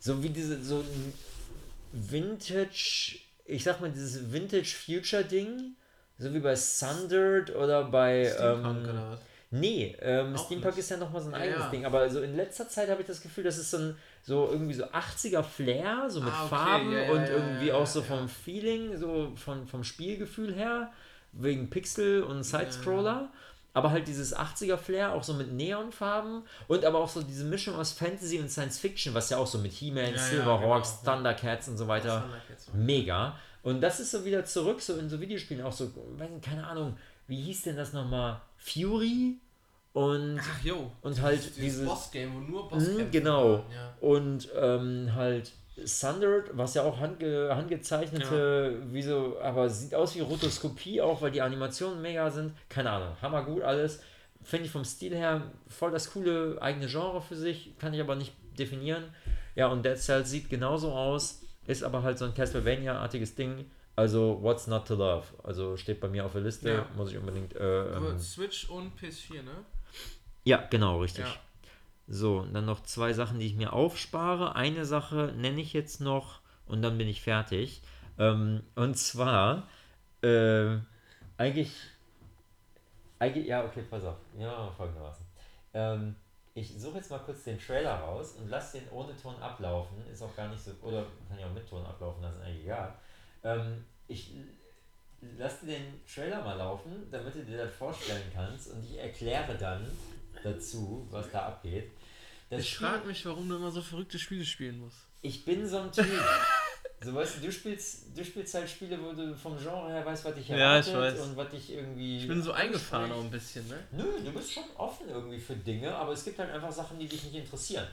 so 0.00 0.22
wie 0.22 0.30
diese, 0.30 0.62
so 0.62 0.84
Vintage, 1.92 3.18
ich 3.44 3.64
sag 3.64 3.80
mal, 3.80 3.90
dieses 3.90 4.32
Vintage-Future-Ding, 4.32 5.74
so 6.18 6.34
wie 6.34 6.40
bei 6.40 6.54
Sundered 6.54 7.54
oder 7.54 7.84
bei. 7.84 8.30
Steampunk 8.34 8.84
ähm, 8.84 8.90
oder 8.90 9.10
was? 9.12 9.20
Nee, 9.50 9.96
ähm, 10.02 10.36
Steampunk 10.36 10.74
nicht. 10.74 10.84
ist 10.84 10.90
ja 10.90 10.98
nochmal 10.98 11.22
so 11.22 11.28
ein 11.28 11.34
eigenes 11.34 11.60
ja. 11.60 11.70
Ding. 11.70 11.86
Aber 11.86 12.08
so 12.10 12.20
in 12.20 12.36
letzter 12.36 12.68
Zeit 12.68 12.90
habe 12.90 13.00
ich 13.00 13.06
das 13.06 13.22
Gefühl, 13.22 13.44
das 13.44 13.56
ist 13.56 13.70
so 13.70 13.78
ein 13.78 13.96
so 14.22 14.48
irgendwie 14.50 14.74
so 14.74 14.84
80er 14.84 15.42
Flair, 15.42 16.04
so 16.08 16.20
mit 16.20 16.32
Ah, 16.32 16.44
okay, 16.44 16.48
Farben 16.48 16.92
ja, 16.92 17.10
und 17.10 17.22
irgendwie 17.28 17.72
auch 17.72 17.86
so 17.86 18.02
vom 18.02 18.28
Feeling, 18.28 18.96
so 18.98 19.32
von, 19.36 19.66
vom 19.66 19.84
Spielgefühl 19.84 20.54
her, 20.54 20.92
wegen 21.32 21.70
Pixel 21.70 22.22
und 22.22 22.42
Sidescroller. 22.42 23.30
Aber 23.72 23.90
halt 23.90 24.08
dieses 24.08 24.36
80er 24.36 24.76
Flair, 24.76 25.14
auch 25.14 25.22
so 25.22 25.34
mit 25.34 25.52
Neonfarben 25.52 26.42
und 26.66 26.84
aber 26.84 26.98
auch 26.98 27.08
so 27.08 27.22
diese 27.22 27.44
Mischung 27.44 27.76
aus 27.76 27.92
Fantasy 27.92 28.38
und 28.40 28.50
Science 28.50 28.78
Fiction, 28.78 29.14
was 29.14 29.30
ja 29.30 29.38
auch 29.38 29.46
so 29.46 29.58
mit 29.58 29.72
He-Man, 29.72 30.14
ja, 30.14 30.18
Silverhawks, 30.18 31.00
genau, 31.00 31.10
ja. 31.10 31.16
Thundercats 31.16 31.68
und 31.68 31.78
so 31.78 31.86
weiter. 31.86 32.28
Mega. 32.74 33.36
Und 33.62 33.80
das 33.80 34.00
ist 34.00 34.10
so 34.10 34.24
wieder 34.24 34.44
zurück, 34.44 34.80
so 34.80 34.96
in 34.96 35.08
so 35.08 35.20
Videospielen, 35.20 35.64
auch 35.64 35.72
so, 35.72 35.90
weiß 36.16 36.30
nicht, 36.30 36.44
keine 36.44 36.66
Ahnung, 36.66 36.96
wie 37.28 37.40
hieß 37.40 37.62
denn 37.62 37.76
das 37.76 37.92
nochmal? 37.92 38.40
Fury 38.58 39.36
und, 39.92 40.38
Ach 40.40 40.64
jo. 40.64 40.92
und 41.02 41.20
halt 41.22 41.38
dieses, 41.40 41.54
dieses. 41.56 41.86
Bossgame, 41.86 42.32
wo 42.34 42.40
nur 42.40 42.64
Mhm, 42.64 42.68
Bosskämpfe 42.68 43.10
genau. 43.10 43.52
waren, 43.52 43.62
Ja. 43.72 43.94
Und 44.00 44.48
ähm, 44.56 45.14
halt 45.14 45.52
Sundered, 45.84 46.50
was 46.56 46.74
ja 46.74 46.82
auch 46.82 46.98
handge 46.98 47.50
handgezeichnete, 47.54 48.82
wie 48.92 49.02
so, 49.02 49.36
aber 49.40 49.68
sieht 49.70 49.94
aus 49.94 50.14
wie 50.16 50.20
Rotoskopie 50.20 51.00
auch, 51.00 51.22
weil 51.22 51.30
die 51.30 51.40
Animationen 51.42 52.02
mega 52.02 52.30
sind. 52.30 52.52
Keine 52.68 52.90
Ahnung, 52.90 53.16
hammergut 53.22 53.62
alles. 53.62 54.00
Finde 54.42 54.66
ich 54.66 54.70
vom 54.72 54.84
Stil 54.84 55.14
her 55.14 55.42
voll 55.68 55.90
das 55.90 56.12
coole 56.12 56.58
eigene 56.60 56.86
Genre 56.86 57.20
für 57.20 57.36
sich, 57.36 57.76
kann 57.78 57.92
ich 57.94 58.00
aber 58.00 58.14
nicht 58.16 58.32
definieren. 58.58 59.04
Ja, 59.54 59.68
und 59.68 59.84
Dead 59.84 59.96
Cells 59.98 60.30
sieht 60.30 60.48
genauso 60.50 60.92
aus, 60.92 61.42
ist 61.66 61.82
aber 61.84 62.02
halt 62.02 62.18
so 62.18 62.24
ein 62.24 62.34
Castlevania-artiges 62.34 63.34
Ding. 63.34 63.70
Also, 63.98 64.40
what's 64.40 64.68
not 64.68 64.86
to 64.86 64.94
love? 64.94 65.26
Also 65.42 65.76
steht 65.76 65.98
bei 65.98 66.06
mir 66.06 66.24
auf 66.24 66.30
der 66.30 66.42
Liste, 66.42 66.70
Ja. 66.70 66.86
muss 66.94 67.10
ich 67.10 67.18
unbedingt. 67.18 67.56
Äh, 67.56 67.96
ähm, 67.96 68.16
Switch 68.20 68.70
und 68.70 68.96
PS4, 68.96 69.42
ne? 69.42 69.50
ja, 70.44 70.64
genau, 70.70 71.00
richtig. 71.00 71.24
Ja. 71.24 71.34
So, 72.06 72.38
und 72.38 72.54
dann 72.54 72.64
noch 72.64 72.84
zwei 72.84 73.12
Sachen, 73.12 73.40
die 73.40 73.46
ich 73.46 73.56
mir 73.56 73.72
aufspare. 73.72 74.54
Eine 74.54 74.84
Sache 74.84 75.34
nenne 75.36 75.60
ich 75.60 75.72
jetzt 75.72 76.00
noch 76.00 76.42
und 76.66 76.80
dann 76.80 76.96
bin 76.96 77.08
ich 77.08 77.22
fertig. 77.22 77.82
Ähm, 78.20 78.62
und 78.76 78.96
zwar, 78.96 79.66
äh, 80.22 80.76
eigentlich, 81.36 81.72
eigentlich, 83.18 83.48
ja, 83.48 83.64
okay, 83.64 83.82
pass 83.90 84.04
auf. 84.04 84.18
Ja, 84.38 84.70
folgendermaßen. 84.76 85.26
Ähm, 85.74 86.14
ich 86.54 86.80
suche 86.80 86.98
jetzt 86.98 87.10
mal 87.10 87.18
kurz 87.18 87.42
den 87.42 87.58
Trailer 87.58 87.96
raus 87.96 88.36
und 88.38 88.48
lasse 88.48 88.78
den 88.78 88.88
ohne 88.90 89.16
Ton 89.16 89.34
ablaufen. 89.42 89.96
Ist 90.06 90.22
auch 90.22 90.36
gar 90.36 90.46
nicht 90.46 90.62
so, 90.62 90.70
oder 90.82 91.04
kann 91.28 91.36
ja 91.40 91.46
auch 91.48 91.52
mit 91.52 91.68
Ton 91.68 91.84
ablaufen, 91.84 92.22
das 92.22 92.36
ist 92.36 92.42
eigentlich 92.42 92.62
egal. 92.62 92.94
Ähm, 93.44 93.84
ich 94.08 94.32
lass 95.36 95.60
dir 95.60 95.66
den 95.78 96.00
Trailer 96.12 96.42
mal 96.42 96.54
laufen, 96.56 97.06
damit 97.10 97.34
du 97.34 97.44
dir 97.44 97.58
das 97.64 97.74
vorstellen 97.74 98.22
kannst 98.34 98.70
und 98.72 98.84
ich 98.84 98.98
erkläre 98.98 99.56
dann 99.56 99.86
dazu, 100.42 101.06
was 101.10 101.30
da 101.30 101.46
abgeht. 101.46 101.90
Das 102.50 102.60
Ich 102.60 102.76
frage 102.76 103.06
mich, 103.06 103.24
warum 103.26 103.48
du 103.48 103.56
immer 103.56 103.70
so 103.70 103.82
verrückte 103.82 104.18
Spiele 104.18 104.44
spielen 104.44 104.78
musst. 104.80 104.98
ich 105.22 105.44
bin 105.44 105.66
so 105.66 105.78
ein 105.78 105.92
Typ. 105.92 106.06
So 107.00 107.14
weißt 107.14 107.36
du, 107.36 107.42
du 107.46 107.52
spielst, 107.52 108.06
du 108.18 108.24
spielst 108.24 108.54
halt 108.54 108.68
Spiele, 108.68 109.00
wo 109.00 109.12
du 109.12 109.32
vom 109.36 109.56
Genre 109.56 109.88
her 109.88 110.04
weißt, 110.04 110.24
was 110.24 110.34
dich 110.34 110.48
Ja, 110.48 110.56
erwartet 110.56 110.92
ich 110.92 110.98
weiß. 110.98 111.20
und 111.20 111.36
was 111.36 111.48
dich 111.50 111.70
irgendwie. 111.72 112.18
Ich 112.18 112.26
bin 112.26 112.42
so 112.42 112.50
eingefahren 112.50 113.12
auch 113.12 113.22
ein 113.22 113.30
bisschen, 113.30 113.68
ne? 113.68 113.78
Nö, 113.92 114.04
du 114.24 114.32
bist 114.32 114.52
schon 114.52 114.64
offen 114.76 115.08
irgendwie 115.08 115.38
für 115.38 115.54
Dinge, 115.54 115.94
aber 115.94 116.10
es 116.10 116.24
gibt 116.24 116.40
halt 116.40 116.50
einfach 116.50 116.72
Sachen, 116.72 116.98
die 116.98 117.06
dich 117.06 117.22
nicht 117.22 117.36
interessieren. 117.36 117.86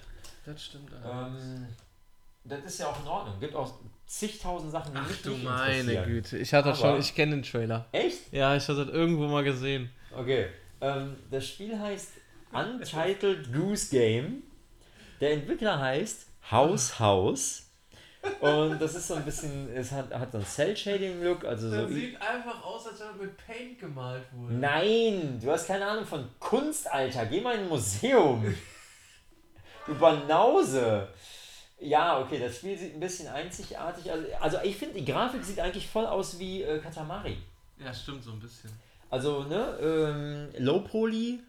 Das 0.44 0.64
stimmt. 0.64 0.92
Alter. 0.92 1.28
Ähm, 1.28 1.68
das 2.46 2.64
ist 2.66 2.80
ja 2.80 2.88
auch 2.88 3.02
in 3.02 3.08
Ordnung. 3.08 3.40
Gibt 3.40 3.56
auch 3.56 3.72
zigtausend 4.06 4.72
Sachen, 4.72 4.94
die 4.94 5.00
Ach 5.02 5.08
mich 5.08 5.22
du 5.22 5.30
nicht 5.32 5.44
meine. 5.44 6.04
Güte. 6.06 6.38
Ich 6.38 6.54
hatte 6.54 6.70
das 6.70 6.80
Aber- 6.82 6.92
schon, 6.92 7.00
ich 7.00 7.16
kenne 7.16 7.36
den 7.36 7.44
Trailer. 7.44 7.88
Echt? 7.92 8.32
Ja, 8.32 8.56
ich 8.56 8.64
hatte 8.68 8.86
das 8.86 8.94
irgendwo 8.94 9.28
mal 9.28 9.44
gesehen. 9.44 9.90
Okay. 10.16 10.48
Ähm, 10.82 11.16
das 11.32 11.48
Spiel 11.48 11.78
heißt 11.78 12.10
Untitled 12.54 13.52
Goose 13.54 13.90
Game. 13.90 14.44
Der 15.20 15.32
Entwickler 15.34 15.80
heißt 15.80 16.28
House 16.52 17.00
House. 17.00 17.62
Und 18.40 18.80
das 18.82 18.96
ist 18.96 19.08
so 19.08 19.14
ein 19.16 19.24
bisschen, 19.24 19.72
es 19.76 19.92
hat, 19.92 20.12
hat 20.12 20.32
so 20.32 20.40
einen 20.40 20.48
Cell-Shading-Look, 20.48 21.46
also 21.46 21.70
so. 21.70 21.76
einfach 21.86 22.64
aus, 22.64 22.88
als 22.88 23.00
wenn 23.00 23.28
mit 23.28 23.38
Paint 23.38 23.80
gemalt 23.80 24.24
wurde. 24.34 24.56
Nein, 24.56 25.40
du 25.40 25.52
hast 25.52 25.68
keine 25.68 25.86
Ahnung 25.86 26.06
von 26.06 26.28
Kunst, 26.40 26.92
Alter. 26.92 27.28
Geh 27.28 27.40
mal 27.42 27.54
in 27.56 27.62
ein 27.62 27.70
Museum. 27.70 28.56
Du 29.86 29.94
Banause. 29.96 31.08
Ja, 31.80 32.20
okay, 32.20 32.40
das 32.40 32.58
Spiel 32.58 32.78
sieht 32.78 32.94
ein 32.94 33.00
bisschen 33.00 33.28
einzigartig. 33.28 34.12
Also, 34.12 34.28
also 34.40 34.58
ich 34.64 34.78
finde, 34.78 34.96
die 34.96 35.06
Grafik 35.06 35.44
sieht 35.44 35.60
eigentlich 35.60 35.88
voll 35.88 36.06
aus 36.06 36.40
wie 36.40 36.64
äh, 36.64 36.80
Katamari. 36.80 37.38
Ja, 37.84 37.94
stimmt 37.94 38.24
so 38.24 38.32
ein 38.32 38.40
bisschen. 38.40 38.72
Also, 39.10 39.44
ne, 39.44 39.78
ähm, 39.82 40.64
Low 40.64 40.80
Poly, 40.80 41.40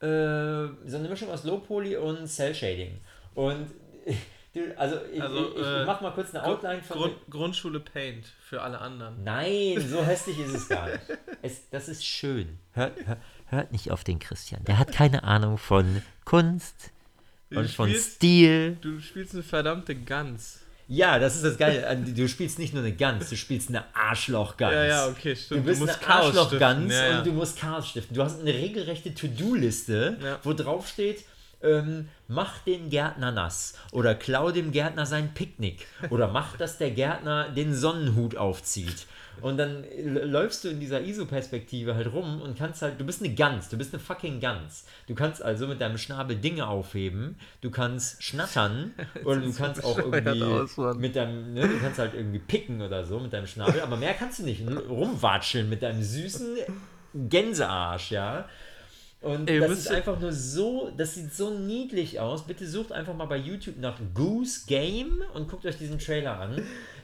äh, 0.00 0.06
so 0.06 0.96
eine 0.96 1.08
Mischung 1.08 1.30
aus 1.30 1.44
Low 1.44 1.58
Poly 1.58 1.96
und 1.96 2.26
Cell 2.28 2.54
Shading. 2.54 3.00
Und 3.34 3.70
also, 4.76 4.96
ich, 5.12 5.20
Also, 5.20 5.50
ich, 5.50 5.56
ich 5.56 5.66
äh, 5.66 5.84
mach 5.84 6.00
mal 6.00 6.12
kurz 6.12 6.34
eine 6.34 6.44
Outline 6.44 6.82
von. 6.82 6.98
Grund, 6.98 7.16
Grundschule 7.28 7.80
Paint 7.80 8.26
für 8.26 8.62
alle 8.62 8.78
anderen. 8.80 9.22
Nein, 9.24 9.84
so 9.86 10.02
hässlich 10.04 10.38
ist 10.38 10.54
es 10.54 10.68
gar 10.68 10.86
nicht. 10.86 11.00
Es, 11.42 11.68
das 11.70 11.88
ist 11.88 12.04
schön. 12.04 12.58
Hört, 12.72 13.04
hört, 13.04 13.18
hört 13.46 13.72
nicht 13.72 13.90
auf 13.90 14.04
den 14.04 14.20
Christian. 14.20 14.62
Der 14.64 14.78
hat 14.78 14.92
keine 14.92 15.24
Ahnung 15.24 15.58
von 15.58 16.02
Kunst 16.24 16.92
und 17.56 17.70
von 17.70 17.88
spielst- 17.88 18.14
Stil. 18.16 18.76
Du 18.80 19.00
spielst 19.00 19.34
eine 19.34 19.42
verdammte 19.42 19.94
Gans. 19.94 20.58
Ja, 20.88 21.18
das 21.18 21.36
ist 21.36 21.44
das 21.44 21.56
Geile. 21.56 21.96
Du 21.96 22.28
spielst 22.28 22.58
nicht 22.58 22.74
nur 22.74 22.82
eine 22.82 22.92
Gans, 22.94 23.30
du 23.30 23.36
spielst 23.36 23.68
eine 23.70 23.84
Arschlochgans. 23.94 24.74
Ja, 24.74 24.84
ja, 24.84 25.06
okay, 25.06 25.34
Du 25.34 25.40
stimmt. 25.40 25.64
bist 25.64 25.80
musst 25.80 25.98
eine 26.04 26.14
Arschlochgans 26.14 26.92
ja, 26.92 27.08
ja. 27.08 27.18
und 27.18 27.26
du 27.26 27.32
musst 27.32 27.58
Chaos 27.58 27.88
stiften. 27.88 28.14
Du 28.16 28.22
hast 28.22 28.40
eine 28.40 28.52
regelrechte 28.52 29.14
To-Do-Liste, 29.14 30.18
Ja. 30.22 30.38
wo 30.42 30.52
drauf 30.52 30.88
steht, 30.88 31.24
ähm, 31.62 32.08
mach 32.28 32.58
den 32.58 32.90
Gärtner 32.90 33.30
nass 33.30 33.74
oder 33.92 34.14
klau 34.16 34.50
dem 34.50 34.72
Gärtner 34.72 35.06
sein 35.06 35.32
Picknick 35.32 35.86
oder 36.10 36.28
mach, 36.28 36.56
dass 36.56 36.76
der 36.78 36.90
Gärtner 36.90 37.48
den 37.50 37.72
Sonnenhut 37.74 38.36
aufzieht. 38.36 39.06
Und 39.42 39.56
dann 39.56 39.84
läufst 40.04 40.62
du 40.64 40.68
in 40.68 40.78
dieser 40.78 41.00
ISO-Perspektive 41.02 41.94
halt 41.94 42.12
rum 42.12 42.40
und 42.40 42.56
kannst 42.56 42.80
halt, 42.80 43.00
du 43.00 43.04
bist 43.04 43.22
eine 43.22 43.34
Gans, 43.34 43.68
du 43.68 43.76
bist 43.76 43.92
eine 43.92 44.00
fucking 44.00 44.40
Gans. 44.40 44.86
Du 45.08 45.14
kannst 45.14 45.42
also 45.42 45.66
mit 45.66 45.80
deinem 45.80 45.98
Schnabel 45.98 46.36
Dinge 46.36 46.68
aufheben, 46.68 47.36
du 47.60 47.70
kannst 47.70 48.22
schnattern 48.22 48.92
oder 49.24 49.40
du 49.40 49.52
kannst 49.52 49.84
auch 49.84 49.98
irgendwie 49.98 50.42
aus, 50.42 50.76
mit 50.96 51.16
deinem, 51.16 51.54
ne, 51.54 51.68
du 51.68 51.78
kannst 51.80 51.98
halt 51.98 52.14
irgendwie 52.14 52.38
picken 52.38 52.80
oder 52.80 53.04
so 53.04 53.18
mit 53.18 53.32
deinem 53.32 53.46
Schnabel, 53.46 53.80
aber 53.80 53.96
mehr 53.96 54.14
kannst 54.14 54.38
du 54.38 54.44
nicht. 54.44 54.62
Rumwatscheln 54.66 55.68
mit 55.68 55.82
deinem 55.82 56.02
süßen 56.02 56.58
Gänsearsch, 57.14 58.12
ja. 58.12 58.48
Und 59.22 59.48
Ey, 59.48 59.60
das 59.60 59.70
ist 59.70 59.90
einfach 59.90 60.18
nur 60.18 60.32
so, 60.32 60.90
das 60.96 61.14
sieht 61.14 61.32
so 61.32 61.50
niedlich 61.50 62.18
aus. 62.18 62.44
Bitte 62.44 62.66
sucht 62.66 62.90
einfach 62.90 63.14
mal 63.14 63.26
bei 63.26 63.36
YouTube 63.36 63.78
nach 63.78 63.96
Goose 64.14 64.66
Game 64.66 65.22
und 65.34 65.48
guckt 65.48 65.64
euch 65.64 65.78
diesen 65.78 65.98
Trailer 66.00 66.40
an. 66.40 66.62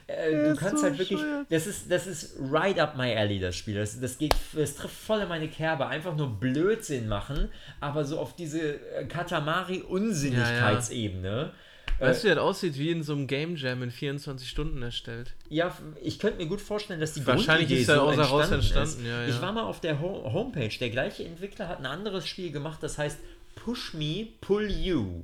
Äh, 0.09 0.49
du 0.49 0.55
kannst 0.55 0.79
so 0.79 0.87
halt 0.87 0.97
wirklich, 0.97 1.19
das 1.49 1.67
ist, 1.67 1.91
das 1.91 2.07
ist 2.07 2.37
right 2.39 2.79
up 2.79 2.97
my 2.97 3.15
alley, 3.15 3.39
das 3.39 3.55
Spiel. 3.55 3.75
Das, 3.75 3.99
das 3.99 4.17
geht, 4.17 4.33
das 4.53 4.73
trifft 4.75 4.95
voll 4.95 5.19
in 5.19 5.29
meine 5.29 5.47
Kerbe. 5.47 5.85
Einfach 5.85 6.15
nur 6.15 6.39
Blödsinn 6.39 7.07
machen, 7.07 7.51
aber 7.79 8.03
so 8.05 8.17
auf 8.19 8.35
diese 8.35 8.73
äh, 8.73 9.05
Katamari-Unsinnigkeitsebene. 9.05 11.53
Weißt 11.99 12.23
du, 12.23 12.29
wie 12.29 12.33
das 12.33 12.39
aussieht? 12.39 12.75
Wie 12.77 12.89
in 12.91 13.03
so 13.03 13.11
einem 13.13 13.27
Game 13.27 13.57
Jam 13.57 13.83
in 13.83 13.91
24 13.91 14.49
Stunden 14.49 14.81
erstellt. 14.81 15.35
Ja, 15.49 15.77
ich 16.01 16.17
könnte 16.17 16.37
mir 16.37 16.47
gut 16.47 16.61
vorstellen, 16.61 17.01
dass 17.01 17.11
die 17.13 17.27
Wahrscheinlich 17.27 17.69
ist 17.71 17.87
so 17.87 18.09
entstanden, 18.09 18.53
entstanden, 18.53 19.01
ist. 19.01 19.05
ja, 19.05 19.23
ja. 19.23 19.27
Ich 19.27 19.41
war 19.41 19.51
mal 19.51 19.63
auf 19.63 19.81
der 19.81 19.99
Ho 19.99 20.31
Homepage. 20.31 20.71
Der 20.79 20.91
gleiche 20.91 21.25
Entwickler 21.25 21.67
hat 21.67 21.79
ein 21.79 21.85
anderes 21.85 22.25
Spiel 22.25 22.51
gemacht, 22.51 22.81
das 22.81 22.97
heißt 22.97 23.19
Push 23.55 23.95
Me, 23.95 24.29
Pull 24.39 24.71
You. 24.71 25.23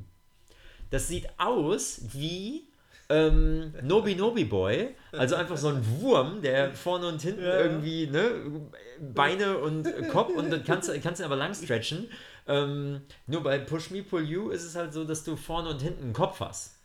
Das 0.89 1.07
sieht 1.07 1.29
aus 1.37 2.01
wie 2.11 2.67
ähm, 3.09 3.73
Nobi 3.83 4.15
Nobi 4.15 4.45
Boy, 4.45 4.95
also 5.11 5.35
einfach 5.35 5.57
so 5.57 5.67
ein 5.69 5.81
Wurm, 6.01 6.41
der 6.41 6.73
vorne 6.73 7.07
und 7.07 7.21
hinten 7.21 7.41
irgendwie 7.43 8.07
ne, 8.07 8.31
Beine 9.13 9.57
und 9.59 9.87
Kopf 10.09 10.29
und 10.35 10.49
dann 10.51 10.63
kannst, 10.63 10.89
du- 10.89 10.99
kannst 10.99 11.21
du 11.21 11.25
aber 11.25 11.35
lang 11.35 11.53
stretchen. 11.53 12.09
Ähm, 12.47 13.01
nur 13.27 13.43
bei 13.43 13.57
Push 13.59 13.91
Me, 13.91 14.03
Pull 14.03 14.23
You 14.23 14.49
ist 14.49 14.63
es 14.63 14.75
halt 14.75 14.93
so, 14.93 15.03
dass 15.03 15.23
du 15.23 15.35
vorne 15.35 15.69
und 15.69 15.81
hinten 15.81 16.03
einen 16.03 16.13
Kopf 16.13 16.39
hast. 16.39 16.75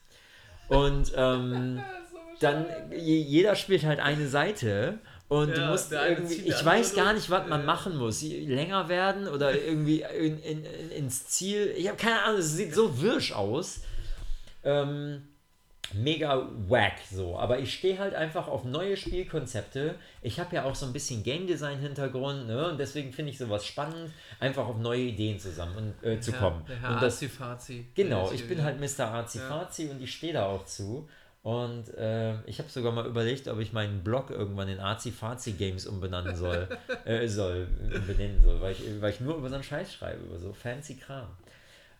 Und 0.68 1.12
ähm, 1.16 1.80
dann 2.40 2.66
je- 2.90 3.20
jeder 3.22 3.54
spielt 3.56 3.84
halt 3.84 4.00
eine 4.00 4.28
Seite 4.28 4.98
und 5.28 5.56
du 5.56 5.60
Ja, 5.60 5.70
musst 5.70 5.92
der 5.92 6.02
eine 6.02 6.16
irgendwie, 6.16 6.34
ich 6.48 6.64
weiß 6.64 6.94
gar 6.94 7.12
nicht, 7.12 7.30
was 7.30 7.46
man 7.48 7.60
ja. 7.60 7.66
machen 7.66 7.96
muss. 7.96 8.22
Länger 8.22 8.88
werden 8.88 9.28
oder 9.28 9.54
irgendwie 9.58 10.02
in, 10.18 10.38
in, 10.42 10.64
in, 10.64 10.90
ins 10.90 11.28
Ziel. 11.28 11.72
Ich 11.76 11.86
habe 11.88 11.96
keine 11.96 12.22
Ahnung, 12.22 12.40
es 12.40 12.52
sieht 12.52 12.74
so 12.74 13.00
wirsch 13.00 13.32
aus. 13.32 13.80
Ähm, 14.64 15.22
mega 15.94 16.48
wack 16.68 16.94
so. 17.10 17.38
Aber 17.38 17.58
ich 17.58 17.74
stehe 17.74 17.98
halt 17.98 18.14
einfach 18.14 18.48
auf 18.48 18.64
neue 18.64 18.96
Spielkonzepte. 18.96 19.94
Ich 20.22 20.40
habe 20.40 20.54
ja 20.56 20.64
auch 20.64 20.74
so 20.74 20.86
ein 20.86 20.92
bisschen 20.92 21.22
Game 21.22 21.46
Design 21.46 21.78
Hintergrund, 21.78 22.46
ne? 22.46 22.70
Und 22.70 22.78
deswegen 22.78 23.12
finde 23.12 23.32
ich 23.32 23.38
sowas 23.38 23.64
spannend, 23.66 24.10
einfach 24.38 24.66
auf 24.66 24.78
neue 24.78 25.00
Ideen 25.00 25.38
zusammen 25.38 25.94
und, 26.02 26.08
äh, 26.08 26.20
zu 26.20 26.32
kommen. 26.32 26.64
Der 26.68 26.80
Herr 26.80 26.90
und 26.90 27.02
das, 27.02 27.16
Azi-Fazi. 27.16 27.86
Genau, 27.94 28.30
ich 28.32 28.46
bin 28.46 28.62
halt 28.62 28.80
Mr. 28.80 29.12
Azi 29.12 29.38
Fazi 29.38 29.88
und 29.88 30.02
ich 30.02 30.14
stehe 30.14 30.32
da 30.32 30.46
auch 30.46 30.64
zu. 30.66 31.08
Und 31.42 31.94
äh, 31.94 32.34
ich 32.42 32.58
habe 32.58 32.68
sogar 32.68 32.92
mal 32.92 33.06
überlegt, 33.06 33.48
ob 33.48 33.60
ich 33.60 33.72
meinen 33.72 34.04
Blog 34.04 34.30
irgendwann 34.30 34.68
in 34.68 34.78
Azi-Fazi 34.78 35.52
Games 35.52 35.86
umbenennen 35.86 36.36
soll, 36.36 36.68
äh, 37.06 37.26
soll, 37.28 37.66
benennen 38.06 38.42
soll, 38.42 38.60
weil 38.60 38.72
ich, 38.72 39.00
weil 39.00 39.10
ich 39.10 39.20
nur 39.20 39.36
über 39.36 39.48
so 39.48 39.54
einen 39.54 39.64
Scheiß 39.64 39.92
schreibe, 39.94 40.22
über 40.24 40.38
so 40.38 40.52
fancy 40.52 40.96
Kram. 40.96 41.28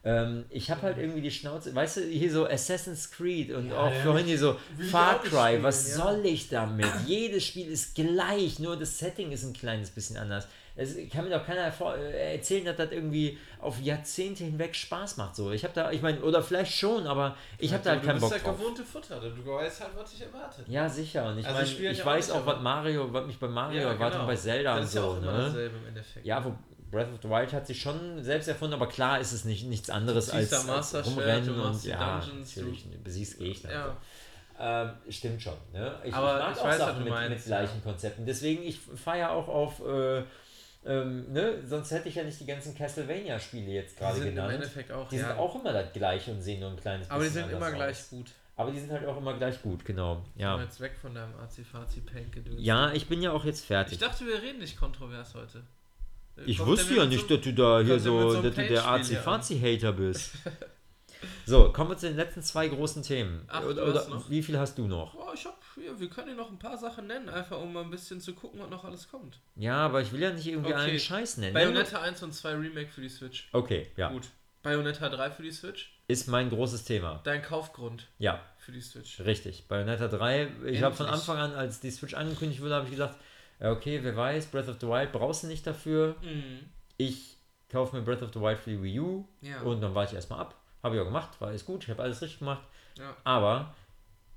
Ähm, 0.03 0.45
ich 0.49 0.71
habe 0.71 0.81
halt 0.83 0.97
irgendwie 0.99 1.21
die 1.21 1.31
Schnauze, 1.31 1.75
weißt 1.75 1.99
du, 1.99 2.01
hier 2.03 2.33
so 2.33 2.47
Assassin's 2.47 3.11
Creed 3.11 3.51
und 3.53 3.71
auch 3.73 3.93
ja, 3.93 4.01
vorhin 4.03 4.25
hier 4.27 4.39
so 4.39 4.57
Far 4.91 5.21
Cry, 5.23 5.49
spielen, 5.49 5.63
was 5.63 5.89
ja. 5.91 5.97
soll 5.97 6.25
ich 6.25 6.49
damit? 6.49 6.87
Jedes 7.07 7.45
Spiel 7.45 7.71
ist 7.71 7.95
gleich, 7.95 8.59
nur 8.59 8.79
das 8.79 8.99
Setting 8.99 9.31
ist 9.31 9.45
ein 9.45 9.53
kleines 9.53 9.91
bisschen 9.91 10.17
anders. 10.17 10.49
Es 10.77 10.97
kann 11.13 11.25
mir 11.29 11.37
doch 11.37 11.45
keiner 11.45 11.71
äh, 11.99 12.37
erzählen, 12.37 12.65
dass 12.65 12.77
das 12.77 12.93
irgendwie 12.93 13.37
auf 13.61 13.79
Jahrzehnte 13.83 14.45
hinweg 14.45 14.75
Spaß 14.75 15.19
macht. 15.19 15.37
So, 15.37 15.51
ich 15.51 15.65
habe 15.65 15.75
da, 15.75 15.91
ich 15.91 16.01
meine, 16.01 16.23
oder 16.23 16.43
vielleicht 16.43 16.73
schon, 16.73 17.07
aber 17.07 17.37
ich 17.59 17.75
habe 17.75 17.85
da 17.85 17.91
halt 17.91 18.03
du 18.03 18.07
keinen 18.07 18.21
bist 18.21 18.33
Bock 18.33 18.43
drauf. 18.43 18.57
gewohnte 18.59 18.83
Futter, 18.85 19.21
du 19.21 19.45
weißt 19.47 19.81
halt, 19.83 19.91
was 19.97 20.11
dich 20.13 20.23
erwartet. 20.23 20.67
Ja, 20.67 20.89
sicher. 20.89 21.29
Und 21.29 21.39
ich 21.41 21.47
Also 21.47 21.59
meine, 21.59 21.69
ich 21.71 21.79
ich 21.81 21.99
ja 21.99 22.03
auch 22.05 22.07
weiß 22.07 22.31
auch, 22.31 22.47
was 22.47 22.61
Mario, 22.63 23.13
was 23.13 23.27
mich 23.27 23.39
bei 23.39 23.49
Mario 23.49 23.83
Ja, 23.83 23.89
erwartet 23.91 24.13
genau. 24.13 24.23
und 24.23 24.29
bei 24.29 24.37
Zelda 24.37 24.77
Das 24.79 24.89
und 24.89 24.95
ja 24.95 25.03
so. 25.03 25.09
auch 25.09 25.19
immer 25.19 25.33
Ne? 25.33 25.45
dasselbe 25.45 25.77
im 25.77 25.89
Endeffekt. 25.89 26.25
Ja, 26.27 26.43
wo 26.43 26.55
Breath 26.91 27.13
of 27.13 27.21
the 27.23 27.29
Wild 27.29 27.53
hat 27.53 27.67
sich 27.67 27.81
schon 27.81 28.23
selbst 28.23 28.49
erfunden, 28.49 28.75
aber 28.75 28.89
klar 28.89 29.21
ist 29.21 29.33
es 29.33 29.45
nicht 29.45 29.67
nichts 29.67 29.91
anderes 29.91 30.31
als, 30.31 30.53
als 30.53 31.07
rumrennen 31.07 31.61
und 31.61 31.83
die 31.85 31.89
ja, 31.91 32.21
Dungeons, 32.21 32.57
natürlich, 32.57 32.85
du 32.91 32.99
besiegst 32.99 33.39
Gegner. 33.39 33.71
Ja. 33.71 33.97
Ähm, 34.63 34.93
stimmt 35.09 35.41
schon. 35.41 35.55
Ne? 35.73 35.95
Ich, 36.05 36.13
Aber 36.13 36.37
ich 36.37 36.45
mag 36.45 36.53
ich 36.55 36.61
auch 36.61 36.65
weiß, 36.67 36.79
Sachen 36.79 37.05
mit, 37.05 37.13
meinst, 37.13 37.31
mit 37.31 37.45
gleichen 37.47 37.83
Konzepten. 37.83 38.27
Deswegen, 38.27 38.63
ich 38.63 38.79
feiere 38.79 39.31
auch 39.31 39.49
auf, 39.49 39.81
äh, 39.87 40.23
ähm, 40.85 41.33
ne? 41.33 41.63
sonst 41.67 41.91
hätte 41.93 42.09
ich 42.11 42.17
ja 42.17 42.25
nicht 42.25 42.39
die 42.41 42.47
ganzen 42.47 42.75
Castlevania-Spiele 42.75 43.71
jetzt 43.71 43.97
gerade 43.97 44.17
sind 44.19 44.29
im 44.29 44.35
genannt. 44.35 44.55
Endeffekt 44.55 44.93
auch, 44.93 45.09
Die 45.09 45.17
ja. 45.17 45.29
sind 45.29 45.39
auch 45.39 45.55
immer 45.59 45.73
das 45.73 45.93
gleiche 45.93 46.31
und 46.33 46.43
sehen 46.43 46.61
nur 46.61 46.71
ein 46.71 46.77
kleines 46.77 47.11
aber 47.11 47.23
die 47.23 47.29
bisschen 47.31 47.49
sind 47.49 47.57
immer 47.57 47.73
gleich 47.73 47.97
aus. 47.99 48.11
gut. 48.11 48.27
Aber 48.57 48.71
die 48.71 48.79
sind 48.81 48.91
halt 48.93 49.07
auch 49.07 49.17
immer 49.17 49.33
gleich 49.39 49.63
gut, 49.63 49.85
genau. 49.87 50.23
Ja, 50.37 50.61
jetzt 50.61 50.79
weg 50.81 50.93
von 51.01 51.15
deinem 51.15 51.35
Azi-Fazi-Paint-Gedöns. 51.39 52.57
ja 52.59 52.93
ich 52.93 53.09
bin 53.09 53.23
ja 53.23 53.33
auch 53.33 53.47
jetzt 53.47 53.61
Ich 53.61 53.67
fertig. 53.67 53.99
dachte, 53.99 54.27
wir 54.27 54.43
reden 54.43 54.59
nicht 54.59 54.79
kontrovers 54.79 55.35
heute. 55.35 55.63
Ich 56.47 56.59
wusste 56.65 56.95
ja 56.95 57.07
nicht, 57.07 57.29
so- 57.29 57.37
dass 57.37 57.45
du 57.45 57.53
da 57.55 57.81
hier 57.81 57.99
so, 58.01 58.31
so 58.31 58.43
dass 58.43 58.55
du 58.55 58.67
der? 58.67 58.87
Azi-Fazi-Hater 58.87 59.93
bist. 59.93 60.33
so, 61.47 61.73
kommen 61.73 61.91
wir 61.91 61.97
zu 61.99 62.07
den 62.09 62.17
letzten 62.17 62.43
zwei 62.43 62.69
großen 62.69 63.03
Themen. 63.03 63.45
Ach, 63.49 63.63
oder 63.65 63.87
oder 63.89 64.09
noch? 64.09 64.31
wie 64.31 64.43
viel 64.43 64.59
hast 64.59 64.79
du 64.79 64.87
noch? 64.87 65.15
Boah, 65.15 65.33
ich 65.35 65.45
hab 65.45 65.59
hier, 65.75 65.99
wir 65.99 66.09
können 66.09 66.29
dir 66.29 66.35
noch 66.35 66.51
ein 66.51 66.59
paar 66.59 66.79
Sachen 66.79 67.07
nennen, 67.07 67.29
einfach 67.29 67.61
um 67.61 67.73
mal 67.73 67.83
ein 67.85 67.91
bisschen 67.91 68.21
zu 68.21 68.35
gucken, 68.35 68.61
was 68.61 68.71
noch 68.71 68.85
alles 68.85 69.09
kommt. 69.11 69.39
Ja, 69.57 69.77
aber 69.79 70.01
ich 70.01 70.13
will 70.13 70.21
ja 70.21 70.33
nicht 70.33 70.47
irgendwie 70.47 70.73
Okay. 70.73 70.81
allen 70.81 70.99
Scheiß 70.99 71.37
nennen. 71.39 71.55
Bayonetta 71.55 72.01
1 72.01 72.23
und 72.23 72.33
2 72.33 72.55
Remake 72.55 72.91
für 72.91 73.01
die 73.03 73.09
Switch. 73.09 73.49
Okay, 73.53 73.89
ja. 73.97 74.11
Gut. 74.11 74.29
Bayonetta 74.63 75.09
3 75.09 75.31
für 75.31 75.43
die 75.43 75.53
Switch. 75.53 75.97
Ist 76.07 76.27
mein 76.29 76.51
großes 76.51 76.85
Thema. 76.85 77.21
Dein 77.25 77.41
Kaufgrund 77.41 78.09
Ja, 78.19 78.41
für 78.59 78.73
die 78.73 78.81
Switch. 78.81 79.21
richtig. 79.21 79.69
Bayonetta 79.69 80.09
3, 80.09 80.49
ich 80.67 80.83
habe 80.83 80.95
von. 80.95 81.07
Anfang 81.07 81.39
an, 81.39 81.55
als 81.55 81.81
die 81.81 81.91
Switch 81.91 82.15
angekündigt 82.15 82.61
wurde, 82.61 82.75
habe 82.75 82.85
ich 82.87 82.91
gesagt, 82.91 83.15
ja, 83.15 83.21
okay, 83.61 84.01
wer 84.03 84.17
weiß, 84.17 84.47
Breath 84.47 84.69
of 84.69 84.77
the 84.81 84.87
Wild 84.89 85.13
brauchst 85.13 85.43
du 85.43 85.47
nicht 85.49 85.67
dafür. 85.67 86.17
Mhm. 86.23 86.61
Ich 86.97 87.37
kaufe 87.71 87.97
mir 87.97 88.03
Breath 88.03 88.23
of 88.23 88.31
the 88.33 88.41
Wild 88.41 88.59
für 88.59 88.71
die 88.71 88.83
Wii 88.83 89.01
U 89.01 89.25
Ja. 89.41 89.61
und 89.63 89.81
dann 89.81 89.95
warte 89.95 90.11
ich 90.13 90.17
erstmal 90.17 90.41
ab. 90.41 90.55
Habe 90.83 90.95
ich 90.97 91.01
auch 91.03 91.07
gemacht, 91.07 91.41
war 91.41 91.49
alles 91.49 91.65
gut, 91.65 91.85
ich 91.85 91.91
habe 91.91 92.03
alles 92.03 92.21
richtig 92.23 92.39
gemacht. 92.41 92.63
ja. 92.99 93.15
Aber 93.25 93.75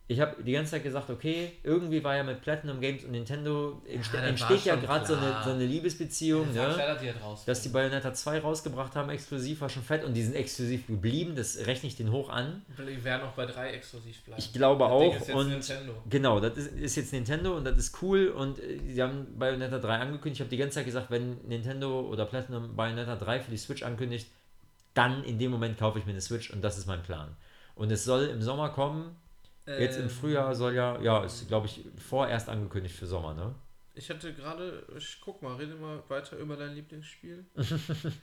ich 0.05 0.19
habe 0.19 0.43
die 0.43 0.51
ganze 0.51 0.71
Zeit 0.71 0.83
gesagt, 0.83 1.09
okay, 1.09 1.53
irgendwie 1.63 2.03
war 2.03 2.15
ja 2.17 2.23
mit 2.23 2.41
Platinum 2.41 2.81
Games 2.81 3.05
und 3.05 3.11
Nintendo 3.11 3.81
entste 3.87 4.17
das 4.17 4.25
entsteht 4.27 4.65
ja 4.65 4.75
gerade 4.75 5.05
so 5.05 5.15
eine, 5.15 5.37
so 5.45 5.51
eine 5.51 5.65
Liebesbeziehung, 5.65 6.53
Ja, 6.53 6.67
ne? 6.67 6.73
klar, 6.73 6.87
dass 6.87 7.01
die 7.01 7.07
halt. 7.07 7.17
Dass 7.47 7.61
die 7.61 7.69
Bayonetta 7.69 8.13
2 8.13 8.39
rausgebracht 8.39 8.95
haben, 8.95 9.09
exklusiv, 9.09 9.61
war 9.61 9.69
schon 9.69 9.81
fett 9.81 10.03
und 10.03 10.13
die 10.13 10.21
sind 10.23 10.35
exklusiv 10.35 10.87
geblieben, 10.87 11.35
das 11.37 11.57
rechne 11.65 11.87
ich 11.87 11.95
den 11.95 12.11
hoch 12.11 12.29
an. 12.29 12.63
Die 12.77 13.03
werden 13.03 13.23
auch 13.23 13.31
bei 13.31 13.45
3 13.45 13.69
exklusiv 13.71 14.21
bleiben. 14.23 14.41
Ich 14.41 14.51
glaube 14.51 14.83
Das 14.83 15.29
auch 15.29 15.35
und 15.35 15.49
Nintendo. 15.49 15.93
genau, 16.09 16.39
das 16.41 16.57
ist, 16.57 16.73
ist 16.77 16.95
jetzt 16.97 17.13
Nintendo 17.13 17.55
und 17.55 17.63
das 17.63 17.77
ist 17.77 18.01
cool 18.01 18.27
und 18.27 18.59
äh, 18.59 18.79
sie 18.85 19.01
haben 19.01 19.37
Bayonetta 19.39 19.79
3 19.79 19.95
angekündigt. 19.99 20.35
Ich 20.35 20.41
habe 20.41 20.49
die 20.49 20.57
ganze 20.57 20.75
Zeit 20.75 20.85
gesagt, 20.85 21.11
wenn 21.11 21.37
Nintendo 21.47 22.01
oder 22.01 22.25
Platinum 22.25 22.75
Bayonetta 22.75 23.15
3 23.15 23.39
für 23.39 23.51
die 23.51 23.57
Switch 23.57 23.83
ankündigt, 23.83 24.27
dann 24.93 25.23
in 25.23 25.39
dem 25.39 25.49
Moment 25.49 25.79
kaufe 25.79 25.97
ich 25.97 26.05
mir 26.05 26.11
eine 26.11 26.21
Switch 26.21 26.51
und 26.51 26.61
das 26.61 26.77
ist 26.77 26.87
mein 26.87 27.01
Plan. 27.03 27.35
Und 27.75 27.89
es 27.91 28.03
soll 28.03 28.25
im 28.25 28.41
Sommer 28.41 28.69
kommen. 28.69 29.15
Jetzt 29.65 29.97
im 29.97 30.03
Ähm, 30.03 30.09
Frühjahr 30.09 30.55
soll 30.55 30.73
ja, 30.75 30.99
ja, 31.01 31.23
ist 31.23 31.47
glaube 31.47 31.67
ich 31.67 31.85
vorerst 31.97 32.49
angekündigt 32.49 32.95
für 32.95 33.07
Sommer, 33.07 33.33
ne? 33.33 33.55
Ich 33.95 34.09
hatte 34.09 34.33
gerade, 34.33 34.85
ich 34.97 35.19
guck 35.21 35.41
mal, 35.41 35.55
rede 35.55 35.75
mal 35.75 36.01
weiter 36.09 36.37
über 36.37 36.55
dein 36.57 36.73
Lieblingsspiel. 36.75 37.45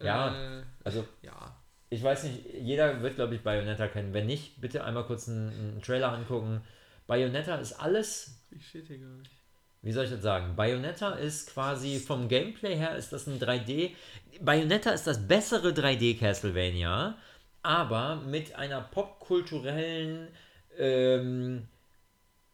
Ja, 0.00 0.58
Äh, 0.60 0.62
Also 0.84 1.06
ja. 1.22 1.56
ich 1.90 2.02
weiß 2.02 2.24
nicht, 2.24 2.44
jeder 2.60 3.00
wird 3.02 3.14
glaube 3.16 3.34
ich 3.34 3.42
Bayonetta 3.42 3.88
kennen. 3.88 4.12
Wenn 4.14 4.26
nicht, 4.26 4.60
bitte 4.60 4.84
einmal 4.84 5.04
kurz 5.06 5.28
einen, 5.28 5.48
einen 5.48 5.82
Trailer 5.82 6.12
angucken. 6.12 6.62
Bayonetta 7.06 7.56
ist 7.56 7.72
alles, 7.74 8.42
Ich 8.50 8.68
steht 8.68 8.88
hier 8.88 8.98
gar 8.98 9.08
nicht. 9.16 9.30
wie 9.82 9.92
soll 9.92 10.04
ich 10.04 10.10
das 10.10 10.22
sagen? 10.22 10.54
Bayonetta 10.56 11.12
ist 11.12 11.50
quasi 11.52 11.98
vom 11.98 12.28
Gameplay 12.28 12.76
her 12.76 12.96
ist 12.96 13.12
das 13.12 13.26
ein 13.26 13.38
3D. 13.40 13.92
Bayonetta 14.40 14.90
ist 14.90 15.06
das 15.06 15.26
bessere 15.26 15.70
3D 15.70 16.18
Castlevania, 16.18 17.16
aber 17.62 18.16
mit 18.16 18.54
einer 18.56 18.80
popkulturellen 18.82 20.28
ähm, 20.78 21.68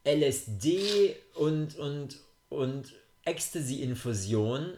LSD 0.05 1.17
und, 1.35 1.77
und, 1.77 2.19
und 2.49 2.93
Ecstasy-Infusion, 3.25 4.77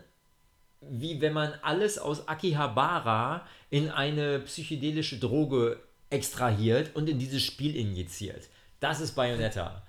wie 0.80 1.20
wenn 1.20 1.32
man 1.32 1.54
alles 1.62 1.98
aus 1.98 2.28
Akihabara 2.28 3.46
in 3.70 3.90
eine 3.90 4.40
psychedelische 4.40 5.18
Droge 5.18 5.80
extrahiert 6.10 6.94
und 6.94 7.08
in 7.08 7.18
dieses 7.18 7.42
Spiel 7.42 7.74
injiziert. 7.74 8.48
Das 8.80 9.00
ist 9.00 9.12
Bayonetta. 9.12 9.82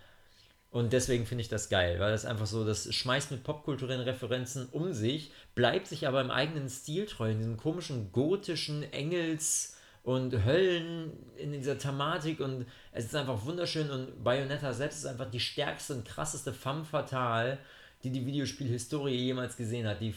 Und 0.72 0.92
deswegen 0.92 1.26
finde 1.26 1.42
ich 1.42 1.48
das 1.48 1.70
geil, 1.70 2.00
weil 2.00 2.12
das 2.12 2.26
einfach 2.26 2.48
so, 2.48 2.66
das 2.66 2.94
schmeißt 2.94 3.32
mit 3.32 3.44
popkulturellen 3.44 4.02
Referenzen 4.02 4.68
um 4.72 4.92
sich, 4.94 5.32
bleibt 5.54 5.88
sich 5.88 6.08
aber 6.08 6.20
im 6.20 6.32
eigenen 6.32 6.68
Stil 6.70 7.06
treu, 7.06 7.32
in 7.32 7.38
diesem 7.38 7.58
komischen 7.58 8.12
gotischen 8.12 8.84
Engels- 8.92 9.75
und 10.06 10.46
Höllen, 10.46 11.14
in 11.36 11.52
dieser 11.52 11.80
Thematik 11.80 12.40
und 12.40 12.68
es 12.92 13.06
ist 13.06 13.16
einfach 13.16 13.44
wunderschön 13.44 13.90
und 13.90 14.24
Bayonetta 14.24 14.72
selbst 14.72 15.00
ist 15.00 15.08
einfach 15.08 15.30
die 15.30 15.40
stärkste 15.40 15.96
und 15.96 16.06
krasseste 16.06 16.54
femme 16.54 16.86
fatale, 16.86 17.58
die 18.04 18.12
die 18.12 18.26
Videospielhistorie 18.26 19.16
jemals 19.16 19.58
gesehen 19.58 19.88
hat. 19.88 20.00
Die, 20.02 20.14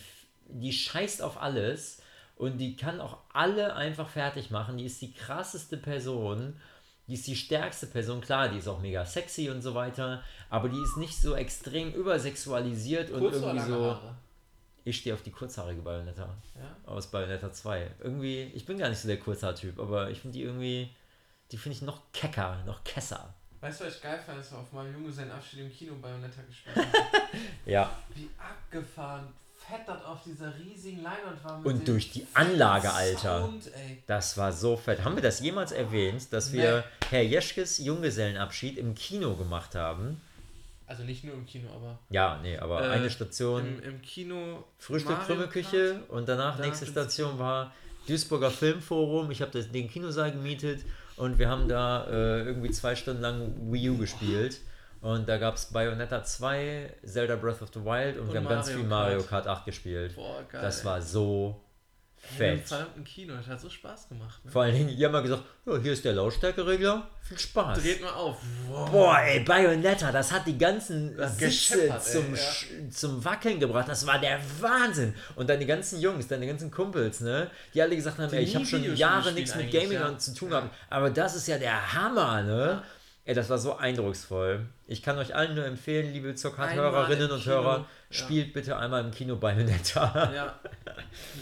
die 0.46 0.74
scheißt 0.74 1.22
auf 1.22 1.40
alles 1.40 2.02
und 2.36 2.58
die 2.58 2.76
kann 2.76 3.00
auch 3.00 3.18
alle 3.32 3.74
einfach 3.74 4.10
fertig 4.10 4.50
machen. 4.50 4.76
Die 4.76 4.84
ist 4.84 5.00
die 5.00 5.12
krasseste 5.12 5.78
Person. 5.78 6.54
Die 7.06 7.14
ist 7.14 7.26
die 7.26 7.36
stärkste 7.36 7.86
Person, 7.86 8.20
klar, 8.20 8.50
die 8.50 8.58
ist 8.58 8.68
auch 8.68 8.82
mega 8.82 9.06
sexy 9.06 9.48
und 9.48 9.62
so 9.62 9.74
weiter, 9.74 10.22
aber 10.50 10.68
die 10.68 10.76
ist 10.76 10.98
nicht 10.98 11.18
so 11.18 11.34
extrem 11.34 11.94
übersexualisiert 11.94 13.10
und 13.10 13.20
Kurz 13.20 13.36
oder 13.36 13.54
irgendwie 13.54 13.66
so. 13.70 13.84
Haare? 13.86 14.16
Ich 14.88 14.96
stehe 14.98 15.14
auf 15.14 15.22
die 15.22 15.30
kurzhaarige 15.30 15.82
Bayonetta 15.82 16.34
Ja. 16.54 16.90
aus 16.90 17.08
Bayonetta 17.08 17.52
2. 17.52 17.90
Irgendwie, 18.00 18.50
ich 18.54 18.64
bin 18.64 18.78
gar 18.78 18.88
nicht 18.88 18.98
so 18.98 19.06
der 19.06 19.18
Kurzhaar-Typ, 19.18 19.78
aber 19.78 20.08
ich 20.10 20.20
finde 20.20 20.38
die 20.38 20.44
irgendwie, 20.44 20.88
die 21.52 21.58
finde 21.58 21.76
ich 21.76 21.82
noch 21.82 22.00
kecker, 22.12 22.62
noch 22.64 22.82
kesser. 22.84 23.34
Weißt 23.60 23.80
du, 23.80 23.84
was 23.84 23.96
ich 23.96 24.02
geil 24.02 24.18
fand, 24.24 24.38
dass 24.38 24.50
wir 24.52 24.58
auf 24.58 24.72
meinem 24.72 24.94
Junge 24.94 25.12
seinen 25.12 25.32
Abschied 25.32 25.60
im 25.60 25.70
Kino 25.70 25.94
Bayonetta 26.00 26.40
gespielt 26.48 26.76
haben? 26.76 26.88
Ja. 27.66 27.90
Wie 28.14 28.30
abgefahren, 28.38 29.28
fett 29.52 29.80
das 29.86 30.02
auf 30.04 30.22
dieser 30.24 30.56
riesigen 30.56 31.02
Leinwand 31.02 31.44
war. 31.44 31.66
Und 31.66 31.86
durch 31.86 32.10
die 32.12 32.26
Anlage, 32.32 32.90
Alter. 32.90 33.40
Sound. 33.42 33.70
Das 34.06 34.38
war 34.38 34.52
so 34.54 34.76
fett. 34.78 35.04
Haben 35.04 35.16
wir 35.16 35.22
das 35.22 35.40
jemals 35.40 35.72
erwähnt, 35.72 36.32
dass 36.32 36.52
wir 36.52 36.82
Herr 37.10 37.22
Jeschkes 37.22 37.76
Junggesellenabschied 37.78 38.78
im 38.78 38.94
Kino 38.94 39.34
gemacht 39.34 39.74
haben? 39.74 40.22
Also 40.88 41.04
nicht 41.04 41.22
nur 41.22 41.34
im 41.34 41.44
Kino, 41.46 41.68
aber 41.74 41.98
Ja, 42.10 42.40
nee, 42.42 42.56
aber 42.58 42.82
Äh, 42.82 42.90
eine 42.92 43.10
Station 43.10 43.64
im, 43.66 43.82
im 43.82 44.02
Kino. 44.02 44.64
Frühstück, 44.78 45.20
Krümmelküche 45.26 46.00
und 46.08 46.28
danach 46.28 46.56
Da 46.56 46.64
nächste 46.64 46.86
Station 46.86 47.38
war 47.38 47.72
Duisburger 48.08 48.50
Filmforum. 48.50 49.30
Ich 49.30 49.42
habe 49.42 49.52
das- 49.52 49.70
den 49.70 49.88
Kinosaal 49.88 50.32
gemietet 50.32 50.80
und 51.16 51.38
wir 51.38 51.48
haben 51.50 51.68
da 51.68 52.06
äh, 52.06 52.42
irgendwie 52.42 52.70
zwei 52.70 52.96
Stunden 52.96 53.20
lang 53.22 53.52
Wii 53.70 53.90
U 53.90 53.98
gespielt. 53.98 54.60
Und 55.00 55.28
da 55.28 55.36
gab 55.38 55.54
es 55.54 55.66
Bayonetta 55.66 56.24
2, 56.24 56.92
Zelda 57.04 57.36
Breath 57.36 57.62
of 57.62 57.68
the 57.72 57.84
Wild 57.84 58.16
und, 58.16 58.22
Und 58.28 58.32
wir 58.32 58.40
haben 58.40 58.48
ganz 58.48 58.66
Mario 58.66 58.80
viel 58.80 58.88
Mario 58.88 59.18
Kart. 59.18 59.44
Kart 59.44 59.46
8 59.46 59.64
gespielt. 59.66 60.16
Boah, 60.16 60.42
geil. 60.50 60.60
das 60.62 60.84
war 60.84 61.00
so 61.00 61.60
Fett. 62.36 62.66
verdammten 62.66 63.04
Kino, 63.04 63.34
das 63.36 63.46
hat 63.46 63.60
so 63.60 63.70
Spaß 63.70 64.08
gemacht. 64.08 64.44
Ne? 64.44 64.50
Vor 64.50 64.62
allen 64.62 64.74
Dingen, 64.74 64.96
die 64.96 65.04
haben 65.04 65.12
mal 65.12 65.22
gesagt, 65.22 65.42
ja, 65.66 65.76
hier 65.78 65.92
ist 65.92 66.04
der 66.04 66.12
Lautstärkeregler, 66.14 67.08
viel 67.22 67.38
Spaß. 67.38 67.78
Dreht 67.82 68.02
mal 68.02 68.12
auf. 68.12 68.36
Wow. 68.68 68.90
Boah, 68.90 69.18
ey, 69.20 69.40
Bayonetta, 69.40 70.12
das 70.12 70.32
hat 70.32 70.46
die 70.46 70.56
ganzen 70.56 71.16
Das 71.16 71.38
Sitze 71.38 71.96
zum, 72.00 72.34
ja. 72.34 72.90
Zum 72.90 73.24
Wackeln 73.24 73.58
gebracht. 73.60 73.88
Das 73.88 74.06
war 74.06 74.18
der 74.18 74.40
Wahnsinn. 74.60 75.14
Und 75.36 75.48
dann 75.50 75.60
die 75.60 75.66
ganzen 75.66 76.00
Jungs, 76.00 76.26
deine 76.26 76.46
ganzen 76.46 76.70
Kumpels, 76.70 77.20
ne, 77.20 77.50
die 77.74 77.82
alle 77.82 77.96
gesagt 77.96 78.18
haben, 78.18 78.30
Die 78.30 78.36
ey, 78.36 78.44
ich 78.44 78.54
habe 78.54 78.66
schon 78.66 78.96
Jahre 78.96 79.32
nichts 79.32 79.54
mit 79.54 79.70
Gaming 79.70 79.92
ja. 79.92 80.18
zu 80.18 80.34
tun 80.34 80.50
Ja. 80.50 80.60
gehabt. 80.60 80.74
Aber 80.90 81.10
das 81.10 81.34
ist 81.36 81.48
ja 81.48 81.58
der 81.58 81.94
Hammer, 81.94 82.42
ne? 82.42 82.82
Ey, 83.28 83.34
das 83.34 83.50
war 83.50 83.58
so 83.58 83.76
eindrucksvoll. 83.76 84.64
Ich 84.86 85.02
kann 85.02 85.18
euch 85.18 85.34
allen 85.34 85.54
nur 85.54 85.66
empfehlen, 85.66 86.14
liebe 86.14 86.34
im 87.30 87.36
und 87.36 87.44
Hörer, 87.44 87.74
Kino, 87.74 87.86
ja. 87.86 87.86
spielt 88.10 88.54
bitte 88.54 88.78
einmal 88.78 89.04
im 89.04 89.10
Kino 89.10 89.36
Bayonetta. 89.36 90.32
Ja. 90.34 90.58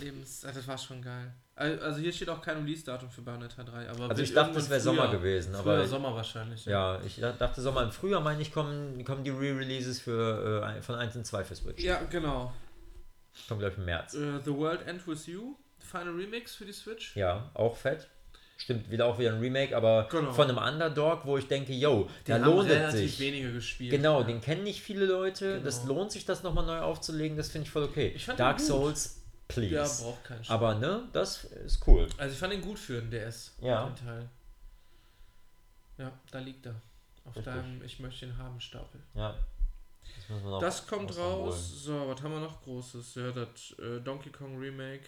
Lebens. 0.01 0.41
Das 0.41 0.67
war 0.67 0.77
schon 0.77 1.01
geil. 1.01 1.33
Al- 1.55 1.79
Also 1.79 2.01
hier 2.01 2.13
steht 2.13 2.29
auch 2.29 2.43
kein 2.43 2.57
Release-Datum 2.57 3.09
für 3.09 3.23
Bayonetta 3.23 3.63
3. 3.63 3.89
Aber 3.89 4.11
Also 4.11 4.21
ich 4.21 4.35
dachte, 4.35 4.59
es 4.59 4.69
wäre 4.69 4.81
Sommer 4.81 5.13
gewesen, 5.13 5.53
Früher 5.55 5.61
aber 5.75 5.87
Sommer 5.87 6.13
wahrscheinlich. 6.13 6.65
ja, 6.67 7.01
ich 7.07 7.21
dachte 7.21 7.61
Sommer 7.63 7.85
im 7.85 7.93
Frühjahr, 7.93 8.21
meine 8.21 8.43
ich, 8.43 8.53
kommen, 8.53 9.05
kommen 9.05 9.23
die 9.23 9.31
Re-Releases 9.31 10.01
für, 10.01 10.65
äh, 10.79 10.83
von 10.83 10.97
1 10.97 11.15
und 11.15 11.25
2 11.25 11.45
für 11.45 11.55
Switch. 11.55 11.85
Ja, 11.85 12.01
genau. 12.11 12.53
Kommt 13.47 13.61
gleich 13.61 13.77
im 13.79 13.85
März. 13.85 14.15
Äh, 14.15 14.41
The 14.45 14.53
World 14.53 14.85
End 14.89 15.07
With 15.07 15.29
You, 15.29 15.55
Final 15.79 16.15
Remix 16.17 16.57
für 16.57 16.65
die 16.65 16.73
Switch. 16.73 17.15
Ja, 17.15 17.49
auch 17.55 17.77
fett. 17.77 18.09
Stimmt, 18.59 18.91
wieder 18.91 19.05
auch 19.07 19.19
wieder 19.19 19.33
ein 19.35 19.41
Remake, 19.41 19.77
aber 19.77 20.09
Genau. 20.11 20.33
von 20.33 20.49
einem 20.49 20.57
Underdog, 20.59 21.27
wo 21.27 21.37
ich 21.37 21.47
denke, 21.47 21.73
yo, 21.75 22.09
da 22.25 22.37
Den 22.39 22.45
haben 22.45 22.53
lohnt 22.55 22.69
es 22.71 22.75
relativ 22.77 23.01
sich. 23.11 23.21
wenige 23.21 23.53
gespielt. 23.53 23.91
Genau, 23.91 24.21
ja. 24.21 24.27
den 24.27 24.41
kennen 24.41 24.65
nicht 24.65 24.81
viele 24.81 25.05
Leute. 25.05 25.61
Das 25.61 25.83
Genau. 25.83 25.95
lohnt 25.95 26.13
sich, 26.13 26.25
das 26.25 26.43
nochmal 26.43 26.65
neu 26.65 26.79
aufzulegen. 26.81 27.37
Das 27.37 27.51
finde 27.51 27.67
ich 27.67 27.71
voll 27.71 27.85
okay. 27.85 28.13
Ich 28.17 28.25
Dark 28.27 28.57
den. 28.57 28.67
Souls, 28.67 29.23
please. 29.47 29.75
Ja, 29.75 29.83
braucht 29.85 30.25
keinen 30.25 30.43
Spaß. 30.45 30.55
Aber 30.55 30.75
ne, 30.77 31.03
das 31.13 31.45
ist 31.45 31.87
cool. 31.87 32.09
Also 32.17 32.33
ich 32.33 32.39
fand 32.39 32.55
ihn 32.55 32.63
gut 32.63 32.79
für 32.79 33.01
den 33.01 33.11
DS. 33.11 33.55
Ja. 33.61 33.87
Den 33.89 33.97
Teil. 34.07 34.29
Ja, 35.99 36.13
da 36.31 36.39
liegt 36.39 36.65
er. 36.67 36.75
Auf 37.25 37.37
Richtig. 37.37 37.53
deinem 37.53 37.83
Ich 37.85 37.99
möchte 38.01 38.25
ihn 38.27 38.39
haben 38.39 38.61
Stapel. 38.61 39.01
Ja. 39.15 39.35
Das, 40.29 40.61
Das 40.61 40.87
kommt 40.87 41.17
raus. 41.19 41.83
So, 41.85 42.09
was 42.09 42.23
haben 42.23 42.33
wir 42.33 42.41
noch 42.41 42.63
Großes? 42.63 43.15
Ja, 43.17 43.33
das 43.33 43.75
äh, 43.81 44.01
Donkey 44.01 44.31
Kong 44.31 44.57
Remake. 44.59 45.05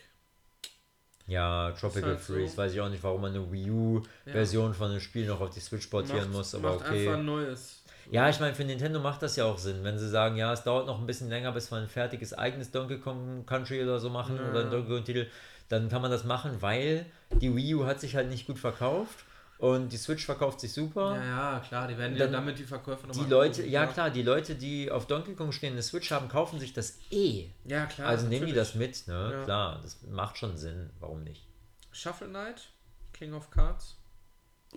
Ja, 1.29 1.72
Tropical 1.72 2.11
halt 2.11 2.22
so. 2.22 2.33
Freeze. 2.33 2.57
Weiß 2.57 2.72
ich 2.72 2.81
auch 2.81 2.89
nicht, 2.89 3.03
warum 3.03 3.20
man 3.20 3.35
eine 3.35 3.53
Wii 3.53 3.70
U-Version 3.70 4.74
von 4.74 4.91
einem 4.91 5.01
Spiel 5.01 5.26
noch 5.26 5.41
auf 5.41 5.51
die 5.51 5.61
Switch 5.61 5.87
portieren 5.87 6.33
muss, 6.33 6.55
aber 6.55 6.74
macht 6.74 6.87
okay. 6.87 7.01
einfach 7.07 7.18
ein 7.18 7.26
neues. 7.26 7.83
Ja, 8.11 8.29
ich 8.31 8.41
meine, 8.41 8.55
für 8.55 8.64
Nintendo 8.64 8.99
macht 9.01 9.22
das 9.22 9.37
ja 9.37 9.45
auch 9.45 9.59
Sinn, 9.59 9.85
wenn 9.85 9.99
sie 9.99 10.09
sagen, 10.09 10.37
ja, 10.37 10.51
es 10.53 10.62
dauert 10.64 10.87
noch 10.87 10.99
ein 10.99 11.07
bisschen 11.07 11.29
länger, 11.29 11.53
bis 11.53 11.70
wir 11.70 11.76
ein 11.76 11.89
fertiges 11.89 12.33
eigenes 12.33 12.70
Donkey 12.70 12.99
Kong 12.99 13.45
Country 13.45 13.83
oder 13.83 13.99
so 13.99 14.09
machen 14.09 14.37
Ja. 14.37 14.51
oder 14.51 14.61
einen 14.62 14.70
Donkey 14.70 14.89
Kong 14.89 15.05
Titel, 15.05 15.26
dann 15.68 15.91
kann 15.91 16.01
man 16.01 16.11
das 16.11 16.24
machen, 16.24 16.57
weil 16.61 17.05
die 17.43 17.55
Wii 17.55 17.74
U 17.74 17.85
hat 17.85 18.01
sich 18.01 18.16
halt 18.16 18.31
nicht 18.31 18.47
gut 18.47 18.59
verkauft 18.59 19.26
und 19.59 19.92
die 19.92 19.96
Switch 19.96 20.24
verkauft 20.24 20.61
sich 20.61 20.72
super. 20.72 21.16
Ja, 21.16 21.24
ja, 21.54 21.61
klar, 21.61 21.88
die 21.88 21.98
werden 21.98 22.16
Dann 22.16 22.32
ja 22.32 22.38
damit 22.38 22.59
die 22.59 22.64
Verkäufe 22.64 23.02
Die 23.02 23.09
nochmal 23.09 23.28
Leute, 23.28 23.46
ankurbeln, 23.62 23.72
ja 23.72 23.86
klar, 23.86 24.11
die 24.11 24.22
Leute, 24.22 24.54
die 24.54 24.90
auf 24.90 25.06
Donkey 25.06 25.34
Kong 25.34 25.50
stehen, 25.52 25.72
eine 25.72 25.82
Switch 25.82 26.11
haben, 26.12 26.28
kaufen 26.28 26.61
sich 26.61 26.72
das 26.72 26.98
eh. 27.11 27.48
Ja, 27.64 27.86
klar. 27.86 28.09
also 28.09 28.26
nehmen 28.26 28.46
die 28.46 28.52
natürlich. 28.52 28.68
das 28.68 28.74
mit, 28.76 29.09
ne? 29.09 29.30
Ja. 29.32 29.44
Klar, 29.44 29.80
das 29.82 30.00
macht 30.09 30.38
schon 30.38 30.56
Sinn, 30.56 30.90
warum 31.00 31.24
nicht? 31.24 31.46
Shuffle 31.90 32.28
Knight, 32.28 32.68
King 33.12 33.34
of 33.34 33.50
Cards, 33.50 33.96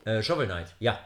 Äh, 0.05 0.23
Shovel 0.23 0.47
Knight, 0.47 0.73
ja, 0.79 0.97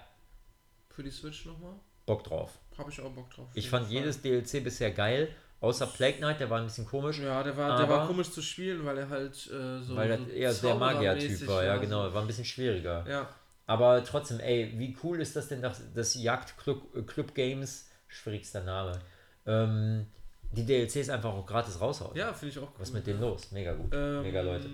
für 0.89 1.03
die 1.03 1.11
Switch 1.11 1.45
nochmal. 1.45 1.73
Bock 2.05 2.23
drauf. 2.23 2.51
Habe 2.77 2.89
ich 2.91 3.01
auch 3.01 3.09
Bock 3.11 3.29
drauf. 3.31 3.47
auf 3.49 3.55
Ich 3.57 3.69
fand 3.69 3.85
Fall. 3.87 3.93
jedes 3.95 4.21
DLC 4.21 4.63
bisher 4.63 4.91
geil, 4.91 5.35
außer 5.59 5.87
Plague 5.87 6.17
Knight, 6.19 6.39
der 6.39 6.49
war 6.49 6.59
ein 6.59 6.65
bisschen 6.65 6.85
komisch. 6.85 7.19
Ja, 7.19 7.43
der 7.43 7.57
war, 7.57 7.77
der 7.77 7.89
war 7.89 8.07
komisch 8.07 8.31
zu 8.31 8.41
spielen, 8.41 8.85
weil 8.85 8.97
er 8.99 9.09
halt 9.09 9.33
äh, 9.47 9.81
so. 9.81 9.95
Weil 9.95 10.17
so 10.17 10.23
das 10.23 10.33
eher 10.33 10.53
der 10.53 10.75
Magier-Typ 10.75 11.47
war, 11.47 11.63
ja 11.65 11.75
so. 11.75 11.81
genau, 11.81 12.13
war 12.13 12.21
ein 12.21 12.27
bisschen 12.27 12.45
schwieriger. 12.45 13.03
Ja, 13.09 13.27
Aber 13.67 14.03
trotzdem, 14.03 14.39
ey, 14.39 14.73
wie 14.77 14.95
cool 15.03 15.19
ist 15.21 15.35
das 15.35 15.47
denn, 15.47 15.61
dass 15.61 15.81
das 15.93 16.13
Jagd 16.15 16.57
Club, 16.57 16.95
äh, 16.95 17.01
Club 17.01 17.33
Games, 17.33 17.89
schwierigster 18.07 18.63
Name, 18.63 18.99
ähm, 19.45 20.05
die 20.51 20.65
DLCs 20.65 21.09
einfach 21.09 21.33
auch 21.33 21.45
gratis 21.45 21.79
raushaut. 21.81 22.15
ja 22.15 22.31
finde 22.33 22.51
ich 22.53 22.59
auch 22.59 22.69
cool. 22.69 22.75
Was 22.79 22.89
ist 22.89 22.93
mit 22.93 23.07
denen 23.07 23.21
los? 23.21 23.51
Mega 23.51 23.73
gut. 23.73 23.91
Ähm, 23.93 24.21
Mega 24.21 24.41
Leute. 24.41 24.69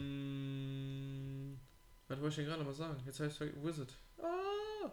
Was 2.08 2.20
wollte 2.20 2.30
ich 2.30 2.36
denn 2.36 2.46
gerade 2.46 2.64
mal 2.64 2.74
sagen? 2.74 3.02
Jetzt 3.06 3.20
heißt 3.20 3.42
es 3.42 3.64
Wizard. 3.64 3.94
Ah! 4.22 4.92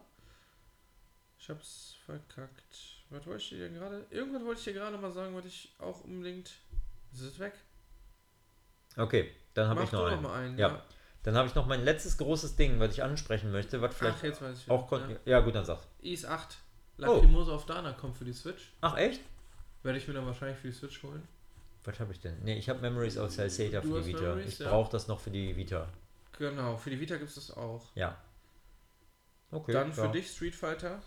Ich 1.39 1.51
hab's 1.51 1.97
verkackt. 2.07 2.99
Was 3.11 3.27
wollte 3.27 3.43
ich 3.43 3.49
dir 3.51 3.59
denn 3.59 3.75
gerade? 3.75 4.07
Irgendwas 4.11 4.45
wollte 4.45 4.59
ich 4.61 4.65
dir 4.65 4.75
gerade 4.75 4.97
mal 4.99 5.11
sagen, 5.11 5.35
wollte 5.35 5.49
ich 5.49 5.75
auch 5.79 6.05
unbedingt. 6.05 6.53
Ist 7.13 7.23
es 7.23 7.39
weg? 7.39 7.55
Okay, 8.97 9.33
dann 9.55 9.69
habe 9.69 9.83
ich 9.83 9.93
noch 9.93 10.07
einen. 10.07 10.23
noch 10.23 10.31
mal 10.31 10.41
einen. 10.41 10.59
Ja. 10.59 10.83
Dann 11.29 11.37
habe 11.37 11.47
ich 11.47 11.55
noch 11.55 11.67
mein 11.67 11.85
letztes 11.85 12.17
großes 12.17 12.57
Ding, 12.57 12.81
was 12.81 12.95
ich 12.95 13.03
ansprechen 13.03 13.53
möchte, 13.53 13.83
was 13.83 13.95
vielleicht 13.95 14.17
Ach, 14.21 14.25
jetzt 14.25 14.41
weiß 14.41 14.61
ich. 14.61 14.71
auch 14.71 14.89
kon- 14.89 15.15
ja. 15.27 15.41
gut, 15.41 15.55
dann 15.55 15.67
sag. 15.67 15.81
Ja. 16.01 16.13
IS 16.13 16.25
8. 16.25 16.57
Oh. 16.57 17.03
Lacrimosa 17.03 17.53
of 17.53 17.67
Dana 17.67 17.93
kommt 17.93 18.17
für 18.17 18.25
die 18.25 18.33
Switch. 18.33 18.73
Ach 18.81 18.97
echt? 18.97 19.21
Werde 19.83 19.99
ich 19.99 20.09
mir 20.09 20.15
dann 20.15 20.25
wahrscheinlich 20.25 20.57
für 20.57 20.69
die 20.69 20.73
Switch 20.73 21.03
holen. 21.03 21.23
Was 21.85 22.01
habe 22.01 22.15
ich 22.15 22.21
denn? 22.21 22.43
Ne, 22.45 22.57
ich 22.57 22.71
habe 22.71 22.81
Memories 22.81 23.19
of 23.19 23.31
Salsata 23.31 23.83
für 23.83 24.01
die 24.01 24.07
Vita. 24.07 24.21
Memories, 24.23 24.55
ich 24.55 24.59
ja. 24.59 24.71
brauche 24.71 24.91
das 24.91 25.07
noch 25.07 25.21
für 25.21 25.29
die 25.29 25.55
Vita. 25.55 25.87
Genau, 26.39 26.79
für 26.79 26.89
die 26.89 26.99
Vita 26.99 27.19
gibt 27.19 27.29
es 27.29 27.35
das 27.35 27.51
auch. 27.55 27.95
Ja. 27.95 28.17
Okay. 29.51 29.73
Dann 29.73 29.93
für 29.93 30.05
ja. 30.05 30.09
dich 30.09 30.31
Street 30.31 30.55
Fighter 30.55 31.03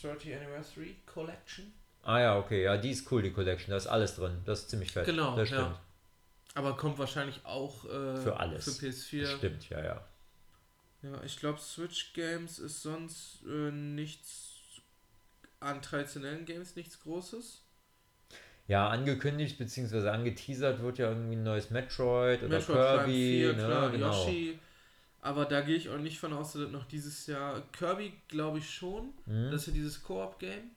30 0.00 0.36
Anniversary 0.36 0.94
Collection. 1.04 1.72
Ah 2.04 2.20
ja, 2.20 2.38
okay, 2.38 2.62
ja, 2.62 2.76
die 2.76 2.92
ist 2.92 3.10
cool, 3.10 3.22
die 3.22 3.32
Collection. 3.32 3.70
Da 3.70 3.76
ist 3.76 3.88
alles 3.88 4.14
drin. 4.14 4.40
Das 4.44 4.60
ist 4.60 4.70
ziemlich 4.70 4.92
fett. 4.92 5.06
Genau, 5.06 5.34
das 5.34 5.50
ja. 5.50 5.80
Aber 6.54 6.76
kommt 6.76 6.98
wahrscheinlich 6.98 7.44
auch 7.44 7.84
äh, 7.84 8.16
Für 8.16 8.38
alles. 8.38 8.64
Für 8.64 8.86
PS4. 8.86 9.20
Das 9.22 9.32
stimmt, 9.32 9.68
ja, 9.70 9.84
ja. 9.84 10.08
Ja, 11.02 11.22
ich 11.24 11.38
glaube, 11.38 11.60
Switch 11.60 12.12
Games 12.12 12.58
ist 12.58 12.82
sonst 12.82 13.44
äh, 13.46 13.70
nichts 13.70 14.80
an 15.60 15.82
traditionellen 15.82 16.44
Games 16.44 16.76
nichts 16.76 17.00
Großes. 17.00 17.62
Ja, 18.66 18.88
angekündigt 18.88 19.58
bzw. 19.58 20.08
angeteasert 20.08 20.82
wird 20.82 20.98
ja 20.98 21.08
irgendwie 21.08 21.36
ein 21.36 21.42
neues 21.42 21.70
Metroid 21.70 22.42
oder 22.42 22.58
Metroid 22.58 22.98
Kirby. 22.98 23.12
4, 23.12 23.52
ne? 23.54 23.64
klar, 23.64 23.90
genau. 23.90 24.26
Yoshi. 24.26 24.58
Aber 25.20 25.46
da 25.46 25.62
gehe 25.62 25.76
ich 25.76 25.88
auch 25.88 25.98
nicht 25.98 26.18
von 26.18 26.32
aus, 26.32 26.52
dass 26.52 26.62
das 26.62 26.70
noch 26.70 26.86
dieses 26.86 27.26
Jahr. 27.26 27.62
Kirby 27.72 28.12
glaube 28.28 28.58
ich 28.58 28.70
schon. 28.70 29.14
Hm? 29.26 29.50
Das 29.50 29.62
ist 29.62 29.68
ja 29.68 29.72
dieses 29.72 30.02
Koop-Game. 30.02 30.70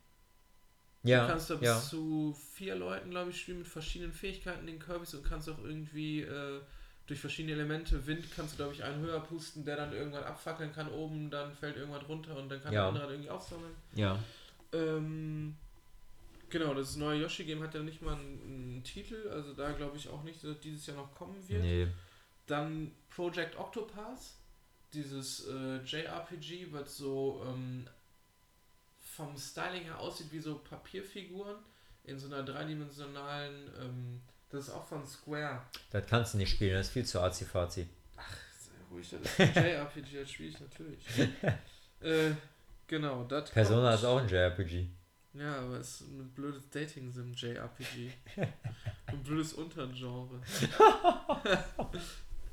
Ja, 1.04 1.26
Du 1.26 1.32
kannst 1.32 1.50
da 1.50 1.56
bis 1.56 1.66
ja. 1.68 1.80
zu 1.82 2.38
vier 2.54 2.76
Leuten, 2.76 3.10
glaube 3.10 3.32
ich, 3.32 3.42
spielen 3.42 3.60
mit 3.60 3.68
verschiedenen 3.68 4.14
Fähigkeiten 4.14 4.68
den 4.68 4.80
Kirbys 4.80 5.14
und 5.16 5.24
kannst 5.24 5.50
auch 5.50 5.58
irgendwie 5.64 6.22
äh, 6.22 6.62
durch 7.08 7.20
verschiedene 7.20 7.54
Elemente, 7.54 8.06
Wind 8.06 8.26
kannst 8.36 8.54
du, 8.54 8.58
glaube 8.58 8.74
ich, 8.74 8.84
einen 8.84 9.02
höher 9.02 9.20
pusten, 9.20 9.66
der 9.66 9.76
dann 9.78 9.92
irgendwann 9.94 10.24
abfackeln 10.24 10.72
kann 10.74 10.88
oben, 10.90 11.30
dann 11.32 11.54
fällt 11.56 11.76
irgendwas 11.76 12.08
runter 12.08 12.38
und 12.38 12.50
dann 12.50 12.62
kann 12.62 12.72
Ja. 12.72 12.82
der 12.92 13.02
andere 13.02 13.12
irgendwie 13.14 13.30
aufsammeln. 13.32 13.74
ja. 13.96 14.18
Ähm, 14.74 15.58
genau, 16.50 16.74
das 16.74 16.96
neue 16.96 17.22
Yoshi-Game 17.24 17.62
hat 17.62 17.74
ja 17.74 17.82
nicht 17.82 18.02
mal 18.02 18.14
einen, 18.14 18.40
einen 18.46 18.84
Titel, 18.86 19.28
also 19.30 19.54
da 19.54 19.72
glaube 19.72 19.98
ich 19.98 20.08
auch 20.08 20.24
nicht, 20.24 20.42
dass 20.44 20.60
dieses 20.62 20.86
Jahr 20.88 20.96
noch 20.98 21.14
kommen 21.14 21.36
wird. 21.50 21.62
Nee. 21.62 21.88
Dann 22.48 22.92
Project 23.10 23.58
Octopath, 23.58 24.22
dieses 24.94 25.46
äh, 25.48 25.78
JRPG, 25.84 26.68
was 26.72 26.96
so 26.96 27.44
ähm, 27.48 27.86
vom 29.16 29.38
Styling 29.38 29.84
her 29.84 30.00
aussieht 30.00 30.32
wie 30.32 30.40
so 30.40 30.56
Papierfiguren 30.60 31.58
in 32.06 32.18
so 32.18 32.28
einer 32.28 32.44
dreidimensionalen, 32.44 33.70
ähm, 33.80 34.22
das 34.50 34.68
ist 34.68 34.74
auch 34.74 34.86
von 34.88 35.06
Square. 35.06 35.62
Das 35.92 36.06
kannst 36.08 36.34
du 36.34 36.38
nicht 36.38 36.50
spielen, 36.52 36.74
das 36.74 36.88
ist 36.88 36.94
viel 36.94 37.06
zu 37.06 37.20
arzi-fazi. 37.20 37.82
Sehr 37.86 38.74
ruhig, 38.90 39.10
das 39.10 39.22
ist 39.22 39.40
ein 39.40 39.54
JRPG, 39.66 40.20
das 40.22 40.32
spiele 40.32 40.50
ich 40.50 40.60
natürlich. 40.60 41.00
äh, 42.02 42.32
genau, 42.88 43.24
das 43.26 43.52
Persona 43.52 43.90
kommt- 43.92 44.00
ist 44.00 44.06
auch 44.06 44.18
ein 44.20 44.30
JRPG. 44.30 44.88
Ja, 45.34 45.60
aber 45.60 45.78
es 45.78 46.02
ist 46.02 46.10
ein 46.10 46.30
blödes 46.34 46.70
Dating-Sim 46.70 47.34
JRPG. 47.34 48.12
ein 49.06 49.24
blödes 49.24 49.54
Untergenre. 49.54 50.42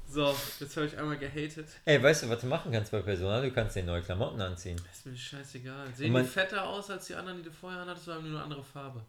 So, 0.09 0.35
jetzt 0.61 0.77
habe 0.77 0.87
ich 0.87 0.97
einmal 0.99 1.19
gehatet. 1.19 1.67
Ey, 1.85 2.03
weißt 2.03 2.23
du, 2.25 2.29
was 2.31 2.41
du 2.41 2.47
machen 2.47 2.73
kannst 2.73 2.91
bei 2.93 3.01
Persona? 3.03 3.41
Du 3.43 3.51
kannst 3.51 3.77
dir 3.77 3.83
neue 3.85 4.01
Klamotten 4.03 4.41
anziehen. 4.41 4.81
Ist 4.91 5.07
mir 5.07 5.17
scheißegal. 5.17 5.87
Sehen 5.95 6.13
man- 6.13 6.23
die 6.23 6.29
fetter 6.29 6.67
aus 6.67 6.91
als 6.91 7.07
die 7.07 7.15
anderen, 7.15 7.39
die 7.39 7.45
du 7.45 7.51
vorher 7.53 7.81
anhattest, 7.83 8.09
oder 8.09 8.17
haben 8.17 8.25
die 8.25 8.31
nur 8.31 8.39
eine 8.39 8.45
andere 8.45 8.65
Farbe? 8.65 9.03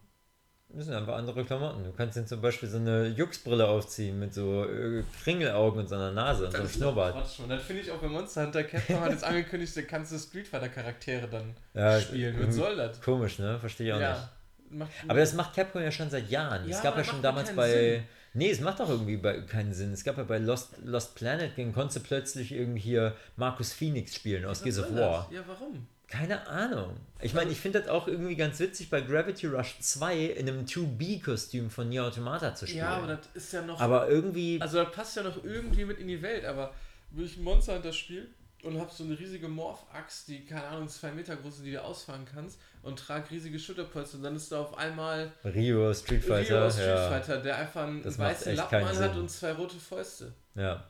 Das 0.71 0.85
sind 0.85 0.93
einfach 0.93 1.15
andere 1.15 1.43
Klamotten. 1.45 1.83
Du 1.83 1.91
kannst 1.93 2.15
dir 2.15 2.25
zum 2.27 2.41
Beispiel 2.41 2.69
so 2.69 2.77
eine 2.77 3.07
Juxbrille 3.07 3.67
aufziehen 3.67 4.19
mit 4.19 4.35
so 4.35 4.65
äh, 4.65 5.03
Kringelaugen 5.23 5.79
und 5.79 5.87
so 5.87 5.95
einer 5.95 6.11
Nase 6.11 6.45
und 6.45 6.51
so 6.51 6.57
einem 6.59 6.69
Schnurrbart. 6.69 7.15
Quatsch, 7.15 7.39
und 7.39 7.49
dann 7.49 7.59
finde 7.59 7.81
ich 7.81 7.89
auch 7.91 7.97
bei 7.97 8.07
Monster 8.07 8.43
Hunter 8.43 8.63
Capcom 8.65 8.99
hat 8.99 9.09
jetzt 9.11 9.23
angekündigt, 9.23 9.75
da 9.75 9.81
kannst 9.81 10.11
du 10.11 10.19
Street 10.19 10.47
Fighter 10.47 10.69
Charaktere 10.69 11.27
dann 11.27 11.55
Ja, 11.73 11.99
spielen. 11.99 12.47
Was 12.47 12.53
soll 12.55 12.75
das? 12.75 13.01
Komisch, 13.01 13.39
ne? 13.39 13.57
Verstehe 13.59 13.87
ich 13.87 13.93
auch 13.93 13.99
nicht. 13.99 14.29
Macht, 14.71 14.91
Aber 15.07 15.19
das 15.19 15.33
macht 15.33 15.55
Capcom 15.55 15.81
ja 15.81 15.91
schon 15.91 16.11
seit 16.11 16.29
Jahren. 16.29 16.69
Ja, 16.69 16.75
es 16.77 16.83
gab 16.83 16.93
aber 16.93 17.01
ja 17.03 17.09
schon 17.09 17.21
damals 17.23 17.55
bei. 17.55 17.71
Sinn. 17.71 18.03
Nee, 18.33 18.51
es 18.51 18.59
macht 18.59 18.79
doch 18.79 18.89
irgendwie 18.89 19.17
bei, 19.17 19.41
keinen 19.41 19.73
Sinn. 19.73 19.91
Es 19.91 20.03
gab 20.03 20.17
ja 20.17 20.23
bei 20.23 20.37
Lost, 20.37 20.75
Lost 20.83 21.15
Planet, 21.15 21.57
den 21.57 21.73
konntest 21.73 21.97
du 21.97 22.01
plötzlich 22.01 22.51
irgendwie 22.51 22.79
hier 22.79 23.15
Marcus 23.35 23.73
Phoenix 23.73 24.15
spielen 24.15 24.45
aus 24.45 24.61
Gears 24.61 24.79
of 24.79 24.93
War. 24.95 25.27
das? 25.29 25.35
Ja, 25.35 25.43
warum? 25.47 25.87
Keine 26.07 26.47
Ahnung. 26.47 26.95
Ich 27.21 27.35
meine, 27.35 27.51
ich 27.51 27.59
finde 27.59 27.81
das 27.81 27.89
auch 27.89 28.07
irgendwie 28.07 28.35
ganz 28.35 28.59
witzig, 28.59 28.89
bei 28.89 29.01
Gravity 29.01 29.45
Rush 29.45 29.77
2 29.79 30.17
in 30.25 30.49
einem 30.49 30.65
2B-Kostüm 30.65 31.69
von 31.69 31.87
Nier 31.89 32.05
Automata 32.05 32.55
zu 32.55 32.65
spielen. 32.65 32.83
Ja, 32.83 32.97
aber 32.97 33.07
das 33.07 33.19
ist 33.35 33.53
ja 33.53 33.61
noch. 33.61 33.79
Aber 33.79 34.09
irgendwie. 34.09 34.59
Also 34.59 34.83
das 34.83 34.91
passt 34.91 35.15
ja 35.15 35.23
noch 35.23 35.43
irgendwie 35.43 35.85
mit 35.85 35.99
in 35.99 36.07
die 36.07 36.21
Welt, 36.21 36.45
aber 36.45 36.73
wenn 37.11 37.25
ich 37.25 37.37
ein 37.37 37.43
Monster 37.43 37.75
Hunter 37.75 37.93
spiele 37.93 38.25
und 38.63 38.79
hab 38.79 38.91
so 38.91 39.03
eine 39.03 39.19
riesige 39.19 39.47
Morph-Axt, 39.47 40.27
die, 40.27 40.45
keine 40.45 40.65
Ahnung, 40.65 40.87
zwei 40.87 41.11
Meter 41.11 41.35
groß 41.35 41.57
ist, 41.57 41.65
die 41.65 41.71
du 41.71 41.83
ausfahren 41.83 42.25
kannst 42.31 42.59
und 42.81 42.99
trag 42.99 43.29
riesige 43.29 43.59
Schulterpolster 43.59 44.17
und 44.17 44.23
dann 44.23 44.35
ist 44.35 44.51
da 44.51 44.61
auf 44.61 44.77
einmal 44.77 45.31
Rio 45.43 45.93
Street 45.93 46.23
Fighter. 46.23 46.63
Rio 46.63 46.71
Street 46.71 46.87
ja. 46.87 47.09
Fighter, 47.09 47.37
der 47.41 47.57
einfach 47.57 47.83
einen 47.87 48.01
Das 48.03 48.17
weißen 48.17 48.55
Lappen 48.55 48.93
Sinn. 48.93 49.11
und 49.17 49.29
zwei 49.29 49.51
rote 49.53 49.77
Fäuste. 49.77 50.33
ja. 50.55 50.89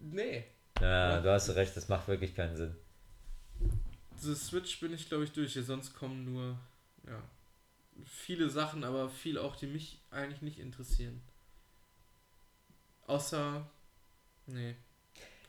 Nee. 0.00 0.44
Ja, 0.80 1.20
du 1.20 1.30
hast 1.30 1.48
recht, 1.54 1.76
das 1.76 1.88
macht 1.88 2.08
wirklich 2.08 2.34
keinen 2.34 2.56
Sinn. 2.56 2.74
Diese 4.18 4.34
Switch 4.34 4.80
bin 4.80 4.92
ich, 4.92 5.08
glaube 5.08 5.24
ich, 5.24 5.32
durch. 5.32 5.54
Sonst 5.54 5.94
kommen 5.94 6.24
nur, 6.24 6.58
ja, 7.06 7.22
viele 8.04 8.50
Sachen, 8.50 8.84
aber 8.84 9.08
viel 9.08 9.38
auch, 9.38 9.56
die 9.56 9.66
mich 9.66 10.00
eigentlich 10.10 10.42
nicht 10.42 10.58
interessieren. 10.58 11.22
Außer, 13.06 13.64
nee. 14.46 14.74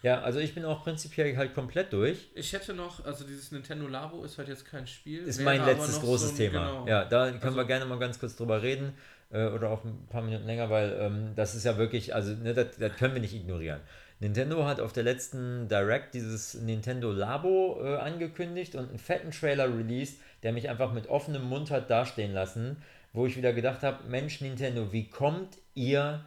Ja, 0.05 0.21
also 0.21 0.37
ich 0.39 0.53
bin 0.53 0.65
auch 0.65 0.83
prinzipiell 0.83 1.35
halt 1.35 1.55
komplett 1.55 1.91
durch. 1.91 2.27
Ich 2.35 2.53
hätte 2.53 2.75
noch, 2.75 3.03
also 3.03 3.25
dieses 3.25 3.51
Nintendo 3.51 3.87
Labo 3.87 4.23
ist 4.23 4.37
halt 4.37 4.47
jetzt 4.49 4.63
kein 4.63 4.85
Spiel. 4.85 5.23
Ist 5.23 5.41
mein 5.41 5.65
letztes 5.65 5.99
großes 5.99 6.27
so 6.27 6.33
ein- 6.35 6.37
Thema. 6.37 6.67
Genau. 6.67 6.87
Ja, 6.87 7.05
da 7.05 7.25
können 7.31 7.41
Also- 7.41 7.57
wir 7.57 7.65
gerne 7.65 7.85
mal 7.85 7.97
ganz 7.97 8.19
kurz 8.19 8.35
drüber 8.35 8.61
reden 8.61 8.93
äh, 9.31 9.47
oder 9.47 9.71
auch 9.71 9.83
ein 9.83 10.05
paar 10.07 10.21
Minuten 10.21 10.45
länger, 10.45 10.69
weil 10.69 10.95
ähm, 10.99 11.31
das 11.35 11.55
ist 11.55 11.65
ja 11.65 11.79
wirklich, 11.79 12.13
also 12.13 12.33
ne, 12.35 12.53
das, 12.53 12.77
das 12.77 12.95
können 12.97 13.15
wir 13.15 13.21
nicht 13.21 13.33
ignorieren. 13.33 13.79
Nintendo 14.19 14.65
hat 14.65 14.79
auf 14.79 14.93
der 14.93 15.01
letzten 15.01 15.67
Direct 15.69 16.13
dieses 16.13 16.53
Nintendo 16.53 17.11
Labo 17.11 17.81
äh, 17.83 17.95
angekündigt 17.97 18.75
und 18.75 18.89
einen 18.89 18.99
fetten 18.99 19.31
Trailer 19.31 19.75
released, 19.75 20.19
der 20.43 20.53
mich 20.53 20.69
einfach 20.69 20.93
mit 20.93 21.07
offenem 21.07 21.45
Mund 21.45 21.71
hat 21.71 21.89
dastehen 21.89 22.31
lassen, 22.31 22.77
wo 23.11 23.25
ich 23.25 23.37
wieder 23.37 23.53
gedacht 23.53 23.81
habe, 23.81 24.07
Mensch 24.07 24.39
Nintendo, 24.39 24.93
wie 24.93 25.09
kommt 25.09 25.57
ihr 25.73 26.23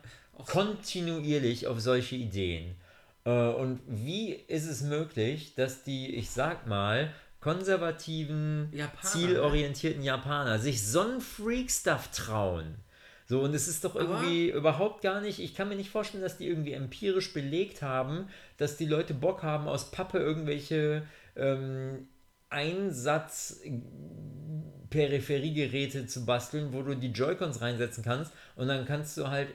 kontinuierlich 0.46 1.68
auf 1.68 1.78
solche 1.78 2.16
Ideen? 2.16 2.74
Äh, 3.28 3.48
und 3.50 3.80
wie 3.86 4.32
ist 4.32 4.66
es 4.66 4.82
möglich, 4.82 5.54
dass 5.54 5.82
die, 5.82 6.14
ich 6.14 6.30
sag 6.30 6.66
mal, 6.66 7.12
konservativen, 7.40 8.70
Japaner, 8.72 9.02
zielorientierten 9.02 10.02
Japaner 10.02 10.58
sich 10.58 10.86
so 10.86 11.00
einen 11.00 11.20
Freak-Stuff 11.20 12.08
trauen? 12.08 12.76
So, 13.26 13.42
und 13.42 13.54
es 13.54 13.68
ist 13.68 13.84
doch 13.84 13.94
irgendwie 13.94 14.48
überhaupt 14.48 15.02
gar 15.02 15.20
nicht, 15.20 15.38
ich 15.38 15.54
kann 15.54 15.68
mir 15.68 15.76
nicht 15.76 15.90
vorstellen, 15.90 16.22
dass 16.22 16.38
die 16.38 16.48
irgendwie 16.48 16.72
empirisch 16.72 17.34
belegt 17.34 17.82
haben, 17.82 18.28
dass 18.56 18.78
die 18.78 18.86
Leute 18.86 19.12
Bock 19.12 19.42
haben, 19.42 19.68
aus 19.68 19.90
Pappe 19.90 20.18
irgendwelche 20.18 21.02
ähm, 21.36 22.08
Einsatz 22.48 23.60
Peripheriegeräte 24.88 26.06
zu 26.06 26.24
basteln, 26.24 26.72
wo 26.72 26.80
du 26.80 26.94
die 26.94 27.08
Joy-Cons 27.08 27.60
reinsetzen 27.60 28.02
kannst 28.02 28.32
und 28.56 28.68
dann 28.68 28.86
kannst 28.86 29.18
du 29.18 29.28
halt 29.28 29.50
äh, 29.50 29.52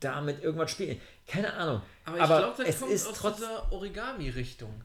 damit 0.00 0.42
irgendwas 0.42 0.70
spielen. 0.70 0.98
Keine 1.28 1.52
Ahnung. 1.52 1.82
Aber 2.04 2.18
ich 2.18 2.24
glaube, 2.24 2.54
das 2.56 2.68
es 2.68 2.80
kommt 2.80 2.92
ist 2.92 3.06
aus 3.06 3.18
trotz 3.18 3.36
dieser 3.36 3.70
Origami-Richtung. 3.72 4.82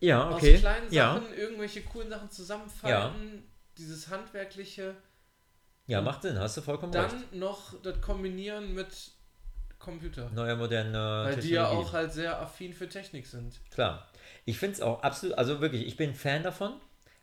ja 0.00 0.30
okay 0.30 0.54
Aus 0.54 0.60
kleinen 0.60 0.92
ja 0.92 1.14
Sachen 1.14 1.34
irgendwelche 1.34 1.82
coolen 1.82 2.10
Sachen 2.10 2.30
zusammenfalten, 2.30 3.42
dieses 3.78 4.08
handwerkliche, 4.08 4.94
ja 5.86 6.00
macht 6.02 6.22
Sinn 6.22 6.38
hast 6.38 6.56
du 6.56 6.60
vollkommen 6.62 6.92
dann 6.92 7.10
recht 7.10 7.34
noch 7.34 7.74
das 7.82 8.00
kombinieren 8.00 8.74
mit 8.74 9.10
Computer. 9.78 10.30
neuer 10.30 10.56
moderner 10.56 11.24
Weil 11.26 11.36
die 11.36 11.50
ja 11.50 11.68
auch 11.68 11.92
halt 11.92 12.12
sehr 12.12 12.40
affin 12.40 12.72
für 12.72 12.88
Technik 12.88 13.26
sind. 13.26 13.58
klar 13.70 14.06
ich 14.44 14.58
finde 14.58 14.74
es 14.74 14.80
auch 14.82 15.02
absolut 15.02 15.36
also 15.38 15.60
wirklich 15.60 15.86
ich 15.86 15.96
bin 15.96 16.14
Fan 16.14 16.42
davon 16.42 16.74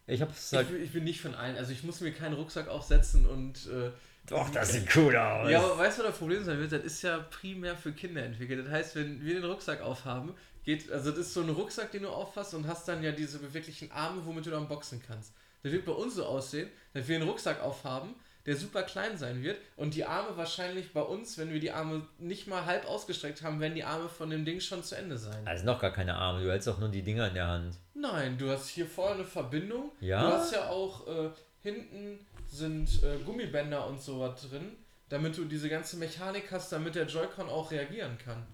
ich 0.07 0.21
habe 0.21 0.31
es 0.31 0.51
halt 0.51 0.67
Ich, 0.67 0.73
bin- 0.73 0.83
ich 0.83 0.91
bin 0.93 1.03
nicht 1.03 1.21
von 1.21 1.35
allen, 1.35 1.55
also 1.57 1.71
ich 1.71 1.83
muss 1.83 2.01
mir 2.01 2.11
keinen 2.11 2.33
Rucksack 2.33 2.67
aufsetzen 2.67 3.25
und 3.27 3.67
äh, 3.67 3.91
doch 4.27 4.49
das 4.49 4.73
sieht 4.73 4.95
cool 4.95 5.15
aus 5.15 5.49
Ja, 5.49 5.59
aber 5.59 5.77
weißt 5.77 5.99
du, 5.99 6.03
was 6.03 6.11
das 6.11 6.19
Problem 6.19 6.43
sein 6.43 6.59
wird? 6.59 6.71
Das 6.71 6.83
ist 6.83 7.01
ja 7.01 7.19
primär 7.29 7.75
für 7.75 7.91
Kinder 7.91 8.23
entwickelt. 8.23 8.65
Das 8.65 8.71
heißt, 8.71 8.95
wenn 8.95 9.23
wir 9.23 9.35
den 9.35 9.43
Rucksack 9.43 9.81
aufhaben, 9.81 10.33
geht, 10.63 10.91
also 10.91 11.11
das 11.11 11.19
ist 11.19 11.33
so 11.33 11.41
ein 11.41 11.49
Rucksack, 11.49 11.91
den 11.91 12.03
du 12.03 12.09
auffasst 12.09 12.53
und 12.53 12.67
hast 12.67 12.87
dann 12.87 13.03
ja 13.03 13.11
diese 13.11 13.39
beweglichen 13.39 13.91
Arme, 13.91 14.21
womit 14.25 14.45
du 14.45 14.51
dann 14.51 14.67
boxen 14.67 15.01
kannst. 15.05 15.33
Das 15.63 15.71
wird 15.71 15.85
bei 15.85 15.91
uns 15.91 16.15
so 16.15 16.25
aussehen, 16.25 16.69
dass 16.93 17.07
wir 17.07 17.15
einen 17.17 17.27
Rucksack 17.27 17.61
aufhaben, 17.61 18.15
der 18.45 18.55
super 18.55 18.81
klein 18.83 19.17
sein 19.17 19.43
wird 19.43 19.59
und 19.75 19.93
die 19.93 20.05
Arme 20.05 20.35
wahrscheinlich 20.35 20.93
bei 20.93 21.01
uns, 21.01 21.37
wenn 21.37 21.53
wir 21.53 21.59
die 21.59 21.71
Arme 21.71 22.07
nicht 22.17 22.47
mal 22.47 22.65
halb 22.65 22.87
ausgestreckt 22.87 23.43
haben, 23.43 23.59
werden 23.59 23.75
die 23.75 23.83
Arme 23.83 24.09
von 24.09 24.31
dem 24.31 24.45
Ding 24.45 24.59
schon 24.59 24.83
zu 24.83 24.95
Ende 24.95 25.17
sein. 25.17 25.45
also 25.45 25.63
noch 25.65 25.79
gar 25.79 25.91
keine 25.91 26.15
Arme 26.15 26.43
du 26.43 26.49
hältst 26.49 26.67
doch 26.67 26.79
nur 26.79 26.89
die 26.89 27.03
Dinger 27.03 27.27
in 27.27 27.35
der 27.35 27.47
Hand 27.47 27.77
Nein, 28.01 28.35
du 28.37 28.49
hast 28.49 28.67
hier 28.69 28.87
vorne 28.87 29.15
eine 29.15 29.25
Verbindung. 29.25 29.91
Ja? 29.99 30.27
Du 30.27 30.33
hast 30.35 30.53
ja 30.53 30.69
auch 30.69 31.07
äh, 31.07 31.29
hinten 31.61 32.19
sind 32.51 33.01
äh, 33.03 33.17
Gummibänder 33.25 33.87
und 33.87 34.01
sowas 34.01 34.47
drin, 34.49 34.73
damit 35.09 35.37
du 35.37 35.45
diese 35.45 35.69
ganze 35.69 35.97
Mechanik 35.97 36.51
hast, 36.51 36.71
damit 36.71 36.95
der 36.95 37.07
Joy-Con 37.07 37.49
auch 37.49 37.71
reagieren 37.71 38.17
kann. 38.17 38.45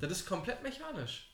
Das 0.00 0.10
ist 0.10 0.26
komplett 0.26 0.62
mechanisch. 0.62 1.30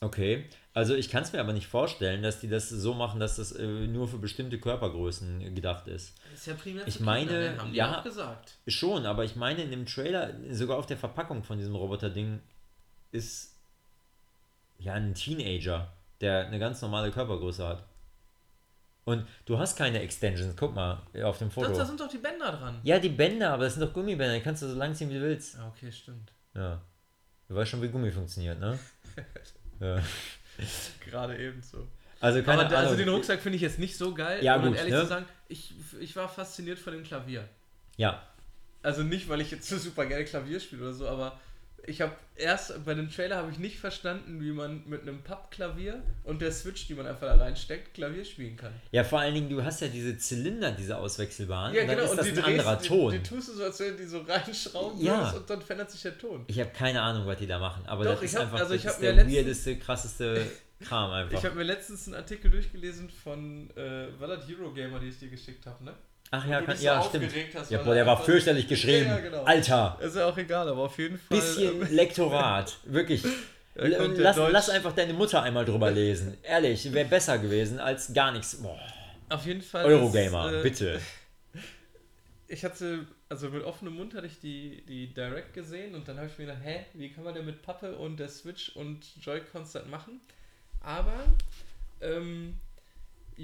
Okay, 0.00 0.46
also 0.72 0.94
ich 0.94 1.10
kann 1.10 1.24
es 1.24 1.32
mir 1.32 1.40
aber 1.40 1.52
nicht 1.52 1.66
vorstellen, 1.66 2.22
dass 2.22 2.40
die 2.40 2.48
das 2.48 2.70
so 2.70 2.94
machen, 2.94 3.20
dass 3.20 3.36
das 3.36 3.52
äh, 3.52 3.66
nur 3.66 4.08
für 4.08 4.16
bestimmte 4.16 4.58
Körpergrößen 4.58 5.54
gedacht 5.54 5.88
ist. 5.88 6.16
Das 6.30 6.40
ist 6.40 6.46
ja 6.46 6.54
primär 6.54 6.88
Ich 6.88 7.00
meine, 7.00 7.26
Kinder, 7.26 7.58
haben 7.58 7.72
die 7.72 7.76
ja. 7.76 7.98
auch 7.98 8.04
gesagt. 8.04 8.56
Schon, 8.66 9.04
aber 9.04 9.24
ich 9.24 9.36
meine, 9.36 9.62
in 9.62 9.70
dem 9.70 9.84
Trailer, 9.84 10.32
sogar 10.50 10.78
auf 10.78 10.86
der 10.86 10.96
Verpackung 10.96 11.44
von 11.44 11.58
diesem 11.58 11.74
Roboter-Ding, 11.74 12.40
ist 13.12 13.56
ja 14.78 14.94
ein 14.94 15.14
Teenager, 15.14 15.92
der 16.22 16.46
eine 16.46 16.58
ganz 16.58 16.80
normale 16.80 17.10
Körpergröße 17.10 17.66
hat. 17.66 17.84
Und 19.04 19.26
du 19.46 19.58
hast 19.58 19.76
keine 19.76 20.00
Extensions, 20.00 20.54
guck 20.56 20.74
mal 20.74 21.02
auf 21.24 21.38
dem 21.38 21.50
Foto. 21.50 21.68
Das, 21.68 21.78
da 21.78 21.84
sind 21.86 21.98
doch 22.00 22.08
die 22.08 22.18
Bänder 22.18 22.52
dran. 22.52 22.80
ja, 22.82 22.98
die 22.98 23.08
Bänder, 23.08 23.52
aber 23.54 23.64
das 23.64 23.74
sind 23.74 23.82
doch 23.82 23.92
Gummibänder, 23.92 24.34
die 24.34 24.42
kannst 24.42 24.62
du 24.62 24.68
so 24.68 24.76
lang 24.76 24.94
ziehen, 24.94 25.08
wie 25.10 25.14
du 25.14 25.20
willst. 25.22 25.54
Ja, 25.56 25.68
okay, 25.68 25.90
stimmt. 25.90 26.32
Ja. 26.54 26.80
Du 27.48 27.54
weißt 27.54 27.70
schon, 27.70 27.82
wie 27.82 27.88
Gummi 27.88 28.10
funktioniert, 28.12 28.60
ne? 28.60 28.78
ja. 29.80 30.00
Gerade 31.04 31.36
eben 31.38 31.62
so. 31.62 31.86
Also 32.20 32.42
keine 32.42 32.60
Aber 32.60 32.68
der- 32.68 32.78
Ahnung. 32.78 32.90
also 32.92 33.02
den 33.02 33.08
Rucksack 33.12 33.40
finde 33.40 33.56
ich 33.56 33.62
jetzt 33.62 33.78
nicht 33.78 33.96
so 33.96 34.12
geil, 34.14 34.44
Ja, 34.44 34.56
um 34.56 34.66
gut, 34.68 34.76
ehrlich 34.76 34.92
ne? 34.92 35.00
zu 35.00 35.06
sagen, 35.06 35.26
ich, 35.48 35.72
ich 35.98 36.14
war 36.16 36.28
fasziniert 36.28 36.78
von 36.78 36.92
dem 36.92 37.02
Klavier. 37.02 37.48
Ja, 37.96 38.22
Also 38.82 39.02
nicht, 39.02 39.28
weil 39.28 39.40
ich 39.40 39.50
jetzt 39.50 39.68
so 39.68 39.78
super 39.78 40.04
gerne 40.06 40.24
Klavier 40.24 40.60
spiele 40.60 40.82
oder 40.82 40.92
so, 40.92 41.08
aber 41.08 41.40
ich 41.86 42.00
habe 42.00 42.12
erst 42.36 42.84
bei 42.84 42.94
dem 42.94 43.10
Trailer 43.10 43.36
habe 43.36 43.50
ich 43.50 43.58
nicht 43.58 43.78
verstanden, 43.78 44.40
wie 44.40 44.52
man 44.52 44.82
mit 44.86 45.02
einem 45.02 45.22
Pappklavier 45.22 46.02
und 46.24 46.40
der 46.40 46.52
Switch, 46.52 46.86
die 46.86 46.94
man 46.94 47.06
einfach 47.06 47.26
da 47.26 47.36
reinsteckt, 47.36 47.94
Klavier 47.94 48.24
spielen 48.24 48.56
kann. 48.56 48.72
ja, 48.92 49.04
vor 49.04 49.20
allen 49.20 49.34
Dingen, 49.34 49.48
du 49.50 49.62
hast 49.62 49.80
ja 49.80 49.88
diese 49.88 50.16
Zylinder, 50.18 50.72
diese 50.72 50.96
auswechselbaren, 50.96 51.76
und 51.76 51.86
dann 51.88 51.98
ist 51.98 52.14
das 52.16 52.24
die 52.26 52.30
ein 52.32 52.36
drehst- 52.36 52.46
anderer 52.46 52.76
die, 52.76 52.88
Ton. 52.88 53.12
Die, 53.12 53.22
tust 53.22 53.48
du 53.48 53.52
so, 53.54 53.64
als 53.64 53.80
wenn 53.80 53.96
du 53.96 54.02
die 54.02 54.08
so 54.08 54.20
reinschrauben 54.20 55.00
Ja. 55.04 55.30
und 55.30 55.48
dann 55.50 55.62
verändert 55.62 55.90
sich 55.90 56.02
der 56.02 56.16
Ton. 56.18 56.44
Ich 56.46 56.58
habe 56.60 56.70
keine 56.70 57.02
Ahnung, 57.02 57.26
was 57.26 57.38
die 57.38 57.46
da 57.46 57.58
machen, 57.58 57.82
aber 57.86 58.04
Doch, 58.04 58.12
das 58.14 58.22
ist 58.22 58.34
hab- 58.36 58.42
einfach 58.42 58.60
also 58.60 58.74
das 58.74 58.84
ist 58.84 59.00
mir 59.00 59.06
der 59.06 59.14
letztens- 59.14 59.36
weirdeste, 59.36 59.78
krasseste 59.78 60.46
Kram 60.80 61.10
einfach. 61.10 61.38
Ich 61.38 61.44
habe 61.44 61.56
mir 61.56 61.64
letztens 61.64 62.06
einen 62.06 62.14
Artikel 62.16 62.50
durchgelesen 62.50 63.10
von, 63.10 63.68
äh, 63.76 64.08
war 64.18 64.28
das 64.28 64.48
Eurogamer, 64.48 64.98
die 64.98 65.08
ich 65.08 65.18
dir 65.18 65.28
geschickt 65.28 65.66
habe, 65.66 65.84
ne? 65.84 65.92
Ach 66.32 66.46
ja, 66.46 66.60
kann, 66.60 66.70
dich 66.70 66.80
so 66.80 66.86
ja 66.86 67.02
stimmt. 67.02 67.32
hast, 67.54 67.70
ja, 67.70 67.82
boah, 67.82 67.94
der 67.94 68.04
er 68.04 68.06
war 68.06 68.22
fürchterlich 68.22 68.68
geschrieben. 68.68 69.06
Ja, 69.08 69.16
ja, 69.16 69.20
genau. 69.20 69.42
Alter, 69.42 69.98
Ist 70.00 70.14
ja 70.16 70.28
auch 70.28 70.36
egal, 70.36 70.68
aber 70.68 70.82
auf 70.82 70.96
jeden 70.96 71.18
Fall. 71.18 71.38
bisschen 71.38 71.82
ähm, 71.82 71.88
Lektorat, 71.90 72.78
wirklich. 72.84 73.24
Lass, 73.74 74.36
lass 74.36 74.70
einfach 74.70 74.92
deine 74.92 75.12
Mutter 75.12 75.42
einmal 75.42 75.64
drüber 75.64 75.90
lesen. 75.90 76.36
Ehrlich, 76.42 76.92
wäre 76.92 77.08
besser 77.08 77.38
gewesen 77.38 77.80
als 77.80 78.12
gar 78.12 78.30
nichts. 78.30 78.62
Boah. 78.62 78.78
auf 79.28 79.44
jeden 79.44 79.62
Fall. 79.62 79.84
Eurogamer, 79.86 80.52
ist, 80.52 80.58
äh, 80.58 80.62
bitte. 80.62 81.00
ich 82.48 82.64
hatte, 82.64 83.06
also 83.28 83.48
mit 83.48 83.64
offenem 83.64 83.94
Mund 83.96 84.14
hatte 84.14 84.26
ich 84.26 84.38
die, 84.38 84.84
die 84.86 85.12
Direct 85.12 85.52
gesehen 85.52 85.96
und 85.96 86.06
dann 86.06 86.16
habe 86.16 86.28
ich 86.28 86.38
mir 86.38 86.46
gedacht, 86.46 86.62
hä, 86.62 86.84
wie 86.94 87.10
kann 87.10 87.24
man 87.24 87.34
denn 87.34 87.46
mit 87.46 87.62
Pappe 87.62 87.96
und 87.96 88.18
der 88.18 88.28
Switch 88.28 88.70
und 88.76 89.00
Joy-Cons 89.20 89.72
das 89.72 89.86
machen? 89.86 90.20
Aber 90.80 91.24
ähm, 92.00 92.54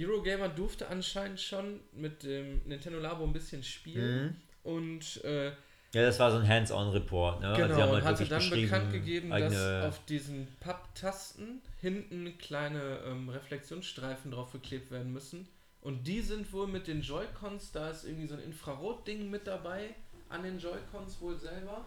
Eurogamer 0.04 0.48
durfte 0.48 0.88
anscheinend 0.88 1.40
schon 1.40 1.80
mit 1.92 2.22
dem 2.24 2.60
Nintendo 2.66 2.98
Labo 2.98 3.24
ein 3.24 3.32
bisschen 3.32 3.62
spielen 3.62 4.36
Mhm. 4.64 4.70
und 4.70 5.24
äh, 5.24 5.46
Ja, 5.92 6.02
das 6.02 6.18
war 6.18 6.30
so 6.30 6.38
ein 6.38 6.46
Hands-on-Report. 6.48 7.40
Ne? 7.40 7.54
genau, 7.56 7.74
Sie 7.74 7.82
haben 7.82 7.90
und 7.90 8.04
halt 8.04 8.18
hatte 8.20 8.26
dann 8.26 8.50
bekannt 8.50 8.92
gegeben, 8.92 9.30
dass 9.30 9.84
auf 9.84 10.04
diesen 10.06 10.48
Papptasten 10.60 11.62
hinten 11.80 12.36
kleine 12.38 12.98
ähm, 13.06 13.28
Reflexionsstreifen 13.28 14.30
drauf 14.32 14.52
geklebt 14.52 14.90
werden 14.90 15.12
müssen. 15.12 15.48
Und 15.80 16.06
die 16.06 16.20
sind 16.20 16.52
wohl 16.52 16.66
mit 16.66 16.88
den 16.88 17.00
Joy-Cons, 17.00 17.70
da 17.72 17.90
ist 17.90 18.04
irgendwie 18.04 18.26
so 18.26 18.34
ein 18.34 18.40
Infrarot-Ding 18.42 19.30
mit 19.30 19.46
dabei, 19.46 19.94
an 20.28 20.42
den 20.42 20.58
Joy-Cons 20.58 21.20
wohl 21.20 21.38
selber. 21.38 21.84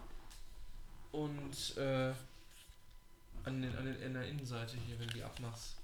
Und 1.12 1.76
äh, 1.76 2.12
an, 3.44 3.62
den, 3.62 3.76
an 3.76 3.84
den, 3.84 4.00
in 4.02 4.14
der 4.14 4.26
Innenseite 4.26 4.76
hier, 4.86 4.98
wenn 4.98 5.08
du 5.08 5.14
die 5.14 5.22
abmachst. 5.22 5.76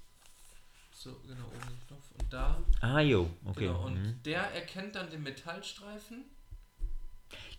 So, 0.97 1.11
genau, 1.27 1.45
oben 1.45 1.59
den 1.69 1.87
Knopf. 1.87 2.11
Und 2.19 2.33
da, 2.33 2.57
Ah, 2.81 2.99
jo, 3.01 3.29
okay. 3.45 3.67
genau, 3.67 3.85
und 3.85 4.01
mhm. 4.01 4.23
der 4.23 4.41
erkennt 4.55 4.95
dann 4.95 5.11
den 5.11 5.21
Metallstreifen. 5.21 6.25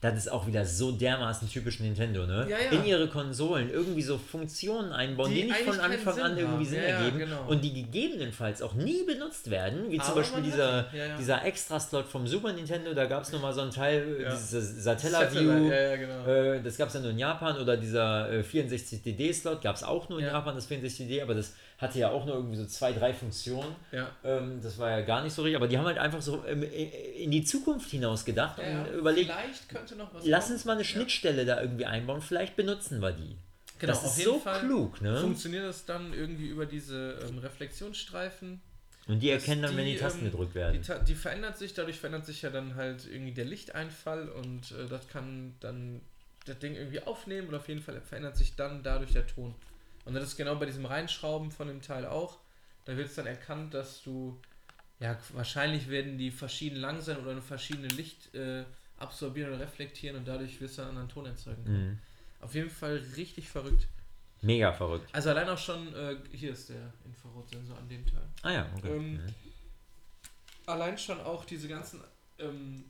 Das 0.01 0.15
ist 0.17 0.31
auch 0.31 0.47
wieder 0.47 0.65
so 0.65 0.93
dermaßen 0.93 1.51
typisch 1.51 1.81
Nintendo, 1.81 2.25
ne? 2.25 2.47
Ja, 2.49 2.57
ja. 2.59 2.71
In 2.71 2.85
ihre 2.87 3.09
Konsolen 3.09 3.69
irgendwie 3.69 4.03
so 4.03 4.17
Funktionen 4.17 4.93
einbauen, 4.93 5.31
die, 5.31 5.43
Die 5.43 5.49
nicht 5.49 5.59
von 5.63 5.81
Anfang 5.81 6.15
Sinn 6.15 6.23
an 6.23 6.39
irgendwie 6.39 6.55
haben. 6.57 6.65
Sinn 6.67 6.83
Ja, 6.83 6.89
ergeben 6.99 7.19
genau. 7.19 7.45
und 7.49 7.65
die 7.65 7.73
gegebenenfalls 7.73 8.63
auch 8.63 8.75
nie 8.75 9.03
benutzt 9.05 9.51
werden, 9.51 9.91
wie 9.91 9.99
zum 9.99 10.07
Aber 10.13 10.21
Beispiel 10.21 10.41
man 10.41 10.51
dieser, 10.51 10.95
ja. 10.95 11.17
dieser 11.19 11.45
Extra-Slot 11.45 12.07
vom 12.07 12.29
Super 12.29 12.53
Nintendo, 12.53 12.95
da 12.95 13.07
gab 13.07 13.25
es 13.25 13.33
nochmal 13.33 13.53
so 13.53 13.63
einen 13.63 13.73
Teil, 13.73 14.21
Ja. 14.23 14.31
dieses 14.31 14.85
Satellaview, 14.85 15.69
genau. 15.69 16.27
äh, 16.29 16.63
das 16.63 16.77
gab 16.77 16.89
es 16.89 16.95
ja 16.95 17.01
nur 17.01 17.11
in 17.11 17.19
Japan 17.19 17.59
oder 17.59 17.77
dieser 17.77 18.31
äh, 18.33 18.43
64DD-Slot 18.43 19.61
gab 19.63 19.75
es 19.77 19.83
auch 19.83 20.09
nur 20.09 20.21
in 20.21 20.27
Ja. 20.27 20.33
Japan, 20.33 20.55
das 20.55 20.71
64D, 20.71 21.23
aber 21.23 21.35
das 21.35 21.55
hatte 21.79 21.99
ja 22.01 22.11
auch 22.11 22.25
nur 22.27 22.35
irgendwie 22.35 22.57
so 22.57 22.67
zwei, 22.67 22.93
drei 22.93 23.13
Funktionen. 23.15 23.75
Ähm, 24.25 24.61
das 24.63 24.79
war 24.79 24.91
ja 24.91 25.01
gar 25.03 25.23
nicht 25.23 25.33
so 25.33 25.43
richtig, 25.43 25.57
aber 25.57 25.69
die 25.69 25.79
haben 25.79 25.87
halt 25.87 25.99
einfach 25.99 26.21
so 26.21 26.45
ähm, 26.49 26.63
in 26.63 27.31
die 27.31 27.45
Zukunft 27.45 27.89
hinaus 27.91 28.25
gedacht 28.25 28.59
und 28.59 28.99
überlegt, 28.99 29.31
Vielleicht 29.31 29.69
könnte 29.89 30.05
noch 30.05 30.15
was 30.15 30.27
lass 30.27 30.51
uns 30.51 30.65
mal 30.65 30.73
eine 30.75 30.85
Schnittstelle 30.85 31.45
da 31.45 31.61
irgendwie 31.61 31.87
einbauen, 31.87 32.21
vielleicht 32.21 32.57
benutzen 32.57 33.01
wir 33.01 33.13
die. 33.13 33.37
Genau, 33.79 33.93
das 33.93 34.05
auf 34.05 34.11
ist 34.13 34.19
jeden 34.19 34.31
so 34.33 34.39
Fall 34.41 34.61
klug, 34.61 35.01
ne? 35.01 35.21
Funktioniert 35.21 35.65
das 35.65 35.85
dann 35.85 36.13
irgendwie 36.13 36.49
über 36.49 36.67
diese 36.67 37.19
ähm, 37.29 37.39
Reflexionsstreifen? 37.39 38.61
Und 39.07 39.21
die 39.21 39.31
erkennen 39.31 39.63
dann, 39.63 39.77
wenn 39.77 39.87
die 39.87 39.97
Tasten 39.97 40.27
ähm, 40.27 40.33
gedrückt 40.33 40.51
Die, 40.51 40.59
werden. 40.59 40.83
Ta- 40.83 40.99
die 40.99 41.15
verändert 41.15 41.57
sich, 41.57 41.75
dadurch 41.75 41.99
verändert 41.99 42.27
sich 42.27 42.43
ja 42.43 42.51
dann 42.51 42.75
halt 42.75 43.07
irgendwie 43.07 43.33
der 43.33 43.47
Lichteinfall 43.47 44.29
und 44.29 44.73
äh, 44.73 44.87
das 44.89 45.09
kann 45.09 45.55
dann 45.61 46.01
das 46.45 46.59
Ding 46.59 46.75
irgendwie 46.75 47.01
aufnehmen 47.03 47.49
und 47.49 47.55
auf 47.55 47.69
jeden 47.69 47.81
Fall 47.81 48.01
verändert 48.01 48.37
sich 48.37 48.57
dann 48.57 48.83
dadurch 48.83 49.13
der 49.13 49.27
Ton. 49.27 49.55
Und 50.05 50.15
das 50.15 50.25
ist 50.25 50.37
genau 50.37 50.57
bei 50.57 50.67
diesem 50.67 50.85
Reinschrauben 50.87 51.51
von 51.51 51.69
dem 51.69 51.81
Teil 51.81 52.07
auch. 52.07 52.39
Da 52.85 52.97
wird 52.97 53.09
es 53.09 53.15
dann 53.15 53.27
erkannt, 53.27 53.75
dass 53.75 54.03
du, 54.03 54.41
ja, 55.01 55.19
wahrscheinlich 55.35 55.89
werden 55.89 56.19
die 56.19 56.31
verschieden 56.31 56.77
lang 56.77 57.01
sein 57.01 57.19
oder 57.19 57.31
eine 57.33 57.43
verschiedene 57.43 57.89
Licht 57.89 58.35
äh, 58.35 58.65
absorbieren 58.99 59.53
oder 59.53 59.61
reflektieren 59.63 60.17
und 60.17 60.27
dadurch 60.27 60.61
wirst 60.61 60.79
du 60.79 60.83
einen 60.83 60.91
anderen 60.91 61.09
Ton 61.09 61.27
erzeugen 61.27 61.65
können. 61.65 61.89
Mhm. 61.91 61.99
Auf 62.41 62.55
jeden 62.55 62.71
Fall 62.71 63.03
richtig 63.17 63.49
verrückt. 63.49 63.87
Mega 64.43 64.73
verrückt. 64.73 65.09
Also 65.13 65.31
allein 65.31 65.49
auch 65.49 65.59
schon, 65.59 65.93
äh, 65.95 66.17
hier 66.33 66.53
ist 66.53 66.69
der 66.69 66.93
Infrarotsensor 67.05 67.77
an 67.77 67.89
dem 67.89 68.07
Teil. 68.07 68.23
Ah 68.43 68.53
ja, 68.53 68.67
okay. 68.77 68.89
Ähm, 68.97 69.15
Mhm. 69.15 69.35
Allein 70.67 70.99
schon 70.99 71.19
auch 71.21 71.45
diese 71.47 71.67
ganzen, 71.67 72.01
ähm, 72.39 72.85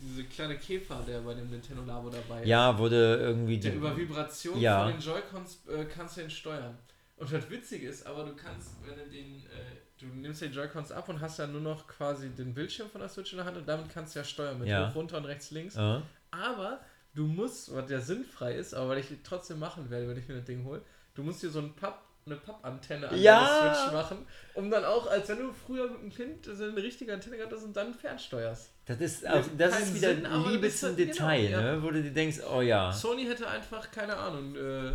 diese 0.00 0.24
kleine 0.24 0.56
Käfer, 0.58 1.02
der 1.06 1.20
bei 1.20 1.34
dem 1.34 1.50
Nintendo 1.50 1.82
Labo 1.84 2.08
dabei 2.08 2.40
ist. 2.42 2.48
Ja, 2.48 2.76
wurde 2.78 3.16
irgendwie 3.20 3.60
Der 3.60 3.72
die, 3.72 3.76
über 3.76 3.94
Vibration 3.96 4.58
Ja. 4.58 4.82
von 4.84 4.92
den 4.92 5.00
Joy-Cons 5.00 5.62
äh, 5.68 5.84
kannst 5.84 6.16
du 6.16 6.22
ihn 6.22 6.30
steuern. 6.30 6.76
Und 7.16 7.30
das 7.30 7.48
Witzige 7.50 7.88
ist, 7.88 8.06
aber 8.06 8.24
du 8.24 8.34
kannst, 8.34 8.70
wenn 8.84 8.96
du 8.98 9.08
den, 9.10 9.40
äh, 9.46 9.50
du 10.00 10.06
nimmst 10.06 10.42
den 10.42 10.52
Joy-Cons 10.52 10.92
ab 10.92 11.08
und 11.08 11.20
hast 11.20 11.38
ja 11.38 11.46
nur 11.46 11.60
noch 11.60 11.86
quasi 11.86 12.30
den 12.30 12.52
Bildschirm 12.54 12.90
von 12.90 13.00
der 13.00 13.08
Switch 13.08 13.32
in 13.32 13.38
der 13.38 13.46
Hand 13.46 13.56
und 13.56 13.66
damit 13.68 13.88
kannst 13.92 14.14
du 14.14 14.18
ja 14.20 14.24
steuern 14.24 14.58
mit 14.58 14.68
Ja. 14.68 14.88
hoch, 14.90 14.94
runter 14.96 15.16
und 15.18 15.24
rechts, 15.26 15.50
links. 15.50 15.76
äh, 15.76 16.00
Aber 16.30 16.80
du 17.14 17.26
musst, 17.26 17.72
was 17.74 17.88
ja 17.90 18.00
sinnfrei 18.00 18.54
ist, 18.54 18.74
aber 18.74 18.90
weil 18.90 18.98
ich 18.98 19.06
trotzdem 19.22 19.58
machen 19.60 19.88
werde, 19.90 20.08
wenn 20.08 20.18
ich 20.18 20.26
mir 20.28 20.36
das 20.36 20.44
Ding 20.44 20.64
hole, 20.64 20.82
du 21.14 21.22
musst 21.22 21.42
dir 21.42 21.50
so 21.50 21.60
ein 21.60 21.74
Papp, 21.74 22.02
eine 22.26 22.36
Pappantenne 22.36 23.08
an 23.08 23.18
Ja. 23.20 23.46
Switch 23.76 23.92
machen, 23.92 24.26
um 24.54 24.70
dann 24.70 24.84
auch, 24.84 25.06
als 25.06 25.28
wenn 25.28 25.38
du 25.38 25.52
früher 25.52 25.88
mit 25.90 26.00
einem 26.00 26.10
Kind 26.10 26.46
so 26.46 26.64
eine 26.64 26.76
richtige 26.82 27.12
Antenne 27.12 27.36
gehabt 27.36 27.52
hast 27.52 27.62
und 27.64 27.76
dann 27.76 27.94
fernsteuerst. 27.94 28.72
das 28.86 28.98
ist, 29.00 29.22
Ja, 29.22 29.34
auch, 29.34 29.44
das 29.58 29.78
ist 29.80 29.94
wieder 29.94 30.14
Sinn, 30.14 30.26
Liebe 30.50 30.70
zum 30.70 30.96
genau, 30.96 31.12
Detail, 31.12 31.50
ja. 31.50 31.60
ne? 31.60 31.82
wo 31.82 31.90
du 31.90 32.02
dir 32.02 32.10
denkst, 32.12 32.38
oh 32.52 32.62
ja. 32.62 32.90
Sony 32.92 33.26
hätte 33.26 33.46
einfach, 33.46 33.90
keine 33.90 34.16
Ahnung, 34.16 34.56
äh, 34.56 34.92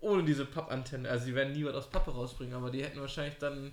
ohne 0.00 0.24
diese 0.24 0.44
Pappantenne, 0.44 1.08
also 1.08 1.24
sie 1.26 1.34
werden 1.34 1.52
nie 1.52 1.64
was 1.64 1.74
aus 1.76 1.88
Pappe 1.88 2.10
rausbringen, 2.10 2.54
aber 2.54 2.70
die 2.70 2.82
hätten 2.84 3.00
wahrscheinlich 3.00 3.38
dann, 3.38 3.72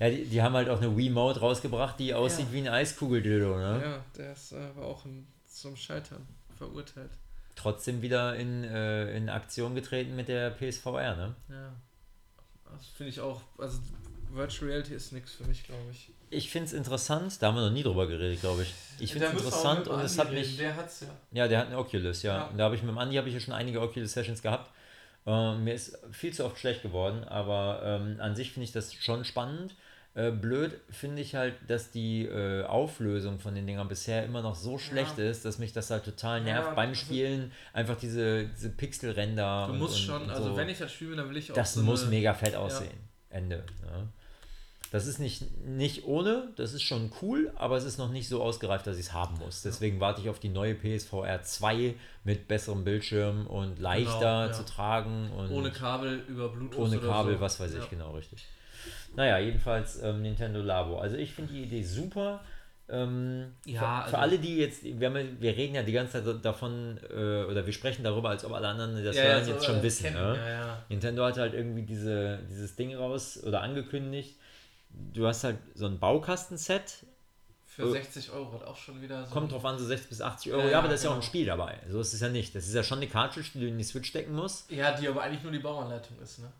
Ja, 0.00 0.10
die, 0.10 0.24
die 0.26 0.42
haben 0.42 0.54
halt 0.54 0.68
auch 0.68 0.80
eine 0.80 0.96
Wiimote 0.96 1.40
rausgebracht, 1.40 1.98
die 1.98 2.14
aussieht 2.14 2.46
Ja. 2.46 2.52
wie 2.52 2.58
ein 2.58 2.68
Eiskugeldildo, 2.68 3.56
ne? 3.58 3.80
ja, 3.84 4.04
der 4.16 4.32
ist 4.32 4.52
äh, 4.52 4.56
aber 4.76 4.86
auch 4.86 5.04
ein, 5.04 5.26
zum 5.46 5.76
Scheitern 5.76 6.26
verurteilt. 6.56 7.10
Trotzdem 7.56 8.00
wieder 8.02 8.36
in, 8.36 8.62
äh, 8.62 9.16
in 9.16 9.28
Aktion 9.28 9.74
getreten 9.74 10.14
mit 10.14 10.28
der 10.28 10.50
PSVR, 10.50 11.16
ne? 11.16 11.34
Ja. 11.48 11.72
Das 12.72 12.86
finde 12.86 13.10
ich 13.10 13.20
auch, 13.20 13.40
also 13.58 13.78
Virtual 14.30 14.70
Reality 14.70 14.94
ist 14.94 15.12
nichts 15.12 15.32
für 15.32 15.44
mich, 15.44 15.64
glaube 15.64 15.82
ich. 15.90 16.10
Ich 16.30 16.50
finde 16.50 16.66
es 16.66 16.72
interessant, 16.74 17.40
da 17.40 17.48
haben 17.48 17.54
wir 17.56 17.64
noch 17.64 17.72
nie 17.72 17.82
drüber 17.82 18.06
geredet, 18.06 18.40
glaube 18.40 18.62
ich. 18.62 18.74
Ich 19.00 19.12
finde 19.12 19.28
es 19.28 19.32
interessant 19.32 19.88
und 19.88 20.00
es 20.00 20.18
hat 20.18 20.30
mich. 20.30 20.58
Der 20.58 20.76
hat's 20.76 21.00
ja. 21.00 21.08
Ja, 21.32 21.48
der 21.48 21.60
hat 21.60 21.66
eine 21.68 21.78
Oculus, 21.78 22.22
ja. 22.22 22.36
Ja. 22.36 22.44
Und 22.44 22.58
Da 22.58 22.64
habe 22.64 22.74
ich 22.74 22.82
mit 22.82 22.90
dem 22.90 22.98
Andi 22.98 23.16
habe 23.16 23.28
ich 23.28 23.34
ja 23.34 23.40
schon 23.40 23.54
einige 23.54 23.80
Oculus 23.80 24.12
Sessions 24.12 24.42
gehabt. 24.42 24.70
Äh, 25.26 25.56
mir 25.56 25.72
ist 25.74 25.98
viel 26.12 26.32
zu 26.34 26.44
oft 26.44 26.58
schlecht 26.58 26.82
geworden, 26.82 27.24
aber 27.24 27.80
ähm, 27.82 28.20
an 28.20 28.36
sich 28.36 28.52
finde 28.52 28.64
ich 28.64 28.72
das 28.72 28.92
schon 28.92 29.24
spannend. 29.24 29.74
Äh, 30.14 30.32
blöd 30.32 30.80
finde 30.90 31.22
ich 31.22 31.34
halt, 31.36 31.54
dass 31.68 31.90
die 31.92 32.24
äh, 32.24 32.64
Auflösung 32.64 33.38
von 33.38 33.54
den 33.54 33.66
Dingern 33.68 33.86
bisher 33.86 34.24
immer 34.24 34.42
noch 34.42 34.56
so 34.56 34.76
schlecht 34.78 35.18
ist, 35.18 35.44
dass 35.44 35.58
mich 35.58 35.72
das 35.72 35.90
halt 35.90 36.04
total 36.04 36.38
Ja, 36.38 36.44
nervt 36.54 36.74
beim 36.74 36.88
also- 36.90 37.00
Spielen. 37.00 37.52
Einfach 37.72 37.96
diese, 37.96 38.46
diese 38.48 38.70
Pixelränder. 38.70 39.68
Du 39.68 39.74
musst 39.74 39.94
und, 39.96 40.00
schon, 40.02 40.22
und 40.22 40.30
also 40.30 40.50
so. 40.50 40.56
wenn 40.56 40.68
ich 40.68 40.78
das 40.78 40.92
spiele, 40.92 41.14
dann 41.14 41.28
will 41.30 41.36
ich 41.36 41.52
auch 41.52 41.54
Das 41.54 41.74
so 41.74 41.82
muss 41.82 42.02
eine, 42.02 42.10
mega 42.10 42.34
fett 42.34 42.56
aussehen. 42.56 42.98
Ende. 43.30 43.62
Ja. 43.86 44.08
Das 44.90 45.06
ist 45.06 45.18
nicht, 45.20 45.42
nicht 45.66 46.06
ohne, 46.06 46.48
das 46.56 46.72
ist 46.72 46.82
schon 46.82 47.12
cool, 47.20 47.52
aber 47.56 47.76
es 47.76 47.84
ist 47.84 47.98
noch 47.98 48.10
nicht 48.10 48.26
so 48.26 48.42
ausgereift, 48.42 48.86
dass 48.86 48.96
ich 48.96 49.06
es 49.06 49.12
haben 49.12 49.36
muss. 49.38 49.60
Deswegen 49.62 50.00
warte 50.00 50.22
ich 50.22 50.30
auf 50.30 50.40
die 50.40 50.48
neue 50.48 50.74
PSVR 50.74 51.42
2 51.42 51.94
mit 52.24 52.48
besserem 52.48 52.84
Bildschirm 52.84 53.46
und 53.46 53.78
leichter 53.78 54.18
Genau, 54.18 54.46
ja. 54.46 54.52
zu 54.52 54.64
tragen 54.64 55.30
und 55.32 55.50
ohne 55.50 55.70
Kabel 55.70 56.24
über 56.26 56.48
Bluetooth 56.48 56.78
ohne 56.78 56.98
Kabel, 56.98 57.34
so. 57.34 57.40
was 57.40 57.60
weiß 57.60 57.72
ich, 57.74 57.80
Ja. 57.82 57.86
genau, 57.90 58.12
richtig. 58.12 58.46
Naja, 59.18 59.38
jedenfalls 59.38 60.00
ähm, 60.02 60.22
Nintendo 60.22 60.62
Labo. 60.62 60.98
Also 60.98 61.16
ich 61.16 61.32
finde 61.34 61.52
die 61.52 61.64
Idee 61.64 61.82
super. 61.82 62.40
Ähm, 62.88 63.52
Ja, 63.66 63.80
für, 63.80 63.86
also- 63.88 64.10
für 64.10 64.18
alle, 64.18 64.38
die 64.38 64.56
jetzt, 64.58 64.84
wir, 64.84 65.08
haben, 65.08 65.16
ja- 65.16 65.40
wir 65.40 65.56
reden 65.56 65.74
ja 65.74 65.82
die 65.82 65.92
ganze 65.92 66.24
Zeit 66.24 66.44
davon, 66.44 66.98
äh, 67.10 67.44
oder 67.44 67.66
wir 67.66 67.72
sprechen 67.72 68.04
darüber, 68.04 68.30
als 68.30 68.44
ob 68.44 68.52
alle 68.52 68.68
anderen 68.68 69.04
das 69.04 69.16
Ja, 69.16 69.24
hören, 69.24 69.44
so, 69.44 69.50
jetzt 69.52 69.64
schon 69.66 69.78
äh, 69.80 69.82
wissen. 69.82 70.04
kennen, 70.04 70.16
Ne? 70.32 70.36
Ja, 70.38 70.48
ja. 70.50 70.82
Nintendo 70.88 71.24
hat 71.24 71.36
halt 71.36 71.52
irgendwie 71.52 71.82
diese, 71.82 72.38
dieses 72.48 72.76
Ding 72.76 72.94
raus 72.94 73.42
oder 73.44 73.60
angekündigt. 73.60 74.36
Du 74.90 75.26
hast 75.26 75.42
halt 75.44 75.58
so 75.74 75.86
ein 75.86 75.98
Baukastenset, 75.98 77.04
Für 77.66 77.82
Äh, 77.88 77.90
60 77.92 78.30
Euro 78.32 78.52
hat 78.54 78.64
auch 78.64 78.76
schon 78.76 79.02
wieder 79.02 79.26
so. 79.26 79.32
kommt 79.34 79.50
drauf 79.52 79.64
an, 79.64 79.78
so 79.78 79.84
60 79.84 80.08
bis 80.08 80.20
80 80.22 80.52
Euro. 80.52 80.62
Ja, 80.62 80.70
Ja, 80.70 80.78
aber 80.78 80.86
ja, 80.86 80.88
da 80.90 80.94
ist 80.94 81.04
ja 81.04 81.10
auch 81.10 81.14
ein 81.14 81.20
genau. 81.20 81.28
Spiel 81.28 81.44
dabei. 81.46 81.78
So 81.90 82.00
ist 82.00 82.12
es 82.14 82.20
ja 82.20 82.28
nicht. 82.28 82.54
Das 82.54 82.66
ist 82.68 82.74
ja 82.74 82.82
schon 82.84 82.98
eine 82.98 83.08
Cartridge, 83.08 83.50
die 83.54 83.60
du 83.60 83.66
in 83.68 83.76
die 83.78 83.84
Switch 83.84 84.08
stecken 84.08 84.32
musst. 84.34 84.70
Ja, 84.70 84.92
die 84.96 85.06
aber 85.08 85.22
eigentlich 85.22 85.42
nur 85.42 85.52
die 85.52 85.58
Bauanleitung 85.58 86.16
ist, 86.22 86.38
ne? 86.38 86.50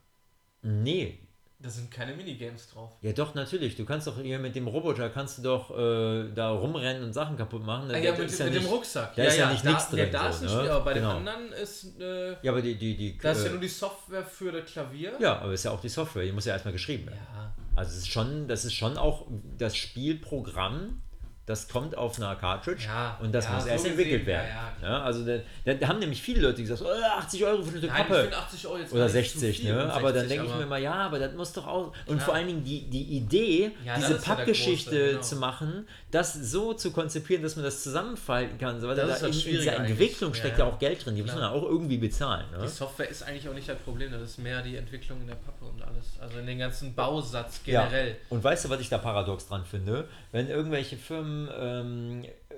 Nee. 0.63 1.19
Da 1.61 1.69
sind 1.71 1.91
keine 1.91 2.15
Minigames 2.15 2.71
drauf. 2.71 2.93
Ja 3.03 3.13
doch, 3.13 3.35
natürlich. 3.35 3.75
Du 3.75 3.85
kannst 3.85 4.07
doch 4.07 4.17
hier 4.21 4.39
mit 4.39 4.55
dem 4.55 4.69
Roboter 4.69 5.11
kannst 5.11 5.39
du 5.39 5.43
doch 5.43 5.77
äh, 5.77 6.31
da 6.33 6.51
rumrennen 6.51 7.03
und 7.03 7.13
Sachen 7.13 7.37
kaputt 7.37 7.65
machen. 7.67 7.89
Ah, 7.89 7.95
Da- 7.95 7.99
ja, 7.99 8.13
da 8.13 8.19
mit, 8.19 8.31
ist 8.31 8.39
mit 8.39 8.53
nicht, 8.53 8.65
dem 8.65 8.69
Rucksack. 8.71 9.17
da 9.17 9.25
ist 9.25 9.37
ja 9.39 9.51
nicht 9.51 9.65
da, 9.65 9.71
nichts 9.71 9.89
drin, 9.91 9.99
Ja, 9.99 10.07
da 10.07 10.33
so, 10.33 10.45
ist 10.47 10.53
ein 10.53 10.65
ne? 10.67 10.71
Aber 10.73 10.85
bei 10.85 10.95
Genau. 10.95 11.19
den 11.19 11.27
anderen 11.29 11.53
ist. 11.53 12.01
Äh, 12.01 12.37
Ja, 12.43 12.53
aber 12.53 12.63
die, 12.63 12.77
die, 12.77 12.97
die 12.97 13.19
da 13.19 13.33
ist 13.33 13.41
ja 13.43 13.47
äh, 13.49 13.51
nur 13.51 13.61
die 13.61 13.67
Software 13.69 14.23
für 14.25 14.53
das 14.53 14.71
Klavier. 14.71 15.15
ja, 15.19 15.41
aber 15.41 15.53
ist 15.53 15.65
ja 15.65 15.73
auch 15.73 15.81
die 15.81 15.89
Software, 15.89 16.25
die 16.25 16.31
muss 16.33 16.45
ja 16.45 16.53
erstmal 16.53 16.73
geschrieben 16.73 17.07
werden. 17.07 17.19
Ja. 17.35 17.53
Also 17.75 17.91
es 17.91 17.99
ist 17.99 18.09
schon, 18.09 18.47
das 18.47 18.65
ist 18.65 18.75
schon 18.75 18.97
auch 18.97 19.27
das 19.57 19.77
Spielprogramm, 19.77 21.03
das 21.49 21.67
kommt 21.67 21.97
auf 21.97 22.19
einer 22.19 22.37
Cartridge 22.37 22.85
Ja, 22.85 23.17
und 23.23 23.35
das 23.35 23.47
ja, 23.47 23.53
muss 23.53 23.65
so 23.65 23.71
erst 23.71 23.87
entwickelt 23.87 24.27
werden. 24.27 24.49
ja, 24.83 25.03
also 25.03 25.25
da, 25.25 25.73
da, 25.73 25.89
haben 25.89 25.99
nämlich 25.99 26.21
viele 26.21 26.43
Leute 26.43 26.61
gesagt, 26.61 26.83
oh, 26.85 27.19
80 27.19 27.45
Euro 27.45 27.63
für 27.63 27.79
eine 27.79 27.87
Nein, 27.87 27.97
Kappe. 27.97 28.21
finde 28.23 28.37
80 28.37 28.67
Euro 28.67 28.79
jetzt 28.79 28.93
Oder 28.93 29.07
gar 29.07 29.15
nicht 29.15 29.33
zu 29.33 29.39
60, 29.39 29.61
viel 29.61 29.75
ne? 29.75 29.85
und 29.85 29.91
aber 29.91 30.13
dann 30.13 30.29
60, 30.29 30.29
denke 30.29 30.53
ich 30.53 30.59
mir 30.59 30.67
mal, 30.67 30.83
ja, 30.83 30.93
aber 30.93 31.19
das 31.19 31.33
muss 31.33 31.55
doch 31.55 31.67
auch. 31.67 31.93
Und 32.05 32.21
vor 32.21 32.35
allen 32.35 32.49
Dingen 32.49 32.65
die, 32.65 32.83
die 32.83 33.17
Idee, 33.17 33.73
diese 33.97 34.17
Pappgeschichte 34.17 34.91
große, 34.91 35.11
genau. 35.13 35.23
zu 35.23 35.37
machen, 35.37 35.89
das 36.11 36.35
so 36.35 36.75
zu 36.75 36.91
konzipieren, 36.91 37.43
dass 37.43 37.57
man 37.57 37.65
das 37.65 37.83
zusammenfalten 37.83 38.59
kann. 38.59 38.79
So, 38.81 38.89
weil 38.89 38.97
Das 38.97 39.21
da 39.21 39.27
in, 39.27 39.33
in 39.33 39.41
dieser. 39.41 39.77
Entwicklung 39.77 40.35
steckt 40.35 40.59
ja, 40.59 40.67
auch 40.67 40.79
Geld 40.79 41.05
drin, 41.05 41.17
die 41.17 41.23
muss 41.23 41.33
man 41.33 41.43
ja 41.43 41.51
auch 41.51 41.63
irgendwie 41.63 41.97
bezahlen. 41.97 42.45
Ne? 42.53 42.59
Die 42.63 42.69
Software 42.69 43.09
ist 43.09 43.23
eigentlich 43.23 43.49
auch 43.49 43.55
nicht 43.55 43.69
das 43.69 43.79
Problem, 43.79 44.13
das 44.13 44.21
ist 44.23 44.39
mehr 44.39 44.61
die 44.61 44.77
Entwicklung 44.77 45.21
in 45.23 45.29
der 45.29 45.37
Pappe 45.37 45.65
und 45.65 45.83
alles. 45.83 46.19
Also 46.21 46.39
in 46.39 46.47
den 46.47 46.59
ganzen 46.59 46.95
Bausatz 46.95 47.61
generell. 47.65 48.17
Und 48.29 48.45
weißt 48.45 48.67
du, 48.67 48.69
was 48.69 48.81
ich 48.81 48.89
da 48.91 48.99
paradox 48.99 49.49
dran 49.49 49.65
finde? 49.65 50.09
Wenn 50.33 50.49
irgendwelche 50.49 50.97
Firmen 50.97 51.38
ähm, 51.57 52.25
äh, 52.25 52.55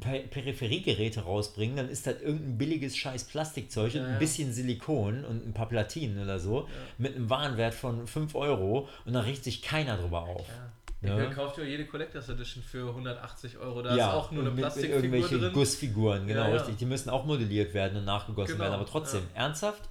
Per- 0.00 0.20
Peripheriegeräte 0.20 1.20
rausbringen, 1.20 1.76
dann 1.76 1.88
ist 1.90 2.06
das 2.06 2.20
irgendein 2.22 2.56
billiges 2.56 2.96
scheiß 2.96 3.24
Plastikzeug 3.24 3.92
und 3.94 4.00
Ja, 4.00 4.06
ein 4.06 4.12
ja. 4.14 4.18
bisschen 4.18 4.52
Silikon 4.52 5.24
und 5.24 5.46
ein 5.46 5.52
paar 5.52 5.68
Platinen 5.68 6.22
oder 6.22 6.38
so 6.38 6.66
mit 6.98 7.14
einem 7.14 7.28
Warenwert 7.28 7.74
von 7.74 8.06
5 8.06 8.34
Euro 8.34 8.88
und 9.04 9.12
dann 9.12 9.24
riecht 9.24 9.44
sich 9.44 9.60
keiner 9.62 9.98
drüber 9.98 10.22
auf. 10.22 10.46
Ja. 10.48 11.18
Ja. 11.18 11.26
Kauft 11.30 11.58
ja 11.58 11.64
jede 11.64 11.84
Collectors 11.84 12.28
Edition 12.28 12.62
für 12.62 12.88
180 12.90 13.58
Euro. 13.58 13.82
Da 13.82 13.96
ja, 13.96 14.08
ist 14.08 14.14
auch 14.14 14.30
nur 14.30 14.42
eine 14.42 14.50
und 14.50 14.54
mit, 14.56 14.64
mit 14.64 14.72
Plastikfigur 14.72 15.02
irgendwelche 15.02 15.38
drin. 15.40 15.52
Gussfiguren, 15.52 16.26
genau, 16.28 16.42
Ja, 16.42 16.48
ja. 16.50 16.54
richtig. 16.54 16.76
Die 16.76 16.86
müssen 16.86 17.10
auch 17.10 17.24
modelliert 17.26 17.74
werden 17.74 17.98
und 17.98 18.04
nachgegossen 18.04 18.52
Genau, 18.54 18.64
werden, 18.66 18.74
aber 18.74 18.86
trotzdem, 18.86 19.22
ernsthaft? 19.34 19.82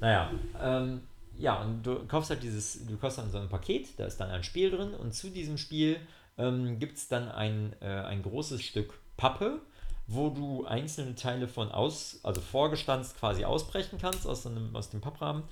Naja, 0.00 0.30
ähm, 0.62 1.00
ja, 1.36 1.60
und 1.62 1.82
du 1.84 2.06
kaufst 2.06 2.30
halt 2.30 2.42
dieses, 2.44 2.86
du 2.86 2.96
kaufst 2.96 3.18
dann 3.18 3.28
so 3.30 3.38
ein 3.38 3.48
Paket, 3.48 3.88
da 3.98 4.06
ist 4.06 4.18
dann 4.18 4.30
ein 4.30 4.44
Spiel 4.44 4.70
drin 4.70 4.94
und 4.94 5.14
zu 5.14 5.30
diesem 5.30 5.58
Spiel 5.58 5.96
ähm, 6.38 6.78
gibt 6.78 6.98
es 6.98 7.08
dann 7.08 7.28
ein, 7.30 7.74
äh, 7.80 7.86
ein 7.86 8.22
großes 8.22 8.62
Stück 8.62 8.94
Pappe, 9.16 9.60
wo 10.06 10.30
du 10.30 10.66
einzelne 10.66 11.14
Teile 11.14 11.48
von 11.48 11.70
aus, 11.72 12.20
also 12.22 12.40
vorgestanzt 12.40 13.18
quasi 13.18 13.44
ausbrechen 13.44 13.98
kannst 14.00 14.26
aus, 14.26 14.46
einem, 14.46 14.74
aus 14.76 14.90
dem 14.90 15.00
Papprahmen. 15.00 15.44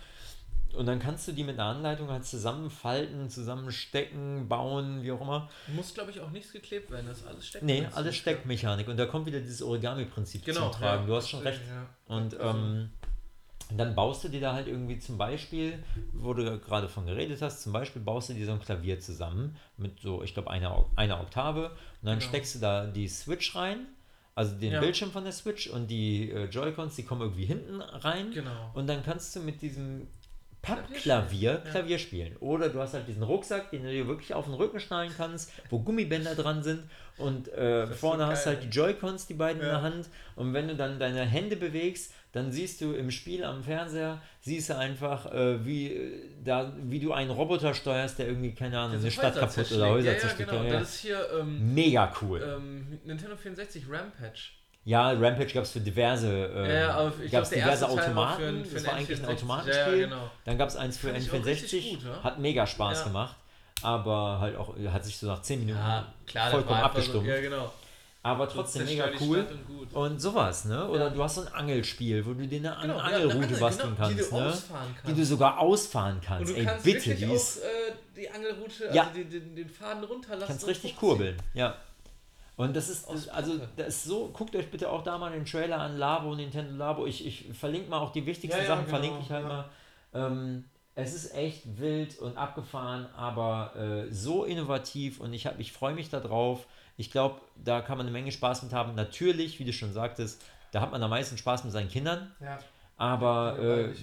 Und 0.76 0.86
dann 0.86 0.98
kannst 1.00 1.28
du 1.28 1.32
die 1.32 1.44
mit 1.44 1.58
einer 1.58 1.68
Anleitung 1.68 2.08
halt 2.10 2.24
zusammenfalten, 2.24 3.28
zusammenstecken, 3.28 4.48
bauen, 4.48 5.02
wie 5.02 5.12
auch 5.12 5.20
immer. 5.20 5.50
Muss, 5.68 5.92
glaube 5.92 6.10
ich, 6.10 6.20
auch 6.20 6.30
nichts 6.30 6.50
geklebt 6.52 6.90
werden. 6.90 7.06
Das 7.06 7.18
ist 7.18 7.26
alles 7.26 7.46
Steck. 7.46 7.62
Nee, 7.62 7.86
alles 7.94 8.16
Steckmechanik. 8.16 8.88
Und 8.88 8.96
da 8.96 9.04
kommt 9.06 9.26
wieder 9.26 9.40
dieses 9.40 9.62
Origami-Prinzip 9.62 10.44
Genau. 10.44 10.70
zum 10.70 10.80
Tragen. 10.80 11.02
ja, 11.02 11.06
du 11.08 11.14
hast 11.16 11.28
schon 11.28 11.40
recht. 11.40 11.60
Ja. 11.68 12.14
Und 12.14 12.34
Also, 12.40 12.58
ähm, 13.72 13.78
dann 13.78 13.94
baust 13.94 14.24
du 14.24 14.28
dir 14.28 14.40
da 14.40 14.52
halt 14.54 14.68
irgendwie 14.68 14.98
zum 14.98 15.18
Beispiel, 15.18 15.82
wo 16.12 16.32
du 16.34 16.58
gerade 16.60 16.88
von 16.88 17.06
geredet 17.06 17.42
hast, 17.42 17.62
zum 17.62 17.72
Beispiel 17.72 18.00
baust 18.02 18.28
du 18.30 18.34
dir 18.34 18.46
so 18.46 18.52
ein 18.52 18.60
Klavier 18.60 19.00
zusammen 19.00 19.56
mit 19.76 20.00
so, 20.00 20.22
ich 20.22 20.34
glaube, 20.34 20.50
einer, 20.50 20.84
einer 20.96 21.20
Oktave. 21.20 21.70
Und 21.70 22.06
dann 22.06 22.18
Genau. 22.18 22.28
steckst 22.28 22.54
du 22.54 22.58
da 22.60 22.86
die 22.86 23.08
Switch 23.08 23.54
rein, 23.56 23.86
also 24.34 24.54
den 24.58 24.72
Ja. 24.72 24.80
Bildschirm 24.80 25.10
von 25.10 25.24
der 25.24 25.32
Switch 25.32 25.68
und 25.68 25.88
die 25.88 26.30
äh, 26.30 26.44
Joy-Cons, 26.46 26.96
die 26.96 27.02
kommen 27.02 27.20
irgendwie 27.22 27.44
hinten 27.44 27.80
rein. 27.82 28.30
Genau. 28.32 28.70
Und 28.74 28.86
dann 28.86 29.02
kannst 29.04 29.34
du 29.36 29.40
mit 29.40 29.60
diesem 29.60 30.06
Klavier 30.62 30.82
Pappklavier 30.86 31.28
spielen, 31.50 31.62
ja. 31.64 31.70
Klavier 31.72 31.98
spielen. 31.98 32.36
Oder 32.38 32.68
du 32.68 32.78
hast 32.78 32.94
halt 32.94 33.08
diesen 33.08 33.24
Rucksack, 33.24 33.70
den 33.72 33.82
du 33.82 33.90
dir 33.90 34.06
wirklich 34.06 34.32
auf 34.32 34.44
den 34.44 34.54
Rücken 34.54 34.78
schnallen 34.78 35.12
kannst, 35.16 35.50
wo 35.70 35.80
Gummibänder 35.80 36.36
dran 36.36 36.62
sind 36.62 36.84
und 37.18 37.48
äh, 37.48 37.88
vorne 37.88 38.24
so 38.26 38.30
hast 38.30 38.46
halt 38.46 38.62
die 38.62 38.68
Joy-Cons, 38.68 39.26
die 39.26 39.34
beiden 39.34 39.60
in 39.60 39.66
Ja. 39.66 39.80
der 39.80 39.82
Hand. 39.82 40.08
Und 40.36 40.54
wenn 40.54 40.68
du 40.68 40.76
dann 40.76 41.00
deine 41.00 41.24
Hände 41.24 41.56
bewegst, 41.56 42.14
dann 42.32 42.50
siehst 42.50 42.80
du 42.80 42.92
im 42.94 43.10
Spiel 43.10 43.44
am 43.44 43.62
Fernseher, 43.62 44.20
siehst 44.40 44.70
du 44.70 44.76
einfach, 44.78 45.26
äh, 45.32 45.64
wie, 45.66 45.88
äh, 45.92 46.20
da, 46.42 46.72
wie 46.82 46.98
du 47.00 47.12
einen 47.12 47.30
Roboter 47.30 47.74
steuerst, 47.74 48.18
der 48.18 48.28
irgendwie, 48.28 48.52
keine 48.54 48.78
Ahnung, 48.78 48.98
eine 48.98 49.10
Stadt 49.10 49.36
kaputt 49.38 49.70
oder. 49.72 49.90
Häuser 49.90 50.08
ja, 50.08 50.12
ja, 50.14 50.18
zerstört. 50.18 50.50
genau. 50.50 50.62
Ja, 50.64 50.72
Das 50.80 50.94
ist 50.94 51.00
hier 51.00 51.26
ähm, 51.38 51.74
Mega 51.74 52.12
cool. 52.22 52.42
ähm, 52.56 52.98
Nintendo 53.04 53.36
64 53.36 53.84
Rampage. 53.88 54.50
Ja, 54.84 55.10
Rampage 55.12 55.52
gab 55.54 55.62
es 55.62 55.70
für 55.70 55.80
diverse, 55.80 56.28
äh, 56.28 56.80
Ja, 56.80 57.12
glaub, 57.30 57.48
der 57.48 57.58
diverse 57.58 57.88
Automaten. 57.88 58.64
für- 58.64 58.68
für 58.70 58.74
das 58.76 58.86
war 58.86 58.94
eigentlich 58.94 59.18
ein 59.20 59.24
N64. 59.26 59.32
Automatenspiel. 59.32 59.98
Ja, 60.00 60.04
genau. 60.06 60.30
Dann 60.44 60.58
gab 60.58 60.68
es 60.70 60.76
eins 60.76 60.96
für 60.98 61.08
Fand 61.12 61.22
ich 61.22 61.30
auch 61.30 61.44
richtig 61.46 61.72
N64. 61.84 61.90
gut, 61.96 62.04
ja. 62.04 62.22
Hat 62.24 62.38
mega 62.40 62.66
Spaß 62.66 62.98
Ja. 63.00 63.04
gemacht. 63.04 63.36
Aber 63.82 64.38
halt 64.40 64.56
auch, 64.56 64.74
hat 64.92 65.04
sich 65.04 65.16
so 65.18 65.26
nach 65.26 65.42
10 65.42 65.60
Minuten 65.60 65.78
Ja, 65.78 66.12
klar, 66.26 66.50
vollkommen 66.50 66.80
abgestumpft. 66.80 67.26
So, 67.28 67.32
ja, 67.34 67.40
genau. 67.40 67.72
Aber 68.24 68.48
trotzdem 68.48 68.86
Zerstör 68.86 69.06
mega 69.08 69.18
die 69.18 69.24
cool. 69.24 69.46
Und. 69.94 69.94
Und 70.12 70.18
sowas, 70.20 70.64
ne? 70.66 70.88
Oder 70.88 71.04
Ja. 71.06 71.10
du 71.10 71.22
hast 71.24 71.34
so 71.34 71.40
ein 71.40 71.48
Angelspiel, 71.52 72.24
wo 72.24 72.34
du 72.34 72.46
dir 72.46 72.58
eine 72.60 72.76
Genau, 72.80 72.96
ja, 72.98 73.00
Angelroute 73.02 73.36
eine 73.36 73.46
Angel, 73.46 73.58
basteln 73.60 73.94
genau, 73.96 74.08
die 74.08 74.14
kannst, 74.16 74.32
ne? 74.32 74.38
Die 74.78 75.02
kannst. 75.02 75.20
du 75.20 75.24
sogar 75.26 75.58
ausfahren 75.58 76.14
Und 76.16 76.24
kannst. 76.24 76.52
du 76.52 76.56
Ey, 76.56 76.64
kannst 76.64 76.84
bitte, 76.84 77.14
die 77.16 77.24
ist, 77.32 77.58
auch 77.62 77.66
äh, 77.66 77.92
die 78.16 78.30
Angelroute, 78.30 78.84
also 78.84 78.96
Ja. 78.96 79.04
den, 79.06 79.28
den, 79.28 79.56
den 79.56 79.68
Faden 79.68 80.04
runterlassen. 80.04 80.46
kannst 80.46 80.62
und 80.64 80.70
richtig 80.70 80.96
kurbeln, 80.96 81.36
ja. 81.54 81.74
Und 82.56 82.76
das 82.76 82.88
ist, 82.90 83.10
das, 83.10 83.28
also, 83.28 83.54
das 83.76 83.88
ist 83.88 84.04
so, 84.04 84.28
guckt 84.28 84.54
euch 84.54 84.70
bitte 84.70 84.88
auch 84.90 85.02
da 85.02 85.18
mal 85.18 85.32
den 85.32 85.44
Trailer 85.44 85.78
an 85.80 85.96
Labo, 85.98 86.34
Nintendo 86.36 86.76
Labo. 86.76 87.06
Ich, 87.06 87.26
ich 87.26 87.46
verlinke 87.58 87.90
mal 87.90 87.98
auch 87.98 88.12
die 88.12 88.24
wichtigsten 88.24 88.56
Ja, 88.58 88.62
ja, 88.62 88.68
Sachen, 88.68 88.84
genau, 88.86 88.98
verlinke 88.98 89.18
ich 89.24 89.30
halt 89.32 89.42
ja. 89.42 89.48
mal. 89.48 89.64
Ähm, 90.14 90.64
es 90.94 91.14
ist 91.14 91.34
echt 91.34 91.78
wild 91.78 92.18
und 92.18 92.36
abgefahren, 92.36 93.06
aber 93.16 93.74
äh, 93.76 94.12
so 94.12 94.44
innovativ 94.44 95.20
und 95.20 95.32
ich, 95.32 95.46
hab- 95.46 95.58
ich 95.58 95.72
freue 95.72 95.94
mich 95.94 96.10
darauf. 96.10 96.66
Ich 96.96 97.10
glaube, 97.10 97.40
da 97.56 97.80
kann 97.80 97.96
man 97.96 98.06
eine 98.06 98.12
Menge 98.12 98.30
Spaß 98.32 98.62
mit 98.64 98.72
haben. 98.72 98.94
Natürlich, 98.94 99.58
wie 99.58 99.64
du 99.64 99.72
schon 99.72 99.92
sagtest, 99.92 100.42
da 100.70 100.80
hat 100.80 100.90
man 100.92 101.02
am 101.02 101.10
meisten 101.10 101.38
Spaß 101.38 101.64
mit 101.64 101.72
seinen 101.72 101.88
Kindern, 101.88 102.30
Ja, 102.40 102.58
aber 102.96 103.58
äh, 103.58 103.94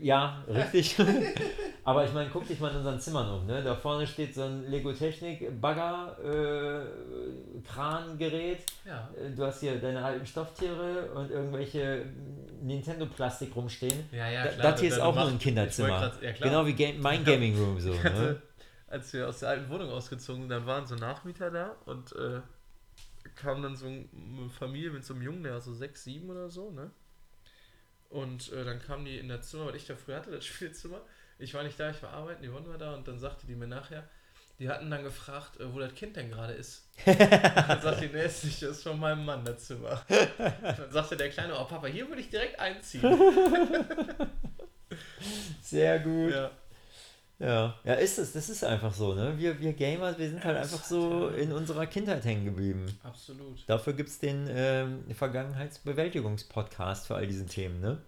ja, 0.00 0.44
richtig. 0.48 0.96
Aber 1.86 2.04
ich 2.04 2.12
meine, 2.12 2.28
guck 2.30 2.46
dich 2.48 2.58
mal 2.58 2.70
in 2.72 2.78
unseren 2.78 2.98
Zimmern 2.98 3.30
um. 3.40 3.46
Ne? 3.46 3.62
Da 3.62 3.74
vorne 3.76 4.06
steht 4.08 4.34
so 4.34 4.42
ein 4.42 4.68
Lego 4.68 4.92
Technik 4.92 5.60
Bagger, 5.60 6.16
äh. 6.22 7.58
Ja. 8.84 9.08
Äh, 9.16 9.30
Du 9.34 9.44
hast 9.44 9.60
hier 9.60 9.78
deine 9.78 10.04
alten 10.04 10.26
Stofftiere 10.26 11.10
und 11.14 11.30
irgendwelche 11.30 12.06
Nintendo 12.60 13.06
Plastik 13.06 13.54
rumstehen. 13.54 14.08
Ja, 14.12 14.28
ja, 14.28 14.46
klar. 14.46 14.72
das 14.72 14.80
hier 14.80 14.90
ist 14.90 14.98
auch 14.98 15.14
nur 15.14 15.28
ein 15.28 15.38
Kinderzimmer. 15.38 15.88
grad- 15.88 16.22
Ja. 16.22 16.32
Genau 16.32 16.66
wie 16.66 16.72
Game, 16.72 17.00
mein 17.00 17.24
Gaming 17.24 17.56
Room 17.56 17.78
so. 17.80 17.92
Ne? 17.92 18.42
als 18.88 19.12
wir 19.12 19.28
aus 19.28 19.40
der 19.40 19.48
alten 19.50 19.68
Wohnung 19.68 19.90
ausgezogen 19.90 20.42
sind, 20.42 20.48
dann 20.50 20.64
waren 20.66 20.86
so 20.86 20.94
Nachmieter 20.94 21.50
da 21.50 21.74
und 21.86 22.12
äh, 22.16 22.40
kam 23.34 23.60
dann 23.62 23.74
so 23.76 23.86
eine 23.86 24.48
Familie 24.48 24.90
mit 24.90 25.04
so 25.04 25.12
einem 25.14 25.22
Jungen, 25.22 25.42
der 25.42 25.54
war 25.54 25.60
so 25.60 25.74
sechs, 25.74 26.04
sieben 26.04 26.30
oder 26.30 26.48
so, 26.48 26.70
ne? 26.70 26.90
Und 28.08 28.52
äh, 28.52 28.64
dann 28.64 28.78
kamen 28.80 29.04
die 29.04 29.18
in 29.18 29.28
das 29.28 29.50
Zimmer, 29.50 29.66
was 29.66 29.74
ich 29.74 29.86
da 29.86 29.96
früher 29.96 30.16
hatte, 30.16 30.30
das 30.30 30.44
Spielzimmer. 30.46 31.00
Ich 31.38 31.54
war 31.54 31.62
nicht 31.62 31.78
da, 31.78 31.90
ich 31.90 32.02
war 32.02 32.10
arbeiten, 32.10 32.42
die 32.42 32.52
war 32.52 32.78
da 32.78 32.94
und 32.94 33.06
dann 33.06 33.18
sagte 33.18 33.46
die 33.46 33.54
mir 33.54 33.66
nachher, 33.66 34.04
die 34.58 34.68
hatten 34.70 34.90
dann 34.90 35.02
gefragt, 35.02 35.60
äh, 35.60 35.72
wo 35.72 35.78
das 35.78 35.94
Kind 35.94 36.16
denn 36.16 36.30
gerade 36.30 36.54
ist. 36.54 36.88
Und 37.04 37.20
dann 37.20 37.82
sagte 37.82 38.08
die, 38.08 38.14
nee, 38.14 38.22
das 38.22 38.42
ist 38.44 38.82
von 38.82 38.98
meinem 38.98 39.24
Mann 39.24 39.44
das 39.44 39.66
Zimmer. 39.66 40.02
Und 40.08 40.78
dann 40.78 40.92
sagte 40.92 41.16
der 41.16 41.28
Kleine, 41.28 41.54
oh 41.58 41.64
Papa, 41.64 41.86
hier 41.88 42.08
würde 42.08 42.22
ich 42.22 42.30
direkt 42.30 42.58
einziehen. 42.58 43.02
Sehr 45.60 45.98
gut. 46.00 46.32
ja. 46.32 46.50
Ja, 47.38 47.78
ja, 47.84 47.94
ist 47.94 48.18
es. 48.18 48.32
Das 48.32 48.48
ist 48.48 48.64
einfach 48.64 48.94
so. 48.94 49.12
Ne? 49.12 49.34
Wir, 49.36 49.60
wir 49.60 49.74
Gamer, 49.74 50.16
wir 50.18 50.30
sind 50.30 50.42
halt 50.42 50.56
einfach 50.56 50.82
so 50.82 51.28
in 51.28 51.52
unserer 51.52 51.86
Kindheit 51.86 52.24
hängen 52.24 52.46
geblieben. 52.46 52.86
Absolut. 53.02 53.62
Dafür 53.66 53.92
gibt 53.92 54.08
es 54.08 54.18
den 54.18 54.48
ähm, 54.48 55.04
Vergangenheitsbewältigungspodcast 55.14 57.06
für 57.06 57.16
all 57.16 57.26
diese 57.26 57.44
Themen, 57.44 57.80
ne? 57.80 57.98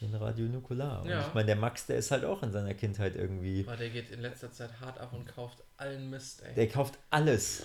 Den 0.00 0.14
Radio 0.14 0.46
Nukular. 0.46 1.02
Und 1.02 1.08
Ja. 1.10 1.26
ich 1.26 1.34
meine, 1.34 1.46
der 1.46 1.56
Max, 1.56 1.86
der 1.86 1.96
ist 1.96 2.10
halt 2.10 2.24
auch 2.24 2.42
in 2.42 2.52
seiner 2.52 2.74
Kindheit 2.74 3.16
irgendwie. 3.16 3.64
Aber 3.66 3.76
der 3.76 3.90
geht 3.90 4.10
in 4.10 4.20
letzter 4.20 4.50
Zeit 4.52 4.80
hart 4.80 4.98
ab 4.98 5.12
und 5.12 5.26
kauft 5.26 5.58
allen 5.76 6.08
Mist, 6.10 6.42
ey. 6.42 6.54
Der 6.54 6.68
kauft 6.68 6.98
alles. 7.10 7.64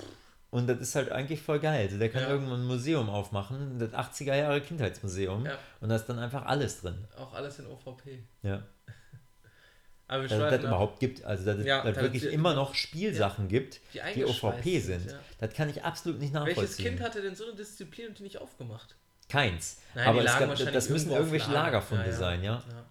Und 0.51 0.67
das 0.67 0.79
ist 0.79 0.95
halt 0.95 1.11
eigentlich 1.11 1.41
voll 1.41 1.59
geil. 1.59 1.85
Also 1.85 1.97
der 1.97 2.09
kann 2.09 2.23
Ja. 2.23 2.29
irgendwann 2.29 2.61
ein 2.61 2.65
Museum 2.67 3.09
aufmachen, 3.09 3.79
das 3.79 3.93
80er 3.93 4.35
Jahre 4.35 4.61
Kindheitsmuseum. 4.61 5.45
Ja. 5.45 5.57
Und 5.81 5.89
da 5.89 5.95
ist 5.95 6.05
dann 6.05 6.19
einfach 6.19 6.45
alles 6.45 6.81
drin. 6.81 7.05
Auch 7.17 7.33
alles 7.33 7.59
in 7.59 7.67
OVP. 7.67 8.23
Ja. 8.43 8.63
Aber 10.07 10.21
wir 10.23 10.29
Dass 10.29 10.37
es 10.37 10.43
das 10.51 10.59
ab. 10.59 10.65
überhaupt 10.65 10.99
gibt. 10.99 11.23
Also 11.23 11.45
dass 11.45 11.57
es 11.57 11.65
Ja, 11.65 11.83
dass 11.83 11.95
wirklich 11.95 12.21
die- 12.23 12.27
immer 12.29 12.53
noch 12.53 12.75
Spielsachen 12.75 13.47
gibt, 13.47 13.79
die 13.93 13.99
die 14.13 14.25
OVP 14.25 14.79
sind, 14.79 15.09
sind. 15.09 15.19
Das 15.39 15.53
kann 15.53 15.67
ich 15.69 15.83
absolut 15.83 16.19
nicht 16.19 16.33
Welches 16.33 16.47
nachvollziehen. 16.55 16.85
Kind 16.89 17.01
hatte 17.01 17.21
denn 17.21 17.35
so 17.35 17.45
eine 17.45 17.55
Disziplin 17.55 18.09
und 18.09 18.19
die 18.19 18.23
nicht 18.23 18.37
aufgemacht? 18.39 18.95
Keins. 19.30 19.81
Nein, 19.95 20.07
Aber 20.07 20.23
gab, 20.23 20.56
das 20.73 20.89
müssen 20.89 21.11
irgendwelche 21.11 21.47
Lager. 21.52 21.64
Lagerfunde 21.65 22.06
Ja, 22.06 22.11
ja. 22.11 22.18
sein, 22.18 22.43
ja? 22.43 22.53
Ja, 22.69 22.85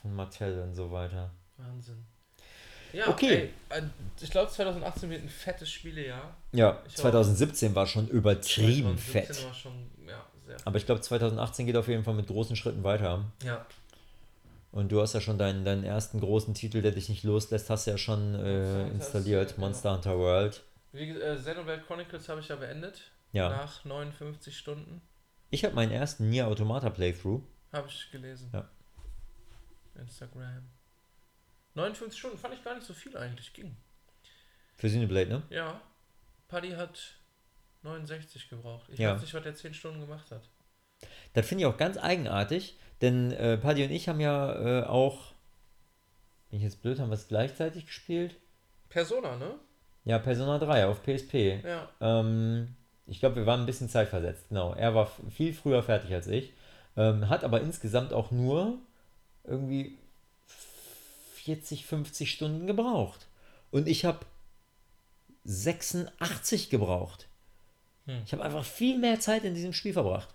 Von 0.00 0.14
Mattel 0.14 0.60
und 0.60 0.74
so 0.74 0.90
weiter. 0.90 1.30
Wahnsinn. 1.56 2.04
Ja, 2.92 3.08
Okay. 3.08 3.50
Ey, 3.70 3.78
äh, 3.78 3.82
ich 4.20 4.30
glaube 4.30 4.50
2018 4.50 5.10
wird 5.10 5.22
ein 5.22 5.28
fettes 5.28 5.70
Spielejahr. 5.70 6.36
Ja, 6.52 6.80
Ich 6.86 6.94
2017 6.96 7.74
war 7.74 7.86
schon 7.86 8.06
übertrieben 8.08 8.96
2017 8.98 9.34
fett. 9.34 9.44
War 9.46 9.54
schon, 9.54 9.90
ja, 10.06 10.24
sehr. 10.46 10.56
Aber 10.64 10.76
ich 10.76 10.86
glaube, 10.86 11.00
2018 11.00 11.66
geht 11.66 11.76
auf 11.76 11.88
jeden 11.88 12.04
Fall 12.04 12.14
mit 12.14 12.26
großen 12.28 12.54
Schritten 12.56 12.84
weiter. 12.84 13.24
Ja, 13.42 13.66
Und 14.70 14.92
du 14.92 15.00
hast 15.00 15.14
ja 15.14 15.20
schon 15.20 15.38
deinen, 15.38 15.64
deinen 15.64 15.82
ersten 15.82 16.20
großen 16.20 16.54
Titel, 16.54 16.82
der 16.82 16.92
dich 16.92 17.08
nicht 17.08 17.24
loslässt, 17.24 17.68
hast 17.70 17.86
du 17.86 17.92
ja 17.92 17.98
schon 17.98 18.34
äh, 18.36 18.88
installiert. 18.88 19.56
äh, 19.56 19.60
Monster 19.60 19.92
Hunter 19.94 20.16
World. 20.18 20.62
wie 20.92 21.10
äh, 21.10 21.36
Xenoblade 21.36 21.82
Chronicles 21.82 22.28
habe 22.28 22.40
ich 22.40 22.48
ja 22.48 22.56
beendet. 22.56 23.02
Ja. 23.32 23.48
Nach 23.48 23.84
59 23.84 24.56
Stunden. 24.56 25.00
Ich 25.50 25.64
habe 25.64 25.74
meinen 25.74 25.92
ersten 25.92 26.30
Nier 26.30 26.48
Automata 26.48 26.90
Playthrough. 26.90 27.42
Habe 27.72 27.88
ich 27.88 28.10
gelesen. 28.10 28.50
Ja. 28.52 28.68
Instagram. 29.96 30.68
59 31.74 32.18
Stunden 32.18 32.38
fand 32.38 32.54
ich 32.54 32.62
gar 32.64 32.74
nicht 32.74 32.86
so 32.86 32.94
viel 32.94 33.16
eigentlich. 33.16 33.52
Ging. 33.52 33.76
Für 34.76 34.88
Xenoblade, 34.88 35.28
ne? 35.30 35.42
Ja. 35.50 35.80
Paddy 36.48 36.70
hat 36.72 36.98
69 37.82 38.48
gebraucht. 38.48 38.88
Ich 38.90 38.98
Ja. 38.98 39.14
weiß 39.14 39.22
nicht, 39.22 39.34
was 39.34 39.42
der 39.42 39.54
10 39.54 39.74
Stunden 39.74 40.00
gemacht 40.00 40.30
hat. 40.30 40.48
Das 41.32 41.46
finde 41.46 41.62
ich 41.62 41.66
auch 41.66 41.76
ganz 41.76 41.96
eigenartig, 41.96 42.78
denn 43.00 43.32
äh, 43.32 43.58
Paddy 43.58 43.84
und 43.84 43.90
ich 43.90 44.08
haben 44.08 44.20
ja 44.20 44.80
äh, 44.82 44.84
auch, 44.86 45.32
bin 46.50 46.58
ich 46.58 46.62
jetzt 46.64 46.80
blöd, 46.82 46.98
haben 46.98 47.10
wir 47.10 47.14
es 47.14 47.28
gleichzeitig 47.28 47.86
gespielt? 47.86 48.36
Persona, 48.88 49.36
ne? 49.36 49.54
Ja, 50.04 50.18
Persona 50.18 50.58
3 50.58 50.86
auf 50.86 51.02
PSP. 51.02 51.60
Ja. 51.64 51.88
Ähm, 52.00 52.76
ich 53.06 53.20
glaube, 53.20 53.36
wir 53.36 53.46
waren 53.46 53.60
ein 53.60 53.66
bisschen 53.66 53.88
zeitversetzt, 53.88 54.48
genau. 54.48 54.74
Er 54.74 54.94
war 54.94 55.10
viel 55.34 55.52
früher 55.52 55.82
fertig 55.82 56.12
als 56.12 56.26
ich, 56.26 56.52
ähm, 56.96 57.28
hat 57.28 57.44
aber 57.44 57.60
insgesamt 57.60 58.12
auch 58.12 58.30
nur 58.30 58.78
irgendwie 59.44 59.98
40, 61.34 61.84
50 61.86 62.30
Stunden 62.30 62.66
gebraucht. 62.66 63.26
Und 63.70 63.88
ich 63.88 64.04
habe 64.04 64.20
86 65.44 66.70
gebraucht. 66.70 67.26
Hm. 68.06 68.22
Ich 68.24 68.32
habe 68.32 68.42
einfach 68.42 68.64
viel 68.64 68.98
mehr 68.98 69.20
Zeit 69.20 69.44
in 69.44 69.54
diesem 69.54 69.72
Spiel 69.72 69.92
verbracht. 69.92 70.28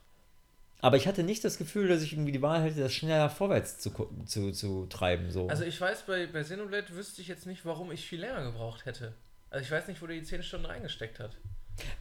Aber 0.82 0.96
ich 0.96 1.08
hatte 1.08 1.24
nicht 1.24 1.44
das 1.44 1.58
Gefühl, 1.58 1.88
dass 1.90 2.02
ich 2.02 2.14
irgendwie 2.14 2.32
die 2.32 2.42
Wahl 2.42 2.62
hätte, 2.64 2.80
das 2.80 2.94
schneller 2.94 3.30
vorwärts 3.30 3.80
zu, 3.80 3.92
zu, 4.26 4.52
zu 4.52 4.86
treiben. 4.86 5.30
So. 5.32 5.48
Also 5.48 5.64
ich 5.64 5.80
weiß, 5.80 6.04
bei, 6.04 6.28
bei 6.28 6.42
Xenoblade 6.42 6.96
wüsste 6.96 7.22
ich 7.22 7.28
jetzt 7.28 7.46
nicht, 7.46 7.66
warum 7.66 7.92
ich 7.92 8.08
viel 8.08 8.22
länger 8.22 8.44
gebraucht 8.44 8.86
hätte. 8.86 9.14
Also 9.52 9.64
ich 9.64 9.72
weiß 9.72 9.88
nicht, 9.88 10.02
wo 10.02 10.08
der 10.08 10.18
die 10.18 10.24
10 10.24 10.44
Stunden 10.44 10.66
reingesteckt 10.66 11.20
hat. 11.20 11.32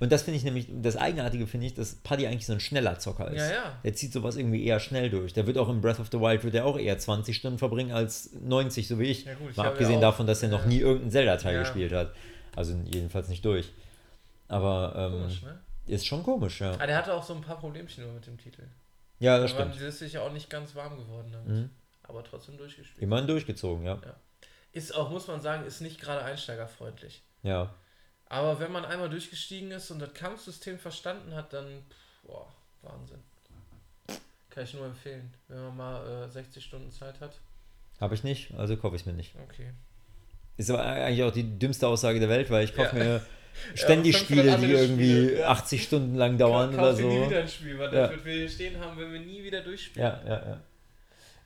Und 0.01 0.11
das 0.11 0.23
finde 0.23 0.39
ich 0.39 0.45
nämlich, 0.45 0.66
das 0.83 0.97
Eigenartige 0.97 1.47
finde 1.47 1.66
ich, 1.66 1.75
dass 1.75 1.95
Paddy 1.97 2.27
eigentlich 2.27 2.47
so 2.47 2.53
ein 2.53 2.59
schneller 2.61 2.99
Zocker 2.99 3.31
ist. 3.31 3.49
Ja, 3.49 3.53
ja. 3.53 3.79
Der 3.85 3.95
zieht 3.95 4.12
sowas 4.12 4.37
irgendwie 4.37 4.65
eher 4.65 4.81
schnell 4.81 5.09
durch. 5.09 5.33
Der 5.35 5.47
wird 5.47 5.57
auch 5.57 5.69
in 5.69 5.81
Breath 5.81 6.01
of 6.01 6.09
the 6.11 6.19
Wild 6.20 6.43
wird 6.43 6.55
er 6.57 6.65
auch 6.66 6.77
eher 6.79 6.99
20 6.99 7.37
Stunden 7.37 7.59
verbringen 7.59 7.93
als 7.93 8.33
90, 8.33 8.89
so 8.89 8.99
wie 8.99 9.05
ich. 9.05 9.25
Ja 9.25 9.35
gut, 9.35 9.51
ich 9.51 9.57
Mal 9.57 9.65
habe 9.65 9.73
abgesehen 9.75 10.01
ja 10.01 10.09
davon, 10.09 10.27
dass 10.27 10.43
er 10.43 10.49
noch 10.49 10.62
ja. 10.62 10.66
nie 10.66 10.79
irgendeinen 10.81 11.12
Zelda-Teil 11.12 11.55
Ja. 11.55 11.61
gespielt 11.61 11.93
hat. 11.93 12.12
Also 12.57 12.75
jedenfalls 12.87 13.29
nicht 13.29 13.45
durch. 13.45 13.73
Aber 14.49 14.95
ähm, 14.97 15.20
Komisch, 15.20 15.43
ne? 15.43 15.61
ist 15.87 16.07
schon 16.07 16.23
komisch, 16.25 16.61
ja. 16.61 16.73
Ah, 16.79 16.87
der 16.87 16.97
hatte 16.97 17.15
auch 17.15 17.23
so 17.23 17.35
ein 17.35 17.41
paar 17.41 17.59
Problemchen 17.59 18.03
nur 18.05 18.15
mit 18.15 18.27
dem 18.27 18.37
Titel. 18.37 18.62
Ja, 19.20 19.39
das 19.39 19.53
Da 19.53 19.59
waren 19.59 19.69
stimmt. 19.69 19.83
die 19.85 19.89
ist 19.89 19.99
sicher 20.01 20.23
auch 20.23 20.33
nicht 20.33 20.51
ganz 20.51 20.75
warm 20.75 20.97
geworden 20.99 21.31
damit. 21.33 21.49
Mhm. 21.49 21.70
Aber 22.03 22.25
trotzdem 22.25 22.57
durchgespielt. 22.57 23.01
Immerhin 23.03 23.27
durchgezogen, 23.27 23.85
ja. 23.85 24.01
Ist 24.73 24.95
auch, 24.95 25.11
muss 25.11 25.29
man 25.29 25.41
sagen, 25.41 25.65
ist 25.66 25.81
nicht 25.81 26.01
gerade 26.01 26.25
einsteigerfreundlich. 26.25 27.23
Ja. 27.43 27.74
Aber 28.27 28.60
wenn 28.60 28.73
man 28.73 28.85
einmal 28.85 29.09
durchgestiegen 29.09 29.70
ist 29.70 29.90
und 29.90 30.01
das 30.01 30.12
Kampfsystem 30.15 30.78
verstanden 30.78 31.35
hat, 31.35 31.52
dann, 31.52 31.82
pff, 31.89 32.23
boah, 32.27 32.52
Wahnsinn. 32.82 33.23
Kann 34.51 34.65
ich 34.65 34.74
nur 34.74 34.86
empfehlen, 34.86 35.32
wenn 35.48 35.62
man 35.62 35.77
mal 35.77 36.24
äh, 36.24 36.28
60 36.28 36.65
Stunden 36.65 36.90
Zeit 36.90 37.20
hat. 37.20 37.39
Habe 38.01 38.15
ich 38.15 38.24
nicht, 38.24 38.52
also 38.55 38.77
kaufe 38.77 38.97
ich 38.97 39.02
es 39.02 39.06
mir 39.06 39.12
nicht. 39.12 39.35
Okay. 39.48 39.70
Ist 40.56 40.70
aber 40.70 40.85
eigentlich 40.85 41.23
auch 41.23 41.32
die 41.32 41.59
dümmste 41.59 41.86
Aussage 41.86 42.19
der 42.20 42.28
Welt, 42.28 42.51
weil 42.51 42.65
ich 42.65 42.74
kaufe 42.74 42.97
Ja. 42.98 43.05
mir 43.05 43.27
ständig 43.74 44.15
Ja, 44.15 44.24
500 44.27 44.55
Spiele, 44.59 44.66
die 44.66 44.73
irgendwie 44.74 45.12
Spiele, 45.27 45.39
ja. 45.40 45.48
80 45.48 45.82
Stunden 45.85 46.15
lang 46.16 46.36
dauern 46.39 46.70
Kauf 46.74 46.81
oder 46.81 46.94
dir 46.94 47.06
nie 47.06 47.19
so. 47.24 47.27
wieder 47.31 47.40
ein 47.40 47.48
Spiel, 47.48 47.78
weil 47.78 47.94
Ja. 47.94 48.01
das 48.02 48.10
wird 48.10 48.24
wir 48.24 48.32
hier 48.35 48.48
stehen 48.48 48.81
haben, 48.81 48.98
wenn 48.98 49.12
wir 49.12 49.20
nie 49.20 49.43
wieder 49.43 49.60
durchspielen. 49.62 50.06
Ja, 50.09 50.23
ja, 50.27 50.48
ja. 50.48 50.60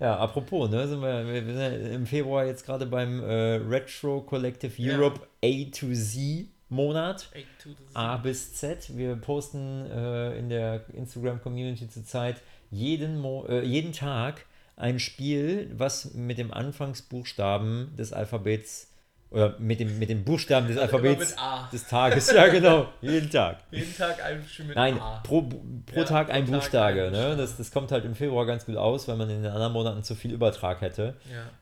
Ja, 0.02 0.16
apropos, 0.16 0.68
ne, 0.68 0.88
sind 0.88 1.00
wir, 1.00 1.24
wir 1.28 1.44
sind 1.44 1.60
ja 1.60 1.94
im 1.94 2.06
Februar 2.06 2.44
jetzt 2.44 2.66
gerade 2.66 2.86
beim 2.86 3.22
äh, 3.22 3.54
Retro 3.54 4.20
Collective 4.22 4.72
Ja. 4.82 4.96
Europe 4.98 5.20
A 5.44 5.70
to 5.70 5.94
Z 5.94 6.48
Monat. 6.68 7.28
Ey, 7.32 7.44
to 7.62 7.68
Z. 7.68 7.76
A 7.94 8.16
bis 8.16 8.52
Z. 8.54 8.96
Wir 8.96 9.14
posten 9.14 9.86
äh, 9.88 10.36
in 10.36 10.48
der 10.48 10.86
Instagram-Community 10.92 11.88
zurzeit 11.88 12.42
jeden, 12.72 13.20
Mo 13.20 13.46
äh, 13.46 13.64
jeden 13.64 13.92
Tag 13.92 14.44
ein 14.74 14.98
Spiel, 14.98 15.70
was 15.72 16.14
mit 16.14 16.36
dem 16.36 16.52
Anfangsbuchstaben 16.52 17.94
des 17.96 18.12
Alphabets 18.12 18.91
Oder 19.32 19.56
mit 19.58 19.80
dem, 19.80 19.98
mit 19.98 20.10
dem 20.10 20.24
Buchstaben 20.24 20.68
des 20.68 20.76
Also 20.76 20.96
Alphabets 20.98 21.34
des 21.72 21.86
Tages. 21.88 22.30
Ja, 22.32 22.48
genau. 22.48 22.86
Jeden 23.00 23.30
Tag. 23.30 23.58
Jeden 23.70 23.96
Tag 23.96 24.22
ein 24.22 24.44
mit 24.66 24.76
Nein, 24.76 25.00
A. 25.00 25.20
pro, 25.24 25.42
pro 25.42 25.60
Ja, 25.96 26.04
Tag 26.04 26.26
pro 26.28 26.34
ein 26.34 26.44
Tag 26.44 26.52
Buchstabe. 26.54 27.04
ein 27.06 27.12
Ne? 27.12 27.36
Das, 27.36 27.56
das 27.56 27.70
kommt 27.70 27.92
halt 27.92 28.04
im 28.04 28.14
Februar 28.14 28.44
ganz 28.44 28.66
gut 28.66 28.76
aus, 28.76 29.08
weil 29.08 29.16
man 29.16 29.30
in 29.30 29.42
den 29.42 29.50
anderen 29.50 29.72
Monaten 29.72 30.02
zu 30.02 30.14
viel 30.14 30.32
Übertrag 30.32 30.82
hätte 30.82 31.14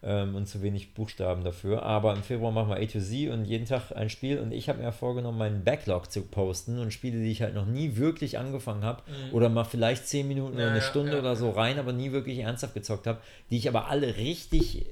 Ja. 0.02 0.22
ähm, 0.22 0.34
und 0.34 0.46
zu 0.48 0.62
wenig 0.62 0.94
Buchstaben 0.94 1.44
dafür. 1.44 1.84
Aber 1.84 2.12
im 2.14 2.22
Februar 2.24 2.50
machen 2.50 2.70
wir 2.70 2.76
A 2.76 2.84
to 2.86 2.98
Z 3.00 3.30
und 3.30 3.44
jeden 3.44 3.66
Tag 3.66 3.92
ein 3.94 4.10
Spiel. 4.10 4.40
Und 4.40 4.50
ich 4.52 4.68
habe 4.68 4.82
mir 4.82 4.90
vorgenommen, 4.90 5.38
meinen 5.38 5.62
Backlog 5.62 6.10
zu 6.10 6.22
posten 6.22 6.78
und 6.80 6.92
Spiele, 6.92 7.20
die 7.20 7.30
ich 7.30 7.42
halt 7.42 7.54
noch 7.54 7.66
nie 7.66 7.96
wirklich 7.96 8.38
angefangen 8.38 8.82
habe 8.84 9.02
oder 9.32 9.48
mal 9.48 9.64
vielleicht 9.64 10.08
10 10.08 10.26
Minuten 10.26 10.54
oder 10.56 10.60
Mhm. 10.60 10.60
Ja, 10.60 10.70
eine 10.70 10.78
ja, 10.80 10.84
Stunde 10.84 11.18
oder 11.20 11.36
so 11.36 11.50
rein, 11.50 11.78
aber 11.78 11.92
nie 11.92 12.10
wirklich 12.12 12.38
ernsthaft 12.40 12.74
gezockt 12.74 13.06
habe, 13.06 13.18
die 13.50 13.56
ich 13.58 13.68
aber 13.68 13.88
alle 13.88 14.16
richtig, 14.16 14.86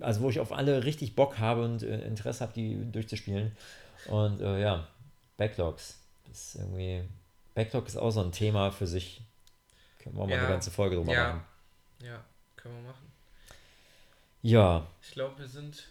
also 0.00 0.20
wo 0.22 0.30
ich 0.30 0.40
auf 0.40 0.52
alle 0.52 0.84
richtig 0.84 1.14
Bock 1.14 1.38
habe 1.38 1.64
und 1.64 1.82
äh, 1.82 2.00
Interesse 2.06 2.40
habe, 2.40 2.52
die 2.54 2.90
durchzuspielen. 2.90 3.52
Und 4.08 4.40
äh, 4.40 4.60
ja, 4.60 4.86
Backlogs. 5.36 5.98
Das 6.28 6.54
ist 6.54 6.54
irgendwie. 6.56 7.02
Backlog 7.54 7.86
ist 7.86 7.96
auch 7.96 8.10
so 8.10 8.22
ein 8.22 8.32
Thema 8.32 8.70
für 8.70 8.86
sich. 8.86 9.20
Können 9.98 10.16
wir 10.16 10.26
mal 10.26 10.30
Ja. 10.32 10.38
eine 10.40 10.48
ganze 10.48 10.70
Folge 10.70 10.96
drüber 10.96 11.12
Ja. 11.12 11.28
machen. 11.28 11.42
Ja, 12.02 12.24
können 12.56 12.74
wir 12.76 12.90
machen. 12.90 13.12
Ja, 14.42 14.86
Ich 15.02 15.12
glaube, 15.12 15.38
wir 15.38 15.46
sind 15.48 15.84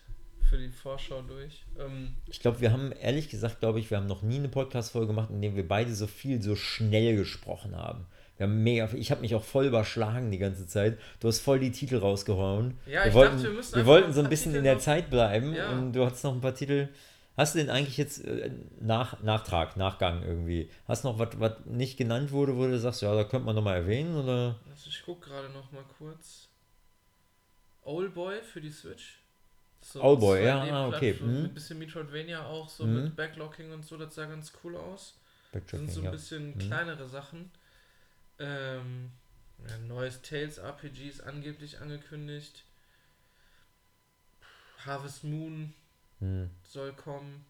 für 0.49 0.57
die 0.57 0.69
Vorschau 0.69 1.21
durch. 1.21 1.63
Ähm, 1.79 2.15
ich 2.27 2.39
glaube, 2.41 2.59
wir 2.59 2.73
haben, 2.73 2.91
ehrlich 2.91 3.29
gesagt, 3.29 3.59
glaube 3.61 3.79
ich, 3.79 3.89
wir 3.89 3.97
haben 3.97 4.07
noch 4.07 4.21
nie 4.23 4.35
eine 4.37 4.49
Podcast-Folge 4.49 5.07
gemacht, 5.07 5.29
in 5.29 5.41
der 5.41 5.55
wir 5.55 5.65
beide 5.65 5.93
so 5.95 6.07
viel 6.07 6.41
so 6.41 6.55
schnell 6.57 7.15
gesprochen 7.15 7.75
haben. 7.75 8.05
Wir 8.41 8.47
haben 8.47 8.63
mega, 8.63 8.89
ich 8.95 9.11
habe 9.11 9.21
mich 9.21 9.35
auch 9.35 9.43
voll 9.43 9.65
überschlagen 9.67 10.31
die 10.31 10.39
ganze 10.39 10.65
Zeit. 10.65 10.97
Du 11.19 11.27
hast 11.27 11.41
voll 11.41 11.59
die 11.59 11.71
Titel 11.71 11.97
rausgehauen. 11.97 12.75
Ja, 12.87 13.01
wir 13.03 13.05
ich 13.09 13.13
wollten, 13.13 13.33
dachte, 13.35 13.43
wir 13.49 13.55
müssen 13.55 13.75
wir 13.75 13.85
wollten 13.85 14.13
so 14.13 14.21
ein 14.23 14.29
bisschen 14.29 14.51
Titel 14.53 14.57
in 14.57 14.63
der 14.63 14.73
noch- 14.73 14.81
Zeit 14.81 15.11
bleiben 15.11 15.53
Ja. 15.53 15.69
und 15.69 15.93
du 15.93 16.03
hattest 16.03 16.23
noch 16.23 16.33
ein 16.33 16.41
paar 16.41 16.55
Titel. 16.55 16.87
Hast 17.37 17.53
du 17.53 17.59
denn 17.59 17.69
eigentlich 17.69 17.97
jetzt 17.97 18.25
äh, 18.25 18.49
nach, 18.79 19.21
Nachtrag, 19.21 19.77
Nachgang 19.77 20.23
irgendwie? 20.23 20.71
Hast 20.87 21.03
du 21.03 21.09
noch 21.09 21.19
was, 21.19 21.39
was 21.39 21.53
nicht 21.65 21.97
genannt 21.97 22.31
wurde, 22.31 22.57
wo 22.57 22.65
du 22.65 22.79
sagst, 22.79 23.03
ja, 23.03 23.13
da 23.13 23.23
könnte 23.25 23.45
man 23.45 23.55
nochmal 23.55 23.75
erwähnen? 23.77 24.15
Oder? 24.15 24.55
also 24.71 24.89
ich 24.89 25.03
gucke 25.05 25.29
gerade 25.29 25.49
noch 25.49 25.71
mal 25.71 25.83
kurz. 25.99 26.47
Oldboy 27.83 28.41
für 28.41 28.59
die 28.61 28.71
Switch. 28.71 29.19
So 29.81 30.01
Oldboy, 30.01 30.43
ja, 30.45 30.63
ah, 30.63 30.87
okay, 30.87 31.13
Mit 31.13 31.21
mhm. 31.21 31.43
ein 31.45 31.53
bisschen 31.53 31.77
Metroidvania 31.79 32.43
auch, 32.45 32.69
so 32.69 32.85
Mhm. 32.85 33.03
mit 33.03 33.15
Backlocking 33.15 33.71
und 33.71 33.85
so, 33.85 33.97
das 33.97 34.15
sah 34.15 34.25
ganz 34.25 34.51
cool 34.63 34.75
aus. 34.75 35.15
Sind 35.67 35.91
so 35.91 36.01
ein 36.01 36.11
bisschen 36.11 36.55
Mhm. 36.55 36.59
kleinere 36.59 37.07
Sachen. 37.07 37.51
Ähm, 38.41 39.11
ja, 39.67 39.77
neues 39.77 40.21
Tales 40.21 40.57
RPG 40.57 41.07
ist 41.07 41.21
angeblich 41.21 41.79
angekündigt. 41.79 42.63
Harvest 44.85 45.23
Moon 45.23 45.73
Hm. 46.19 46.49
soll 46.63 46.93
kommen. 46.93 47.45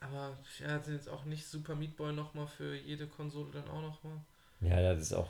Aber 0.00 0.38
ja, 0.60 0.80
sind 0.80 0.94
jetzt 0.94 1.08
auch 1.08 1.24
nicht 1.24 1.46
Super 1.46 1.74
Meat 1.74 1.96
Boy 1.96 2.12
nochmal 2.12 2.46
für 2.46 2.74
jede 2.76 3.06
Konsole 3.06 3.50
dann 3.52 3.68
auch 3.68 3.82
nochmal. 3.82 4.20
Ja, 4.60 4.80
das 4.80 5.02
ist 5.02 5.12
auch. 5.12 5.28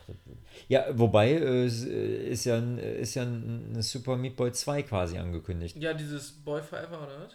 Ja, 0.68 0.86
wobei 0.98 1.32
äh, 1.32 1.66
äh, 1.66 2.28
ist 2.28 2.44
ja, 2.44 2.56
ein, 2.56 2.78
ist 2.78 3.14
ja 3.14 3.22
ein, 3.24 3.72
ein 3.74 3.82
Super 3.82 4.16
Meat 4.16 4.36
Boy 4.36 4.52
2 4.52 4.82
quasi 4.82 5.18
angekündigt. 5.18 5.76
Ja, 5.76 5.92
dieses 5.92 6.32
Boy 6.32 6.62
Forever 6.62 7.02
oder 7.02 7.20
was? 7.20 7.32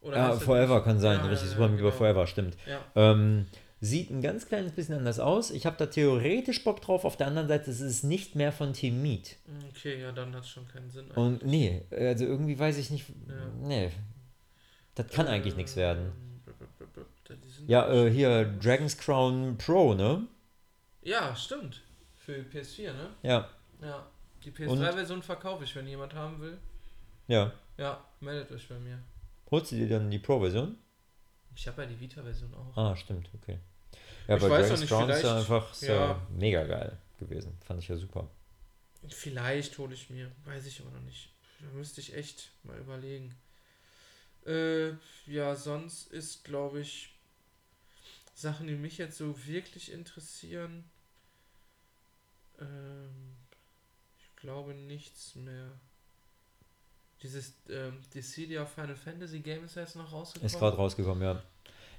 Oder 0.00 0.16
Ja, 0.16 0.32
Forever 0.32 0.82
kann 0.82 0.98
sein, 1.00 1.18
Ja, 1.18 1.26
richtig. 1.26 1.48
ja, 1.48 1.54
Super 1.54 1.62
ja, 1.64 1.68
Meat 1.68 1.80
Boy 1.80 1.90
genau. 1.90 1.98
Forever, 1.98 2.26
stimmt. 2.26 2.56
Ja. 2.66 2.84
Ähm, 2.94 3.46
sieht 3.80 4.10
ein 4.10 4.20
ganz 4.22 4.46
kleines 4.46 4.72
bisschen 4.72 4.96
anders 4.96 5.18
aus. 5.18 5.50
Ich 5.50 5.64
habe 5.66 5.76
da 5.78 5.86
theoretisch 5.86 6.62
Bock 6.64 6.80
drauf. 6.82 7.04
Auf 7.04 7.16
der 7.16 7.26
anderen 7.28 7.48
Seite 7.48 7.70
ist 7.70 7.80
es 7.80 8.02
nicht 8.02 8.34
mehr 8.36 8.52
von 8.52 8.72
Team 8.72 9.00
Meat. 9.02 9.36
Okay, 9.70 10.00
ja, 10.02 10.12
dann 10.12 10.34
hat 10.34 10.42
es 10.44 10.50
schon 10.50 10.68
keinen 10.68 10.90
Sinn. 10.90 11.10
Und 11.12 11.44
nee, 11.44 11.82
also 11.90 12.24
irgendwie 12.26 12.58
weiß 12.58 12.76
ich 12.78 12.90
nicht. 12.90 13.08
Ja. 13.28 13.34
Nee. 13.62 13.90
Das 14.94 15.08
kann 15.08 15.26
eigentlich 15.28 15.56
nichts 15.56 15.76
werden. 15.76 16.12
Ähm, 17.28 17.36
Ja, 17.66 17.88
äh, 17.92 18.10
hier 18.10 18.44
Dragon's 18.44 18.98
Crown 18.98 19.56
Pro, 19.56 19.94
ne? 19.94 20.26
Ja, 21.02 21.34
stimmt. 21.36 21.80
Für 22.16 22.42
PS4, 22.42 22.92
ne? 22.92 23.10
Ja, 23.22 23.48
Ja. 23.80 24.06
Die 24.44 24.50
Und- 24.50 24.78
PS3-Version 24.80 25.22
verkaufe 25.22 25.64
ich, 25.64 25.74
wenn 25.76 25.86
jemand 25.86 26.14
haben 26.14 26.40
will. 26.40 26.58
ja. 27.28 27.52
Ja, 27.78 28.04
meldet 28.20 28.52
euch 28.52 28.68
bei 28.68 28.78
mir. 28.78 28.98
Holst 29.50 29.72
du 29.72 29.76
dir 29.76 29.88
dann 29.88 30.10
die 30.10 30.18
Pro-Version? 30.18 30.76
Ich 31.54 31.66
habe 31.68 31.82
ja 31.82 31.88
die 31.88 31.98
Vita-Version 32.00 32.54
auch. 32.54 32.76
Ah, 32.76 32.96
stimmt, 32.96 33.28
okay. 33.34 33.58
Ja, 34.28 34.36
Ich 34.36 34.42
bei 34.42 34.50
weiß 34.50 34.70
noch 34.70 34.78
Dragon's 34.78 34.80
nicht, 34.80 34.88
Crown 34.90 35.10
ist 35.10 35.22
ja 35.22 35.40
vielleicht- 35.40 35.50
einfach 35.50 35.82
ja. 35.82 36.26
mega 36.30 36.64
geil 36.64 36.96
gewesen. 37.18 37.58
Fand 37.66 37.80
ich 37.80 37.88
ja 37.88 37.96
super. 37.96 38.28
Vielleicht 39.08 39.76
hole 39.78 39.94
ich 39.94 40.10
mir, 40.10 40.30
weiß 40.44 40.66
ich 40.66 40.80
aber 40.80 40.90
noch 40.90 41.00
nicht. 41.02 41.30
Da 41.60 41.66
müsste 41.70 42.00
ich 42.00 42.14
echt 42.14 42.50
mal 42.62 42.78
überlegen. 42.78 43.34
Äh, 44.46 44.92
ja, 45.26 45.54
sonst 45.56 46.10
ist, 46.12 46.44
glaube 46.44 46.80
ich, 46.80 47.14
Sachen, 48.34 48.66
die 48.68 48.74
mich 48.74 48.96
jetzt 48.98 49.18
so 49.18 49.34
wirklich 49.46 49.92
interessieren. 49.92 50.84
Ähm, 52.58 53.36
ich 54.18 54.36
glaube 54.36 54.74
nichts 54.74 55.34
mehr. 55.34 55.72
Dieses 57.22 57.54
ähm, 57.68 57.98
Dissidia 58.14 58.64
Final 58.64 58.96
Fantasy 58.96 59.40
Game 59.40 59.64
ist 59.64 59.76
jetzt 59.76 59.96
noch 59.96 60.10
rausgekommen. 60.12 60.46
Ist 60.46 60.58
gerade 60.58 60.76
rausgekommen, 60.76 61.22
ja. 61.22 61.42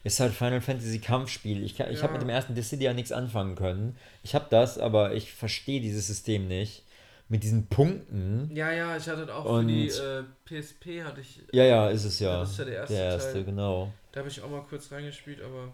Ist 0.03 0.19
halt 0.19 0.33
Final 0.33 0.61
Fantasy 0.61 0.97
Kampfspiel. 0.99 1.63
Ich, 1.63 1.75
kann- 1.75 1.91
ich 1.91 1.97
habe 2.01 2.07
Ja. 2.07 2.13
mit 2.13 2.21
dem 2.23 2.29
ersten 2.29 2.55
Dissidia 2.55 2.91
nichts 2.93 3.11
anfangen 3.11 3.55
können. 3.55 3.95
Ich 4.23 4.33
habe 4.33 4.47
das, 4.49 4.79
aber 4.79 5.13
ich 5.13 5.31
verstehe 5.33 5.79
dieses 5.79 6.07
System 6.07 6.47
nicht. 6.47 6.83
Mit 7.29 7.43
diesen 7.43 7.67
Punkten. 7.67 8.49
Ja, 8.53 8.73
ja, 8.73 8.97
ich 8.97 9.07
hatte 9.07 9.33
auch 9.33 9.45
Und- 9.45 9.67
für 9.69 9.73
die 9.73 9.87
äh, 9.87 10.23
PSP 10.61 11.03
hatte 11.03 11.21
ich. 11.21 11.39
Ja, 11.53 11.63
ja, 11.63 11.89
ist 11.89 12.03
es 12.03 12.19
ja. 12.19 12.39
Das 12.41 12.51
ist 12.51 12.57
ja 12.59 12.65
der 12.65 12.75
erste 12.77 12.93
Der 12.95 13.03
erste, 13.05 13.33
Teil. 13.33 13.43
genau. 13.45 13.93
Da 14.11 14.19
habe 14.19 14.27
ich 14.29 14.41
auch 14.41 14.49
mal 14.49 14.63
kurz 14.67 14.91
reingespielt, 14.91 15.41
aber 15.41 15.71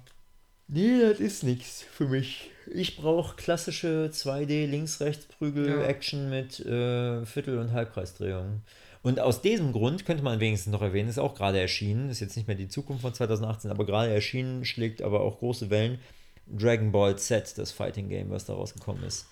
Nee, 0.67 0.99
das 1.01 1.19
ist 1.21 1.43
nichts 1.43 1.81
für 1.81 2.07
mich. 2.09 2.51
Ich 2.71 2.97
brauche 2.97 3.37
klassische 3.37 4.09
2D 4.11 4.65
Links-Rechts-Prügel-Action 4.67 6.29
mit 6.29 6.59
äh, 6.59 7.25
Viertel- 7.25 7.57
und 7.59 7.71
Halbkreisdrehungen. 7.71 8.61
Und 9.03 9.19
aus 9.19 9.41
diesem 9.41 9.71
Grund 9.71 10.05
könnte 10.05 10.23
man 10.23 10.39
wenigstens 10.39 10.71
noch 10.71 10.81
erwähnen, 10.81 11.09
ist 11.09 11.19
auch 11.19 11.35
gerade 11.35 11.59
erschienen, 11.59 12.09
ist 12.09 12.19
jetzt 12.19 12.35
nicht 12.35 12.47
mehr 12.47 12.57
die 12.57 12.67
Zukunft 12.67 13.01
von 13.01 13.13
2018, 13.13 13.71
aber 13.71 13.85
gerade 13.85 14.11
erschienen, 14.13 14.65
schlägt 14.65 15.01
aber 15.01 15.21
auch 15.21 15.39
große 15.39 15.69
Wellen. 15.69 15.99
Dragon 16.47 16.91
Ball 16.91 17.17
Z, 17.17 17.57
das 17.57 17.71
Fighting 17.71 18.09
Game, 18.09 18.29
was 18.29 18.45
da 18.45 18.53
rausgekommen 18.53 19.03
ist. 19.03 19.27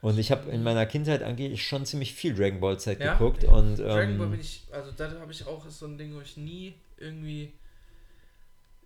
Und 0.00 0.18
ich 0.18 0.30
habe 0.30 0.50
in 0.50 0.62
meiner 0.62 0.86
Kindheit 0.86 1.22
eigentlich 1.22 1.62
schon 1.62 1.84
ziemlich 1.84 2.14
viel 2.14 2.34
Dragon 2.34 2.60
Ball 2.60 2.78
Z 2.78 3.00
Ja? 3.00 3.14
geguckt 3.14 3.44
und 3.44 3.78
Dragon 3.78 4.16
Ball 4.16 4.26
ähm, 4.26 4.30
bin 4.30 4.40
ich, 4.40 4.62
also 4.70 4.92
da 4.92 5.10
habe 5.20 5.32
ich 5.32 5.46
auch, 5.46 5.68
so 5.68 5.86
ein 5.86 5.98
Ding, 5.98 6.14
wo 6.14 6.20
ich 6.20 6.36
nie 6.36 6.74
irgendwie. 6.98 7.52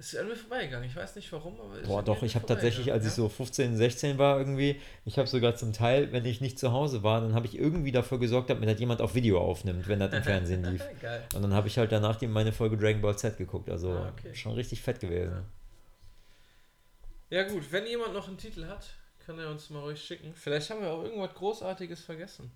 Ist 0.02 0.16
an 0.16 0.26
mir 0.26 0.34
vorbeigegangen. 0.34 0.88
Ich 0.88 0.96
weiß 0.96 1.14
nicht 1.14 1.30
warum, 1.32 1.60
aber. 1.60 1.80
Boah, 1.82 2.02
doch, 2.02 2.24
ich 2.24 2.34
habe 2.34 2.44
tatsächlich, 2.44 2.90
als 2.92 3.04
vorbeigegangen, 3.04 3.08
ich 3.08 3.14
so 3.14 3.28
15, 3.28 3.76
16 3.76 4.18
war 4.18 4.36
irgendwie, 4.38 4.80
ich 5.04 5.16
habe 5.16 5.28
sogar 5.28 5.54
zum 5.54 5.72
Teil, 5.72 6.10
wenn 6.10 6.24
ich 6.24 6.40
nicht 6.40 6.58
zu 6.58 6.72
Hause 6.72 7.04
war, 7.04 7.20
dann 7.20 7.34
habe 7.34 7.46
ich 7.46 7.56
irgendwie 7.56 7.92
dafür 7.92 8.18
gesorgt, 8.18 8.50
dass 8.50 8.58
mir 8.58 8.66
das 8.66 8.80
jemand 8.80 9.00
auf 9.00 9.14
Video 9.14 9.40
aufnimmt, 9.40 9.86
wenn 9.86 10.00
das 10.00 10.12
im 10.12 10.22
Fernsehen 10.24 10.64
lief. 10.64 10.84
ja. 11.02 11.20
Und 11.36 11.42
dann 11.42 11.54
habe 11.54 11.68
ich 11.68 11.78
halt 11.78 11.92
danach 11.92 12.16
die, 12.16 12.26
meine 12.26 12.52
Folge 12.52 12.76
Dragon 12.76 13.00
Ball 13.00 13.16
Z 13.16 13.38
geguckt, 13.38 13.70
also 13.70 13.92
Ah, 13.92 14.12
okay. 14.18 14.34
schon 14.34 14.52
richtig 14.54 14.82
fett 14.82 14.98
gewesen. 14.98 15.44
Ja, 17.30 17.44
gut, 17.44 17.62
wenn 17.70 17.86
jemand 17.86 18.12
noch 18.12 18.26
einen 18.26 18.38
Titel 18.38 18.66
hat, 18.66 18.84
kann 19.24 19.38
er 19.38 19.50
uns 19.50 19.70
mal 19.70 19.80
ruhig 19.84 20.02
schicken. 20.02 20.32
Vielleicht 20.34 20.68
haben 20.70 20.80
wir 20.82 20.90
auch 20.90 21.04
irgendwas 21.04 21.32
Großartiges 21.34 22.00
vergessen. 22.02 22.50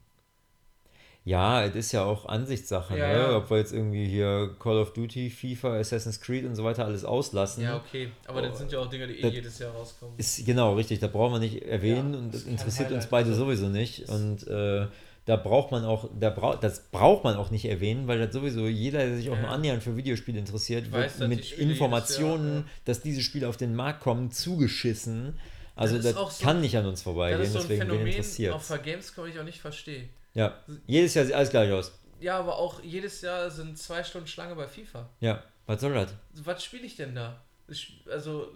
Ja, 1.26 1.64
es 1.64 1.74
ist 1.74 1.90
ja 1.90 2.04
auch 2.04 2.26
Ansichtssache, 2.26 2.96
Ja, 2.96 3.08
ne? 3.08 3.18
ja. 3.18 3.36
ob 3.38 3.50
wir 3.50 3.58
jetzt 3.58 3.72
irgendwie 3.72 4.06
hier 4.06 4.54
Call 4.60 4.78
of 4.78 4.92
Duty, 4.92 5.28
FIFA, 5.28 5.74
Assassin's 5.78 6.20
Creed 6.20 6.44
und 6.44 6.54
so 6.54 6.62
weiter 6.62 6.84
alles 6.84 7.04
auslassen. 7.04 7.64
Ja, 7.64 7.76
okay. 7.78 8.10
Aber 8.28 8.38
Oh, 8.38 8.42
das 8.46 8.58
sind 8.58 8.70
ja 8.70 8.78
auch 8.78 8.88
Dinge, 8.88 9.08
die 9.08 9.18
eh 9.18 9.22
das- 9.22 9.32
jedes 9.34 9.58
Jahr 9.58 9.72
rauskommen. 9.72 10.14
Ist 10.18 10.46
genau 10.46 10.74
richtig, 10.74 11.00
da 11.00 11.08
brauchen 11.08 11.32
wir 11.34 11.38
nicht 11.40 11.62
erwähnen 11.62 12.12
Ja, 12.12 12.18
und 12.20 12.32
das 12.32 12.44
interessiert 12.44 12.92
uns 12.92 13.06
beide 13.06 13.30
Also, 13.30 13.44
sowieso 13.44 13.66
nicht. 13.68 14.08
Und 14.08 14.46
äh, 14.46 14.86
da 15.24 15.34
braucht 15.34 15.72
man 15.72 15.84
auch, 15.84 16.08
da 16.16 16.30
brau 16.30 16.54
das 16.54 16.78
braucht 16.92 17.24
man 17.24 17.34
auch 17.34 17.50
nicht 17.50 17.64
erwähnen, 17.64 18.06
weil 18.06 18.20
das 18.20 18.32
sowieso 18.32 18.68
jeder, 18.68 19.00
der 19.00 19.16
sich 19.16 19.28
auch 19.28 19.36
nur 19.40 19.48
annähernd 19.50 19.82
für 19.82 19.96
Videospiele 19.96 20.38
interessiert, 20.38 20.92
wird 20.92 21.06
weiß, 21.06 21.18
dass 21.18 21.28
mit 21.28 21.44
jedes 21.44 21.58
Informationen, 21.58 22.48
Jahr, 22.48 22.56
ja. 22.60 22.64
dass 22.84 23.02
diese 23.02 23.20
Spiele 23.22 23.48
auf 23.48 23.56
den 23.56 23.74
Markt 23.74 24.00
kommen, 24.00 24.30
zugeschissen. 24.30 25.34
Also 25.74 25.96
Das 25.96 26.04
das, 26.04 26.16
auch 26.16 26.30
so- 26.30 26.44
kann 26.44 26.60
nicht 26.60 26.76
an 26.76 26.86
uns 26.86 27.00
das 27.00 27.02
vorbeigehen, 27.02 27.42
ist 27.42 27.52
so 27.52 27.58
ein 27.58 27.62
deswegen 27.62 27.80
wen 27.80 27.88
Phänomen 27.88 28.06
interessiert. 28.12 28.54
auf 28.54 28.68
der 28.68 28.78
Gamescom, 28.78 29.26
ich 29.26 29.40
auch 29.40 29.44
nicht 29.44 29.58
verstehe. 29.60 30.04
Ja, 30.36 30.62
jedes 30.86 31.14
Jahr 31.14 31.24
sieht 31.24 31.34
alles 31.34 31.48
gleich 31.48 31.72
aus. 31.72 31.98
Ja, 32.20 32.38
aber 32.38 32.58
auch 32.58 32.82
jedes 32.82 33.22
Jahr 33.22 33.50
sind 33.50 33.78
zwei 33.78 34.04
Stunden 34.04 34.28
Schlange 34.28 34.54
bei 34.54 34.68
FIFA. 34.68 35.08
Ja, 35.20 35.42
was 35.64 35.80
soll 35.80 35.94
das? 35.94 36.12
Was 36.34 36.62
spiele 36.62 36.84
ich 36.84 36.94
denn 36.94 37.14
da? 37.14 37.42
Ich, 37.68 38.04
also, 38.10 38.52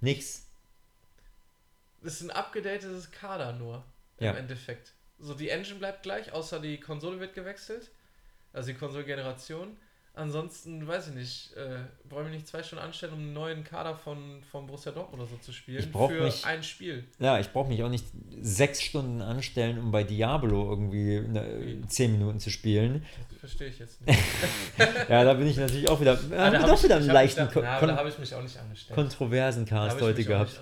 Nix. 0.00 0.46
das 2.02 2.14
ist 2.14 2.22
ein 2.22 2.30
abgedatetes 2.30 3.10
Kader 3.10 3.54
nur. 3.54 3.82
Ja. 4.20 4.32
Im 4.32 4.36
Endeffekt. 4.36 4.92
So, 5.18 5.32
die 5.32 5.48
Engine 5.48 5.78
bleibt 5.78 6.02
gleich, 6.02 6.32
außer 6.32 6.60
die 6.60 6.78
Konsole 6.78 7.18
wird 7.18 7.34
gewechselt. 7.34 7.90
Also 8.52 8.72
die 8.72 8.78
Konsolengeneration. 8.78 9.78
Ansonsten, 10.14 10.86
weiß 10.86 11.08
ich 11.08 11.14
nicht, 11.14 11.56
äh, 11.56 11.78
brauche 12.06 12.20
ich 12.20 12.26
mich 12.28 12.34
nicht 12.36 12.46
zwei 12.46 12.62
Stunden 12.62 12.84
anstellen, 12.84 13.14
um 13.14 13.18
einen 13.20 13.32
neuen 13.32 13.64
Kader 13.64 13.96
von, 13.96 14.42
von 14.50 14.66
Borussia 14.66 14.92
Dortmund 14.92 15.22
oder 15.22 15.30
so 15.30 15.36
zu 15.38 15.52
spielen. 15.52 15.78
Ich 15.78 15.86
für 15.86 16.22
mich- 16.22 16.44
ein 16.44 16.62
Spiel. 16.62 17.04
Ja, 17.18 17.38
ich 17.38 17.48
brauche 17.50 17.68
mich 17.70 17.82
auch 17.82 17.88
nicht 17.88 18.04
sechs 18.42 18.82
Stunden 18.82 19.22
anstellen, 19.22 19.78
um 19.78 19.90
bei 19.90 20.04
Diablo 20.04 20.68
irgendwie 20.68 21.20
ne, 21.20 21.78
zehn 21.88 22.12
Minuten 22.12 22.40
zu 22.40 22.50
spielen. 22.50 23.06
Das 23.30 23.38
verstehe 23.38 23.68
ich 23.68 23.78
jetzt 23.78 24.06
nicht. 24.06 24.18
Ja, 25.08 25.24
da 25.24 25.32
bin 25.32 25.46
ich 25.46 25.56
natürlich 25.56 25.88
auch 25.88 25.98
wieder, 25.98 26.18
Ah, 26.30 26.34
ja, 26.44 26.50
da 26.50 26.58
hab 26.60 26.66
doch 26.66 26.76
ich- 26.76 26.84
wieder 26.84 26.96
einen 26.96 27.06
leichten 27.06 27.48
kon 27.50 27.62
na, 27.62 27.80
da 27.80 27.96
habe 27.96 28.10
ich 28.10 28.18
mich 28.18 28.34
auch 28.34 28.42
nicht 28.42 28.58
angestellt. 28.58 28.94
kontroversen 28.94 29.64
Cast 29.64 29.98
heute 29.98 30.22
gehabt. 30.24 30.60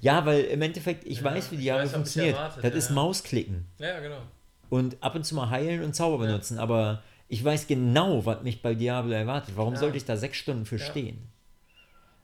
Ja, 0.00 0.24
weil 0.24 0.44
im 0.44 0.62
Endeffekt, 0.62 1.04
ich 1.04 1.18
Ja, 1.18 1.24
weiß, 1.24 1.50
wie 1.50 1.56
Diablo 1.58 1.82
weiß, 1.84 1.92
funktioniert. 1.92 2.36
erwartet, 2.36 2.64
das 2.64 2.70
ja, 2.72 2.78
ist 2.78 2.88
ja. 2.88 2.94
Mausklicken. 2.94 3.66
Ja, 3.78 3.88
ja, 3.88 4.00
genau. 4.00 4.22
und 4.70 4.96
ab 5.02 5.14
und 5.14 5.24
zu 5.24 5.34
mal 5.34 5.50
heilen 5.50 5.82
und 5.82 5.92
Zauber 5.94 6.18
benutzen, 6.24 6.58
aber 6.58 7.02
ich 7.28 7.44
weiß 7.44 7.66
genau, 7.66 8.24
was 8.26 8.42
mich 8.42 8.62
bei 8.62 8.74
Diablo 8.74 9.12
erwartet. 9.12 9.54
Warum 9.56 9.74
Ja. 9.74 9.80
sollte 9.80 9.96
ich 9.96 10.04
da 10.04 10.16
sechs 10.16 10.38
Stunden 10.38 10.64
für 10.66 10.76
Ja. 10.76 10.84
stehen? 10.84 11.18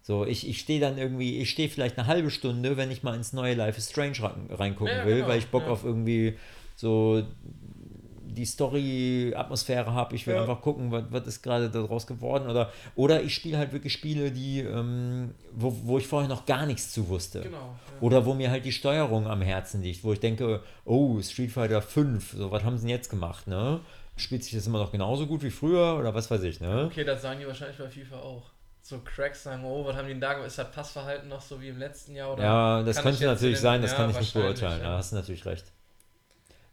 So, 0.03 0.27
ich, 0.27 0.47
ich 0.49 0.59
stehe 0.61 0.81
dann 0.81 0.99
irgendwie, 0.99 1.39
ich 1.39 1.49
stehe 1.51 1.69
vielleicht 1.71 1.97
eine 1.99 2.07
halbe 2.07 2.31
Stunde, 2.31 2.77
wenn 2.77 2.91
ich 2.91 3.03
mal 3.03 3.15
ins 3.15 3.33
neue 3.33 3.55
Life 3.55 3.79
is 3.79 3.89
Strange 3.91 4.21
rein- 4.23 4.49
reingucken 4.51 4.99
Ja, 4.99 5.05
will, 5.07 5.17
genau, 5.17 5.29
weil 5.29 5.39
ich 5.39 5.47
Bock 5.49 5.67
auf 5.67 5.83
irgendwie 5.85 6.37
so 6.77 7.23
die 8.27 8.45
Story-Atmosphäre 8.45 9.93
habe. 9.95 10.15
Ich 10.17 10.27
will 10.27 10.35
Ja. 10.35 10.41
einfach 10.43 10.61
gucken, 10.61 10.91
was, 10.91 11.05
was 11.11 11.27
ist 11.27 11.43
gerade 11.43 11.71
daraus 11.71 12.07
geworden. 12.07 12.49
Oder, 12.51 12.73
oder 12.97 13.23
ich 13.23 13.35
spiele 13.35 13.59
halt 13.59 13.73
wirklich 13.73 13.93
Spiele, 13.93 14.31
die, 14.33 14.61
ähm, 14.61 15.31
wo, 15.53 15.75
wo 15.85 15.99
ich 15.99 16.07
vorher 16.07 16.29
noch 16.29 16.45
gar 16.45 16.67
nichts 16.67 16.93
zu 16.93 17.09
wusste. 17.09 17.43
Genau. 17.43 17.57
Ja. 17.57 17.75
Oder 18.01 18.27
wo 18.27 18.35
mir 18.35 18.51
halt 18.51 18.65
die 18.65 18.73
Steuerung 18.73 19.27
am 19.29 19.41
Herzen 19.41 19.83
liegt, 19.83 20.03
wo 20.05 20.13
ich 20.13 20.21
denke, 20.21 20.63
oh, 20.85 21.21
Street 21.23 21.53
Fighter 21.53 21.81
5, 21.81 22.33
so 22.37 22.51
was 22.51 22.65
haben 22.65 22.77
sie 22.77 22.83
denn 22.87 22.91
jetzt 22.97 23.09
gemacht, 23.09 23.47
ne? 23.47 23.81
Spielt 24.17 24.45
sich 24.45 24.55
das 24.55 24.67
immer 24.67 24.79
noch 24.79 24.93
genauso 24.93 25.27
gut 25.27 25.43
wie 25.43 25.51
früher 25.51 25.97
oder 25.99 26.15
was 26.15 26.31
weiß 26.31 26.43
ich, 26.45 26.61
ne? 26.61 26.85
Okay, 26.91 27.05
das 27.05 27.23
sagen 27.23 27.41
die 27.41 27.47
wahrscheinlich 27.47 27.79
bei 27.79 27.89
FIFA 27.89 28.21
auch. 28.21 28.51
So 28.81 29.01
Cracks 29.01 29.43
sagen, 29.43 29.65
oh, 29.65 29.85
was 29.85 29.97
haben 29.97 30.07
die 30.07 30.13
denn 30.13 30.21
da 30.21 30.35
gemacht? 30.35 30.49
Ist 30.49 30.59
das 30.59 30.71
Passverhalten 30.71 31.29
noch 31.29 31.41
so 31.41 31.61
wie 31.61 31.69
im 31.69 31.79
letzten 31.79 32.15
Jahr? 32.15 32.33
Oder 32.35 32.43
Ja, 32.45 32.83
das 32.83 33.01
könnte 33.03 33.25
natürlich 33.25 33.59
sein, 33.59 33.81
das 33.83 33.93
ja, 33.93 33.97
kann 33.97 34.11
ich 34.11 34.21
nicht 34.21 34.35
beurteilen, 34.35 34.81
ja. 34.83 34.91
da 34.91 34.97
hast 34.99 35.13
du 35.13 35.17
natürlich 35.17 35.45
recht. 35.47 35.73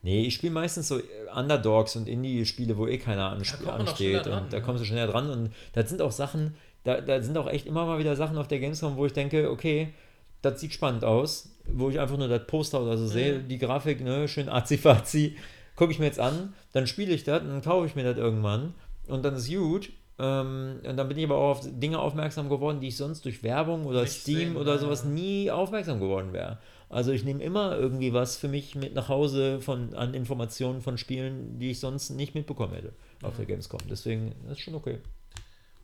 Nee, 0.04 0.26
ich 0.26 0.34
spiele 0.36 0.52
meistens 0.52 0.88
so 0.88 1.00
Underdogs 1.34 1.96
und 1.96 2.08
Indie-Spiele, 2.10 2.76
wo 2.78 2.88
eh 2.88 2.98
keiner 2.98 3.30
ansp 3.30 3.66
ansteht 3.68 4.26
dran, 4.26 4.44
und 4.44 4.54
da 4.54 4.58
ne? 4.58 4.64
kommst 4.64 4.82
du 4.82 4.86
schneller 4.86 5.12
dran 5.12 5.30
und 5.30 5.54
das 5.74 5.90
sind 5.90 6.02
auch 6.02 6.12
Sachen, 6.12 6.56
da, 6.84 7.00
da 7.00 7.22
sind 7.22 7.38
auch 7.38 7.48
echt 7.48 7.68
immer 7.68 7.86
mal 7.86 8.00
wieder 8.00 8.16
Sachen 8.16 8.38
auf 8.38 8.48
der 8.48 8.60
Gamescom, 8.60 8.98
wo 8.98 9.06
ich 9.06 9.14
denke, 9.14 9.50
okay, 9.52 9.94
das 10.42 10.60
sieht 10.60 10.74
spannend 10.74 11.06
aus, 11.06 11.56
wo 11.66 11.90
ich 11.90 12.00
einfach 12.00 12.18
nur 12.18 12.28
das 12.28 12.46
Poster 12.48 12.82
oder 12.82 12.98
so 12.98 13.06
sehe, 13.06 13.40
Mhm. 13.40 13.48
die 13.48 13.60
Grafik, 13.60 14.02
ne, 14.02 14.28
schön 14.28 14.50
azi-fazi, 14.50 15.38
gucke 15.82 15.94
ich 15.94 15.98
mir 15.98 16.06
jetzt 16.06 16.20
an, 16.20 16.54
dann 16.74 16.86
spiele 16.86 17.12
ich 17.12 17.24
das 17.24 17.42
und 17.42 17.50
dann 17.50 17.64
kaufe 17.64 17.88
ich 17.88 17.96
mir 17.96 18.04
das 18.04 18.16
irgendwann 18.16 18.76
und 19.08 19.26
dann 19.26 19.34
ist 19.34 19.52
gut. 19.52 19.92
Ähm, 20.20 20.80
und 20.88 20.96
dann 20.96 21.08
bin 21.08 21.18
ich 21.18 21.26
aber 21.26 21.38
auch 21.38 21.58
auf 21.58 21.62
Dinge 21.64 21.98
aufmerksam 21.98 22.50
geworden, 22.50 22.82
die 22.82 22.90
ich 22.90 22.98
sonst 22.98 23.26
durch 23.26 23.42
Werbung 23.42 23.88
oder 23.88 24.02
Nicht 24.02 24.22
Steam 24.22 24.38
sehen, 24.38 24.58
oder 24.58 24.74
ja. 24.74 24.78
sowas 24.78 25.06
nie 25.06 25.50
aufmerksam 25.50 26.00
geworden 26.00 26.34
wäre. 26.34 26.60
Also 26.88 27.12
ich 27.12 27.24
nehme 27.24 27.44
immer 27.44 27.76
irgendwie 27.76 28.14
was 28.14 28.38
für 28.38 28.48
mich 28.48 28.76
mit 28.76 28.94
nach 28.94 29.10
Hause 29.10 29.60
von, 29.60 29.96
an 29.96 30.14
Informationen 30.14 30.82
von 30.82 31.00
Spielen, 31.00 31.58
die 31.58 31.72
ich 31.72 31.80
sonst 31.80 32.12
nicht 32.12 32.36
mitbekommen 32.36 32.74
hätte 32.74 32.94
auf 33.24 33.36
der 33.38 33.48
Gamescom. 33.48 33.80
Deswegen 33.90 34.36
das 34.44 34.60
ist 34.60 34.60
schon 34.60 34.76
okay. 34.76 35.00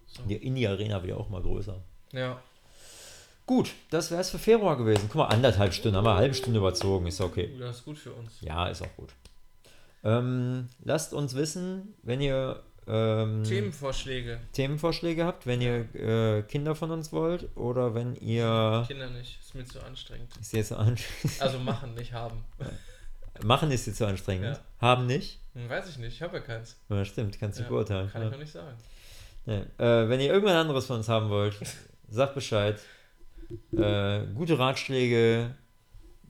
So. 0.05 0.21
Die 0.29 0.35
Indie-Arena 0.35 1.01
wird 1.01 1.09
ja 1.09 1.17
auch 1.17 1.29
mal 1.29 1.41
größer. 1.41 1.75
Ja. 2.13 2.39
Gut, 3.47 3.71
das 3.89 4.11
wäre 4.11 4.21
es 4.21 4.29
für 4.29 4.37
Februar 4.37 4.77
gewesen. 4.77 5.05
Guck 5.07 5.15
mal, 5.15 5.25
anderthalb 5.25 5.73
Stunden, 5.73 5.97
haben 5.97 6.05
wir 6.05 6.11
eine 6.11 6.19
halbe 6.19 6.35
Stunde 6.35 6.59
überzogen, 6.59 7.07
ist 7.07 7.19
okay. 7.19 7.49
Das 7.57 7.77
ist 7.77 7.85
gut 7.85 7.97
für 7.97 8.11
uns. 8.11 8.41
Ja, 8.41 8.67
ist 8.67 8.83
auch 8.83 8.95
gut. 8.95 9.09
Ähm, 10.03 10.69
lasst 10.83 11.13
uns 11.13 11.35
wissen, 11.35 11.93
wenn 12.03 12.21
ihr 12.21 12.63
ähm, 12.87 13.43
Themenvorschläge. 13.43 14.39
Themenvorschläge 14.53 15.25
habt, 15.25 15.45
wenn 15.45 15.61
ihr 15.61 15.93
äh, 15.95 16.43
Kinder 16.43 16.75
von 16.75 16.91
uns 16.91 17.11
wollt 17.11 17.55
oder 17.57 17.93
wenn 17.93 18.15
ihr. 18.15 18.85
Kinder 18.87 19.09
nicht. 19.09 19.39
Ist 19.41 19.55
mir 19.55 19.65
zu 19.65 19.83
anstrengend. 19.83 20.29
Ist 20.39 20.53
jetzt 20.53 20.69
so 20.69 20.75
an 20.77 20.95
Also 21.39 21.59
machen, 21.59 21.93
nicht 21.95 22.13
haben. 22.13 22.43
Machen 23.43 23.69
ist 23.71 23.85
jetzt 23.85 23.97
so 23.97 24.05
anstrengend. 24.05 24.45
Ja. 24.45 24.59
Haben 24.79 25.05
nicht. 25.05 25.39
Hm, 25.53 25.69
weiß 25.69 25.89
ich 25.89 25.97
nicht. 25.97 26.13
Ich 26.15 26.21
habe 26.21 26.37
ja 26.37 26.43
keins. 26.43 26.75
Ja, 26.89 27.05
stimmt, 27.05 27.39
kannst 27.39 27.59
du 27.59 27.63
Ja, 27.63 27.69
beurteilen. 27.69 28.09
Kann 28.09 28.23
ich 28.23 28.31
noch 28.31 28.39
nicht 28.39 28.51
sagen. 28.51 28.77
Ja. 29.45 29.61
Äh, 29.77 30.09
wenn 30.09 30.19
ihr 30.19 30.31
irgendwas 30.31 30.55
anderes 30.55 30.85
von 30.85 30.97
uns 30.97 31.09
haben 31.09 31.29
wollt, 31.29 31.55
sagt 32.09 32.33
Bescheid. 32.35 32.79
Äh, 33.71 34.25
gute 34.33 34.57
Ratschläge, 34.59 35.55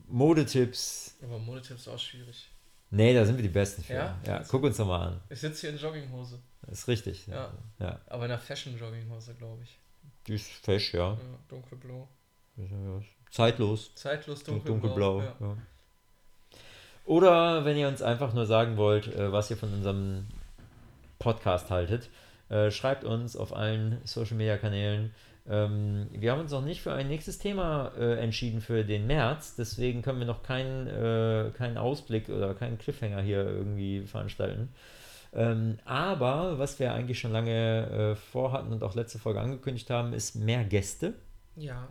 Modetipps. 0.06 1.16
Aber 1.22 1.38
Modetipps 1.38 1.82
ist 1.82 1.88
auch 1.88 1.98
schwierig. 1.98 2.48
Nee, 2.90 3.14
da 3.14 3.24
sind 3.24 3.36
wir 3.36 3.42
die 3.42 3.48
Besten 3.48 3.82
für. 3.82 3.94
Ja? 3.94 4.18
ja 4.26 4.42
guck 4.48 4.62
uns 4.62 4.76
doch 4.76 4.86
mal 4.86 5.08
an. 5.08 5.20
Ich 5.28 5.40
sitze 5.40 5.62
hier 5.62 5.70
in 5.70 5.78
Jogginghose. 5.78 6.38
Das 6.62 6.80
ist 6.80 6.88
richtig. 6.88 7.26
Ja. 7.26 7.52
ja. 7.78 7.98
Aber 8.06 8.24
in 8.24 8.30
einer 8.30 8.40
Fashion-Jogginghose, 8.40 9.34
glaube 9.34 9.62
ich. 9.62 9.78
Die 10.26 10.34
ist 10.34 10.48
fesch, 10.48 10.94
ja. 10.94 11.12
Ja, 11.12 11.18
dunkelblau. 11.48 12.08
Zeitlos. 13.30 13.94
Zeitlos 13.94 14.42
Dunkelblau. 14.42 15.20
dunkelblau. 15.20 15.22
Ja. 15.22 15.56
Oder 17.04 17.64
wenn 17.64 17.76
ihr 17.76 17.88
uns 17.88 18.02
einfach 18.02 18.34
nur 18.34 18.44
sagen 18.44 18.76
wollt, 18.76 19.06
äh, 19.14 19.32
was 19.32 19.50
ihr 19.50 19.56
von 19.56 19.72
unserem 19.72 20.26
Podcast 21.18 21.70
haltet, 21.70 22.10
äh, 22.50 22.70
schreibt 22.70 23.04
uns 23.04 23.36
auf 23.36 23.54
allen 23.54 24.00
Social 24.04 24.36
Media 24.36 24.58
Kanälen. 24.58 25.14
Ähm, 25.48 26.08
wir 26.12 26.32
haben 26.32 26.40
uns 26.40 26.52
noch 26.52 26.64
nicht 26.64 26.82
für 26.82 26.92
ein 26.92 27.08
nächstes 27.08 27.38
Thema 27.38 27.92
äh, 27.98 28.18
entschieden 28.20 28.60
für 28.60 28.84
den 28.84 29.06
März, 29.06 29.56
deswegen 29.56 30.02
können 30.02 30.18
wir 30.18 30.26
noch 30.26 30.42
keinen, 30.42 30.86
äh, 30.86 31.50
keinen 31.56 31.78
Ausblick 31.78 32.28
oder 32.28 32.54
keinen 32.54 32.78
Cliffhanger 32.78 33.22
hier 33.22 33.44
irgendwie 33.44 34.02
veranstalten. 34.02 34.68
Ähm, 35.32 35.78
aber 35.84 36.58
was 36.58 36.78
wir 36.78 36.92
eigentlich 36.92 37.18
schon 37.18 37.32
lange 37.32 38.12
äh, 38.12 38.16
vorhatten 38.16 38.72
und 38.72 38.82
auch 38.82 38.94
letzte 38.94 39.18
Folge 39.18 39.40
angekündigt 39.40 39.90
haben, 39.90 40.12
ist 40.12 40.36
mehr 40.36 40.64
Gäste. 40.64 41.14
ja. 41.56 41.88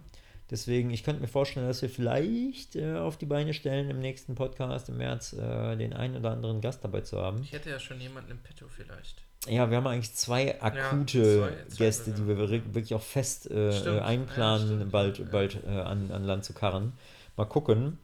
Deswegen, 0.49 0.91
ich 0.91 1.03
könnte 1.03 1.21
mir 1.21 1.27
vorstellen, 1.27 1.67
dass 1.67 1.81
wir 1.81 1.89
vielleicht 1.89 2.77
äh, 2.77 2.95
auf 2.95 3.17
die 3.17 3.25
Beine 3.25 3.53
stellen, 3.53 3.89
im 3.89 3.99
nächsten 3.99 4.35
Podcast 4.35 4.87
im 4.87 4.97
März 4.97 5.33
äh, 5.33 5.75
den 5.75 5.91
einen 5.91 6.15
oder 6.15 6.31
anderen 6.31 6.61
Gast 6.61 6.85
dabei 6.85 7.01
zu 7.01 7.19
haben. 7.19 7.41
Ich 7.43 7.51
hätte 7.51 7.69
ja 7.69 7.79
schon 7.79 7.99
jemanden 7.99 8.31
im 8.31 8.37
Petto 8.37 8.65
vielleicht. 8.69 9.26
Ja, 9.47 9.69
wir 9.69 9.77
haben 9.77 9.87
eigentlich 9.87 10.13
zwei 10.13 10.61
akute 10.61 11.21
zwei- 11.21 11.69
zwei 11.69 11.85
Gäste, 11.85 12.11
die 12.11 12.27
wir 12.27 12.37
wirklich 12.37 12.93
auch 12.95 13.01
fest 13.01 13.49
äh, 13.49 13.71
Stimmt. 13.71 13.97
äh, 13.97 14.01
einplanen, 14.01 14.79
Ja, 14.79 14.85
bald, 14.87 15.19
Ja. 15.19 15.25
bald 15.31 15.63
äh, 15.65 15.69
an, 15.69 16.11
an 16.11 16.23
Land 16.25 16.43
zu 16.43 16.53
karren. 16.53 16.93
Mal 17.37 17.45
gucken. 17.45 17.99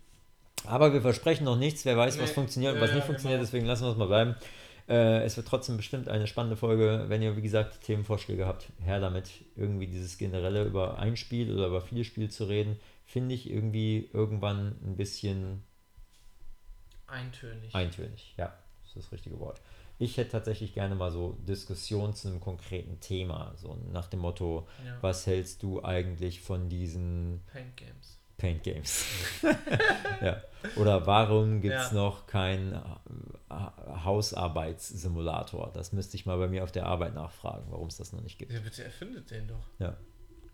Aber 0.66 0.94
wir 0.94 1.02
versprechen 1.02 1.44
noch 1.44 1.58
nichts. 1.58 1.84
Wer 1.86 1.98
weiß, 1.98 2.20
was 2.20 2.30
Nee. 2.30 2.36
funktioniert 2.36 2.74
und 2.74 2.78
Ja, 2.80 2.84
was 2.84 2.92
nicht 2.92 3.00
ja, 3.02 3.06
funktioniert. 3.06 3.40
genau. 3.40 3.46
Deswegen 3.48 3.66
lassen 3.66 3.84
wir 3.84 3.92
es 3.92 3.98
mal 3.98 4.08
bleiben. 4.08 4.36
Äh, 4.88 5.24
es 5.24 5.36
wird 5.36 5.48
trotzdem 5.48 5.76
bestimmt 5.76 6.08
eine 6.08 6.28
spannende 6.28 6.56
Folge. 6.56 7.06
Wenn 7.08 7.22
ihr, 7.22 7.36
wie 7.36 7.42
gesagt, 7.42 7.82
Themenvorschläge 7.82 8.46
habt, 8.46 8.68
her 8.82 9.00
damit. 9.02 9.30
Irgendwie 9.58 9.88
dieses 9.88 10.18
generelle 10.18 10.64
über 10.64 11.00
ein 11.00 11.18
Spiel 11.18 11.54
oder 11.54 11.68
über 11.68 11.82
viele 11.82 12.04
Spiele 12.06 12.30
zu 12.30 12.46
reden, 12.46 12.80
finde 13.06 13.34
ich 13.36 13.50
irgendwie 13.50 14.10
irgendwann 14.14 14.76
ein 14.86 14.96
bisschen 14.96 15.64
Eintönig. 17.08 17.74
eintönig. 17.76 18.34
Ja, 18.38 18.54
das 18.84 18.90
ist 18.96 19.06
das 19.06 19.12
richtige 19.12 19.40
Wort. 19.40 19.60
Ich 20.00 20.18
hätte 20.18 20.32
tatsächlich 20.32 20.74
gerne 20.74 20.96
mal 20.96 21.12
so 21.12 21.34
Diskussionen 21.48 22.14
zu 22.14 22.28
einem 22.28 22.40
konkreten 22.40 23.00
Thema. 23.00 23.54
So 23.56 23.78
nach 23.92 24.08
dem 24.08 24.20
Motto, 24.22 24.68
ja. 24.86 24.98
was 25.02 25.26
hältst 25.28 25.64
du 25.64 25.84
eigentlich 25.84 26.42
von 26.42 26.68
diesen 26.70 27.42
Paint 27.52 27.78
Games. 27.78 28.20
Paint 28.38 28.64
Games? 28.64 29.06
ja. 30.22 30.42
Oder 30.76 31.06
warum 31.06 31.62
gibt 31.62 31.76
es 31.76 31.92
Ja. 31.92 31.96
noch 31.98 32.26
keinen 32.28 32.78
Hausarbeitssimulator? 34.04 35.72
Das 35.74 35.92
müsste 35.94 36.18
ich 36.18 36.26
mal 36.26 36.38
bei 36.38 36.48
mir 36.48 36.64
auf 36.64 36.72
der 36.72 36.86
Arbeit 36.86 37.14
nachfragen, 37.16 37.66
warum 37.70 37.88
es 37.88 37.98
das 37.98 38.12
noch 38.12 38.22
nicht 38.22 38.38
gibt. 38.40 38.52
Ja, 38.52 38.60
bitte 38.60 38.84
erfindet 38.84 39.30
den 39.32 39.48
doch. 39.48 39.66
Ja. 39.80 39.96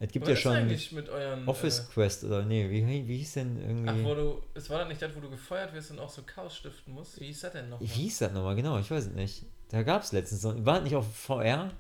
Es 0.02 0.12
gibt 0.12 0.24
Was 0.24 0.30
ja 0.30 0.34
ist 0.36 0.40
schon 0.42 0.54
eigentlich 0.56 0.92
mit 0.94 1.10
euren. 1.10 1.46
Office 1.48 1.80
Äh, 1.80 1.84
Quest 1.94 2.24
oder 2.24 2.44
nee, 2.46 2.70
wie, 2.70 3.08
wie 3.08 3.18
hieß 3.18 3.34
denn 3.34 3.60
irgendwie. 3.62 3.90
ach, 3.90 4.04
wo 4.10 4.16
du. 4.16 4.42
Es 4.54 4.70
war 4.70 4.80
das 4.80 4.88
nicht 4.88 5.02
das, 5.02 5.14
wo 5.16 5.20
du 5.20 5.30
gefeuert 5.30 5.74
wirst 5.74 5.92
und 5.92 6.00
auch 6.00 6.10
so 6.10 6.22
Chaos 6.24 6.56
stiften 6.56 6.94
musst? 6.94 7.20
Wie 7.20 7.26
hieß 7.26 7.42
das 7.42 7.52
denn 7.52 7.70
noch? 7.70 7.82
wie 7.82 7.86
hieß 7.86 8.20
das 8.20 8.32
nochmal 8.32 8.56
genau? 8.56 8.80
Ich 8.80 8.90
weiß 8.90 9.08
es 9.08 9.14
nicht. 9.14 9.46
Da 9.70 9.84
gab 9.84 10.04
es 10.04 10.12
letztens 10.14 10.44
noch. 10.44 10.56
War 10.66 10.76
das 10.76 10.84
nicht 10.86 10.96
auf 10.96 11.14
VR? 11.16 11.72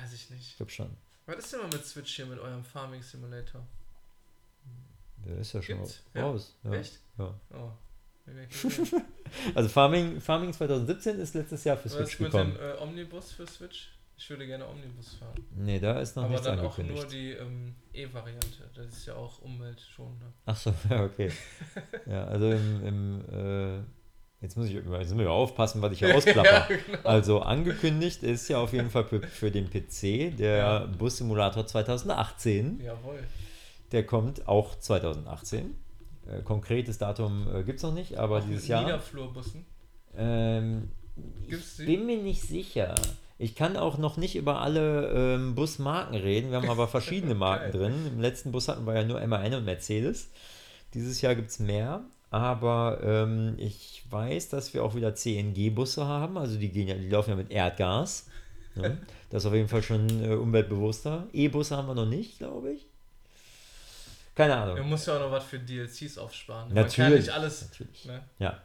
Weiß 0.00 0.12
ich 0.12 0.30
nicht. 0.30 0.50
Ich 0.50 0.56
glaube 0.56 0.70
schon. 0.70 0.90
Was 1.26 1.38
ist 1.38 1.52
denn 1.52 1.60
mal 1.60 1.68
mit 1.68 1.84
Switch 1.84 2.14
hier 2.14 2.26
mit 2.26 2.38
eurem 2.38 2.62
Farming 2.64 3.02
Simulator? 3.02 3.66
Der 5.26 5.38
ist 5.38 5.52
ja 5.52 5.60
schon 5.62 5.78
Gibt's? 5.78 6.02
Ja. 6.14 6.22
raus. 6.22 6.54
Ja. 6.62 6.72
Echt? 6.72 7.00
Ja. 7.18 7.34
Oh. 7.52 7.70
Wie 8.26 8.42
ich? 8.42 8.92
Also 9.56 9.68
Farming, 9.68 10.20
Farming 10.20 10.52
2017 10.52 11.18
ist 11.18 11.34
letztes 11.34 11.64
Jahr 11.64 11.76
für 11.76 11.86
Was 11.86 11.92
Switch 11.94 12.12
ist 12.14 12.20
mit 12.20 12.30
gekommen. 12.30 12.54
dem 12.54 12.60
äh, 12.62 12.74
Omnibus 12.80 13.32
für 13.32 13.46
Switch? 13.46 13.90
Ich 14.18 14.30
würde 14.30 14.46
gerne 14.46 14.66
Omnibus 14.66 15.14
fahren. 15.14 15.34
Nee, 15.54 15.78
da 15.78 16.00
ist 16.00 16.16
noch 16.16 16.22
Aber 16.24 16.30
nichts 16.32 16.46
dann 16.46 16.58
auch 16.60 16.78
angekündigt. 16.78 16.96
nur 17.02 17.06
die 17.10 17.32
ähm, 17.32 17.74
E-Variante. 17.92 18.70
Das 18.74 18.86
ist 18.86 19.06
ja 19.06 19.14
auch 19.14 19.42
umweltschonender. 19.42 20.32
Ach 20.46 20.56
so, 20.56 20.72
ja, 20.88 21.04
okay. 21.04 21.30
ja, 22.06 22.24
also 22.24 22.50
im, 22.50 22.86
im 22.86 23.24
äh, 23.30 23.78
jetzt 24.40 24.56
muss 24.56 24.66
ich 24.68 24.72
jetzt 24.72 25.16
wir 25.18 25.24
ja 25.24 25.30
aufpassen, 25.30 25.82
was 25.82 25.92
ich 25.92 25.98
hier 25.98 26.14
ausklapper. 26.16 26.66
genau. 26.74 26.98
Also 27.04 27.40
angekündigt 27.42 28.22
ist 28.22 28.48
ja 28.48 28.58
auf 28.58 28.72
jeden 28.72 28.88
Fall 28.88 29.04
für, 29.04 29.20
für 29.20 29.50
den 29.50 29.68
PC 29.68 30.34
der 30.36 30.56
Ja. 30.56 30.78
Bus-Simulator 30.86 31.66
2018. 31.66 32.80
Jawohl. 32.80 33.22
Der 33.92 34.06
kommt 34.06 34.48
auch 34.48 34.78
2018. 34.78 35.76
Äh, 36.26 36.42
konkretes 36.42 36.96
Datum 36.98 37.46
äh, 37.54 37.62
gibt 37.64 37.76
es 37.78 37.82
noch 37.82 37.92
nicht, 37.94 38.16
aber 38.16 38.38
Auch 38.38 38.44
dieses 38.44 38.66
Jahr. 38.66 38.82
Niederflurbussen. 38.82 39.66
Ähm, 40.16 40.90
ich 41.46 41.76
bin 41.86 42.06
mir 42.06 42.16
nicht 42.22 42.42
sicher. 42.42 42.94
Ich 43.38 43.54
kann 43.54 43.76
auch 43.76 43.98
noch 43.98 44.16
nicht 44.16 44.34
über 44.34 44.60
alle 44.62 45.08
ähm, 45.08 45.54
Busmarken 45.54 46.16
reden. 46.16 46.50
Wir 46.50 46.58
haben 46.58 46.70
aber 46.70 46.88
verschiedene 46.88 47.34
Marken 47.36 47.72
drin. 47.72 48.06
Im 48.06 48.20
letzten 48.20 48.52
Bus 48.52 48.68
hatten 48.68 48.86
wir 48.86 48.94
ja 48.94 49.04
nur 49.04 49.24
MAN 49.26 49.54
und 49.54 49.64
Mercedes. 49.64 50.30
Dieses 50.94 51.20
Jahr 51.20 51.34
gibt 51.34 51.50
es 51.50 51.58
mehr. 51.58 52.02
Aber 52.30 53.00
ähm, 53.02 53.54
ich 53.58 54.04
weiß, 54.10 54.48
dass 54.48 54.74
wir 54.74 54.84
auch 54.84 54.94
wieder 54.94 55.14
CNG-Busse 55.14 56.06
haben. 56.06 56.38
Also 56.38 56.58
die, 56.58 56.70
gehen 56.70 56.88
ja, 56.88 56.94
die 56.94 57.08
laufen 57.08 57.30
ja 57.30 57.36
mit 57.36 57.50
Erdgas. 57.50 58.28
Ne? 58.74 58.98
Das 59.28 59.42
ist 59.42 59.48
auf 59.48 59.54
jeden 59.54 59.68
Fall 59.68 59.82
schon 59.82 60.08
äh, 60.22 60.34
umweltbewusster. 60.34 61.26
E-Busse 61.32 61.76
haben 61.76 61.88
wir 61.88 61.96
noch 61.96 62.06
nicht, 62.06 62.38
glaube 62.38 62.74
ich. 62.74 62.86
Keine 64.36 64.54
Ahnung. 64.54 64.76
Er 64.76 64.84
muss 64.84 65.04
ja 65.06 65.16
auch 65.16 65.20
noch 65.20 65.32
was 65.32 65.44
für 65.44 65.58
DLCs 65.58 66.18
aufsparen. 66.18 66.68
Man 66.68 66.84
Natürlich. 66.84 66.96
kann 66.96 67.12
nicht 67.18 67.30
alles. 67.30 67.62
Natürlich. 67.62 68.04
Ne? 68.04 68.22
Ja. 68.38 68.62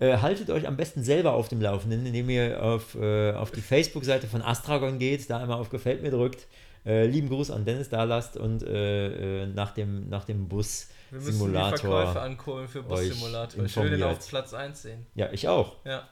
Äh, 0.00 0.16
haltet 0.16 0.48
euch 0.48 0.66
am 0.66 0.78
besten 0.78 1.04
selber 1.04 1.34
auf 1.34 1.48
dem 1.48 1.60
Laufenden, 1.60 2.06
indem 2.06 2.30
ihr 2.30 2.62
auf, 2.62 2.94
äh, 2.94 3.32
auf 3.32 3.50
die 3.50 3.60
Facebook-Seite 3.60 4.26
von 4.26 4.40
Astragon 4.40 4.98
geht, 4.98 5.28
da 5.28 5.38
einmal 5.38 5.58
auf 5.58 5.68
Gefällt 5.68 6.00
mir 6.00 6.10
drückt, 6.10 6.46
äh, 6.86 7.06
lieben 7.06 7.28
Gruß 7.28 7.50
an 7.50 7.66
Dennis 7.66 7.90
da 7.90 8.04
lasst 8.04 8.38
und 8.38 8.62
äh, 8.62 9.42
äh, 9.42 9.46
nach 9.46 9.72
dem, 9.72 10.08
nach 10.08 10.24
dem 10.24 10.48
Bus 10.48 10.88
Wir 11.10 11.20
müssen 11.20 11.52
Verkäufe 11.52 12.18
ankurbeln 12.18 12.68
für 12.68 12.82
Bus-Simulator. 12.82 13.62
Ich 13.62 13.76
will 13.76 13.90
den 13.90 14.02
auf 14.02 14.26
Platz 14.26 14.54
1 14.54 14.80
sehen. 14.80 15.06
Ja, 15.14 15.30
ich 15.32 15.46
auch. 15.46 15.76
Ja. 15.84 16.08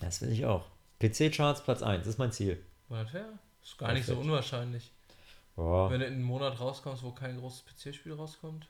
Das 0.00 0.20
will 0.20 0.32
ich 0.32 0.44
auch. 0.44 0.66
PC-Charts 1.00 1.62
Platz 1.62 1.82
1, 1.82 2.00
das 2.00 2.08
ist 2.08 2.18
mein 2.18 2.32
Ziel. 2.32 2.62
Monat 2.90 3.12
her? 3.14 3.24
Ist 3.62 3.78
gar 3.78 3.94
nicht 3.94 4.04
so 4.04 4.16
unwahrscheinlich. 4.16 4.92
Ja, 5.56 5.90
Wenn 5.90 6.00
du 6.00 6.06
in 6.06 6.12
einen 6.14 6.22
Monat 6.22 6.60
rauskommst, 6.60 7.02
wo 7.02 7.12
kein 7.12 7.38
großes 7.38 7.64
PC-Spiel 7.64 8.12
rauskommt. 8.12 8.66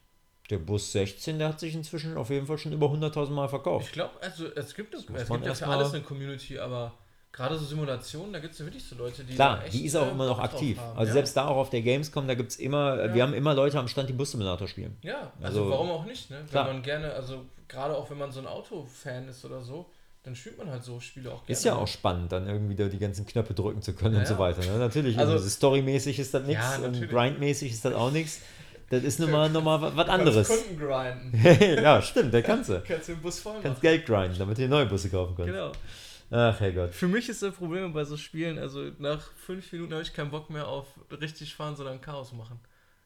Der 0.50 0.58
Bus 0.58 0.92
16, 0.92 1.38
der 1.38 1.48
hat 1.48 1.60
sich 1.60 1.74
inzwischen 1.74 2.16
auf 2.16 2.30
jeden 2.30 2.46
Fall 2.46 2.58
schon 2.58 2.72
über 2.72 2.86
100.000 2.88 3.30
Mal 3.30 3.48
verkauft. 3.48 3.86
Ich 3.86 3.92
glaube, 3.92 4.12
also 4.20 4.46
es 4.54 4.74
gibt, 4.74 4.94
es 4.94 5.08
muss 5.08 5.26
gibt 5.28 5.46
ja 5.46 5.54
für 5.54 5.66
alles 5.66 5.92
eine 5.94 6.02
Community, 6.02 6.58
aber 6.58 6.92
gerade 7.32 7.56
so 7.58 7.64
Simulationen, 7.64 8.32
da 8.32 8.40
gibt 8.40 8.54
es 8.54 8.58
ja 8.58 8.66
wirklich 8.66 8.84
so 8.84 8.96
Leute, 8.96 9.22
die. 9.24 9.34
Klar, 9.34 9.58
da 9.58 9.64
echt, 9.64 9.74
die 9.74 9.84
ist 9.86 9.94
auch 9.96 10.06
äh, 10.06 10.10
immer 10.10 10.26
noch 10.26 10.38
aktiv. 10.40 10.78
haben, 10.78 10.98
Also 10.98 11.08
ja. 11.08 11.12
selbst 11.14 11.36
da 11.36 11.46
auch 11.46 11.56
auf 11.56 11.70
der 11.70 11.82
Gamescom, 11.82 12.26
da 12.26 12.34
gibt 12.34 12.50
es 12.50 12.56
immer, 12.58 13.04
Ja. 13.06 13.14
wir 13.14 13.22
haben 13.22 13.34
immer 13.34 13.54
Leute 13.54 13.78
am 13.78 13.86
Stand, 13.88 14.08
die 14.08 14.12
Bus-Simulator 14.14 14.66
spielen. 14.66 14.96
Ja, 15.02 15.32
also, 15.40 15.60
Also- 15.60 15.70
warum 15.70 15.90
auch 15.90 16.04
nicht, 16.04 16.30
ne? 16.30 16.38
Wenn 16.40 16.48
Klar. 16.48 16.66
man 16.66 16.82
gerne, 16.82 17.12
also 17.12 17.44
gerade 17.68 17.96
auch 17.96 18.10
wenn 18.10 18.18
man 18.18 18.32
so 18.32 18.40
ein 18.40 18.46
Autofan 18.46 19.28
ist 19.28 19.44
oder 19.44 19.62
so, 19.62 19.86
dann 20.22 20.34
spielt 20.36 20.58
man 20.58 20.68
halt 20.70 20.82
so 20.84 21.00
Spiele 21.00 21.30
auch 21.30 21.38
gerne. 21.46 21.52
Ist 21.52 21.64
ja 21.64 21.76
auch 21.76 21.86
spannend, 21.88 22.30
dann 22.32 22.46
irgendwie 22.46 22.74
da 22.74 22.88
die 22.88 22.98
ganzen 22.98 23.24
Knöpfe 23.26 23.54
drücken 23.54 23.80
zu 23.80 23.94
können 23.94 24.14
Ja, 24.16 24.20
und 24.20 24.26
so 24.26 24.36
weiter. 24.38 24.60
Ne? 24.60 24.76
Natürlich, 24.78 25.16
Also- 25.16 25.32
also, 25.34 25.48
storymäßig 25.48 26.18
ist 26.18 26.34
das 26.34 26.44
nichts 26.46 26.78
und 26.78 27.08
grindmäßig 27.08 27.72
ist 27.72 27.84
das 27.84 27.94
auch 27.94 28.10
nichts. 28.10 28.40
Das 28.90 29.04
ist 29.04 29.20
nun 29.20 29.30
mal, 29.30 29.48
noch 29.48 29.62
mal 29.62 29.96
was 29.96 30.08
anderes. 30.08 30.48
Kunden 30.48 30.78
grinden. 30.78 31.42
ja, 31.82 32.02
stimmt, 32.02 32.34
der 32.34 32.42
kannst 32.42 32.68
du. 32.68 32.80
Kannst 32.86 33.08
du 33.08 33.14
den 33.14 33.22
Bus 33.22 33.40
voll 33.40 33.54
machen. 33.54 33.62
Kannst 33.62 33.80
Geld 33.80 34.04
grinden, 34.04 34.36
damit 34.38 34.58
du 34.58 34.62
dir 34.62 34.68
neue 34.68 34.86
Busse 34.86 35.08
kaufen 35.08 35.34
kannst. 35.36 35.52
Genau. 35.52 35.72
Ach, 36.32 36.60
Herrgott. 36.60 36.94
Für 36.94 37.08
mich 37.08 37.28
ist 37.28 37.42
das 37.42 37.54
Problem 37.54 37.92
bei 37.92 38.04
so 38.04 38.16
Spielen, 38.16 38.58
also 38.58 38.90
nach 38.98 39.32
fünf 39.34 39.72
Minuten 39.72 39.92
habe 39.92 40.02
ich 40.02 40.12
keinen 40.12 40.30
Bock 40.30 40.50
mehr 40.50 40.68
auf 40.68 40.86
richtig 41.20 41.54
fahren, 41.54 41.74
sondern 41.74 42.00
Chaos 42.00 42.32
machen. 42.32 42.60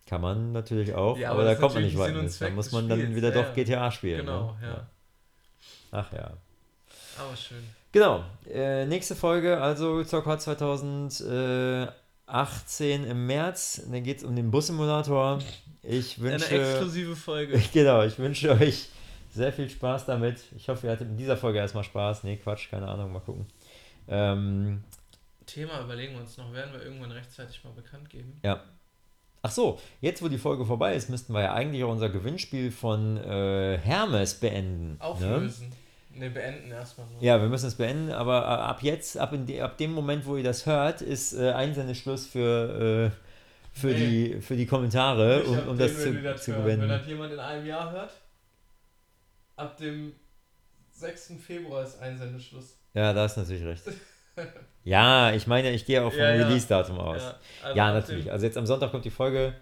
Kann 0.07 0.21
man 0.21 0.53
natürlich 0.53 0.95
auch, 0.95 1.17
Ja, 1.17 1.31
aber, 1.31 1.41
aber 1.41 1.51
da 1.51 1.55
kommt 1.55 1.75
man 1.75 1.85
nicht 1.85 1.97
weit. 1.97 2.09
Sinn 2.09 2.19
und 2.19 2.25
mit. 2.25 2.41
Da 2.41 2.51
muss 2.51 2.73
man 2.73 2.89
dann 2.89 3.15
wieder 3.15 3.35
ja, 3.35 3.43
doch. 3.43 3.55
GTA 3.55 3.91
spielen. 3.91 4.21
Genau, 4.21 4.57
ne? 4.61 4.67
ja. 4.67 4.87
Ach 5.93 6.13
ja. 6.13 6.33
Aber 7.19 7.37
schön. 7.37 7.65
Genau. 7.93 8.25
Äh, 8.53 8.85
nächste 8.87 9.15
Folge, 9.15 9.61
also 9.61 10.03
Zocker 10.05 10.39
2018 10.39 13.05
im 13.05 13.27
März. 13.27 13.83
Da 13.91 14.01
geht 14.01 14.19
es 14.19 14.25
um 14.25 14.37
den 14.37 14.51
Bus-Simulator. 14.51 15.39
Ich 15.87 16.19
Eine 16.19 16.33
wünsche. 16.33 16.59
exklusive 16.61 17.17
Folge. 17.17 17.61
Genau, 17.73 18.03
ich 18.03 18.19
wünsche 18.19 18.51
euch 18.53 18.89
sehr 19.33 19.53
viel 19.53 19.69
Spaß 19.69 20.07
damit. 20.07 20.41
Ich 20.57 20.69
hoffe, 20.69 20.87
ihr 20.87 20.93
hattet 20.93 21.09
in 21.09 21.17
dieser 21.17 21.37
Folge 21.37 21.59
erstmal 21.59 21.85
Spaß. 21.85 22.25
Nee, 22.25 22.37
Quatsch, 22.37 22.71
keine 22.71 22.89
Ahnung, 22.89 23.13
mal 23.13 23.21
gucken. 23.21 23.47
Ähm, 24.09 24.83
Thema 25.47 25.81
überlegen 25.83 26.15
wir 26.15 26.21
uns 26.21 26.37
noch, 26.39 26.53
werden 26.53 26.73
wir 26.73 26.83
irgendwann 26.83 27.11
rechtzeitig 27.11 27.63
mal 27.65 27.73
bekannt 27.73 28.09
geben. 28.11 28.39
ja. 28.43 28.63
Ach 29.47 29.51
so, 29.51 29.79
jetzt 30.01 30.23
wo 30.23 30.29
die 30.29 30.39
Folge 30.39 30.65
vorbei 30.65 30.95
ist, 30.95 31.11
müssten 31.11 31.35
wir 31.35 31.43
ja 31.43 31.53
eigentlich 31.53 31.85
auch 31.85 31.91
unser 31.91 32.09
Gewinnspiel 32.09 32.73
von 32.73 33.19
äh, 33.19 33.77
Hermes 33.77 34.41
beenden. 34.41 34.93
Ne? 34.93 34.97
Auflösen. 35.01 35.71
Ne, 36.15 36.31
beenden 36.31 36.71
erstmal 36.71 37.07
so. 37.09 37.17
Ja, 37.21 37.39
wir 37.43 37.51
müssen 37.51 37.67
es 37.67 37.75
beenden, 37.75 38.11
aber 38.11 38.39
äh, 38.41 38.45
ab 38.47 38.83
jetzt, 38.83 39.19
ab, 39.19 39.35
in 39.35 39.45
de, 39.45 39.61
ab 39.61 39.77
dem 39.77 39.93
Moment, 39.93 40.25
wo 40.25 40.39
ihr 40.39 40.45
das 40.45 40.65
hört, 40.65 41.03
ist 41.03 41.35
äh, 41.35 41.51
Einsendeschluss 41.53 42.27
für, 42.27 43.11
äh, 43.13 43.24
für, 43.75 43.89
Nee. 43.89 44.35
die, 44.35 44.41
für 44.41 44.57
die 44.57 44.67
Kommentare, 44.67 45.43
um, 45.43 45.69
um 45.69 45.79
das 45.79 46.01
zu, 46.03 46.13
das 46.23 46.45
zu 46.45 46.53
hören. 46.53 46.65
Wenn 46.67 46.77
gewinnen. 46.81 46.89
das 46.99 47.07
jemand 47.07 47.33
in 47.35 47.41
einem 47.41 47.67
Jahr 47.67 47.91
hört, 47.93 48.13
ab 49.57 49.77
dem 49.77 50.13
6. 50.93 51.35
Februar 51.45 51.83
ist 51.85 52.01
Einsendeschluss. 52.01 52.79
Ja, 52.95 53.13
da 53.13 53.27
du 53.27 53.41
natürlich 53.41 53.65
recht. 53.65 53.83
Ja, 54.83 55.33
ich 55.33 55.47
meine, 55.47 55.71
ich 55.71 55.87
gehe 55.87 56.03
auch 56.03 56.11
vom 56.11 56.19
Ja, 56.21 56.35
ja. 56.35 56.45
Release-Datum 56.47 56.99
aus. 56.99 57.23
Ja, 57.23 57.39
also 57.63 57.77
Ja, 57.77 57.93
natürlich. 57.93 58.31
Also 58.33 58.45
jetzt 58.47 58.59
am 58.59 58.67
Sonntag 58.67 58.91
kommt 58.91 59.05
die 59.05 59.11
Folge. 59.11 59.55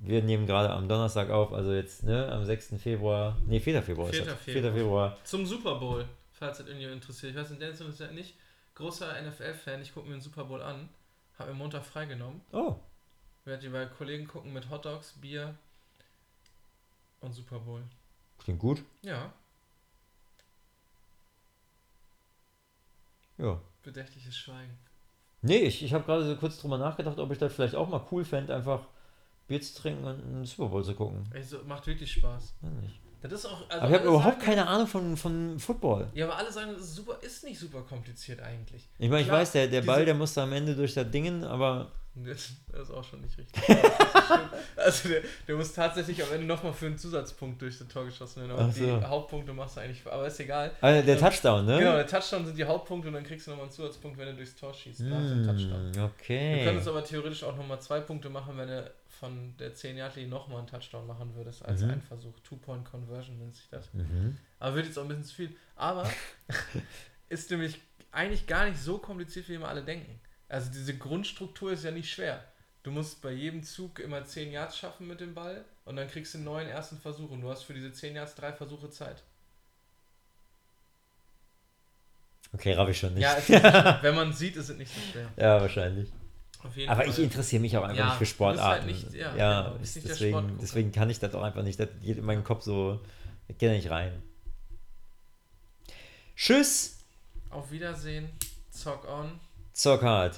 Wir 0.00 0.22
nehmen 0.22 0.46
gerade 0.46 0.70
am 0.70 0.88
Donnerstag 0.88 1.28
auf, 1.30 1.52
also 1.52 1.72
jetzt, 1.74 2.04
ne, 2.04 2.30
am 2.30 2.44
6. 2.44 2.74
Februar. 2.80 3.36
Ne, 3.46 3.58
4. 3.60 3.82
Februar 3.82 4.08
4. 4.08 4.20
ist 4.20 4.30
das. 4.30 4.38
4. 4.38 4.54
Februar. 4.54 4.72
Februar. 4.72 5.18
zum 5.24 5.44
Super 5.44 5.74
Bowl, 5.74 6.04
falls 6.30 6.58
das 6.58 6.68
irgendwie 6.68 6.86
interessiert. 6.86 7.32
Ich 7.32 7.38
weiß 7.40 7.50
nicht, 7.50 7.60
Dennis 7.60 7.80
ist 7.80 7.98
ja 8.00 8.12
nicht 8.12 8.36
großer 8.76 9.20
NFL-Fan. 9.20 9.82
Ich 9.82 9.92
gucke 9.92 10.06
mir 10.08 10.14
den 10.14 10.20
Super 10.22 10.44
Bowl 10.44 10.62
an. 10.62 10.88
Habe 11.36 11.50
mir 11.50 11.56
Montag 11.56 11.84
freigenommen. 11.84 12.40
Oh, 12.52 12.76
Werde 13.48 13.62
die 13.62 13.68
bei 13.70 13.86
Kollegen 13.86 14.26
gucken 14.28 14.52
mit 14.52 14.68
Hot 14.68 14.84
Dogs, 14.84 15.14
Bier 15.22 15.54
und 17.20 17.32
Super 17.32 17.58
Bowl. 17.58 17.82
klingt 18.38 18.58
gut. 18.60 18.82
Ja, 19.02 19.32
Ja. 23.38 23.58
bedächtliches 23.82 24.36
Schweigen. 24.36 24.76
Nee, 25.42 25.58
ich, 25.60 25.82
ich 25.82 25.94
habe 25.94 26.04
gerade 26.04 26.26
so 26.26 26.36
kurz 26.36 26.60
drüber 26.60 26.76
nachgedacht, 26.76 27.18
ob 27.18 27.30
ich 27.30 27.38
das 27.38 27.54
vielleicht 27.54 27.74
auch 27.76 27.88
mal 27.88 28.04
cool 28.10 28.24
fände, 28.24 28.54
einfach 28.54 28.86
Bier 29.46 29.62
zu 29.62 29.80
trinken 29.80 30.04
und 30.04 30.22
einen 30.22 30.44
Super 30.44 30.68
Bowl 30.68 30.84
zu 30.84 30.94
gucken. 30.94 31.24
Also, 31.32 31.62
macht 31.64 31.86
wirklich 31.86 32.12
Spaß. 32.12 32.54
Weiß 32.60 32.70
nicht. 32.82 33.00
Das 33.22 33.32
ist 33.32 33.46
auch. 33.46 33.60
Also 33.70 33.80
Aber 33.80 33.88
ich 33.88 33.94
habe 33.94 34.08
überhaupt 34.08 34.34
sagen- 34.34 34.44
keine 34.44 34.66
Ahnung 34.66 34.86
von, 34.86 35.16
von 35.16 35.58
Football. 35.58 36.08
Ja, 36.14 36.26
aber 36.26 36.36
alle 36.36 36.52
sagen, 36.52 36.72
das 36.72 36.82
ist, 36.82 36.94
super, 36.96 37.18
ist 37.22 37.44
nicht 37.44 37.58
super 37.58 37.80
kompliziert 37.82 38.40
eigentlich. 38.40 38.88
Ich 38.98 39.08
meine, 39.08 39.22
ich 39.22 39.30
weiß, 39.30 39.52
der, 39.52 39.68
der 39.68 39.80
diese- 39.80 39.86
Ball, 39.86 40.04
der 40.04 40.14
muss 40.14 40.34
da 40.34 40.42
am 40.42 40.52
Ende 40.52 40.74
durch 40.76 40.92
das 40.94 41.10
Dingen, 41.10 41.44
aber 41.44 41.90
Das 42.70 42.82
ist 42.82 42.90
auch 42.90 43.02
schon 43.04 43.20
nicht 43.22 43.36
richtig. 43.38 43.62
Also 44.76 45.08
der, 45.08 45.22
der 45.46 45.56
muss 45.56 45.72
tatsächlich 45.72 46.22
am 46.22 46.32
Ende 46.32 46.46
nochmal 46.46 46.72
für 46.72 46.86
einen 46.86 46.98
Zusatzpunkt 46.98 47.60
durch 47.60 47.78
das 47.78 47.88
Tor 47.88 48.04
geschossen 48.04 48.42
werden. 48.42 48.52
Aber 48.52 48.70
so. 48.70 48.84
die 48.98 49.04
Hauptpunkte 49.06 49.52
machst 49.52 49.76
du 49.76 49.80
eigentlich, 49.80 50.06
aber 50.06 50.26
ist 50.26 50.38
egal. 50.40 50.70
ah, 50.80 51.00
der 51.02 51.08
Ähm, 51.16 51.18
Touchdown, 51.20 51.66
ne? 51.66 51.78
Genau, 51.78 51.92
der 51.94 52.06
Touchdown 52.06 52.46
sind 52.46 52.56
die 52.58 52.64
Hauptpunkte 52.64 53.08
und 53.08 53.14
dann 53.14 53.24
kriegst 53.24 53.46
du 53.46 53.50
nochmal 53.50 53.66
einen 53.66 53.72
Zusatzpunkt, 53.72 54.18
wenn 54.18 54.26
du 54.28 54.34
durchs 54.36 54.54
Tor 54.54 54.72
schießt 54.74 55.00
nach 55.00 55.18
dem 55.18 55.44
Touchdown. 55.44 55.86
Hm, 55.86 55.94
Wir 55.94 56.04
okay. 56.04 56.64
können 56.64 56.78
uns 56.78 56.86
aber 56.88 57.02
theoretisch 57.04 57.42
auch 57.42 57.56
nochmal 57.56 57.80
zwei 57.80 58.00
Punkte 58.00 58.28
machen, 58.30 58.56
wenn 58.56 58.68
du 58.68 58.90
von 59.08 59.56
der 59.58 59.74
10 59.74 59.96
Yard 59.96 60.14
Linie 60.14 60.30
nochmal 60.30 60.58
einen 60.58 60.68
Touchdown 60.68 61.06
machen 61.06 61.34
würdest, 61.34 61.64
als 61.64 61.80
Mhm. 61.82 61.90
ein 61.90 62.02
Versuch. 62.02 62.38
Two-Point-Conversion 62.44 63.36
nennt 63.38 63.56
sich 63.56 63.68
das. 63.70 63.92
Mhm. 63.92 64.36
Aber 64.60 64.76
wird 64.76 64.86
jetzt 64.86 64.98
auch 64.98 65.02
ein 65.02 65.08
bisschen 65.08 65.24
zu 65.24 65.34
viel. 65.34 65.56
Aber 65.74 66.08
ist 67.28 67.50
nämlich 67.50 67.80
eigentlich 68.12 68.46
gar 68.46 68.66
nicht 68.66 68.78
so 68.78 68.98
kompliziert, 68.98 69.48
wie 69.48 69.54
immer 69.54 69.68
alle 69.68 69.82
denken. 69.82 70.20
Also 70.48 70.70
diese 70.70 70.96
Grundstruktur 70.96 71.72
ist 71.72 71.84
ja 71.84 71.90
nicht 71.90 72.10
schwer. 72.12 72.42
Du 72.82 72.90
musst 72.90 73.20
bei 73.20 73.32
jedem 73.32 73.62
Zug 73.62 73.98
immer 73.98 74.24
10 74.24 74.50
Yards 74.52 74.78
schaffen 74.78 75.06
mit 75.06 75.20
dem 75.20 75.34
Ball 75.34 75.64
und 75.84 75.96
dann 75.96 76.08
kriegst 76.08 76.32
du 76.34 76.38
einen 76.38 76.44
neuen 76.46 76.68
ersten 76.68 76.98
Versuch 76.98 77.30
und 77.30 77.40
du 77.42 77.50
hast 77.50 77.64
für 77.64 77.74
diese 77.74 77.92
10 77.92 78.14
Yards 78.16 78.34
drei 78.34 78.52
Versuche 78.52 78.88
Zeit. 78.90 79.22
Okay, 82.54 82.72
raff 82.72 82.88
ich 82.88 82.98
schon 82.98 83.12
nicht. 83.14 83.22
Ja, 83.22 83.34
nicht, 83.36 83.48
wenn 84.02 84.14
man 84.14 84.32
sieht, 84.32 84.56
ist 84.56 84.70
es 84.70 84.76
nicht 84.76 84.92
so 84.94 85.00
schwer. 85.12 85.28
Ja, 85.36 85.60
wahrscheinlich. 85.60 86.08
Aber 86.62 86.72
Fall. 87.02 87.08
ich 87.08 87.18
interessiere 87.18 87.60
mich 87.60 87.76
auch 87.76 87.84
einfach 87.84 87.96
Ja, 87.96 88.04
nicht 88.06 88.14
für 88.14 88.18
halt 88.20 88.28
Sportarten. 88.28 88.86
nicht- 88.86 89.12
ja, 89.12 89.36
ja, 89.36 89.62
genau, 89.70 89.76
ist- 89.82 89.96
deswegen, 89.96 90.58
deswegen 90.60 90.92
kann 90.92 91.08
ich 91.10 91.18
das 91.18 91.34
auch 91.34 91.42
einfach 91.42 91.62
nicht. 91.62 91.78
Das 91.78 91.88
geht 92.02 92.16
in 92.18 92.24
meinen 92.24 92.42
Kopf 92.42 92.62
so. 92.62 93.00
Ich 93.48 93.58
gehe 93.58 93.70
nicht 93.70 93.90
rein. 93.90 94.22
Tschüss, 96.36 96.96
Auf 97.50 97.70
Wiedersehen. 97.70 98.28
Zock 98.70 99.06
on. 99.08 99.38
Zockhard. 99.78 100.34